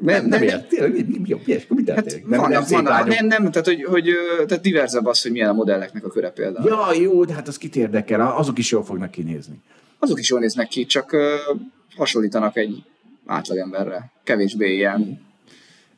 Nem, 0.00 0.26
nem, 0.26 0.42
ért, 0.42 0.68
tényleg, 0.68 0.92
mi, 0.92 1.02
mi, 1.02 1.18
mi, 1.18 1.40
mi, 1.44 1.58
mi 1.68 1.90
hát 1.90 2.20
nem, 2.26 2.40
vannak, 2.40 2.68
nem, 2.68 2.84
vannak, 2.84 3.06
nem, 3.06 3.26
nem, 3.26 3.50
tehát, 3.50 3.66
hogy, 3.66 3.84
hogy 3.84 4.10
tehát 4.46 4.62
diverzebb 4.62 5.06
az, 5.06 5.22
hogy 5.22 5.30
milyen 5.30 5.48
a 5.48 5.52
modelleknek 5.52 6.04
a 6.04 6.08
köre 6.08 6.30
például. 6.30 6.68
Ja, 6.68 7.00
jó, 7.00 7.24
de 7.24 7.32
hát 7.32 7.48
az 7.48 7.58
kit 7.58 7.76
érdekel, 7.76 8.20
azok 8.20 8.58
is 8.58 8.70
jól 8.70 8.84
fognak 8.84 9.10
kinézni. 9.10 9.60
Azok 9.98 10.18
is 10.18 10.30
jól 10.30 10.40
néznek 10.40 10.68
ki, 10.68 10.84
csak 10.84 11.12
uh, 11.12 11.20
hasonlítanak 11.96 12.56
egy 12.56 12.82
átlagemberre. 13.26 14.12
Kevésbé 14.24 14.74
ilyen 14.74 15.26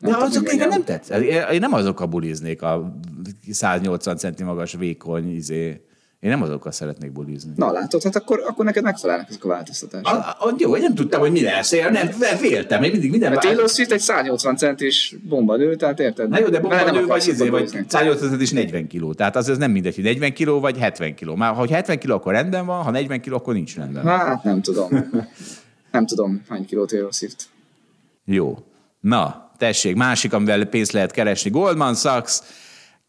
de 0.00 0.10
nem 0.10 0.20
azok 0.20 0.48
engem 0.48 0.68
nem 0.68 0.84
tetsz. 0.84 1.10
Én 1.52 1.58
nem 1.58 1.72
azok 1.72 2.00
a 2.00 2.06
buliznék, 2.06 2.62
a 2.62 2.96
180 3.50 4.16
centi 4.16 4.42
magas 4.42 4.72
vékony 4.72 5.34
izé, 5.34 5.80
én 6.20 6.30
nem 6.30 6.42
azokkal 6.42 6.72
szeretnék 6.72 7.12
bulizni. 7.12 7.52
Na 7.56 7.72
látod, 7.72 8.02
hát 8.02 8.16
akkor, 8.16 8.42
akkor 8.46 8.64
neked 8.64 8.82
megfelelnek 8.82 9.28
ezek 9.28 9.44
a 9.44 9.48
változtatások. 9.48 10.06
A, 10.06 10.46
a, 10.48 10.54
jó, 10.58 10.76
én 10.76 10.82
nem 10.82 10.94
tudtam, 10.94 11.20
hogy 11.20 11.30
mi 11.30 11.42
lesz. 11.42 11.72
Én 11.72 11.90
nem 11.90 12.10
véltem, 12.40 12.82
én 12.82 12.90
mindig 12.90 13.10
minden 13.10 13.30
Mert 13.30 13.42
Taylor 13.42 13.68
Swift 13.68 13.92
egy 13.92 14.00
180 14.00 14.56
centis 14.56 15.14
bombanő, 15.28 15.76
tehát 15.76 16.00
érted? 16.00 16.28
Na 16.28 16.38
jó, 16.38 16.48
de 16.48 16.60
bombanő 16.60 17.06
vagy, 17.06 17.28
izé, 17.28 17.48
vagy 17.48 17.68
180 17.88 18.28
centis 18.28 18.50
40 18.50 18.86
kiló. 18.86 19.12
Tehát 19.12 19.36
az, 19.36 19.48
az 19.48 19.58
nem 19.58 19.70
mindegy, 19.70 19.94
hogy 19.94 20.04
40 20.04 20.32
kiló 20.32 20.60
vagy 20.60 20.78
70 20.78 21.14
kiló. 21.14 21.34
Már 21.34 21.54
ha 21.54 21.66
70 21.68 21.98
kiló, 21.98 22.14
akkor 22.14 22.32
rendben 22.32 22.66
van, 22.66 22.82
ha 22.82 22.90
40 22.90 23.20
kiló, 23.20 23.36
akkor 23.36 23.54
nincs 23.54 23.76
rendben. 23.76 24.06
Hát 24.06 24.44
nem 24.44 24.62
tudom. 24.62 24.88
nem 25.92 26.06
tudom, 26.06 26.42
hány 26.48 26.64
kiló 26.64 26.84
Taylor 26.84 27.12
Swift. 27.12 27.48
Jó. 28.24 28.58
Na, 29.00 29.50
tessék, 29.58 29.96
másik, 29.96 30.32
amivel 30.32 30.64
pénzt 30.64 30.92
lehet 30.92 31.10
keresni. 31.10 31.50
Goldman 31.50 31.94
Sachs 31.94 32.40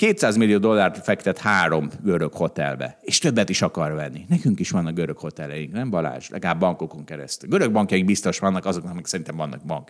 200 0.01 0.35
millió 0.35 0.57
dollárt 0.57 1.03
fektet 1.03 1.37
három 1.37 1.89
görög 2.03 2.33
hotelbe, 2.33 2.97
és 3.01 3.19
többet 3.19 3.49
is 3.49 3.61
akar 3.61 3.93
venni. 3.93 4.25
Nekünk 4.27 4.59
is 4.59 4.69
vannak 4.69 4.93
görög 4.93 5.17
hoteleink, 5.17 5.71
nem 5.71 5.89
Balázs? 5.89 6.29
Legalább 6.29 6.59
bankokon 6.59 7.05
keresztül. 7.05 7.49
Görög 7.49 7.71
bankjaink 7.71 8.05
biztos 8.05 8.39
vannak, 8.39 8.65
azoknak 8.65 8.93
meg 8.93 9.05
szerintem 9.05 9.35
vannak 9.35 9.65
bank. 9.65 9.89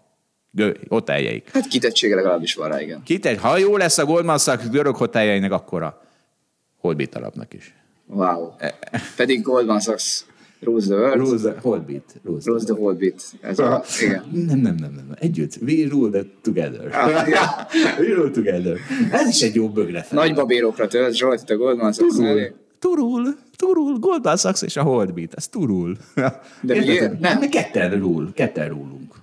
Gö- 0.51 0.87
hoteljeik. 0.87 1.49
Hát 1.53 1.67
kitettsége 1.67 2.15
legalábbis 2.15 2.53
van 2.53 2.69
rá, 2.69 2.81
igen. 2.81 3.03
Kitett, 3.03 3.39
ha 3.39 3.57
jó 3.57 3.77
lesz 3.77 3.97
a 3.97 4.05
Goldman 4.05 4.37
Sachs 4.37 4.69
görög 4.69 4.95
hoteljeinek, 4.95 5.51
akkor 5.51 5.83
a 5.83 6.01
Holbit 6.77 7.15
alapnak 7.15 7.53
is. 7.53 7.73
Wow. 8.05 8.51
Pedig 9.15 9.41
Goldman 9.41 9.79
Sachs 9.79 10.25
Rose 10.63 10.87
the 10.87 10.95
World. 10.95 11.17
Rose 11.17 11.49
the 11.49 11.59
whole 11.61 11.79
bit. 11.79 12.03
Rose, 12.23 12.51
Rose 12.51 12.65
the 12.65 12.73
whole 12.73 12.93
bit. 12.93 13.23
Ez 13.41 13.59
a, 13.59 13.83
igen. 14.01 14.23
Nem, 14.31 14.59
nem, 14.59 14.75
nem, 14.75 14.93
nem. 14.93 15.15
Együtt. 15.19 15.57
We 15.61 15.87
rule 15.89 16.19
it 16.19 16.27
together. 16.41 16.87
Ah. 16.91 17.27
We 17.99 18.13
rule 18.13 18.29
together. 18.29 18.77
Ez 19.11 19.27
is 19.27 19.41
egy 19.41 19.55
jó 19.55 19.69
bögre 19.69 20.01
fel. 20.01 20.19
Nagy 20.19 20.33
babérokra 20.33 20.87
tölt, 20.87 21.15
Zsolt, 21.15 21.49
a 21.49 21.57
Goldman 21.57 21.93
Sachs 21.93 22.15
Turul, 22.15 22.53
turul, 22.79 23.35
turul, 23.55 23.99
Goldman 23.99 24.37
Sachs 24.37 24.61
és 24.61 24.77
a 24.77 24.81
Holdbeat, 24.81 25.33
ez 25.33 25.47
turul. 25.47 25.97
De 26.61 26.79
miért? 26.79 27.19
Nem, 27.19 27.37
mi 27.39 27.49
ketten 27.49 27.99
rúl, 27.99 28.31
ketten 28.33 28.69
rúlunk. 28.69 29.13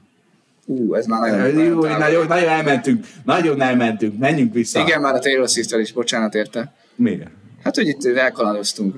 Ú, 0.66 0.94
ez 0.94 1.06
már 1.06 1.20
nagyon... 1.20 1.65
Jó, 1.65 1.81
nagyon, 1.81 2.27
nagyon 2.27 2.48
elmentünk, 2.48 3.06
nagyon 3.24 3.60
elmentünk, 3.60 4.19
menjünk 4.19 4.55
vissza. 4.55 4.81
Igen, 4.81 5.01
már 5.01 5.15
a 5.15 5.19
Taylor 5.19 5.48
swift 5.48 5.77
is, 5.77 5.93
bocsánat 5.93 6.35
érte. 6.35 6.74
Miért? 6.94 7.31
Hát, 7.62 7.74
hogy 7.77 7.86
itt 7.86 8.05
elkalandoztunk. 8.05 8.94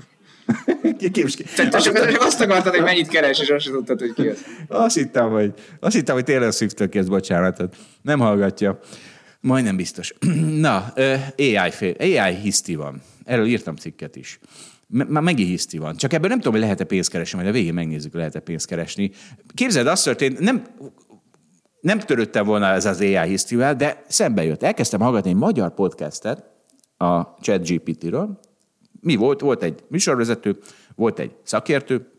Te 1.57 1.69
csak, 1.69 2.11
csak 2.11 2.21
azt 2.21 2.41
akartad, 2.41 2.75
hogy 2.75 2.85
mennyit 2.85 3.09
keres, 3.09 3.41
és 3.41 3.49
azt 3.49 3.65
sem 3.65 3.73
tudtad, 3.73 4.01
hogy 4.01 4.13
ki 4.13 4.29
az. 4.29 4.45
Azt 4.69 4.97
hittem, 4.97 5.31
hogy, 5.31 5.53
azt 5.81 5.95
hittem, 5.95 6.15
hogy 6.15 6.25
Taylor 6.25 6.53
Swift-től 6.53 6.89
kész 6.89 7.07
bocsánatot. 7.07 7.77
Nem 8.03 8.19
hallgatja. 8.19 8.79
Majdnem 9.41 9.77
biztos. 9.77 10.15
Na, 10.67 10.93
AI, 11.37 11.71
fél, 11.71 11.95
AI 11.99 12.35
hiszti 12.35 12.75
van. 12.75 13.03
Erről 13.25 13.47
írtam 13.47 13.77
cikket 13.77 14.17
is. 14.17 14.39
Már 14.87 15.23
megint 15.23 15.49
hiszti 15.49 15.79
van. 15.79 15.97
Csak 15.97 16.13
ebből 16.13 16.29
nem 16.29 16.39
tudom, 16.39 16.53
hogy 16.53 16.63
lehet-e 16.63 16.85
pénzt 16.85 17.11
keresni, 17.11 17.37
majd 17.39 17.51
a 17.51 17.53
végén 17.53 17.75
megnézzük, 17.75 18.15
lehet-e 18.15 18.41
pénzt 18.41 18.67
keresni. 18.67 19.11
Képzeld, 19.55 19.87
azt 19.87 20.05
történt, 20.05 20.39
nem, 20.39 20.63
nem 21.81 21.99
törődtem 21.99 22.47
volna 22.47 22.67
ez 22.67 22.85
az 22.85 23.01
AI 23.01 23.29
hisztivel, 23.29 23.75
de 23.75 24.03
szembe 24.09 24.45
jött. 24.45 24.63
Elkezdtem 24.63 25.01
hallgatni 25.01 25.31
egy 25.31 25.37
magyar 25.37 25.75
podcastet 25.75 26.45
a 26.97 27.23
ChatGPT-ről, 27.41 28.41
Mi 29.01 29.15
volt? 29.15 29.41
Volt 29.41 29.63
egy 29.63 29.85
műsorvezető, 29.89 30.59
volt 30.95 31.19
egy 31.19 31.33
szakértő, 31.43 32.11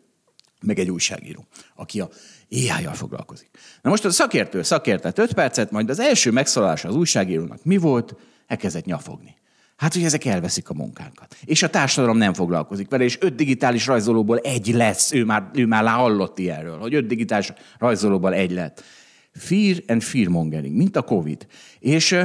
meg 0.62 0.80
egy 0.80 0.90
újságíró, 0.90 1.46
aki 1.76 2.00
a 2.00 2.10
AI-jal 2.52 2.94
foglalkozik. 2.94 3.50
Na 3.82 3.90
most 3.90 4.06
a 4.06 4.10
szakértő 4.10 4.62
szakértett 4.62 5.18
5 5.18 5.34
percet, 5.34 5.72
majd 5.72 5.90
az 5.90 6.00
első 6.00 6.32
megszólalása 6.32 6.88
az 6.88 6.96
újságírónak 6.96 7.64
mi 7.64 7.78
volt? 7.78 8.16
Elkezdett 8.48 8.86
nyafogni. 8.86 9.36
Hát, 9.82 9.94
hogy 9.94 10.04
ezek 10.04 10.26
elveszik 10.26 10.70
a 10.70 10.74
munkánkat. 10.74 11.36
És 11.46 11.64
a 11.64 11.70
társadalom 11.70 12.18
nem 12.18 12.34
foglalkozik 12.34 12.90
vele, 12.90 13.04
és 13.04 13.18
öt 13.22 13.36
digitális 13.36 13.86
rajzolóból 13.86 14.38
egy 14.38 14.68
lesz. 14.68 15.12
Ő 15.12 15.26
már, 15.26 15.50
ő 15.54 15.66
már 15.66 15.88
hallott 15.88 16.40
ilyenről, 16.40 16.78
hogy 16.78 16.94
öt 16.94 17.08
digitális 17.08 17.54
rajzolóból 17.78 18.34
egy 18.34 18.52
lett. 18.52 18.84
Fear 19.34 19.76
and 19.88 20.02
fearmongering, 20.02 20.76
mint 20.76 20.96
a 20.96 21.02
Covid. 21.02 21.48
És 21.80 22.18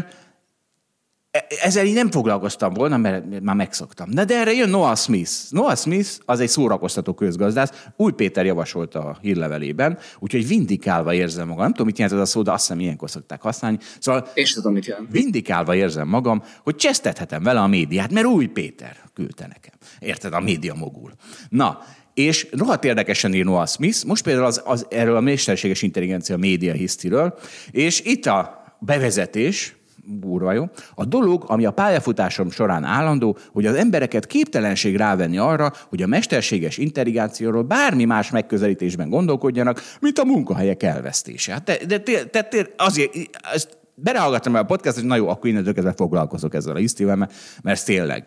ezzel 1.63 1.87
így 1.87 1.95
nem 1.95 2.11
foglalkoztam 2.11 2.73
volna, 2.73 2.97
mert 2.97 3.41
már 3.41 3.55
megszoktam. 3.55 4.09
Na 4.11 4.25
de 4.25 4.39
erre 4.39 4.53
jön 4.53 4.69
Noah 4.69 4.97
Smith. 4.97 5.31
Noah 5.51 5.77
Smith 5.77 6.11
az 6.25 6.41
egy 6.41 6.49
szórakoztató 6.49 7.15
közgazdász. 7.15 7.89
Új 7.97 8.13
Péter 8.13 8.45
javasolta 8.47 9.05
a 9.05 9.19
hírlevelében, 9.21 9.99
úgyhogy 10.19 10.47
vindikálva 10.47 11.15
érzem 11.15 11.47
magam. 11.47 11.63
Nem 11.63 11.71
tudom, 11.71 11.87
mit 11.87 11.99
jelent 11.99 12.17
ez 12.17 12.23
a 12.23 12.31
szó, 12.31 12.43
de 12.43 12.53
azt 12.53 12.67
hiszem 12.67 12.81
ilyenkor 12.81 13.11
szokták 13.11 13.43
használni. 13.43 13.79
Szóval 13.99 14.29
Én 14.35 14.47
tudom, 14.55 14.73
mit 14.73 14.87
jelent. 14.87 15.11
Vindikálva 15.11 15.75
érzem 15.75 16.09
magam, 16.09 16.43
hogy 16.63 16.77
csesztethetem 16.77 17.43
vele 17.43 17.61
a 17.61 17.67
médiát, 17.67 18.13
mert 18.13 18.27
Új 18.27 18.47
Péter 18.47 18.97
küldte 19.15 19.47
nekem. 19.47 19.73
Érted? 19.99 20.33
A 20.33 20.41
média 20.41 20.75
mogul. 20.75 21.13
Na, 21.49 21.79
és 22.15 22.47
rohadt 22.53 22.85
érdekesen 22.85 23.35
ír 23.35 23.45
Noah 23.45 23.67
Smith, 23.67 24.05
most 24.05 24.23
például 24.23 24.47
az, 24.47 24.63
az, 24.65 24.87
erről 24.91 25.17
a 25.17 25.21
mesterséges 25.21 25.83
intelligencia 25.83 26.37
média 26.37 26.73
hisztiről, 26.73 27.39
és 27.71 28.01
itt 28.01 28.27
a 28.27 28.65
bevezetés, 28.79 29.77
burva 30.07 30.53
jó. 30.53 30.65
A 30.95 31.05
dolog, 31.05 31.45
ami 31.47 31.65
a 31.65 31.71
pályafutásom 31.71 32.51
során 32.51 32.85
állandó, 32.85 33.37
hogy 33.53 33.67
az 33.67 33.75
embereket 33.75 34.27
képtelenség 34.27 34.97
rávenni 34.97 35.39
arra, 35.39 35.73
hogy 35.89 36.03
a 36.03 36.07
mesterséges 36.07 36.79
intelligációról 36.79 37.63
bármi 37.63 38.05
más 38.05 38.31
megközelítésben 38.31 39.09
gondolkodjanak, 39.09 39.83
mint 40.01 40.19
a 40.19 40.25
munkahelyek 40.25 40.83
elvesztése. 40.83 41.53
Hát 41.53 41.65
de, 41.65 41.99
de, 41.99 41.99
de, 42.31 42.49
de 42.51 42.69
azért, 42.77 43.13
ezt 43.53 43.79
belehallgattam 43.95 44.57
el 44.57 44.63
a 44.63 44.65
podcast, 44.65 44.95
hogy 44.95 45.05
na 45.05 45.17
jó, 45.17 45.29
akkor 45.29 45.51
innentől 45.51 45.75
kezdve 45.75 45.93
foglalkozok 45.97 46.55
ezzel 46.55 46.75
a 46.75 46.79
hisztivel, 46.79 47.17
mert, 47.17 47.33
mert 47.63 47.85
tényleg. 47.85 48.27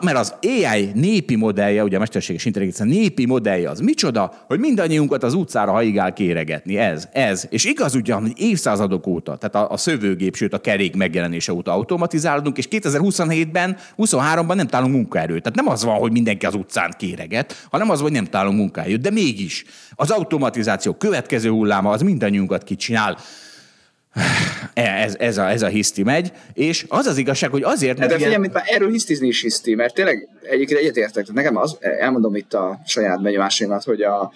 Mert 0.00 0.18
az 0.18 0.34
AI 0.42 0.90
népi 0.94 1.36
modellje, 1.36 1.82
ugye 1.82 1.96
a 1.96 1.98
mesterséges 1.98 2.44
intelligencia 2.44 2.84
népi 2.84 3.26
modellje 3.26 3.70
az 3.70 3.80
micsoda, 3.80 4.34
hogy 4.46 4.58
mindannyiunkat 4.58 5.22
az 5.22 5.34
utcára 5.34 5.72
haigál 5.72 6.12
kéregetni. 6.12 6.76
Ez, 6.76 7.08
ez. 7.12 7.46
És 7.50 7.64
igaz 7.64 7.94
ugyan, 7.94 8.20
hogy 8.20 8.32
évszázadok 8.36 9.06
óta, 9.06 9.36
tehát 9.36 9.54
a, 9.54 9.72
a 9.72 9.76
szövőgép, 9.76 10.36
sőt 10.36 10.52
a 10.52 10.58
kerék 10.58 10.96
megjelenése 10.96 11.52
óta 11.52 11.72
automatizálódunk, 11.72 12.58
és 12.58 12.68
2027-ben, 12.70 13.76
23-ban 13.96 14.54
nem 14.54 14.66
találunk 14.66 14.94
munkaerőt. 14.94 15.42
Tehát 15.42 15.58
nem 15.58 15.68
az 15.68 15.84
van, 15.84 15.98
hogy 15.98 16.12
mindenki 16.12 16.46
az 16.46 16.54
utcán 16.54 16.94
kéreget, 16.98 17.66
hanem 17.70 17.90
az, 17.90 18.00
hogy 18.00 18.12
nem 18.12 18.24
találunk 18.24 18.58
munkaerőt. 18.58 19.00
De 19.00 19.10
mégis 19.10 19.64
az 19.94 20.10
automatizáció 20.10 20.92
következő 20.92 21.50
hulláma 21.50 21.90
az 21.90 22.02
mindannyiunkat 22.02 22.64
kicsinál 22.64 23.16
ez, 24.74 25.14
ez, 25.18 25.38
a, 25.38 25.50
ez 25.50 25.62
a 25.62 25.66
hiszti 25.66 26.02
megy, 26.02 26.32
és 26.52 26.84
az 26.88 27.06
az 27.06 27.16
igazság, 27.16 27.50
hogy 27.50 27.62
azért... 27.62 27.98
De, 27.98 28.06
de 28.06 28.14
figyelj, 28.14 28.36
mint 28.36 28.52
már 28.52 28.64
erről 28.66 28.90
hisztizni 28.90 29.26
is 29.26 29.40
hiszti, 29.40 29.74
mert 29.74 29.94
tényleg 29.94 30.28
egyébként 30.42 30.80
egyetértek, 30.80 31.32
nekem 31.32 31.56
az, 31.56 31.76
elmondom 31.80 32.34
itt 32.34 32.54
a 32.54 32.80
saját 32.86 33.22
benyomásaimat, 33.22 33.84
hogy 33.84 34.02
a 34.02 34.32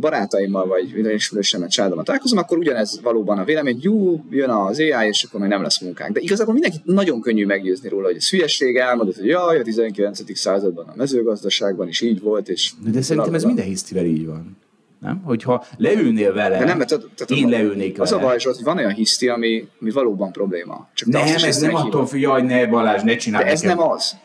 barátaimmal, 0.00 0.66
vagy 0.66 1.12
ismerősemmel, 1.14 1.68
családommal 1.68 2.04
találkozom, 2.04 2.38
akkor 2.38 2.58
ugyanez 2.58 3.00
valóban 3.02 3.38
a 3.38 3.44
vélemény, 3.44 3.78
jó, 3.80 4.24
jön 4.30 4.50
az 4.50 4.78
AI, 4.78 5.08
és 5.08 5.22
akkor 5.22 5.40
majd 5.40 5.52
nem 5.52 5.62
lesz 5.62 5.80
munkánk. 5.80 6.14
De 6.14 6.20
igazából 6.20 6.52
mindenki 6.52 6.76
nagyon 6.84 7.20
könnyű 7.20 7.46
meggyőzni 7.46 7.88
róla, 7.88 8.06
hogy 8.06 8.16
ez 8.16 8.30
hülyeség, 8.30 8.76
elmondod, 8.76 9.14
hogy 9.14 9.26
jaj, 9.26 9.58
a 9.58 9.62
19. 9.62 10.38
században 10.38 10.88
a 10.88 10.92
mezőgazdaságban 10.96 11.88
is 11.88 12.00
így 12.00 12.20
volt, 12.20 12.48
és... 12.48 12.72
De, 12.84 12.90
de 12.90 13.02
szerintem 13.02 13.34
ez 13.34 13.44
minden 13.44 13.64
hisztivel 13.64 14.04
így 14.04 14.26
van. 14.26 14.56
Nem? 15.00 15.22
Hogyha 15.24 15.64
leülnél 15.76 16.32
vele, 16.32 16.58
de 16.58 16.64
nem, 16.64 16.78
mert, 16.78 16.88
tehát, 16.88 17.30
én 17.30 17.48
leülnék 17.48 18.00
az 18.00 18.10
vele. 18.10 18.22
Az 18.22 18.26
a 18.26 18.28
baj, 18.28 18.54
hogy 18.54 18.64
van 18.64 18.76
olyan 18.76 18.92
hiszti, 18.92 19.28
ami, 19.28 19.68
ami 19.80 19.90
valóban 19.90 20.32
probléma. 20.32 20.88
Csak 20.94 21.08
nem, 21.08 21.26
ez 21.26 21.60
nem 21.60 21.74
attól 21.74 22.06
függ, 22.06 22.24
hogy 22.24 22.44
ne 22.44 22.66
Balázs, 22.66 23.02
ne 23.02 23.16
csinálj 23.16 23.44
De 23.44 23.50
ez 23.50 23.60
nekem. 23.60 23.78
nem 23.78 23.88
az. 23.88 24.16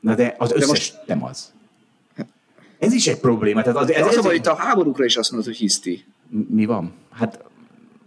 Na 0.00 0.14
de 0.14 0.34
az 0.38 0.48
de 0.48 0.54
összes 0.54 0.68
most... 0.68 0.98
nem 1.06 1.24
az. 1.24 1.52
Ez 2.78 2.92
is 2.92 3.06
egy 3.06 3.20
probléma. 3.20 3.62
Tehát 3.62 3.78
az, 3.78 3.92
ez, 3.92 4.06
az 4.06 4.12
ez 4.12 4.16
a 4.16 4.22
baj, 4.22 4.34
itt 4.34 4.46
a 4.46 4.54
háborúkra 4.54 5.04
is 5.04 5.16
azt 5.16 5.30
mondod, 5.30 5.48
hogy 5.48 5.58
hiszti. 5.58 6.04
Mi 6.48 6.64
van? 6.64 6.92
Hát 7.12 7.44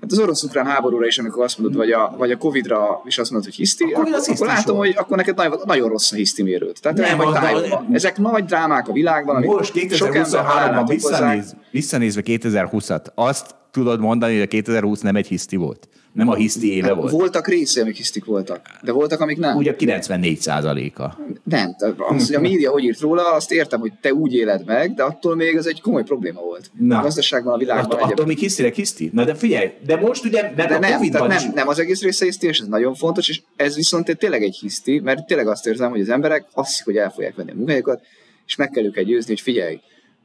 Hát 0.06 0.18
az 0.18 0.24
orosz-ukrán 0.24 0.66
háborúra 0.66 1.06
is, 1.06 1.18
amikor 1.18 1.44
azt 1.44 1.58
mondod, 1.58 1.78
vagy 1.78 1.92
a, 1.92 2.16
vagy 2.18 2.32
a 2.32 2.38
Covid-ra 2.38 3.02
is 3.06 3.18
azt 3.18 3.32
mondod, 3.32 3.50
hogy 3.50 3.58
hiszti, 3.58 3.84
a 3.84 4.00
akkor, 4.00 4.14
akkor, 4.14 4.30
akkor 4.30 4.48
látom, 4.48 4.78
hogy 4.78 4.94
akkor 4.98 5.18
neked 5.18 5.36
nagyon, 5.36 5.60
nagyon 5.66 5.90
rossz 5.90 6.12
a 6.12 6.16
hiszti 6.16 6.44
mérőt. 6.44 6.82
Tehát 6.82 6.98
nem, 6.98 7.18
vagy 7.18 7.34
tájban. 7.34 7.88
Ezek 7.92 8.18
nagy 8.18 8.46
drámák 8.46 8.88
a 8.88 8.92
világban, 8.92 9.36
amik 9.36 9.50
Most 9.50 9.72
2023-ban 9.76 10.84
visszanéz, 10.88 11.56
visszanézve 11.72 12.22
2020-at, 12.26 13.06
azt 13.16 13.56
tudod 13.72 14.00
mondani, 14.00 14.34
hogy 14.34 14.42
a 14.42 14.48
2020 14.48 15.02
nem 15.02 15.16
egy 15.16 15.28
hiszti 15.28 15.56
volt? 15.56 15.88
Nem 16.16 16.30
a 16.30 16.36
hiszti 16.36 16.72
éve 16.72 16.94
volt. 16.94 17.12
Voltak 17.12 17.48
részei, 17.48 17.84
amik 17.84 17.96
hisztik 17.96 18.26
voltak, 18.26 18.62
de 18.82 18.92
voltak, 18.92 19.20
amik 19.20 19.38
nem. 19.38 19.58
Ugye 19.58 19.76
94 19.76 20.40
százaléka. 20.40 21.18
Nem, 21.44 21.76
az, 21.98 22.26
hogy 22.26 22.36
a 22.36 22.40
média 22.40 22.72
hogy 22.72 22.84
írt 22.84 23.00
róla, 23.00 23.34
azt 23.34 23.52
értem, 23.52 23.80
hogy 23.80 23.92
te 24.02 24.14
úgy 24.14 24.34
éled 24.34 24.66
meg, 24.66 24.94
de 24.94 25.04
attól 25.04 25.36
még 25.36 25.56
ez 25.56 25.66
egy 25.66 25.82
komoly 25.82 26.04
probléma 26.04 26.42
volt. 26.42 26.72
Na. 26.80 27.00
A 27.00 27.02
gazdaságban, 27.02 27.54
a 27.54 27.58
világban. 27.58 27.98
Attól, 27.98 28.10
attól 28.10 28.26
még 28.26 28.38
hisztinek 28.38 28.76
hiszti. 28.76 29.10
Na 29.14 29.24
de 29.24 29.36
figyelj, 29.36 29.72
de 29.86 29.96
most 29.96 30.26
ugye, 30.26 30.42
mert 30.42 30.56
de 30.56 30.76
a 30.76 30.80
nem, 30.80 31.02
nem, 31.12 31.32
is... 31.32 31.44
nem, 31.54 31.68
az 31.68 31.80
egész 31.80 32.02
része 32.02 32.26
hiszti, 32.26 32.48
és 32.48 32.60
ez 32.60 32.68
nagyon 32.68 32.94
fontos, 32.94 33.30
és 33.30 33.42
ez 33.56 33.76
viszont 33.76 34.18
tényleg 34.18 34.44
egy 34.44 34.58
hiszti, 34.62 35.00
mert 35.00 35.26
tényleg 35.26 35.48
azt 35.48 35.68
érzem, 35.68 35.90
hogy 35.90 36.02
az 36.02 36.10
emberek 36.10 36.46
azt 36.54 36.70
hiszik, 36.70 36.86
hogy 36.86 36.98
el 36.98 37.12
fogják 37.12 37.36
venni 37.36 37.52
a 37.52 37.56
munkahelyeket, 37.56 38.02
és 38.46 38.56
meg 38.56 38.70
kell 38.70 38.84
őket 38.84 39.06
győzni, 39.06 39.30
hogy 39.30 39.42
figyelj, 39.42 39.80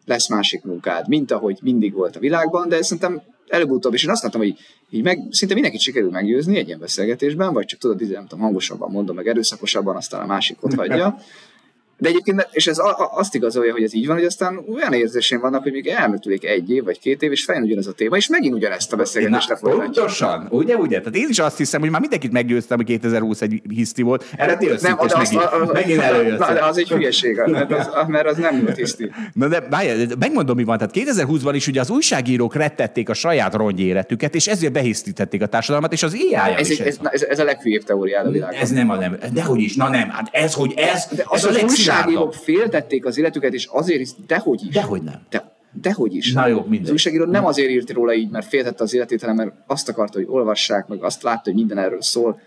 lesz 0.04 0.28
másik 0.28 0.62
munkád, 0.64 1.08
mint 1.08 1.30
ahogy 1.30 1.58
mindig 1.62 1.92
volt 1.92 2.16
a 2.16 2.20
világban, 2.20 2.68
de 2.68 2.82
szerintem 2.82 3.22
előbb-utóbb, 3.50 3.94
és 3.94 4.04
én 4.04 4.10
azt 4.10 4.22
láttam, 4.22 4.40
hogy 4.40 4.58
így 4.90 5.02
meg, 5.02 5.18
szinte 5.30 5.54
mindenkit 5.54 5.80
sikerül 5.80 6.10
meggyőzni 6.10 6.56
egy 6.56 6.66
ilyen 6.66 6.78
beszélgetésben, 6.78 7.52
vagy 7.52 7.66
csak 7.66 7.80
tudod, 7.80 8.00
nem 8.00 8.26
tudom, 8.26 8.44
hangosabban 8.44 8.90
mondom, 8.90 9.16
meg 9.16 9.26
erőszakosabban, 9.26 9.96
aztán 9.96 10.20
a 10.20 10.26
másik 10.26 10.56
ott 10.60 10.74
hagyja. 10.74 11.18
De 12.00 12.08
egyébként, 12.08 12.48
és 12.50 12.66
ez 12.66 12.78
azt 13.10 13.34
igazolja, 13.34 13.72
hogy 13.72 13.82
ez 13.82 13.94
így 13.94 14.06
van, 14.06 14.16
hogy 14.16 14.24
aztán 14.24 14.64
olyan 14.74 14.92
érzésén 14.92 15.40
vannak, 15.40 15.62
hogy 15.62 15.72
még 15.72 15.86
elmúlik 15.86 16.44
egy 16.44 16.70
év 16.70 16.84
vagy 16.84 16.98
két 16.98 17.22
év, 17.22 17.30
és 17.30 17.44
fejön 17.44 17.62
ugyanaz 17.62 17.86
a 17.86 17.92
téma, 17.92 18.16
és 18.16 18.28
megint 18.28 18.54
ugyanezt 18.54 18.92
a 18.92 18.96
beszélgetést 18.96 19.48
lefolytatjuk. 19.48 19.94
Pontosan, 19.94 20.46
ugye, 20.50 20.76
ugye? 20.76 20.98
Tehát 20.98 21.16
én 21.16 21.26
is 21.28 21.38
azt 21.38 21.56
hiszem, 21.56 21.80
hogy 21.80 21.90
már 21.90 22.00
mindenkit 22.00 22.32
meggyőztem, 22.32 22.76
hogy 22.76 22.86
2020 22.86 23.40
egy 23.40 23.62
hiszti 23.68 24.02
volt. 24.02 24.24
Erre 24.36 24.56
tényleg 24.56 24.80
nem, 24.80 24.98
az, 24.98 25.12
megint, 25.12 25.42
az, 25.42 25.60
az, 25.60 25.68
megint 25.72 26.00
előjött. 26.00 26.38
Na, 26.38 26.52
de 26.52 26.64
az 26.64 26.78
egy 26.78 26.88
hülyeség, 26.88 27.40
mert 27.46 27.72
az, 27.72 27.88
mert 28.06 28.26
az 28.26 28.36
nem 28.36 28.60
volt 28.60 28.76
hiszti. 28.76 29.10
Na 29.32 29.48
de 29.48 29.60
várj, 29.70 30.06
megmondom, 30.18 30.56
mi 30.56 30.64
van. 30.64 30.78
Tehát 30.78 30.94
2020-ban 30.96 31.52
is 31.54 31.66
ugye 31.66 31.80
az 31.80 31.90
újságírók 31.90 32.54
rettették 32.54 33.08
a 33.08 33.14
saját 33.14 33.54
rongyéretüket, 33.54 34.34
és 34.34 34.46
ezért 34.46 34.72
behisztítették 34.72 35.42
a 35.42 35.46
társadalmat, 35.46 35.92
és 35.92 36.02
az 36.02 36.12
AI 36.12 36.54
ez, 36.56 36.70
ez, 36.70 36.98
ez, 37.02 37.22
ez, 37.22 37.38
a 37.38 37.44
legfűjebb 37.44 37.82
teóriája 37.82 38.28
a 38.28 38.30
világban. 38.30 38.60
Ez 38.60 38.70
nem 38.70 38.90
a 38.90 38.94
nem. 38.94 39.16
Dehogy 39.32 39.60
is, 39.60 39.76
na 39.76 39.88
nem. 39.88 40.08
Hát 40.08 40.28
ez, 40.32 40.54
hogy 40.54 40.72
ez, 40.76 41.06
de 41.16 41.24
az, 41.26 41.46
ez 41.46 41.56
a 41.56 41.58
legszilárdabb 41.90 42.32
féltették 42.32 43.04
az 43.04 43.18
életüket, 43.18 43.52
és 43.52 43.68
azért 43.72 44.00
is, 44.00 44.10
dehogy 44.26 44.60
is. 44.68 44.74
Dehogy 44.74 45.02
nem. 45.02 45.20
De, 45.30 45.52
dehogy 45.72 46.14
is. 46.14 46.32
Na 46.32 46.46
jó, 46.46 46.66
Az 46.82 46.90
újságíró 46.90 47.24
nem 47.24 47.44
azért 47.44 47.70
írt 47.70 47.90
róla 47.90 48.14
így, 48.14 48.30
mert 48.30 48.46
féltette 48.46 48.82
az 48.82 48.94
életét, 48.94 49.20
hanem 49.20 49.36
mert 49.36 49.52
azt 49.66 49.88
akarta, 49.88 50.18
hogy 50.18 50.26
olvassák, 50.28 50.86
meg 50.86 51.02
azt 51.02 51.22
látta, 51.22 51.42
hogy 51.44 51.54
minden 51.54 51.78
erről 51.78 52.02
szól. 52.02 52.40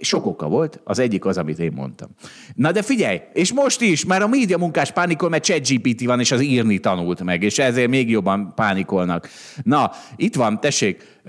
Sok 0.00 0.26
oka 0.26 0.48
volt, 0.48 0.80
az 0.84 0.98
egyik 0.98 1.24
az, 1.24 1.38
amit 1.38 1.58
én 1.58 1.72
mondtam. 1.74 2.08
Na 2.54 2.72
de 2.72 2.82
figyelj, 2.82 3.20
és 3.32 3.52
most 3.52 3.80
is, 3.80 4.04
már 4.04 4.22
a 4.22 4.28
média 4.28 4.58
munkás 4.58 4.92
pánikol, 4.92 5.28
mert 5.28 5.44
ChatGPT 5.44 6.04
van, 6.04 6.20
és 6.20 6.30
az 6.30 6.40
írni 6.40 6.78
tanult 6.78 7.22
meg, 7.22 7.42
és 7.42 7.58
ezért 7.58 7.88
még 7.88 8.10
jobban 8.10 8.52
pánikolnak. 8.54 9.28
Na, 9.62 9.90
itt 10.16 10.34
van, 10.34 10.60
tessék, 10.60 11.20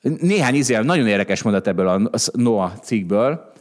néhány 0.00 0.54
izél, 0.54 0.82
nagyon 0.82 1.06
érdekes 1.06 1.42
mondat 1.42 1.66
ebből 1.66 1.88
a 1.88 2.10
Noah 2.32 2.72
cikkből. 2.82 3.52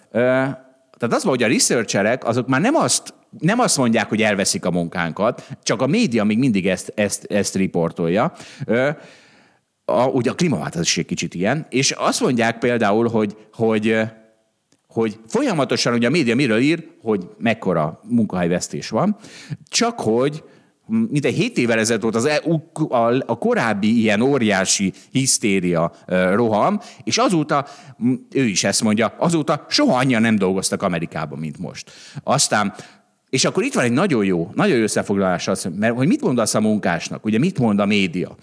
Tehát 1.02 1.15
az 1.15 1.23
van, 1.23 1.34
hogy 1.34 1.44
a 1.44 1.48
researcherek 1.48 2.26
azok 2.26 2.48
már 2.48 2.61
nem 2.61 2.76
azt, 2.76 3.14
nem 3.40 3.60
azt 3.60 3.78
mondják, 3.78 4.10
hogy 4.10 4.22
elveszik 4.22 4.65
a 4.65 4.72
munkánkat, 4.72 5.48
csak 5.64 5.82
a 5.82 5.88
média 5.88 6.23
még 6.23 6.38
mindig 6.38 6.68
ezt, 6.68 6.91
ezt, 6.95 7.23
ezt 7.23 7.56
riportolja. 7.56 8.34
A, 9.86 10.06
ugye 10.06 10.32
a 10.32 10.34
klímaváltozás 10.34 10.98
egy 10.98 11.06
kicsit 11.06 11.34
ilyen, 11.34 11.65
és 11.69 11.91
azt 11.91 12.22
mondják 12.22 12.57
például, 12.57 13.07
hogy, 13.07 13.38
hogy 13.53 14.03
hogy 14.88 15.19
folyamatosan 15.28 15.94
ugye 15.94 16.07
a 16.07 16.11
média 16.11 16.36
miről 16.36 16.60
ír, 16.60 16.88
hogy 17.02 17.30
mekkora 17.38 17.99
munkahelyvesztés 18.03 18.90
van, 18.90 19.15
csak 19.69 19.99
hogy 19.99 20.44
mint 20.92 21.26
egy 21.26 21.36
hét 21.36 21.58
évvel 21.58 21.80
ezelőtt 21.80 22.02
volt 22.02 22.16
az, 22.16 22.26
e- 22.26 22.44
a, 22.90 23.14
a 23.26 23.38
korábbi 23.38 24.00
ilyen 24.00 24.22
óriási 24.22 24.94
hisztéria 25.12 25.92
roham, 26.34 26.80
és 27.04 27.18
azóta, 27.18 27.66
ő 28.34 28.44
is 28.44 28.64
ezt 28.64 28.84
mondja, 28.84 29.16
azóta 29.18 29.66
soha 29.70 29.98
annyian 29.98 30.22
nem 30.22 30.36
dolgoztak 30.36 30.84
Amerikában, 30.84 31.40
mint 31.40 31.58
most. 31.58 31.92
Aztán 32.24 32.74
és 33.30 33.46
akkor 33.46 33.64
itt 33.64 33.74
van 33.74 33.84
egy 33.84 33.92
nagyon 33.92 34.26
jó, 34.26 34.52
nagyon 34.54 34.78
jó 34.78 34.84
összefoglalás, 34.84 35.50
mert 35.76 35.96
hogy 35.96 36.08
mit 36.08 36.22
mondasz 36.22 36.54
a 36.54 36.62
munkásnak, 36.62 37.26
ugye 37.26 37.40
mit 37.40 37.60
mond 37.60 37.80
a 37.80 37.86
média? 37.86 38.36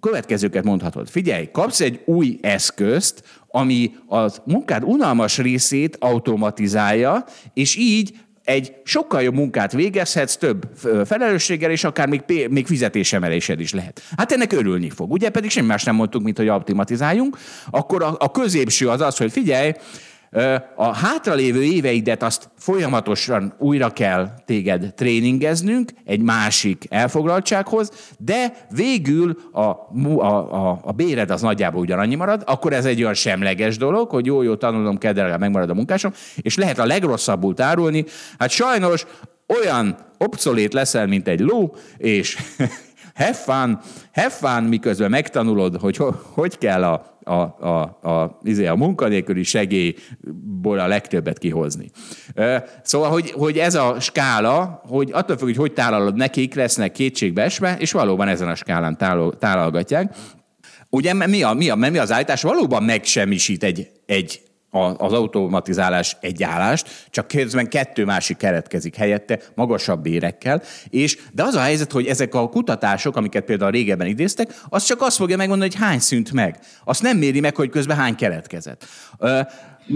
következőket 0.00 0.64
mondhatod. 0.64 1.08
Figyelj, 1.08 1.48
kapsz 1.52 1.80
egy 1.80 2.00
új 2.04 2.38
eszközt, 2.42 3.22
ami 3.48 3.94
a 4.08 4.30
munkád 4.44 4.82
unalmas 4.84 5.38
részét 5.38 5.96
automatizálja, 6.00 7.24
és 7.54 7.76
így 7.76 8.18
egy 8.44 8.72
sokkal 8.84 9.22
jobb 9.22 9.34
munkát 9.34 9.72
végezhetsz, 9.72 10.36
több 10.36 10.68
felelősséggel, 11.04 11.70
és 11.70 11.84
akár 11.84 12.08
még, 12.08 12.22
még 12.50 12.66
fizetésemelésed 12.66 13.60
is 13.60 13.72
lehet. 13.72 14.02
Hát 14.16 14.32
ennek 14.32 14.52
örülni 14.52 14.90
fog, 14.90 15.12
ugye? 15.12 15.30
Pedig 15.30 15.50
semmi 15.50 15.66
más 15.66 15.84
nem 15.84 15.94
mondtuk, 15.94 16.22
mint 16.22 16.36
hogy 16.36 16.48
optimatizáljunk. 16.48 17.38
Akkor 17.70 18.02
a, 18.02 18.16
a 18.18 18.30
középső 18.30 18.88
az 18.88 19.00
az, 19.00 19.16
hogy 19.16 19.32
figyelj, 19.32 19.72
a 20.76 20.94
hátralévő 20.94 21.62
éveidet 21.62 22.22
azt 22.22 22.50
folyamatosan 22.56 23.54
újra 23.58 23.90
kell 23.90 24.28
téged 24.46 24.94
tréningeznünk 24.94 25.90
egy 26.04 26.20
másik 26.20 26.84
elfoglaltsághoz, 26.88 28.14
de 28.18 28.66
végül 28.68 29.36
a, 29.52 29.60
a, 29.60 30.26
a, 30.26 30.80
a 30.82 30.92
béred 30.92 31.30
az 31.30 31.40
nagyjából 31.40 31.80
ugyanannyi 31.80 32.14
marad, 32.14 32.42
akkor 32.46 32.72
ez 32.72 32.84
egy 32.84 33.02
olyan 33.02 33.14
semleges 33.14 33.76
dolog, 33.76 34.10
hogy 34.10 34.26
jó, 34.26 34.42
jó, 34.42 34.54
tanulom 34.54 34.98
kell, 34.98 35.36
megmarad 35.36 35.70
a 35.70 35.74
munkásom, 35.74 36.12
és 36.36 36.56
lehet 36.56 36.78
a 36.78 36.86
legrosszabbul 36.86 37.54
tárulni. 37.54 38.04
Hát 38.38 38.50
sajnos 38.50 39.06
olyan 39.46 39.96
obszolét 40.18 40.72
leszel, 40.72 41.06
mint 41.06 41.28
egy 41.28 41.40
ló, 41.40 41.74
és 41.96 42.36
have 44.12 44.30
fun, 44.30 44.62
miközben 44.62 45.10
megtanulod, 45.10 45.76
hogy 45.80 45.96
hogy 46.32 46.58
kell 46.58 46.84
a, 46.84 47.18
a, 47.24 47.32
a, 47.32 47.80
a, 48.10 48.38
izé, 48.42 48.66
a 48.66 48.74
munkanélküli 48.74 49.42
segélyból 49.42 50.78
a 50.78 50.86
legtöbbet 50.86 51.38
kihozni. 51.38 51.90
Szóval, 52.82 53.10
hogy, 53.10 53.30
hogy 53.30 53.58
ez 53.58 53.74
a 53.74 54.00
skála, 54.00 54.82
hogy 54.88 55.10
attól 55.12 55.36
függ, 55.36 55.46
hogy 55.46 55.56
hogy 55.56 55.72
tálalod 55.72 56.16
nekik, 56.16 56.54
lesznek 56.54 56.92
kétségbeesve, 56.92 57.76
és 57.78 57.92
valóban 57.92 58.28
ezen 58.28 58.48
a 58.48 58.54
skálán 58.54 58.96
tálalgatják. 59.38 60.14
Ugye 60.88 61.14
mi, 61.14 61.42
a, 61.42 61.52
mi, 61.52 61.68
a, 61.68 61.74
mi 61.74 61.98
az 61.98 62.12
állítás? 62.12 62.42
Valóban 62.42 62.82
megsemmisít 62.82 63.64
egy, 63.64 63.90
egy 64.06 64.42
az 64.70 65.12
automatizálás 65.12 66.16
egy 66.20 66.42
állást, 66.42 67.06
csak 67.10 67.28
közben 67.28 67.68
kettő 67.68 68.04
másik 68.04 68.36
keretkezik 68.36 68.96
helyette, 68.96 69.38
magasabb 69.54 70.02
bérekkel, 70.02 70.62
és, 70.90 71.18
de 71.32 71.42
az 71.42 71.54
a 71.54 71.60
helyzet, 71.60 71.92
hogy 71.92 72.06
ezek 72.06 72.34
a 72.34 72.48
kutatások, 72.48 73.16
amiket 73.16 73.44
például 73.44 73.70
régebben 73.70 74.06
idéztek, 74.06 74.54
az 74.68 74.84
csak 74.84 75.02
azt 75.02 75.16
fogja 75.16 75.36
megmondani, 75.36 75.70
hogy 75.70 75.80
hány 75.80 75.98
szűnt 75.98 76.32
meg. 76.32 76.58
Azt 76.84 77.02
nem 77.02 77.16
méri 77.16 77.40
meg, 77.40 77.56
hogy 77.56 77.70
közben 77.70 77.96
hány 77.96 78.14
keretkezett. 78.14 78.86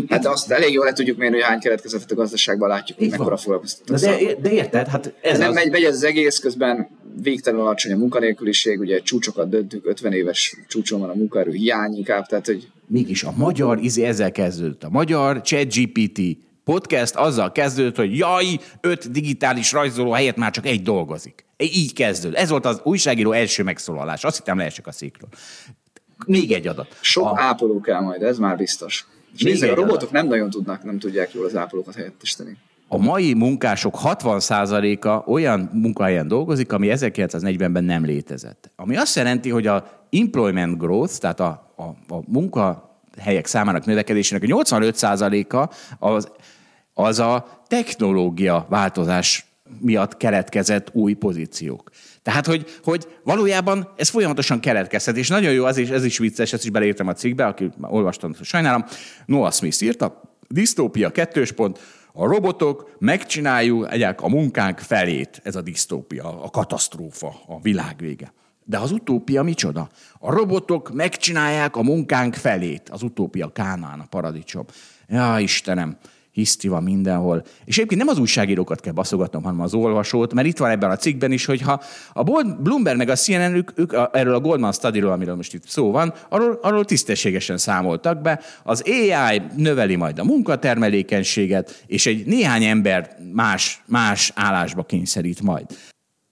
Hát 0.08 0.26
azt 0.26 0.50
elég 0.50 0.72
jól 0.72 0.84
le 0.84 0.92
tudjuk 0.92 1.18
mérni, 1.18 1.36
hogy 1.36 1.44
hány 1.44 1.60
keletkezett 1.60 2.10
a 2.10 2.14
gazdaságban, 2.14 2.68
látjuk, 2.68 2.98
hogy 2.98 3.10
mekkora 3.10 3.36
foglalkoztatás. 3.36 4.00
De, 4.00 4.34
de 4.42 4.50
érted? 4.50 4.86
Hát 4.86 5.12
ez 5.22 5.38
nem 5.38 5.48
az... 5.48 5.54
megy, 5.54 5.70
megy 5.70 5.84
ez 5.84 5.94
az 5.94 6.04
egész, 6.04 6.38
közben 6.38 6.88
végtelen 7.22 7.60
alacsony 7.60 7.92
a 7.92 7.96
munkanélküliség, 7.96 8.80
ugye 8.80 9.00
csúcsokat 9.00 9.48
döntünk, 9.48 9.86
50 9.86 10.12
éves 10.12 10.56
csúcson 10.68 11.00
van 11.00 11.10
a 11.10 11.14
munkaerő 11.14 11.52
hiány 11.52 11.96
inkább, 11.96 12.26
tehát 12.26 12.46
hogy... 12.46 12.68
Mégis 12.86 13.22
a 13.22 13.32
magyar, 13.36 13.78
izé 13.78 14.04
ezzel 14.04 14.32
kezdődött. 14.32 14.84
A 14.84 14.90
magyar 14.90 15.40
ChatGPT 15.40 16.20
podcast 16.64 17.14
azzal 17.14 17.52
kezdődött, 17.52 17.96
hogy 17.96 18.16
jaj, 18.16 18.44
öt 18.80 19.10
digitális 19.10 19.72
rajzoló 19.72 20.10
helyett 20.10 20.36
már 20.36 20.50
csak 20.50 20.66
egy 20.66 20.82
dolgozik. 20.82 21.44
Így 21.56 21.92
kezdődött. 21.92 22.38
Ez 22.38 22.48
volt 22.48 22.66
az 22.66 22.80
újságíró 22.82 23.32
első 23.32 23.62
megszólalás. 23.62 24.24
Azt 24.24 24.36
hittem 24.36 24.58
leesek 24.58 24.86
a 24.86 24.92
székről. 24.92 25.28
Még 26.26 26.52
egy 26.52 26.66
adat. 26.66 26.96
Sok 27.00 27.24
a... 27.24 27.40
ápoló 27.40 27.80
kell 27.80 28.00
majd, 28.00 28.22
ez 28.22 28.38
már 28.38 28.56
biztos. 28.56 29.06
És 29.36 29.42
nézzük, 29.42 29.70
a 29.70 29.74
robotok 29.74 30.10
nem 30.10 30.26
nagyon 30.26 30.50
tudnak, 30.50 30.82
nem 30.82 30.98
tudják 30.98 31.32
jól 31.32 31.44
az 31.44 31.56
ápolókat 31.56 31.94
helyettesíteni. 31.94 32.56
A 32.94 32.98
mai 32.98 33.34
munkások 33.34 33.98
60%-a 34.02 35.30
olyan 35.30 35.70
munkahelyen 35.72 36.28
dolgozik, 36.28 36.72
ami 36.72 36.88
1940-ben 36.90 37.84
nem 37.84 38.04
létezett. 38.04 38.70
Ami 38.76 38.96
azt 38.96 39.16
jelenti, 39.16 39.50
hogy 39.50 39.66
a 39.66 40.04
employment 40.10 40.78
growth, 40.78 41.18
tehát 41.18 41.40
a, 41.40 41.72
a, 41.76 42.14
a 42.14 42.22
munkahelyek 42.26 43.46
számának 43.46 43.84
növekedésének 43.84 44.42
a 44.42 44.46
85%-a 44.46 45.74
az, 46.06 46.28
az 46.94 47.18
a 47.18 47.62
technológia 47.66 48.66
változás 48.68 49.46
miatt 49.80 50.16
keletkezett 50.16 50.90
új 50.92 51.12
pozíciók. 51.12 51.90
Tehát, 52.22 52.46
hogy, 52.46 52.78
hogy 52.82 53.06
valójában 53.24 53.88
ez 53.96 54.08
folyamatosan 54.08 54.60
keletkezhet, 54.60 55.16
és 55.16 55.28
nagyon 55.28 55.52
jó, 55.52 55.64
az 55.64 55.76
is, 55.76 55.88
ez 55.88 56.04
is 56.04 56.18
vicces, 56.18 56.52
ezt 56.52 56.64
is 56.64 56.70
beleírtam 56.70 57.08
a 57.08 57.12
cikkbe, 57.12 57.46
aki 57.46 57.70
olvastam, 57.80 58.34
sajnálom. 58.42 58.84
Noah 59.26 59.52
Smith 59.52 59.82
írta, 59.82 60.20
disztópia 60.48 61.10
kettős 61.10 61.52
pont, 61.52 61.78
a 62.16 62.26
robotok 62.26 62.96
megcsináljuk 62.98 63.86
a 64.16 64.28
munkánk 64.28 64.78
felét, 64.78 65.40
ez 65.44 65.56
a 65.56 65.60
disztópia, 65.60 66.42
a 66.42 66.50
katasztrófa, 66.50 67.34
a 67.46 67.60
világ 67.60 67.94
vége. 67.98 68.32
De 68.64 68.78
az 68.78 68.90
utópia 68.90 69.42
micsoda? 69.42 69.88
A 70.18 70.32
robotok 70.32 70.92
megcsinálják 70.92 71.76
a 71.76 71.82
munkánk 71.82 72.34
felét, 72.34 72.88
az 72.88 73.02
utópia 73.02 73.52
Kánán, 73.52 74.00
a 74.00 74.06
paradicsom. 74.10 74.64
Ja, 75.08 75.38
Istenem, 75.38 75.96
hiszti 76.34 76.68
van 76.68 76.82
mindenhol. 76.82 77.42
És 77.64 77.76
egyébként 77.76 78.00
nem 78.00 78.10
az 78.10 78.18
újságírókat 78.18 78.80
kell 78.80 78.92
baszogatnom, 78.92 79.42
hanem 79.42 79.60
az 79.60 79.74
olvasót, 79.74 80.34
mert 80.34 80.46
itt 80.46 80.58
van 80.58 80.70
ebben 80.70 80.90
a 80.90 80.96
cikkben 80.96 81.32
is, 81.32 81.44
hogy 81.44 81.60
ha 81.60 81.80
a 82.12 82.22
Bloomberg 82.62 82.96
meg 82.96 83.08
a 83.08 83.14
CNN, 83.14 83.54
ők, 83.54 83.78
ők 83.78 83.92
erről 84.12 84.34
a 84.34 84.40
Goldman 84.40 84.72
Study-ról, 84.72 85.12
amiről 85.12 85.34
most 85.34 85.54
itt 85.54 85.68
szó 85.68 85.90
van, 85.90 86.14
arról, 86.28 86.58
arról 86.62 86.84
tisztességesen 86.84 87.58
számoltak 87.58 88.20
be. 88.20 88.40
Az 88.62 88.82
AI 88.86 89.42
növeli 89.56 89.96
majd 89.96 90.18
a 90.18 90.24
munkatermelékenységet, 90.24 91.84
és 91.86 92.06
egy 92.06 92.26
néhány 92.26 92.64
ember 92.64 93.16
más, 93.32 93.82
más 93.86 94.32
állásba 94.34 94.82
kényszerít 94.82 95.42
majd. 95.42 95.66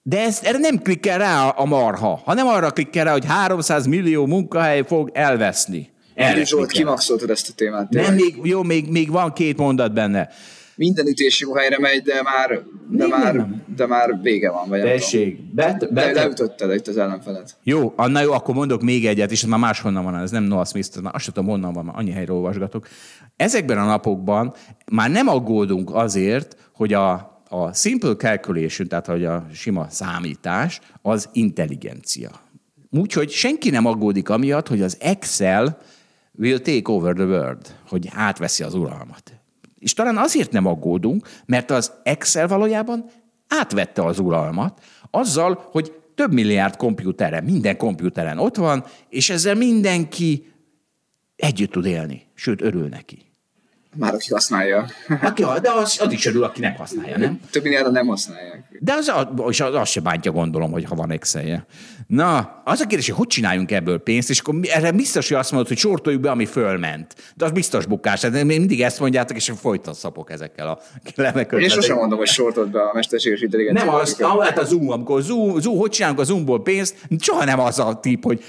De 0.01 0.21
ezt, 0.21 0.45
erre 0.45 0.57
nem 0.57 0.77
klikkel 0.77 1.17
rá 1.17 1.47
a 1.47 1.65
marha, 1.65 2.21
hanem 2.25 2.47
arra 2.47 2.71
klikkel 2.71 3.03
rá, 3.03 3.11
hogy 3.11 3.25
300 3.25 3.85
millió 3.85 4.25
munkahely 4.25 4.83
fog 4.87 5.09
elveszni. 5.13 5.92
Erre 6.13 6.45
Zsolt, 6.45 6.71
kimaxoltad 6.71 7.29
ezt 7.29 7.49
a 7.49 7.53
témát. 7.55 7.89
Tényleg. 7.89 8.09
Nem, 8.09 8.15
még, 8.15 8.39
jó, 8.43 8.63
még, 8.63 8.89
még 8.89 9.11
van 9.11 9.33
két 9.33 9.57
mondat 9.57 9.93
benne. 9.93 10.29
Minden 10.75 11.07
ütés 11.07 11.39
jó 11.39 11.53
helyre 11.53 11.79
megy, 11.79 12.01
de 12.01 12.21
már, 12.23 12.63
de 12.89 13.07
már, 13.07 13.47
de 13.75 13.85
már 13.85 14.19
vége 14.21 14.51
van. 14.51 14.69
Vagy 14.69 14.81
Tessék. 14.81 15.53
Bet, 15.53 15.93
bet, 15.93 16.15
leütötted 16.15 16.73
itt 16.73 16.87
az 16.87 16.97
ellenfelet. 16.97 17.57
Jó, 17.63 17.93
na 17.97 18.21
jó, 18.21 18.31
akkor 18.31 18.55
mondok 18.55 18.81
még 18.81 19.05
egyet, 19.05 19.31
és 19.31 19.43
ez 19.43 19.49
már 19.49 19.59
máshonnan 19.59 20.03
van, 20.03 20.15
ez 20.15 20.31
nem 20.31 20.43
Noah 20.43 20.65
Smith, 20.65 21.01
már 21.01 21.15
azt 21.15 21.25
tudom 21.25 21.45
honnan 21.45 21.73
van, 21.73 21.87
annyi 21.87 22.11
helyről 22.11 22.35
olvasgatok. 22.35 22.87
Ezekben 23.35 23.77
a 23.77 23.85
napokban 23.85 24.53
már 24.91 25.11
nem 25.11 25.27
aggódunk 25.27 25.95
azért, 25.95 26.57
hogy 26.73 26.93
a, 26.93 27.11
a 27.49 27.73
simple 27.73 28.15
calculation, 28.15 28.87
tehát 28.87 29.05
hogy 29.05 29.25
a 29.25 29.45
sima 29.53 29.87
számítás, 29.89 30.79
az 31.01 31.29
intelligencia. 31.33 32.29
Úgyhogy 32.91 33.29
senki 33.29 33.69
nem 33.69 33.85
aggódik 33.85 34.29
amiatt, 34.29 34.67
hogy 34.67 34.81
az 34.81 34.97
Excel 34.99 35.77
will 36.37 36.59
take 36.59 36.91
over 36.91 37.13
the 37.13 37.25
world, 37.25 37.75
hogy 37.87 38.09
átveszi 38.11 38.63
az 38.63 38.73
uralmat. 38.73 39.33
És 39.79 39.93
talán 39.93 40.17
azért 40.17 40.51
nem 40.51 40.65
aggódunk, 40.65 41.27
mert 41.45 41.71
az 41.71 41.91
Excel 42.03 42.47
valójában 42.47 43.05
átvette 43.47 44.05
az 44.05 44.19
uralmat, 44.19 44.83
azzal, 45.11 45.67
hogy 45.71 45.93
több 46.15 46.33
milliárd 46.33 46.75
kompjúteren, 46.75 47.43
minden 47.43 47.77
kompjúteren 47.77 48.37
ott 48.37 48.55
van, 48.55 48.85
és 49.09 49.29
ezzel 49.29 49.55
mindenki 49.55 50.53
együtt 51.35 51.71
tud 51.71 51.85
élni, 51.85 52.27
sőt, 52.33 52.61
örül 52.61 52.87
neki. 52.87 53.32
Már 53.93 54.13
aki 54.13 54.31
használja. 54.31 54.85
Aki, 55.21 55.43
de 55.61 55.71
az, 55.71 55.99
az 56.03 56.11
is 56.11 56.25
örül, 56.25 56.43
aki 56.43 56.61
nem 56.61 56.75
használja, 56.75 57.17
nem? 57.17 57.39
Több 57.51 57.63
milliárd 57.63 57.91
nem 57.91 58.07
használják. 58.07 58.63
De 58.79 58.93
az, 58.93 59.07
az, 59.07 59.61
az, 59.61 59.75
az 59.75 59.89
se 59.89 59.99
bántja, 59.99 60.31
gondolom, 60.31 60.71
hogy 60.71 60.83
ha 60.83 60.95
van 60.95 61.11
excel 61.11 61.65
Na, 62.07 62.61
az 62.63 62.79
a 62.79 62.85
kérdés, 62.85 63.07
hogy 63.07 63.17
hogy 63.17 63.27
csináljunk 63.27 63.71
ebből 63.71 63.99
pénzt, 63.99 64.29
és 64.29 64.39
akkor 64.39 64.55
erre 64.61 64.91
biztos, 64.91 65.27
hogy 65.27 65.37
azt 65.37 65.51
mondod, 65.51 65.67
hogy 65.67 65.77
sortoljuk 65.77 66.21
be, 66.21 66.31
ami 66.31 66.45
fölment. 66.45 67.15
De 67.35 67.45
az 67.45 67.51
biztos 67.51 67.85
bukás. 67.85 68.21
De 68.21 68.43
mindig 68.43 68.81
ezt 68.81 68.99
mondjátok, 68.99 69.37
és 69.37 69.51
folyton 69.55 69.93
szapok 69.93 70.31
ezekkel 70.31 70.67
a 70.67 70.79
lemeköt. 71.15 71.59
Én 71.59 71.69
sosem 71.69 71.95
mondom, 71.95 72.17
hogy 72.17 72.27
sortolt 72.27 72.71
be 72.71 72.81
a 72.81 72.91
mesterséges 72.93 73.41
intelligencia. 73.41 73.85
Nem 73.85 73.95
az, 73.95 74.21
hát 74.39 74.57
a 74.57 74.63
Zoom, 74.63 74.89
amikor 74.89 75.21
Zoom, 75.21 75.59
Zoom, 75.59 75.77
hogy 75.77 75.89
csinálunk 75.89 76.19
a 76.19 76.23
Zoomból 76.23 76.61
pénzt, 76.61 76.95
soha 77.19 77.45
nem 77.45 77.59
az 77.59 77.79
a 77.79 77.99
tip, 78.01 78.23
hogy 78.23 78.43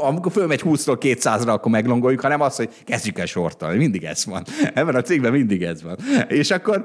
amikor 0.00 0.32
fölmegy 0.32 0.62
20-ról 0.64 0.96
200-ra, 1.00 1.46
akkor 1.46 1.70
meglongoljuk, 1.70 2.20
hanem 2.20 2.40
az, 2.40 2.56
hogy 2.56 2.68
kezdjük 2.84 3.18
el 3.18 3.26
sortolni. 3.26 3.76
Mindig 3.76 4.04
ez 4.04 4.24
van. 4.24 4.44
Ebben 4.84 5.00
a 5.00 5.02
cégben 5.02 5.32
mindig 5.32 5.62
ez 5.62 5.82
van. 5.82 5.96
És 6.28 6.50
akkor, 6.50 6.84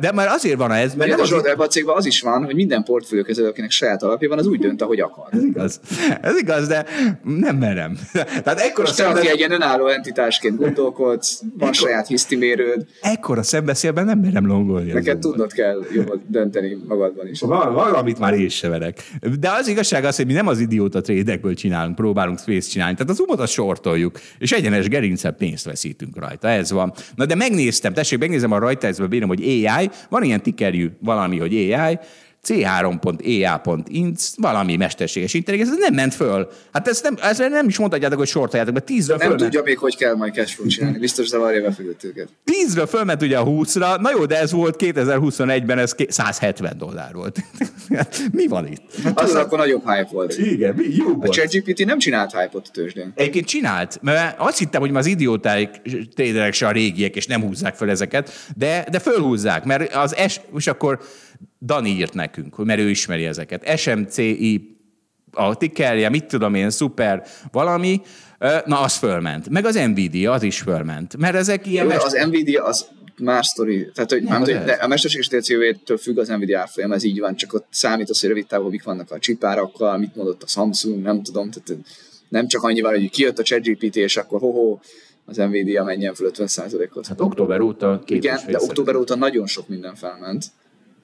de 0.00 0.12
már 0.14 0.28
azért 0.28 0.56
van 0.56 0.72
ez. 0.72 0.94
Mert 0.94 1.10
nem 1.10 1.20
az, 1.20 1.32
ebben 1.32 1.58
a 1.58 1.66
cégben 1.66 1.96
az 1.96 2.06
is 2.06 2.20
van, 2.20 2.44
hogy 2.44 2.54
minden 2.54 2.82
portfóliókezelő, 2.82 3.48
akinek 3.48 3.70
saját 3.70 4.02
alapja 4.02 4.28
van, 4.28 4.38
az 4.38 4.46
úgy 4.46 4.58
dönt, 4.58 4.82
ahogy 4.82 5.00
akar. 5.00 5.26
Ez 5.30 5.42
igaz. 5.44 5.80
Ez 6.22 6.36
igaz, 6.38 6.68
de 6.68 6.84
nem 7.22 7.56
merem. 7.56 7.98
Tehát 8.12 8.60
ekkora 8.60 8.86
Most 8.86 8.94
szembe... 8.94 9.20
egy 9.20 9.38
ilyen 9.38 9.52
önálló 9.52 9.86
entitásként 9.86 10.56
gondolkodsz, 10.56 11.40
van 11.40 11.50
ekkor... 11.68 11.74
saját 11.74 12.06
hisztimérőd. 12.06 12.86
Ekkora 13.00 13.42
szembeszélben 13.42 14.04
nem 14.04 14.18
merem 14.18 14.46
longolni. 14.46 14.92
Neked 14.92 15.18
tudnod 15.18 15.52
kell 15.52 15.84
jobban 15.94 16.24
dönteni 16.28 16.78
magadban 16.88 17.28
is. 17.28 17.40
Val- 17.40 17.74
valamit 17.74 18.18
már 18.18 18.34
én 18.34 18.48
se 18.48 18.68
verek. 18.68 19.10
De 19.40 19.50
az 19.50 19.68
igazság 19.68 20.04
az, 20.04 20.16
hogy 20.16 20.26
mi 20.26 20.32
nem 20.32 20.46
az 20.46 20.58
idióta 20.58 21.00
trédekből 21.00 21.54
csinálunk, 21.54 21.94
próbálunk 21.94 22.38
space 22.38 22.70
csinálni. 22.70 22.94
Tehát 22.94 23.12
az 23.12 23.20
umot 23.20 23.40
azt 23.40 23.52
sortoljuk, 23.52 24.20
és 24.38 24.52
egyenes 24.52 24.88
gerince 24.88 25.30
pénzt 25.30 25.64
veszítünk 25.64 26.16
rajta. 26.18 26.48
Ez 26.48 26.70
van. 26.70 26.92
Na 27.14 27.25
de 27.26 27.34
megnéztem, 27.34 27.92
tessék, 27.92 28.18
megnézem 28.18 28.52
a 28.52 28.58
rajta, 28.58 28.86
ezzel 28.86 29.06
bírom, 29.06 29.28
hogy 29.28 29.42
AI, 29.42 29.90
van 30.08 30.22
ilyen 30.22 30.42
tikerjű 30.42 30.90
valami, 31.00 31.38
hogy 31.38 31.54
AI, 31.54 31.98
c3.ea.inc, 32.48 34.30
valami 34.36 34.76
mesterséges 34.76 35.34
intelligencia, 35.34 35.74
ez 35.76 35.82
nem 35.82 35.94
ment 35.94 36.14
föl. 36.14 36.48
Hát 36.72 36.88
ezt 36.88 37.02
nem, 37.02 37.14
ezt 37.22 37.48
nem 37.48 37.68
is 37.68 37.78
mondhatjátok, 37.78 38.18
hogy 38.18 38.28
sortoljátok, 38.28 38.74
mert 38.74 38.86
tízről 38.86 39.16
Nem 39.16 39.26
fölment. 39.28 39.50
tudja 39.50 39.62
még, 39.64 39.78
hogy 39.78 39.96
kell 39.96 40.14
majd 40.14 40.34
cashflow 40.34 40.66
csinálni. 40.66 40.98
Biztos 40.98 41.26
zavarja 41.26 41.62
befektetőket. 41.62 42.28
Tízről 42.44 42.86
fölment 42.86 43.22
ugye 43.22 43.38
a 43.38 43.44
20-ra, 43.44 44.00
na 44.00 44.10
jó, 44.10 44.24
de 44.26 44.38
ez 44.40 44.52
volt 44.52 44.76
2021-ben, 44.78 45.78
ez 45.78 45.92
ké- 45.94 46.10
170 46.10 46.78
dollár 46.78 47.14
volt. 47.14 47.38
mi 48.32 48.46
van 48.46 48.66
itt? 48.66 48.82
Hát 49.04 49.20
az 49.20 49.34
akkor 49.34 49.58
nagyobb 49.58 49.82
hype 49.88 50.08
volt. 50.12 50.38
Igen, 50.38 50.74
mi 50.74 50.84
jó 50.96 51.08
A 51.08 51.12
volt. 51.12 51.32
ChatGPT 51.32 51.84
nem 51.84 51.98
csinált 51.98 52.32
hype-ot 52.32 52.66
a 52.68 52.70
tőzsdén. 52.72 53.12
Egyébként 53.14 53.46
csinált, 53.46 53.98
mert 54.02 54.38
azt 54.38 54.58
hittem, 54.58 54.80
hogy 54.80 54.90
már 54.90 55.00
az 55.00 55.06
idiótáik 55.06 55.70
traderek 56.14 56.52
se 56.52 56.66
a 56.66 56.70
régiek, 56.70 57.16
és 57.16 57.26
nem 57.26 57.42
húzzák 57.42 57.74
fel 57.74 57.90
ezeket, 57.90 58.30
de, 58.56 58.86
de 58.90 58.98
fölhúzzák, 58.98 59.64
mert 59.64 59.94
az 59.94 60.16
S, 60.28 60.40
és 60.56 60.66
akkor 60.66 60.98
Dani 61.60 61.90
írt 61.90 62.14
nekünk, 62.14 62.64
mert 62.64 62.80
ő 62.80 62.88
ismeri 62.90 63.24
ezeket. 63.24 63.78
SMCI 63.78 64.76
a 65.32 65.56
tickerje, 65.56 66.08
mit 66.08 66.24
tudom 66.24 66.54
én, 66.54 66.70
szuper, 66.70 67.26
valami, 67.52 68.00
na 68.64 68.80
az 68.80 68.96
fölment. 68.96 69.48
Meg 69.48 69.64
az 69.64 69.74
Nvidia, 69.74 70.32
az 70.32 70.42
is 70.42 70.60
fölment. 70.60 71.16
Mert 71.16 71.34
ezek 71.34 71.66
ilyen... 71.66 71.84
Jó, 71.84 71.90
mest- 71.90 72.04
az 72.04 72.26
Nvidia 72.26 72.64
az 72.64 72.86
más 73.18 73.46
sztori. 73.46 73.90
Tehát, 73.94 74.10
hogy, 74.10 74.22
nem, 74.22 74.42
ez. 74.42 74.48
de 74.48 74.72
a 74.72 74.86
mesterséges 74.86 75.26
intelligenciájától 75.26 75.96
függ 75.96 76.18
az 76.18 76.28
Nvidia 76.28 76.60
árfolyam, 76.60 76.92
ez 76.92 77.02
így 77.02 77.20
van, 77.20 77.36
csak 77.36 77.52
ott 77.52 77.66
számít 77.70 78.10
az, 78.10 78.20
hogy 78.20 78.28
rövid 78.28 78.46
távon 78.46 78.70
mik 78.70 78.82
vannak 78.82 79.10
a 79.10 79.18
csipárakkal, 79.18 79.98
mit 79.98 80.16
mondott 80.16 80.42
a 80.42 80.46
Samsung, 80.46 81.02
nem 81.02 81.22
tudom, 81.22 81.50
tehát 81.50 81.82
nem 82.28 82.48
csak 82.48 82.62
annyi 82.62 82.80
van, 82.80 82.92
hogy 82.92 83.10
kijött 83.10 83.38
a 83.38 83.42
ChatGPT, 83.42 83.96
és 83.96 84.16
akkor 84.16 84.40
hoho, 84.40 84.78
az 85.24 85.36
Nvidia 85.36 85.84
menjen 85.84 86.14
fel 86.14 86.30
50%-ot. 86.32 87.06
Hát 87.06 87.20
október 87.20 87.60
óta 87.60 88.02
két 88.04 88.16
Igen, 88.16 88.40
de 88.46 88.58
október 88.60 88.94
óta 88.94 89.16
nagyon 89.16 89.46
sok 89.46 89.68
minden 89.68 89.94
felment, 89.94 90.44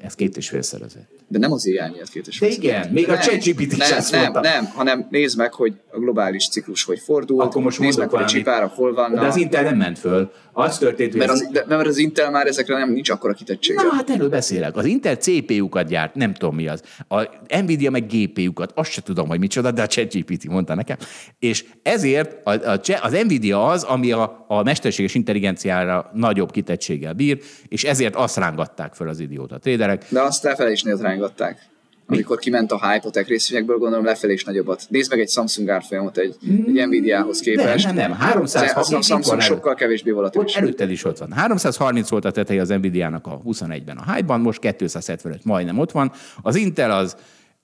Ez 0.05 0.15
két 0.15 0.37
és 0.37 0.49
félszerezett. 0.49 1.09
de 1.29 1.39
nem 1.39 1.53
az 1.53 1.67
AI 1.67 1.91
miatt 1.95 2.09
két 2.09 2.27
és 2.27 2.39
De 2.39 2.47
fél 2.47 2.55
igen, 2.57 2.73
százalék. 2.75 2.93
még 2.95 3.09
a 3.09 3.13
Nem, 3.13 3.21
ChatGPT 3.21 3.61
is 3.73 3.77
nem, 3.77 3.93
ezt 3.99 4.11
nem, 4.13 4.21
mondta. 4.21 4.41
nem, 4.41 4.65
hanem 4.65 5.07
nézd 5.11 5.37
meg, 5.39 5.53
hogy 5.53 5.75
a 5.91 5.99
globális 5.99 6.49
ciklus 6.49 6.85
hogy 6.85 6.99
fordult, 6.99 7.41
Akkor 7.43 7.63
most 7.63 7.79
nézd 7.79 7.99
meg, 7.99 8.09
hogy 8.11 8.23
a 8.23 8.27
csipárak 8.27 8.73
hol 8.75 8.95
vannak. 8.95 9.21
De 9.21 9.27
az 9.27 9.37
Intel 9.37 9.63
nem 9.63 9.77
ment 9.77 9.99
föl. 9.99 10.33
Az 10.55 10.79
történt, 10.79 11.11
hogy 11.11 11.19
mert, 11.21 11.31
az- 11.31 11.49
de, 11.53 11.65
mert 11.69 11.87
az 11.87 11.97
Intel 11.99 12.31
már 12.31 12.47
ezekre 12.47 12.79
nem 12.79 12.93
nincs 12.93 13.11
akkora 13.11 13.33
kitettsége. 13.33 13.83
Na, 13.83 13.89
hát 13.95 14.11
erről 14.11 14.29
beszélek. 14.29 14.77
Az 14.77 14.85
Intel 14.85 15.17
CPU-kat 15.17 15.89
gyárt, 15.89 16.15
nem 16.15 16.35
tudom 16.35 16.55
mi 16.55 16.69
az. 16.69 16.83
A 17.09 17.29
Nvidia 17.63 17.91
meg 17.91 18.07
GPU-kat, 18.07 18.73
azt 18.75 18.91
se 18.91 19.03
tudom, 19.03 19.29
hogy 19.29 19.39
micsoda, 19.39 19.71
de 19.71 19.83
a 19.83 19.87
ChatGPT 19.87 20.47
mondta 20.49 20.75
nekem. 20.75 20.97
És 21.39 21.65
ezért 21.83 22.47
a, 22.47 22.51
a, 22.51 22.81
az 23.03 23.13
Nvidia 23.25 23.67
az, 23.67 23.83
ami 23.83 24.13
a, 24.13 24.45
a 24.49 24.63
mesterséges 24.63 25.15
intelligenciára 25.15 26.11
nagyobb 26.15 26.51
kitettséggel 26.51 27.13
bír, 27.13 27.39
és 27.69 27.85
ezért 27.85 28.15
azt 28.17 28.37
rángatták 28.37 28.95
föl 28.95 29.09
az 29.09 29.21
idióta 29.21 29.59
tréderek. 29.59 29.92
De 30.09 30.21
azt 30.21 30.43
lefelé 30.43 30.73
is 30.73 30.83
rángatták. 30.83 31.71
Amikor 32.07 32.39
kiment 32.39 32.73
a 32.73 33.01
tech 33.11 33.29
részvényekből, 33.29 33.79
gondolom 33.79 34.05
lefelé 34.05 34.33
is 34.33 34.45
nagyobbat. 34.45 34.83
Nézd 34.89 35.11
meg 35.11 35.21
egy 35.21 35.29
Samsung 35.29 35.69
árfolyamot 35.69 36.19
egy, 36.19 36.37
egy 36.67 36.87
Nvidia-hoz 36.87 37.41
képest. 37.41 37.85
Nem, 37.85 37.95
nem, 37.95 38.11
nem. 38.11 38.43
Az, 38.43 38.55
330 38.55 38.77
az 38.77 38.93
a 38.93 39.03
Samsung 39.03 39.41
sokkal 39.41 39.75
kevésbé 39.75 40.11
volatilis. 40.11 40.57
előtted 40.57 40.91
is 40.91 41.05
ott 41.05 41.19
van. 41.19 41.33
330 41.33 42.09
volt 42.09 42.25
a 42.25 42.31
teteje 42.31 42.61
az 42.61 42.69
Nvidia-nak 42.69 43.27
a 43.27 43.41
21-ben 43.47 43.97
a 43.97 44.13
hype-ban, 44.13 44.41
most 44.41 44.59
275 44.59 45.45
majdnem 45.45 45.79
ott 45.79 45.91
van. 45.91 46.13
Az 46.43 46.57
Intel 46.57 46.91
az 46.91 47.17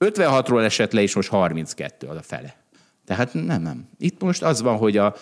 56-ról 0.04 0.64
esett 0.64 0.92
le, 0.92 1.00
és 1.00 1.14
most 1.14 1.28
32 1.28 2.06
az 2.06 2.16
a 2.16 2.22
fele. 2.22 2.54
Tehát 3.06 3.34
nem, 3.34 3.62
nem. 3.62 3.88
Itt 3.98 4.22
most 4.22 4.42
az 4.42 4.62
van, 4.62 4.76
hogy 4.76 4.96
a 4.96 5.14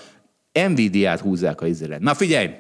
Nvidia-t 0.68 1.20
húzzák 1.20 1.60
a 1.60 1.66
izére. 1.66 1.98
Na 2.00 2.14
figyelj! 2.14 2.50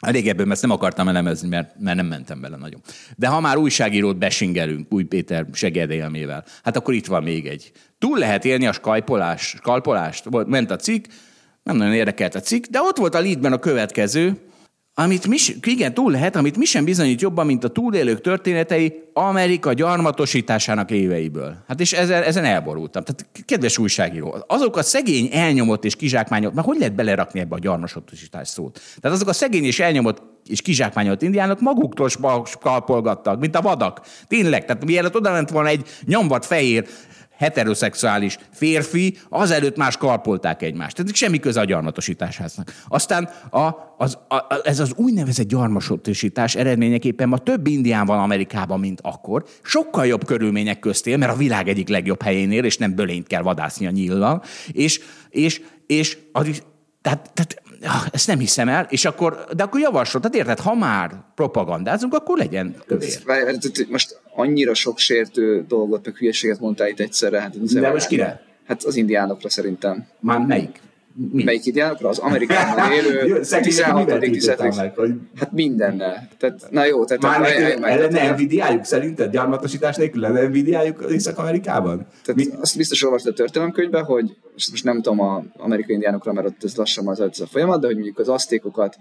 Régebben 0.00 0.50
ezt 0.50 0.62
nem 0.62 0.70
akartam 0.70 1.08
elemezni, 1.08 1.48
mert, 1.48 1.74
mert 1.78 1.96
nem 1.96 2.06
mentem 2.06 2.40
bele 2.40 2.56
nagyon. 2.56 2.80
De 3.16 3.28
ha 3.28 3.40
már 3.40 3.56
újságírót 3.56 4.18
besingelünk, 4.18 4.92
új 4.92 5.04
Péter 5.04 5.46
segedélmével, 5.52 6.44
hát 6.62 6.76
akkor 6.76 6.94
itt 6.94 7.06
van 7.06 7.22
még 7.22 7.46
egy. 7.46 7.72
Túl 7.98 8.18
lehet 8.18 8.44
élni 8.44 8.66
a 8.66 8.72
skalpolás, 8.72 9.42
skalpolást? 9.42 10.46
Ment 10.46 10.70
a 10.70 10.76
cikk, 10.76 11.04
nem 11.62 11.76
nagyon 11.76 11.94
érdekelt 11.94 12.34
a 12.34 12.40
cikk, 12.40 12.64
de 12.64 12.80
ott 12.80 12.96
volt 12.96 13.14
a 13.14 13.20
leadben 13.20 13.52
a 13.52 13.58
következő, 13.58 14.49
amit 15.02 15.26
mi, 15.26 15.36
igen, 15.62 15.94
túl 15.94 16.10
lehet, 16.10 16.36
amit 16.36 16.56
mi 16.56 16.64
sem 16.64 16.84
bizonyít 16.84 17.20
jobban, 17.20 17.46
mint 17.46 17.64
a 17.64 17.68
túlélők 17.68 18.20
történetei 18.20 19.02
Amerika 19.12 19.72
gyarmatosításának 19.72 20.90
éveiből. 20.90 21.56
Hát 21.68 21.80
és 21.80 21.92
ezen, 21.92 22.22
ezen 22.22 22.44
elborultam. 22.44 23.02
Tehát 23.02 23.26
kedves 23.44 23.78
újságíró, 23.78 24.44
azok 24.46 24.76
a 24.76 24.82
szegény, 24.82 25.28
elnyomott 25.32 25.84
és 25.84 25.96
kizsákmányolt, 25.96 26.54
már 26.54 26.64
hogy 26.64 26.78
lehet 26.78 26.94
belerakni 26.94 27.40
ebbe 27.40 27.54
a 27.54 27.58
gyarmatosítás 27.58 28.48
szót? 28.48 28.80
Tehát 29.00 29.16
azok 29.16 29.28
a 29.28 29.32
szegény 29.32 29.64
és 29.64 29.80
elnyomott 29.80 30.22
és 30.46 30.62
kizsákmányolt 30.62 31.22
indiánok 31.22 31.60
maguktól 31.60 32.08
skalpolgattak, 32.44 33.40
mint 33.40 33.56
a 33.56 33.60
vadak. 33.60 34.00
Tényleg, 34.28 34.64
tehát 34.64 34.84
mielőtt 34.84 35.16
oda 35.16 35.32
ment 35.32 35.50
volna 35.50 35.68
egy 35.68 35.86
nyomvat 36.04 36.46
fehér 36.46 36.86
heteroszexuális 37.40 38.38
férfi, 38.52 39.18
azelőtt 39.28 39.76
más 39.76 39.96
kalpolták 39.96 40.62
egymást. 40.62 40.96
Tehát 40.96 41.14
semmi 41.14 41.38
köze 41.38 41.60
a 41.60 41.64
gyarmatosításhoz. 41.64 42.54
Aztán 42.88 43.28
a, 43.50 43.70
az, 43.98 44.18
a, 44.28 44.60
ez 44.64 44.80
az 44.80 44.92
úgynevezett 44.96 45.48
gyarmatosítás 45.48 46.54
eredményeképpen 46.54 47.28
ma 47.28 47.38
több 47.38 47.66
indián 47.66 48.06
van 48.06 48.18
Amerikában, 48.18 48.80
mint 48.80 49.00
akkor. 49.02 49.44
Sokkal 49.62 50.06
jobb 50.06 50.24
körülmények 50.24 50.78
közt 50.78 51.06
él, 51.06 51.16
mert 51.16 51.32
a 51.32 51.36
világ 51.36 51.68
egyik 51.68 51.88
legjobb 51.88 52.22
helyén 52.22 52.52
él, 52.52 52.64
és 52.64 52.76
nem 52.76 52.94
bölényt 52.94 53.26
kell 53.26 53.42
vadászni 53.42 53.86
a 53.86 53.90
nyillal. 53.90 54.42
És, 54.72 55.00
és, 55.30 55.62
és 55.86 56.18
az 56.32 56.62
tehát, 57.02 57.30
tehát 57.34 57.59
ezt 58.12 58.26
nem 58.26 58.38
hiszem 58.38 58.68
el, 58.68 58.86
és 58.90 59.04
akkor, 59.04 59.44
de 59.56 59.62
akkor 59.62 59.80
javaslod, 59.80 60.22
tehát 60.22 60.36
érted, 60.36 60.58
ha 60.58 60.74
már 60.74 61.10
propagandázunk, 61.34 62.14
akkor 62.14 62.38
legyen 62.38 62.74
kövér. 62.86 63.22
Most 63.88 64.20
annyira 64.34 64.74
sok 64.74 64.98
sértő 64.98 65.64
dolgot, 65.68 66.04
meg 66.04 66.16
hülyeséget 66.16 66.60
mondtál 66.60 66.88
itt 66.88 67.00
egyszerre. 67.00 67.40
Hát, 67.40 67.72
De 67.72 67.90
most 67.90 68.06
kire? 68.06 68.40
Hát 68.66 68.82
az 68.82 68.96
indiánokra 68.96 69.48
szerintem. 69.48 70.06
Már 70.20 70.40
melyik? 70.40 70.80
Mi? 71.32 71.44
Melyik 71.44 71.66
indiánokra? 71.66 72.08
Az 72.08 72.18
Amerikában 72.18 72.92
élő 72.98 73.26
Jó, 73.26 73.42
szegények 73.42 73.94
mivel 73.94 74.18
16. 74.18 74.20
tiltották 74.20 74.70
17. 74.70 74.76
meg, 74.76 74.94
hogy 74.96 75.14
Hát 75.36 75.52
mindennel. 75.52 76.28
Tehát, 76.38 76.66
na 76.70 76.84
jó, 76.84 77.04
tehát 77.04 77.22
Már 77.22 77.40
meg. 77.80 77.98
lenne 78.00 78.30
Nvidia-juk 78.32 78.84
szerinted? 78.84 79.32
Gyarmatosítás 79.32 79.96
nélkül 79.96 80.20
lenne 80.20 80.46
Nvidia-juk 80.48 81.04
Észak-Amerikában? 81.10 82.06
Tehát 82.24 82.34
Mi? 82.34 82.46
azt 82.60 82.76
biztos 82.76 83.04
olvastad 83.04 83.32
a 83.32 83.36
történelemkönyvben, 83.36 84.04
hogy 84.04 84.36
most 84.70 84.84
nem 84.84 85.02
tudom 85.02 85.20
a 85.20 85.42
amerikai 85.56 85.94
indiánokra, 85.94 86.32
mert 86.32 86.46
ott 86.46 86.64
ez 86.64 86.76
lassan 86.76 87.08
az 87.08 87.20
ez 87.20 87.40
a 87.40 87.46
folyamat, 87.46 87.80
de 87.80 87.86
hogy 87.86 87.94
mondjuk 87.94 88.18
az 88.18 88.28
asztékokat, 88.28 88.96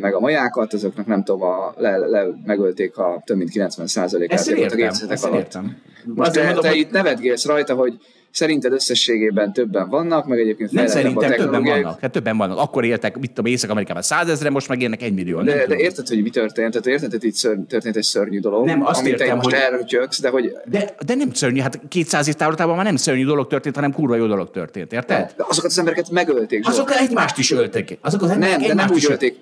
meg 0.00 0.14
a 0.14 0.20
majákat, 0.20 0.72
azoknak 0.72 1.06
nem 1.06 1.24
tudom, 1.24 1.42
a, 1.42 1.74
le, 1.76 1.96
le, 1.96 2.26
megölték 2.44 2.96
a 2.96 3.22
több 3.26 3.36
mint 3.36 3.50
90%-át 3.54 4.32
Ezt 4.32 4.50
értem, 4.50 4.80
ezt 5.08 5.24
alatt. 5.24 5.38
értem. 5.38 5.76
Most 6.04 6.28
Azért 6.30 6.46
te, 6.46 6.52
mondom, 6.52 6.62
te 6.62 6.68
hogy 6.68 6.78
itt 6.78 6.90
nevetgélsz 6.90 7.44
rajta, 7.46 7.74
hogy 7.74 7.98
szerinted 8.32 8.72
összességében 8.72 9.52
többen 9.52 9.88
vannak, 9.88 10.26
meg 10.26 10.38
egyébként 10.38 10.70
nem 10.72 10.86
fejlettebb 10.86 11.16
a 11.16 11.20
szerintem 11.20 11.46
többen 11.50 11.64
vannak. 11.64 12.00
Hát 12.00 12.10
többen 12.10 12.36
vannak. 12.36 12.58
Akkor 12.58 12.84
éltek, 12.84 13.18
mit 13.18 13.32
tudom, 13.32 13.52
Észak-Amerikában 13.52 14.02
százezre, 14.02 14.50
most 14.50 14.68
meg 14.68 14.82
élnek 14.82 15.02
egy 15.02 15.14
millió. 15.14 15.42
De, 15.42 15.66
de 15.66 15.76
érted, 15.76 16.08
hogy 16.08 16.22
mi 16.22 16.30
történt? 16.30 16.70
Tehát 16.70 16.86
érted, 16.86 17.10
hogy 17.10 17.24
itt 17.24 17.34
szörny, 17.34 17.62
történt 17.62 17.96
egy 17.96 18.02
szörnyű 18.02 18.40
dolog, 18.40 18.66
Nem, 18.66 18.86
azt 18.86 19.00
amit 19.00 19.16
te 19.16 19.22
értem, 19.24 19.36
most 19.36 19.50
hogy- 19.50 19.58
elrötyögsz, 19.64 20.20
de 20.20 20.28
hogy 20.28 20.52
De, 20.64 20.94
de 21.06 21.14
nem 21.14 21.32
szörnyű, 21.32 21.60
hát 21.60 21.80
200 21.88 22.28
év 22.28 22.34
távlatában 22.34 22.76
már 22.76 22.84
nem 22.84 22.96
szörnyű 22.96 23.24
dolog 23.24 23.46
történt, 23.46 23.74
hanem 23.74 23.92
kurva 23.92 24.14
jó 24.16 24.26
dolog 24.26 24.50
történt, 24.50 24.92
érted? 24.92 25.32
de 25.36 25.44
azokat 25.48 25.70
az 25.70 25.78
embereket 25.78 26.10
megölték. 26.10 26.62
Zsolt. 26.62 26.74
Azok 26.74 26.90
egymást 27.00 27.38
is 27.38 27.50
öltek. 27.50 27.98
Azok 28.00 28.22
az 28.22 28.28
nem, 28.28 28.60
de 28.60 28.74
nem 28.74 28.90
úgy 28.92 29.06
ölték, 29.08 29.36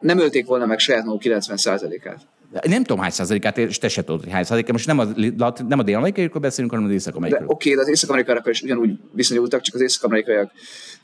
nem 0.00 0.18
ölték 0.18 0.46
volna 0.46 0.66
meg 0.66 0.78
saját 0.78 1.04
maguk 1.04 1.22
90%-át. 1.24 2.18
Nem 2.62 2.84
tudom 2.84 3.02
hány 3.02 3.10
százalékát, 3.10 3.58
és 3.58 3.78
te 3.78 3.88
se 3.88 4.04
tudod, 4.04 4.22
hogy 4.22 4.32
hány 4.32 4.42
százalékát. 4.42 4.72
Most 4.72 4.86
nem 4.86 4.98
a, 4.98 5.04
nem 5.68 5.78
a 5.78 5.82
dél-amerikaiakról 5.82 6.42
beszélünk, 6.42 6.70
hanem 6.72 6.86
az 6.86 6.92
De 6.92 6.98
észak-amerikaiakról. 6.98 7.54
oké, 7.54 7.74
de 7.74 7.80
az 7.80 7.88
észak-amerikaiak 7.88 8.46
is 8.50 8.62
ugyanúgy 8.62 8.90
viszonyultak, 9.12 9.60
csak 9.60 9.74
az 9.74 9.80
észak-amerikaiak 9.80 10.50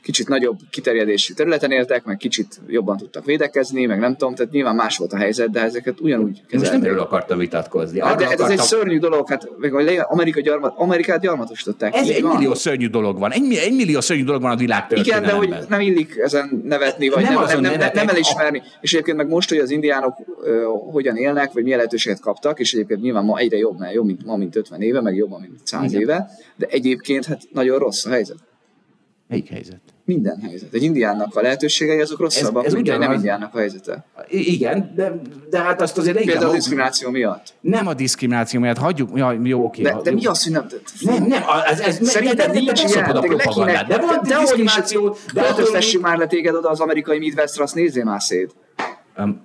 kicsit 0.01 0.27
nagyobb 0.27 0.57
kiterjedésű 0.69 1.33
területen 1.33 1.71
éltek, 1.71 2.03
meg 2.03 2.17
kicsit 2.17 2.61
jobban 2.67 2.97
tudtak 2.97 3.25
védekezni, 3.25 3.85
meg 3.85 3.99
nem 3.99 4.15
tudom, 4.15 4.35
tehát 4.35 4.51
nyilván 4.51 4.75
más 4.75 4.97
volt 4.97 5.13
a 5.13 5.17
helyzet, 5.17 5.49
de 5.51 5.61
ezeket 5.61 5.99
ugyanúgy 5.99 6.27
Most 6.29 6.51
nem 6.51 6.61
kezelték. 6.61 6.85
erről 6.89 6.99
akartam 6.99 7.37
vitatkozni. 7.37 7.99
Hát 7.99 8.17
de 8.17 8.23
ez 8.25 8.29
egy 8.31 8.39
akartam- 8.39 8.65
szörnyű 8.67 8.99
dolog, 8.99 9.29
hát 9.29 9.47
meg 9.57 9.73
Amerika 10.07 10.41
gyarmat, 10.41 10.73
Amerikát 10.77 11.21
gyarmatosították. 11.21 11.95
Ez 11.95 12.09
egy 12.09 12.21
van. 12.21 12.35
millió 12.35 12.53
szörnyű 12.53 12.87
dolog 12.89 13.19
van. 13.19 13.31
Egy, 13.31 13.53
egy 13.53 13.75
millió 13.75 14.01
szörnyű 14.01 14.23
dolog 14.23 14.41
van 14.41 14.51
a 14.51 14.55
világ 14.55 14.85
Igen, 14.89 15.23
de 15.23 15.31
hogy 15.31 15.55
nem 15.69 15.79
illik 15.79 16.17
ezen 16.17 16.61
nevetni, 16.65 17.09
vagy 17.09 17.23
Nem 17.23 17.33
nem, 17.33 17.61
nem, 17.61 17.77
nem, 17.77 17.89
nem, 17.93 18.07
elismerni. 18.07 18.61
És 18.81 18.93
egyébként 18.93 19.17
meg 19.17 19.27
most, 19.27 19.49
hogy 19.49 19.57
az 19.57 19.69
indiánok 19.69 20.13
ö, 20.43 20.61
hogyan 20.91 21.15
élnek, 21.15 21.40
vagy 21.53 21.63
milyen 21.63 21.77
lehetőséget 21.77 22.19
kaptak, 22.19 22.59
és 22.59 22.73
egyébként 22.73 23.01
nyilván 23.01 23.25
ma 23.25 23.37
egyre 23.37 23.57
jobb, 23.57 23.79
mert 23.79 23.93
jobb, 23.93 24.05
mint 24.05 24.25
ma, 24.25 24.35
mint 24.35 24.55
50 24.55 24.81
éve, 24.81 25.01
meg 25.01 25.15
jobban, 25.15 25.41
mint 25.41 25.59
100 25.63 25.83
Igen. 25.83 26.01
éve, 26.01 26.29
de 26.55 26.65
egyébként 26.69 27.25
hát 27.25 27.41
nagyon 27.53 27.79
rossz 27.79 28.05
a 28.05 28.09
helyzet. 28.09 28.37
Melyik 29.27 29.49
helyzet? 29.49 29.79
Minden 30.05 30.39
helyzet. 30.41 30.73
Egy 30.73 30.83
indiánnak 30.83 31.35
a 31.35 31.41
lehetőségei 31.41 31.99
azok 31.99 32.19
rosszabbak, 32.19 32.61
Ez- 32.65 32.67
ez 32.67 32.73
mint 32.73 32.89
egy 32.89 32.99
nem 32.99 33.11
indiánnak 33.11 33.55
a 33.55 33.57
helyzete. 33.57 34.05
Igen, 34.27 34.91
de, 34.95 35.21
de 35.49 35.59
hát 35.59 35.81
azt 35.81 35.97
azért 35.97 36.17
Például 36.23 36.49
a 36.49 36.53
diszkrimináció 36.53 37.09
miatt. 37.09 37.53
nem 37.61 37.87
a 37.87 37.93
diszkrimináció 37.93 38.59
miatt, 38.59 38.77
hagyjuk, 38.77 39.09
ja, 39.15 39.39
jó, 39.43 39.63
oké. 39.63 39.81
De, 39.81 39.91
ha- 39.91 40.01
de 40.01 40.11
mi 40.11 40.25
az, 40.25 40.43
hogy 40.43 40.51
nem... 40.51 40.65
Nem, 40.99 41.23
nem, 41.23 41.43
ez, 41.65 41.79
ez 41.79 41.97
de, 41.97 42.47
nincs 42.51 42.83
ilyen, 42.83 43.05
a 43.05 43.13
de 43.13 43.27
propagandát. 43.27 43.87
De 43.87 43.97
van 43.97 44.19
diszkrimináció, 44.23 45.15
de 45.33 45.41
attól 45.41 45.53
költöztessük 45.53 46.01
már 46.01 46.17
le 46.17 46.27
téged 46.27 46.55
oda 46.55 46.69
az 46.69 46.79
amerikai 46.79 47.17
Midwestre, 47.17 47.63
azt 47.63 47.75
nézzél 47.75 48.03
már 48.03 48.21
szét. 48.21 48.55
Um, 49.17 49.41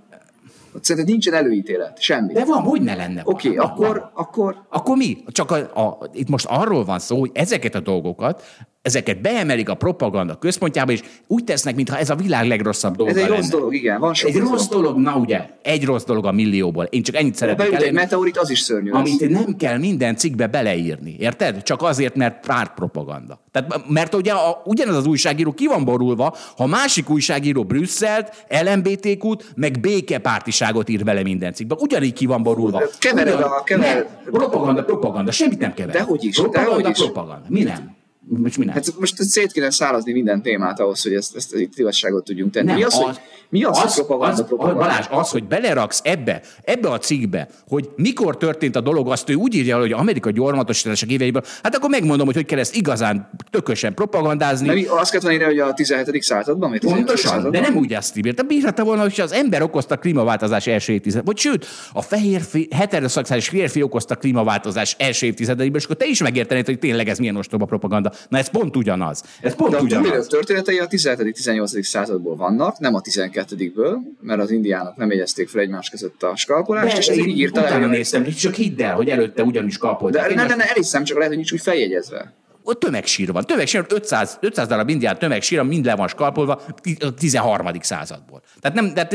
Szerinted 0.80 1.10
nincsen 1.12 1.34
előítélet, 1.34 2.00
semmi. 2.00 2.32
De 2.32 2.44
van, 2.44 2.62
hogy 2.62 2.82
ne 2.82 2.94
lenne. 2.94 3.22
Oké, 3.24 3.48
okay, 3.48 3.58
akkor, 3.58 4.10
akkor... 4.14 4.66
Akkor 4.68 4.96
mi? 4.96 5.16
Csak 5.26 5.50
a, 5.50 5.56
a, 5.56 5.98
itt 6.12 6.28
most 6.28 6.46
arról 6.48 6.84
van 6.84 6.98
szó, 6.98 7.18
hogy 7.18 7.30
ezeket 7.34 7.74
a 7.74 7.80
dolgokat 7.80 8.42
ezeket 8.86 9.20
beemelik 9.20 9.68
a 9.68 9.74
propaganda 9.74 10.34
központjába, 10.38 10.92
és 10.92 11.00
úgy 11.26 11.44
tesznek, 11.44 11.74
mintha 11.74 11.98
ez 11.98 12.10
a 12.10 12.14
világ 12.14 12.46
legrosszabb 12.48 12.96
dolga 12.96 13.12
Ez 13.12 13.18
egy 13.18 13.22
lenne. 13.28 13.36
rossz 13.36 13.48
dolog, 13.48 13.74
igen. 13.74 14.00
Van 14.00 14.14
sok 14.14 14.30
egy 14.30 14.36
rossz 14.36 14.66
dolog, 14.68 14.98
na 14.98 15.14
ugye, 15.16 15.40
egy 15.62 15.84
rossz 15.84 16.04
dolog 16.04 16.26
a 16.26 16.32
millióból. 16.32 16.84
Én 16.84 17.02
csak 17.02 17.16
ennyit 17.16 17.34
szeretnék 17.34 17.70
Beüt 17.70 17.82
egy 17.82 17.92
meteorit, 17.92 18.36
az 18.38 18.50
is 18.50 18.58
szörnyű 18.60 18.90
lesz. 18.90 19.00
Amit 19.00 19.28
nem 19.30 19.56
kell 19.56 19.78
minden 19.78 20.16
cikkbe 20.16 20.46
beleírni, 20.46 21.16
érted? 21.18 21.62
Csak 21.62 21.82
azért, 21.82 22.14
mert 22.16 22.46
pártpropaganda. 22.46 23.40
Tehát, 23.52 23.88
mert 23.88 24.14
ugye 24.14 24.32
a, 24.32 24.62
ugyanaz 24.64 24.96
az 24.96 25.06
újságíró 25.06 25.52
ki 25.52 25.66
van 25.66 25.84
borulva, 25.84 26.36
ha 26.56 26.66
másik 26.66 27.10
újságíró 27.10 27.64
Brüsszelt, 27.64 28.46
LMBTQ-t, 28.64 29.44
meg 29.54 29.80
békepártiságot 29.80 30.88
ír 30.88 31.04
vele 31.04 31.22
minden 31.22 31.52
cikkbe. 31.52 31.74
Ugyanígy 31.78 32.12
ki 32.12 32.26
van 32.26 32.42
borulva. 32.42 32.82
Kevered 32.98 33.40
a- 33.40 33.62
kevered- 33.64 34.06
Nem, 34.24 34.32
propaganda, 34.32 34.84
propaganda, 34.84 35.30
semmit 35.32 35.58
nem 35.58 35.74
kever. 35.74 35.94
Dehogy 35.94 36.24
is, 36.24 36.36
Propaganda, 36.36 36.76
dehogy 36.76 36.90
is. 36.90 36.98
propaganda. 37.04 37.44
Mi 37.48 37.62
nem? 37.62 37.95
Most 38.28 38.58
mi 38.58 38.64
nem? 38.64 38.74
Hát 38.74 38.98
most 38.98 39.22
szét 39.22 39.52
kéne 39.52 39.70
szállazni 39.70 40.12
minden 40.12 40.42
témát 40.42 40.80
ahhoz, 40.80 41.02
hogy 41.02 41.14
ezt, 41.14 41.36
ezt 41.36 41.54
itt 41.54 41.78
igazságot 41.78 42.24
tudjunk 42.24 42.52
tenni. 42.52 42.66
Nem, 42.66 42.76
mi 42.76 42.82
az, 42.82 42.94
hogy, 42.94 43.20
mi 43.48 43.64
az, 43.64 43.78
hogy 43.78 43.92
propaganda, 43.92 44.42
az, 44.42 44.46
propaganda? 44.46 44.78
Balázs, 44.78 45.06
az, 45.10 45.30
hogy 45.30 45.44
beleraksz 45.44 46.00
ebbe, 46.04 46.42
ebbe 46.62 46.90
a 46.90 46.98
cikkbe, 46.98 47.48
hogy 47.68 47.90
mikor 47.96 48.36
történt 48.36 48.76
a 48.76 48.80
dolog, 48.80 49.10
azt 49.10 49.30
ő 49.30 49.34
úgy 49.34 49.54
írja, 49.54 49.78
hogy 49.78 49.92
Amerika 49.92 50.30
gyarmatosítások 50.30 51.10
éveiből, 51.10 51.42
hát 51.62 51.74
akkor 51.74 51.90
megmondom, 51.90 52.26
hogy 52.26 52.34
hogy 52.34 52.44
kell 52.44 52.58
ezt 52.58 52.74
igazán 52.74 53.30
tökösen 53.50 53.94
propagandázni. 53.94 54.66
De 54.66 54.72
mi, 54.72 54.84
azt 54.84 55.10
kellett 55.10 55.26
volna 55.26 55.38
írni, 55.38 55.44
hogy 55.44 55.70
a 55.70 55.74
17. 55.74 56.22
században, 56.22 56.70
vagy 56.70 56.80
18. 56.80 57.06
Pontosan, 57.06 57.30
de 57.30 57.36
században? 57.36 57.60
nem 57.60 57.76
úgy 57.76 57.92
azt 57.92 58.16
írta. 58.16 58.42
Bírhatta 58.42 58.84
volna, 58.84 59.02
hogy 59.02 59.20
az 59.20 59.32
ember 59.32 59.62
okozta 59.62 59.94
a 59.94 59.98
klímaváltozás 59.98 60.66
első 60.66 60.92
évtized. 60.92 61.24
Vagy 61.24 61.38
sőt, 61.38 61.66
a 61.92 62.02
fehér, 62.02 62.42
heteroszexuális 62.70 63.48
férfi 63.48 63.82
okozta 63.82 64.14
a 64.14 64.16
klímaváltozás 64.16 64.96
első 64.98 65.26
évtizedeiben, 65.26 65.78
és 65.78 65.84
akkor 65.84 65.96
te 65.96 66.06
is 66.06 66.22
megértenéd, 66.22 66.66
hogy 66.66 66.78
tényleg 66.78 67.08
ez 67.08 67.18
milyen 67.18 67.36
ostoba 67.36 67.64
propaganda. 67.64 68.12
Na 68.28 68.38
ez 68.38 68.48
pont 68.50 68.76
ugyanaz. 68.76 69.22
Ez 69.40 69.54
pont 69.54 69.70
De 69.70 69.76
a 69.76 69.80
ugyanaz. 69.80 70.04
túlélők 70.04 70.26
történetei 70.28 70.78
a 70.78 70.86
17.-18. 70.86 71.82
századból 71.82 72.36
vannak, 72.36 72.78
nem 72.78 72.94
a 72.94 73.00
12-ből, 73.00 73.96
mert 74.20 74.40
az 74.40 74.50
indiánok 74.50 74.96
nem 74.96 75.10
jegyezték 75.10 75.48
fel 75.48 75.60
egymás 75.60 75.90
között 75.90 76.22
a 76.22 76.36
skalpolást, 76.36 76.98
és 76.98 77.06
ezért 77.06 77.26
így 77.26 77.38
írta 77.38 77.60
utána 77.60 77.86
néztem, 77.86 78.24
csak 78.24 78.54
hidd 78.54 78.82
el, 78.82 78.94
hogy 78.94 79.08
előtte 79.08 79.42
ugyanis 79.42 79.78
kapolták. 79.78 80.20
De 80.22 80.26
azt- 80.26 80.36
nem, 80.36 80.58
nem, 80.58 80.68
elhiszem, 80.68 81.04
csak 81.04 81.16
lehet, 81.16 81.28
hogy 81.32 81.42
nincs 81.42 81.52
úgy 81.52 81.60
feljegyezve. 81.60 82.32
ott 82.68 82.80
tömegsír 82.80 83.32
van. 83.32 83.44
Tömegsír, 83.44 83.84
500, 83.88 84.38
500 84.40 84.66
darab 84.68 84.88
indián 84.88 85.18
tömegsír, 85.18 85.60
mind 85.62 85.84
le 85.84 85.94
van 85.96 86.08
skalpolva 86.08 86.60
a 87.00 87.14
13. 87.14 87.68
századból. 87.80 88.42
Tehát 88.60 88.76
nem, 88.76 88.94
de, 88.94 89.08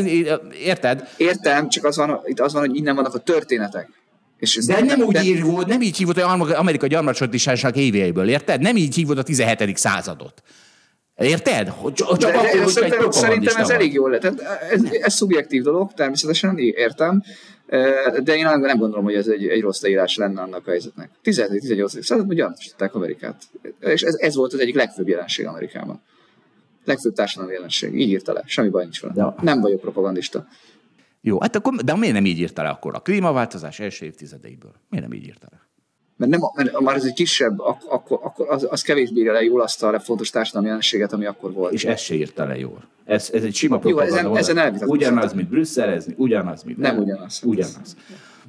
érted? 0.64 1.08
Értem, 1.18 1.70
csak 1.70 1.84
az 1.86 1.96
van, 1.98 2.20
itt 2.26 2.40
az 2.40 2.54
van, 2.54 2.68
hogy 2.68 2.76
innen 2.76 2.96
vannak 2.96 3.14
a 3.14 3.20
történetek. 3.20 3.90
És 4.42 4.56
De 4.66 4.82
nem 4.84 5.02
úgy 5.02 5.14
de- 5.14 5.44
volt, 5.44 5.68
nem 5.68 5.82
így 5.82 5.98
hívott, 5.98 6.20
hogy 6.20 6.52
Amerika 6.52 6.88
gyarmatosításnak 6.88 7.76
éveiből, 7.76 8.30
érted? 8.30 8.62
Nem 8.62 8.76
így 8.76 8.96
hívott 8.96 9.18
a 9.18 9.24
17. 9.24 9.78
századot. 9.78 10.44
Érted? 11.16 11.74
Csak, 11.94 12.18
De, 12.18 12.28
akkor, 12.28 12.42
de, 12.42 12.50
hogy 12.50 12.60
egy 12.62 12.68
szerintem, 12.68 13.56
ez 13.58 13.68
vagy. 13.68 13.76
elég 13.76 13.94
jól 13.94 14.10
lett. 14.10 14.22
Tehát 14.22 14.40
Ez, 14.72 14.82
ez 14.92 15.14
szubjektív 15.14 15.64
dolog, 15.64 15.94
természetesen, 15.94 16.58
értem, 16.58 17.24
de 18.24 18.36
én 18.36 18.44
nem 18.44 18.78
gondolom, 18.78 19.04
hogy 19.04 19.14
ez 19.14 19.28
egy, 19.28 19.48
egy 19.48 19.62
rossz 19.62 19.82
leírás 19.82 20.16
lenne 20.16 20.42
annak 20.42 20.68
a 20.68 20.70
helyzetnek. 20.70 21.10
17-18. 21.24 22.02
században 22.02 22.36
gyanúsították 22.36 22.96
Amerikát. 22.96 23.42
És 23.80 24.02
ez, 24.02 24.16
ez 24.16 24.36
volt 24.36 24.54
az 24.54 24.60
egyik 24.60 24.76
legfőbb 24.76 25.08
jelenség 25.08 25.46
Amerikában. 25.48 26.02
Legfőbb 26.86 27.14
társadalmi 27.14 27.54
jelenség. 27.54 28.00
Így 28.00 28.10
írta 28.10 28.34
le. 28.34 28.44
Semmi 28.46 28.70
baj 28.70 28.84
nincs 28.84 29.02
vele. 29.02 29.14
De- 29.14 29.34
Nem 29.42 29.62
vagyok 29.62 29.80
propagandista. 29.82 30.48
Jó, 31.22 31.42
hát 31.42 31.56
akkor, 31.56 31.74
de 31.76 31.96
miért 31.96 32.14
nem 32.14 32.26
így 32.26 32.40
írta 32.40 32.64
le 32.64 32.70
akkor 32.70 32.96
a 32.96 33.00
klímaváltozás 33.00 33.80
első 33.80 34.06
évtizedeiből? 34.06 34.72
Miért 34.90 35.08
nem 35.08 35.18
így 35.18 35.26
írta 35.26 35.48
le? 35.52 35.60
Mert, 36.18 36.32
nem, 36.32 36.40
mert 36.56 36.80
már 36.80 36.96
ez 36.96 37.04
egy 37.06 37.14
kisebb, 37.14 37.60
ak- 37.60 37.84
akkor, 37.84 38.20
akkor 38.24 38.50
az, 38.50 38.68
az 38.70 38.82
kevésbé 38.82 39.20
írja 39.20 39.32
le 39.32 39.44
jól 39.44 39.62
azt 39.62 39.84
a 39.84 40.00
fontos 40.00 40.30
társadalmi 40.30 40.68
jelenséget, 40.68 41.14
ami 41.14 41.26
akkor 41.26 41.52
volt. 41.54 41.74
És 41.74 41.86
ezt 41.86 42.04
se 42.04 42.16
írta 42.16 42.46
le 42.46 42.58
jól. 42.58 42.84
Ez, 43.06 43.30
ez 43.34 43.44
egy 43.44 43.56
sima 43.56 43.80
Jó, 43.84 44.00
ezen- 44.00 44.36
ezen. 44.38 44.74
Ugyanaz, 44.80 45.34
mint 45.34 45.50
brüsszelezni, 45.50 46.14
ugyanaz, 46.18 46.64
mint... 46.64 46.78
Nem 46.78 46.98
ugyanaz. 46.98 47.42
Ugyanaz. 47.44 47.96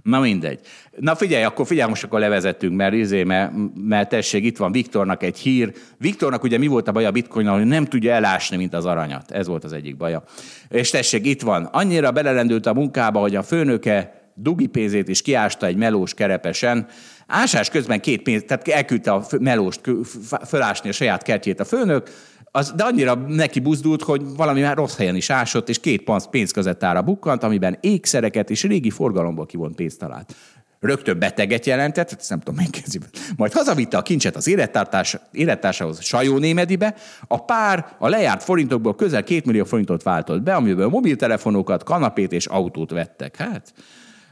Na 0.03 0.21
mindegy. 0.21 0.61
Na 0.97 1.15
figyelj, 1.15 1.45
akkor 1.45 1.67
figyelj, 1.67 1.89
most 1.89 2.05
akkor 2.05 2.21
levezettünk, 2.21 2.77
mert, 2.77 2.95
izé, 2.95 3.23
mert, 3.23 3.53
mert 3.85 4.09
tessék, 4.09 4.45
itt 4.45 4.57
van 4.57 4.73
Viktornak 4.73 5.23
egy 5.23 5.39
hír. 5.39 5.73
Viktornak 5.99 6.43
ugye 6.43 6.59
mi 6.59 6.67
volt 6.67 6.89
a 6.89 6.93
baja 6.93 7.09
a 7.09 7.11
bitcoin 7.11 7.49
hogy 7.49 7.65
nem 7.65 7.85
tudja 7.85 8.13
elásni, 8.13 8.57
mint 8.57 8.75
az 8.75 8.85
aranyat. 8.85 9.31
Ez 9.31 9.47
volt 9.47 9.65
az 9.65 9.73
egyik 9.73 9.97
baja. 9.97 10.23
És 10.69 10.91
tessék, 10.91 11.27
itt 11.27 11.43
van. 11.43 11.65
Annyira 11.65 12.11
belelendült 12.11 12.67
a 12.67 12.75
munkába, 12.75 13.21
hogy 13.21 13.37
a 13.37 13.43
főnöke 13.43 14.23
dugi 14.35 14.67
pénzét 14.67 15.09
is 15.09 15.23
kiásta 15.23 15.67
egy 15.67 15.77
melós 15.77 16.15
kerepesen. 16.15 16.87
Ásás 17.27 17.69
közben 17.69 18.01
két 18.01 18.23
pénz, 18.23 18.43
tehát 18.47 18.69
elküldte 18.69 19.13
a 19.13 19.27
melóst 19.41 19.81
fölásni 20.47 20.89
a 20.89 20.93
saját 20.93 21.23
kertjét 21.23 21.61
a 21.61 21.65
főnök, 21.65 22.11
az, 22.55 22.73
de 22.77 22.85
annyira 22.85 23.15
neki 23.15 23.61
buzdult, 23.61 24.03
hogy 24.03 24.23
valami 24.37 24.61
már 24.61 24.77
rossz 24.77 24.97
helyen 24.97 25.17
is 25.17 25.31
ásott, 25.31 25.69
és 25.69 25.81
két 25.81 26.11
pénzközettára 26.31 27.03
bukkant, 27.03 27.43
amiben 27.43 27.79
ékszereket 27.81 28.51
és 28.51 28.63
régi 28.63 28.91
forgalomból 28.91 29.47
kivont 29.47 29.75
pénzt 29.75 29.99
talált. 29.99 30.35
Rögtön 30.81 31.19
beteget 31.19 31.67
jelentett, 31.67 32.13
ezt 32.19 32.31
nem 32.31 32.39
tudom 32.39 32.55
melyik 32.55 32.83
kezében. 32.83 33.09
Majd 33.37 33.53
hazavitte 33.53 33.97
a 33.97 34.03
kincset 34.03 34.37
az 34.37 34.47
élettártás, 34.47 35.17
élettársához 35.33 36.03
Sajó 36.03 36.39
Némedibe, 36.39 36.95
a 37.27 37.45
pár 37.45 37.97
a 37.99 38.09
lejárt 38.09 38.43
forintokból 38.43 38.95
közel 38.95 39.25
két 39.25 39.45
millió 39.45 39.65
forintot 39.65 40.03
váltott 40.03 40.43
be, 40.43 40.55
amiből 40.55 40.89
mobiltelefonokat, 40.89 41.85
kanapét 41.85 42.33
és 42.33 42.47
autót 42.47 42.91
vettek. 42.91 43.37
Hát, 43.37 43.75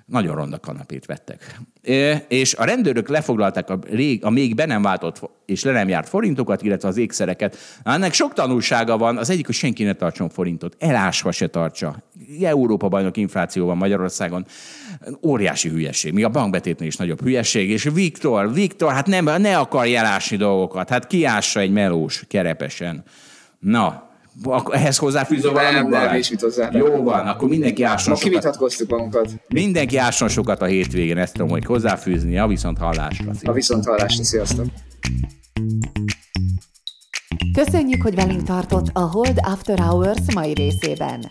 nagyon 0.07 0.35
ronda 0.35 0.59
kanapét 0.59 1.07
vettek. 1.07 1.61
És 2.29 2.55
a 2.55 2.65
rendőrök 2.65 3.09
lefoglalták 3.09 3.71
a, 3.71 3.79
rég, 3.91 4.25
a 4.25 4.31
még 4.31 4.55
be 4.55 4.67
nem 4.67 4.83
váltott 4.83 5.21
és 5.51 5.65
le 5.65 5.73
nem 5.73 5.89
járt 5.89 6.09
forintokat, 6.09 6.63
illetve 6.63 6.89
az 6.89 6.97
ékszereket. 6.97 7.57
Ennek 7.85 8.13
sok 8.13 8.33
tanulsága 8.33 8.99
van. 8.99 9.17
Az 9.17 9.31
egyik, 9.31 9.47
hogy 9.47 9.55
senki 9.55 9.85
ne 9.85 9.93
tartson 9.93 10.29
forintot. 10.29 10.77
Elásva 10.79 11.33
se 11.33 11.47
tartsa. 11.47 11.97
Európa 12.43 12.89
bajnok 12.89 13.17
infláció 13.17 13.67
van 13.67 13.77
Magyarországon. 13.77 14.47
Óriási 15.23 15.69
hülyeség. 15.69 16.13
Mi 16.13 16.23
a 16.23 16.29
bankbetétnél 16.29 16.89
is 16.89 16.97
nagyobb 16.97 17.23
hülyeség. 17.23 17.71
És 17.71 17.89
Viktor, 17.95 18.53
Viktor, 18.53 18.93
hát 18.93 19.07
nem, 19.07 19.25
ne 19.25 19.59
akarj 19.59 19.97
elásni 19.97 20.37
dolgokat. 20.37 20.89
Hát 20.89 21.07
kiássa 21.07 21.61
egy 21.61 21.73
melós 21.73 22.25
kerepesen. 22.29 23.05
Na, 23.59 24.10
akkor 24.45 24.75
ehhez 24.75 24.97
hozzáfűzöl 24.97 25.53
Nem, 25.53 25.63
valamit? 25.63 25.81
nem, 25.83 25.91
Balázs? 25.91 26.13
nincs 26.13 26.31
mit 26.31 26.41
hozzá. 26.41 26.69
Jó 26.73 27.03
van, 27.03 27.27
akkor 27.27 27.49
mindenki 27.49 27.83
ásson 27.83 28.15
sokat. 28.15 28.31
kivitatkoztuk 28.31 28.91
magunkat. 28.91 29.29
Mindenki 29.49 29.97
ásson 29.97 30.29
sokat 30.29 30.63
a 30.63 30.65
hétvégén, 30.65 31.19
ezt 31.19 31.33
tudom, 31.33 31.49
hogy 31.49 31.65
hozzáfűzni, 31.65 32.39
a 32.39 32.47
viszont 32.47 32.79
hallásra. 32.79 33.31
A 33.43 33.53
viszont 33.53 33.85
hallásra, 33.87 34.25
sziasztok! 34.25 34.67
Köszönjük, 37.53 38.03
hogy 38.03 38.15
velünk 38.15 38.43
tartott 38.43 38.87
a 38.93 39.01
Hold 39.01 39.39
After 39.43 39.79
Hours 39.79 40.35
mai 40.35 40.53
részében. 40.55 41.31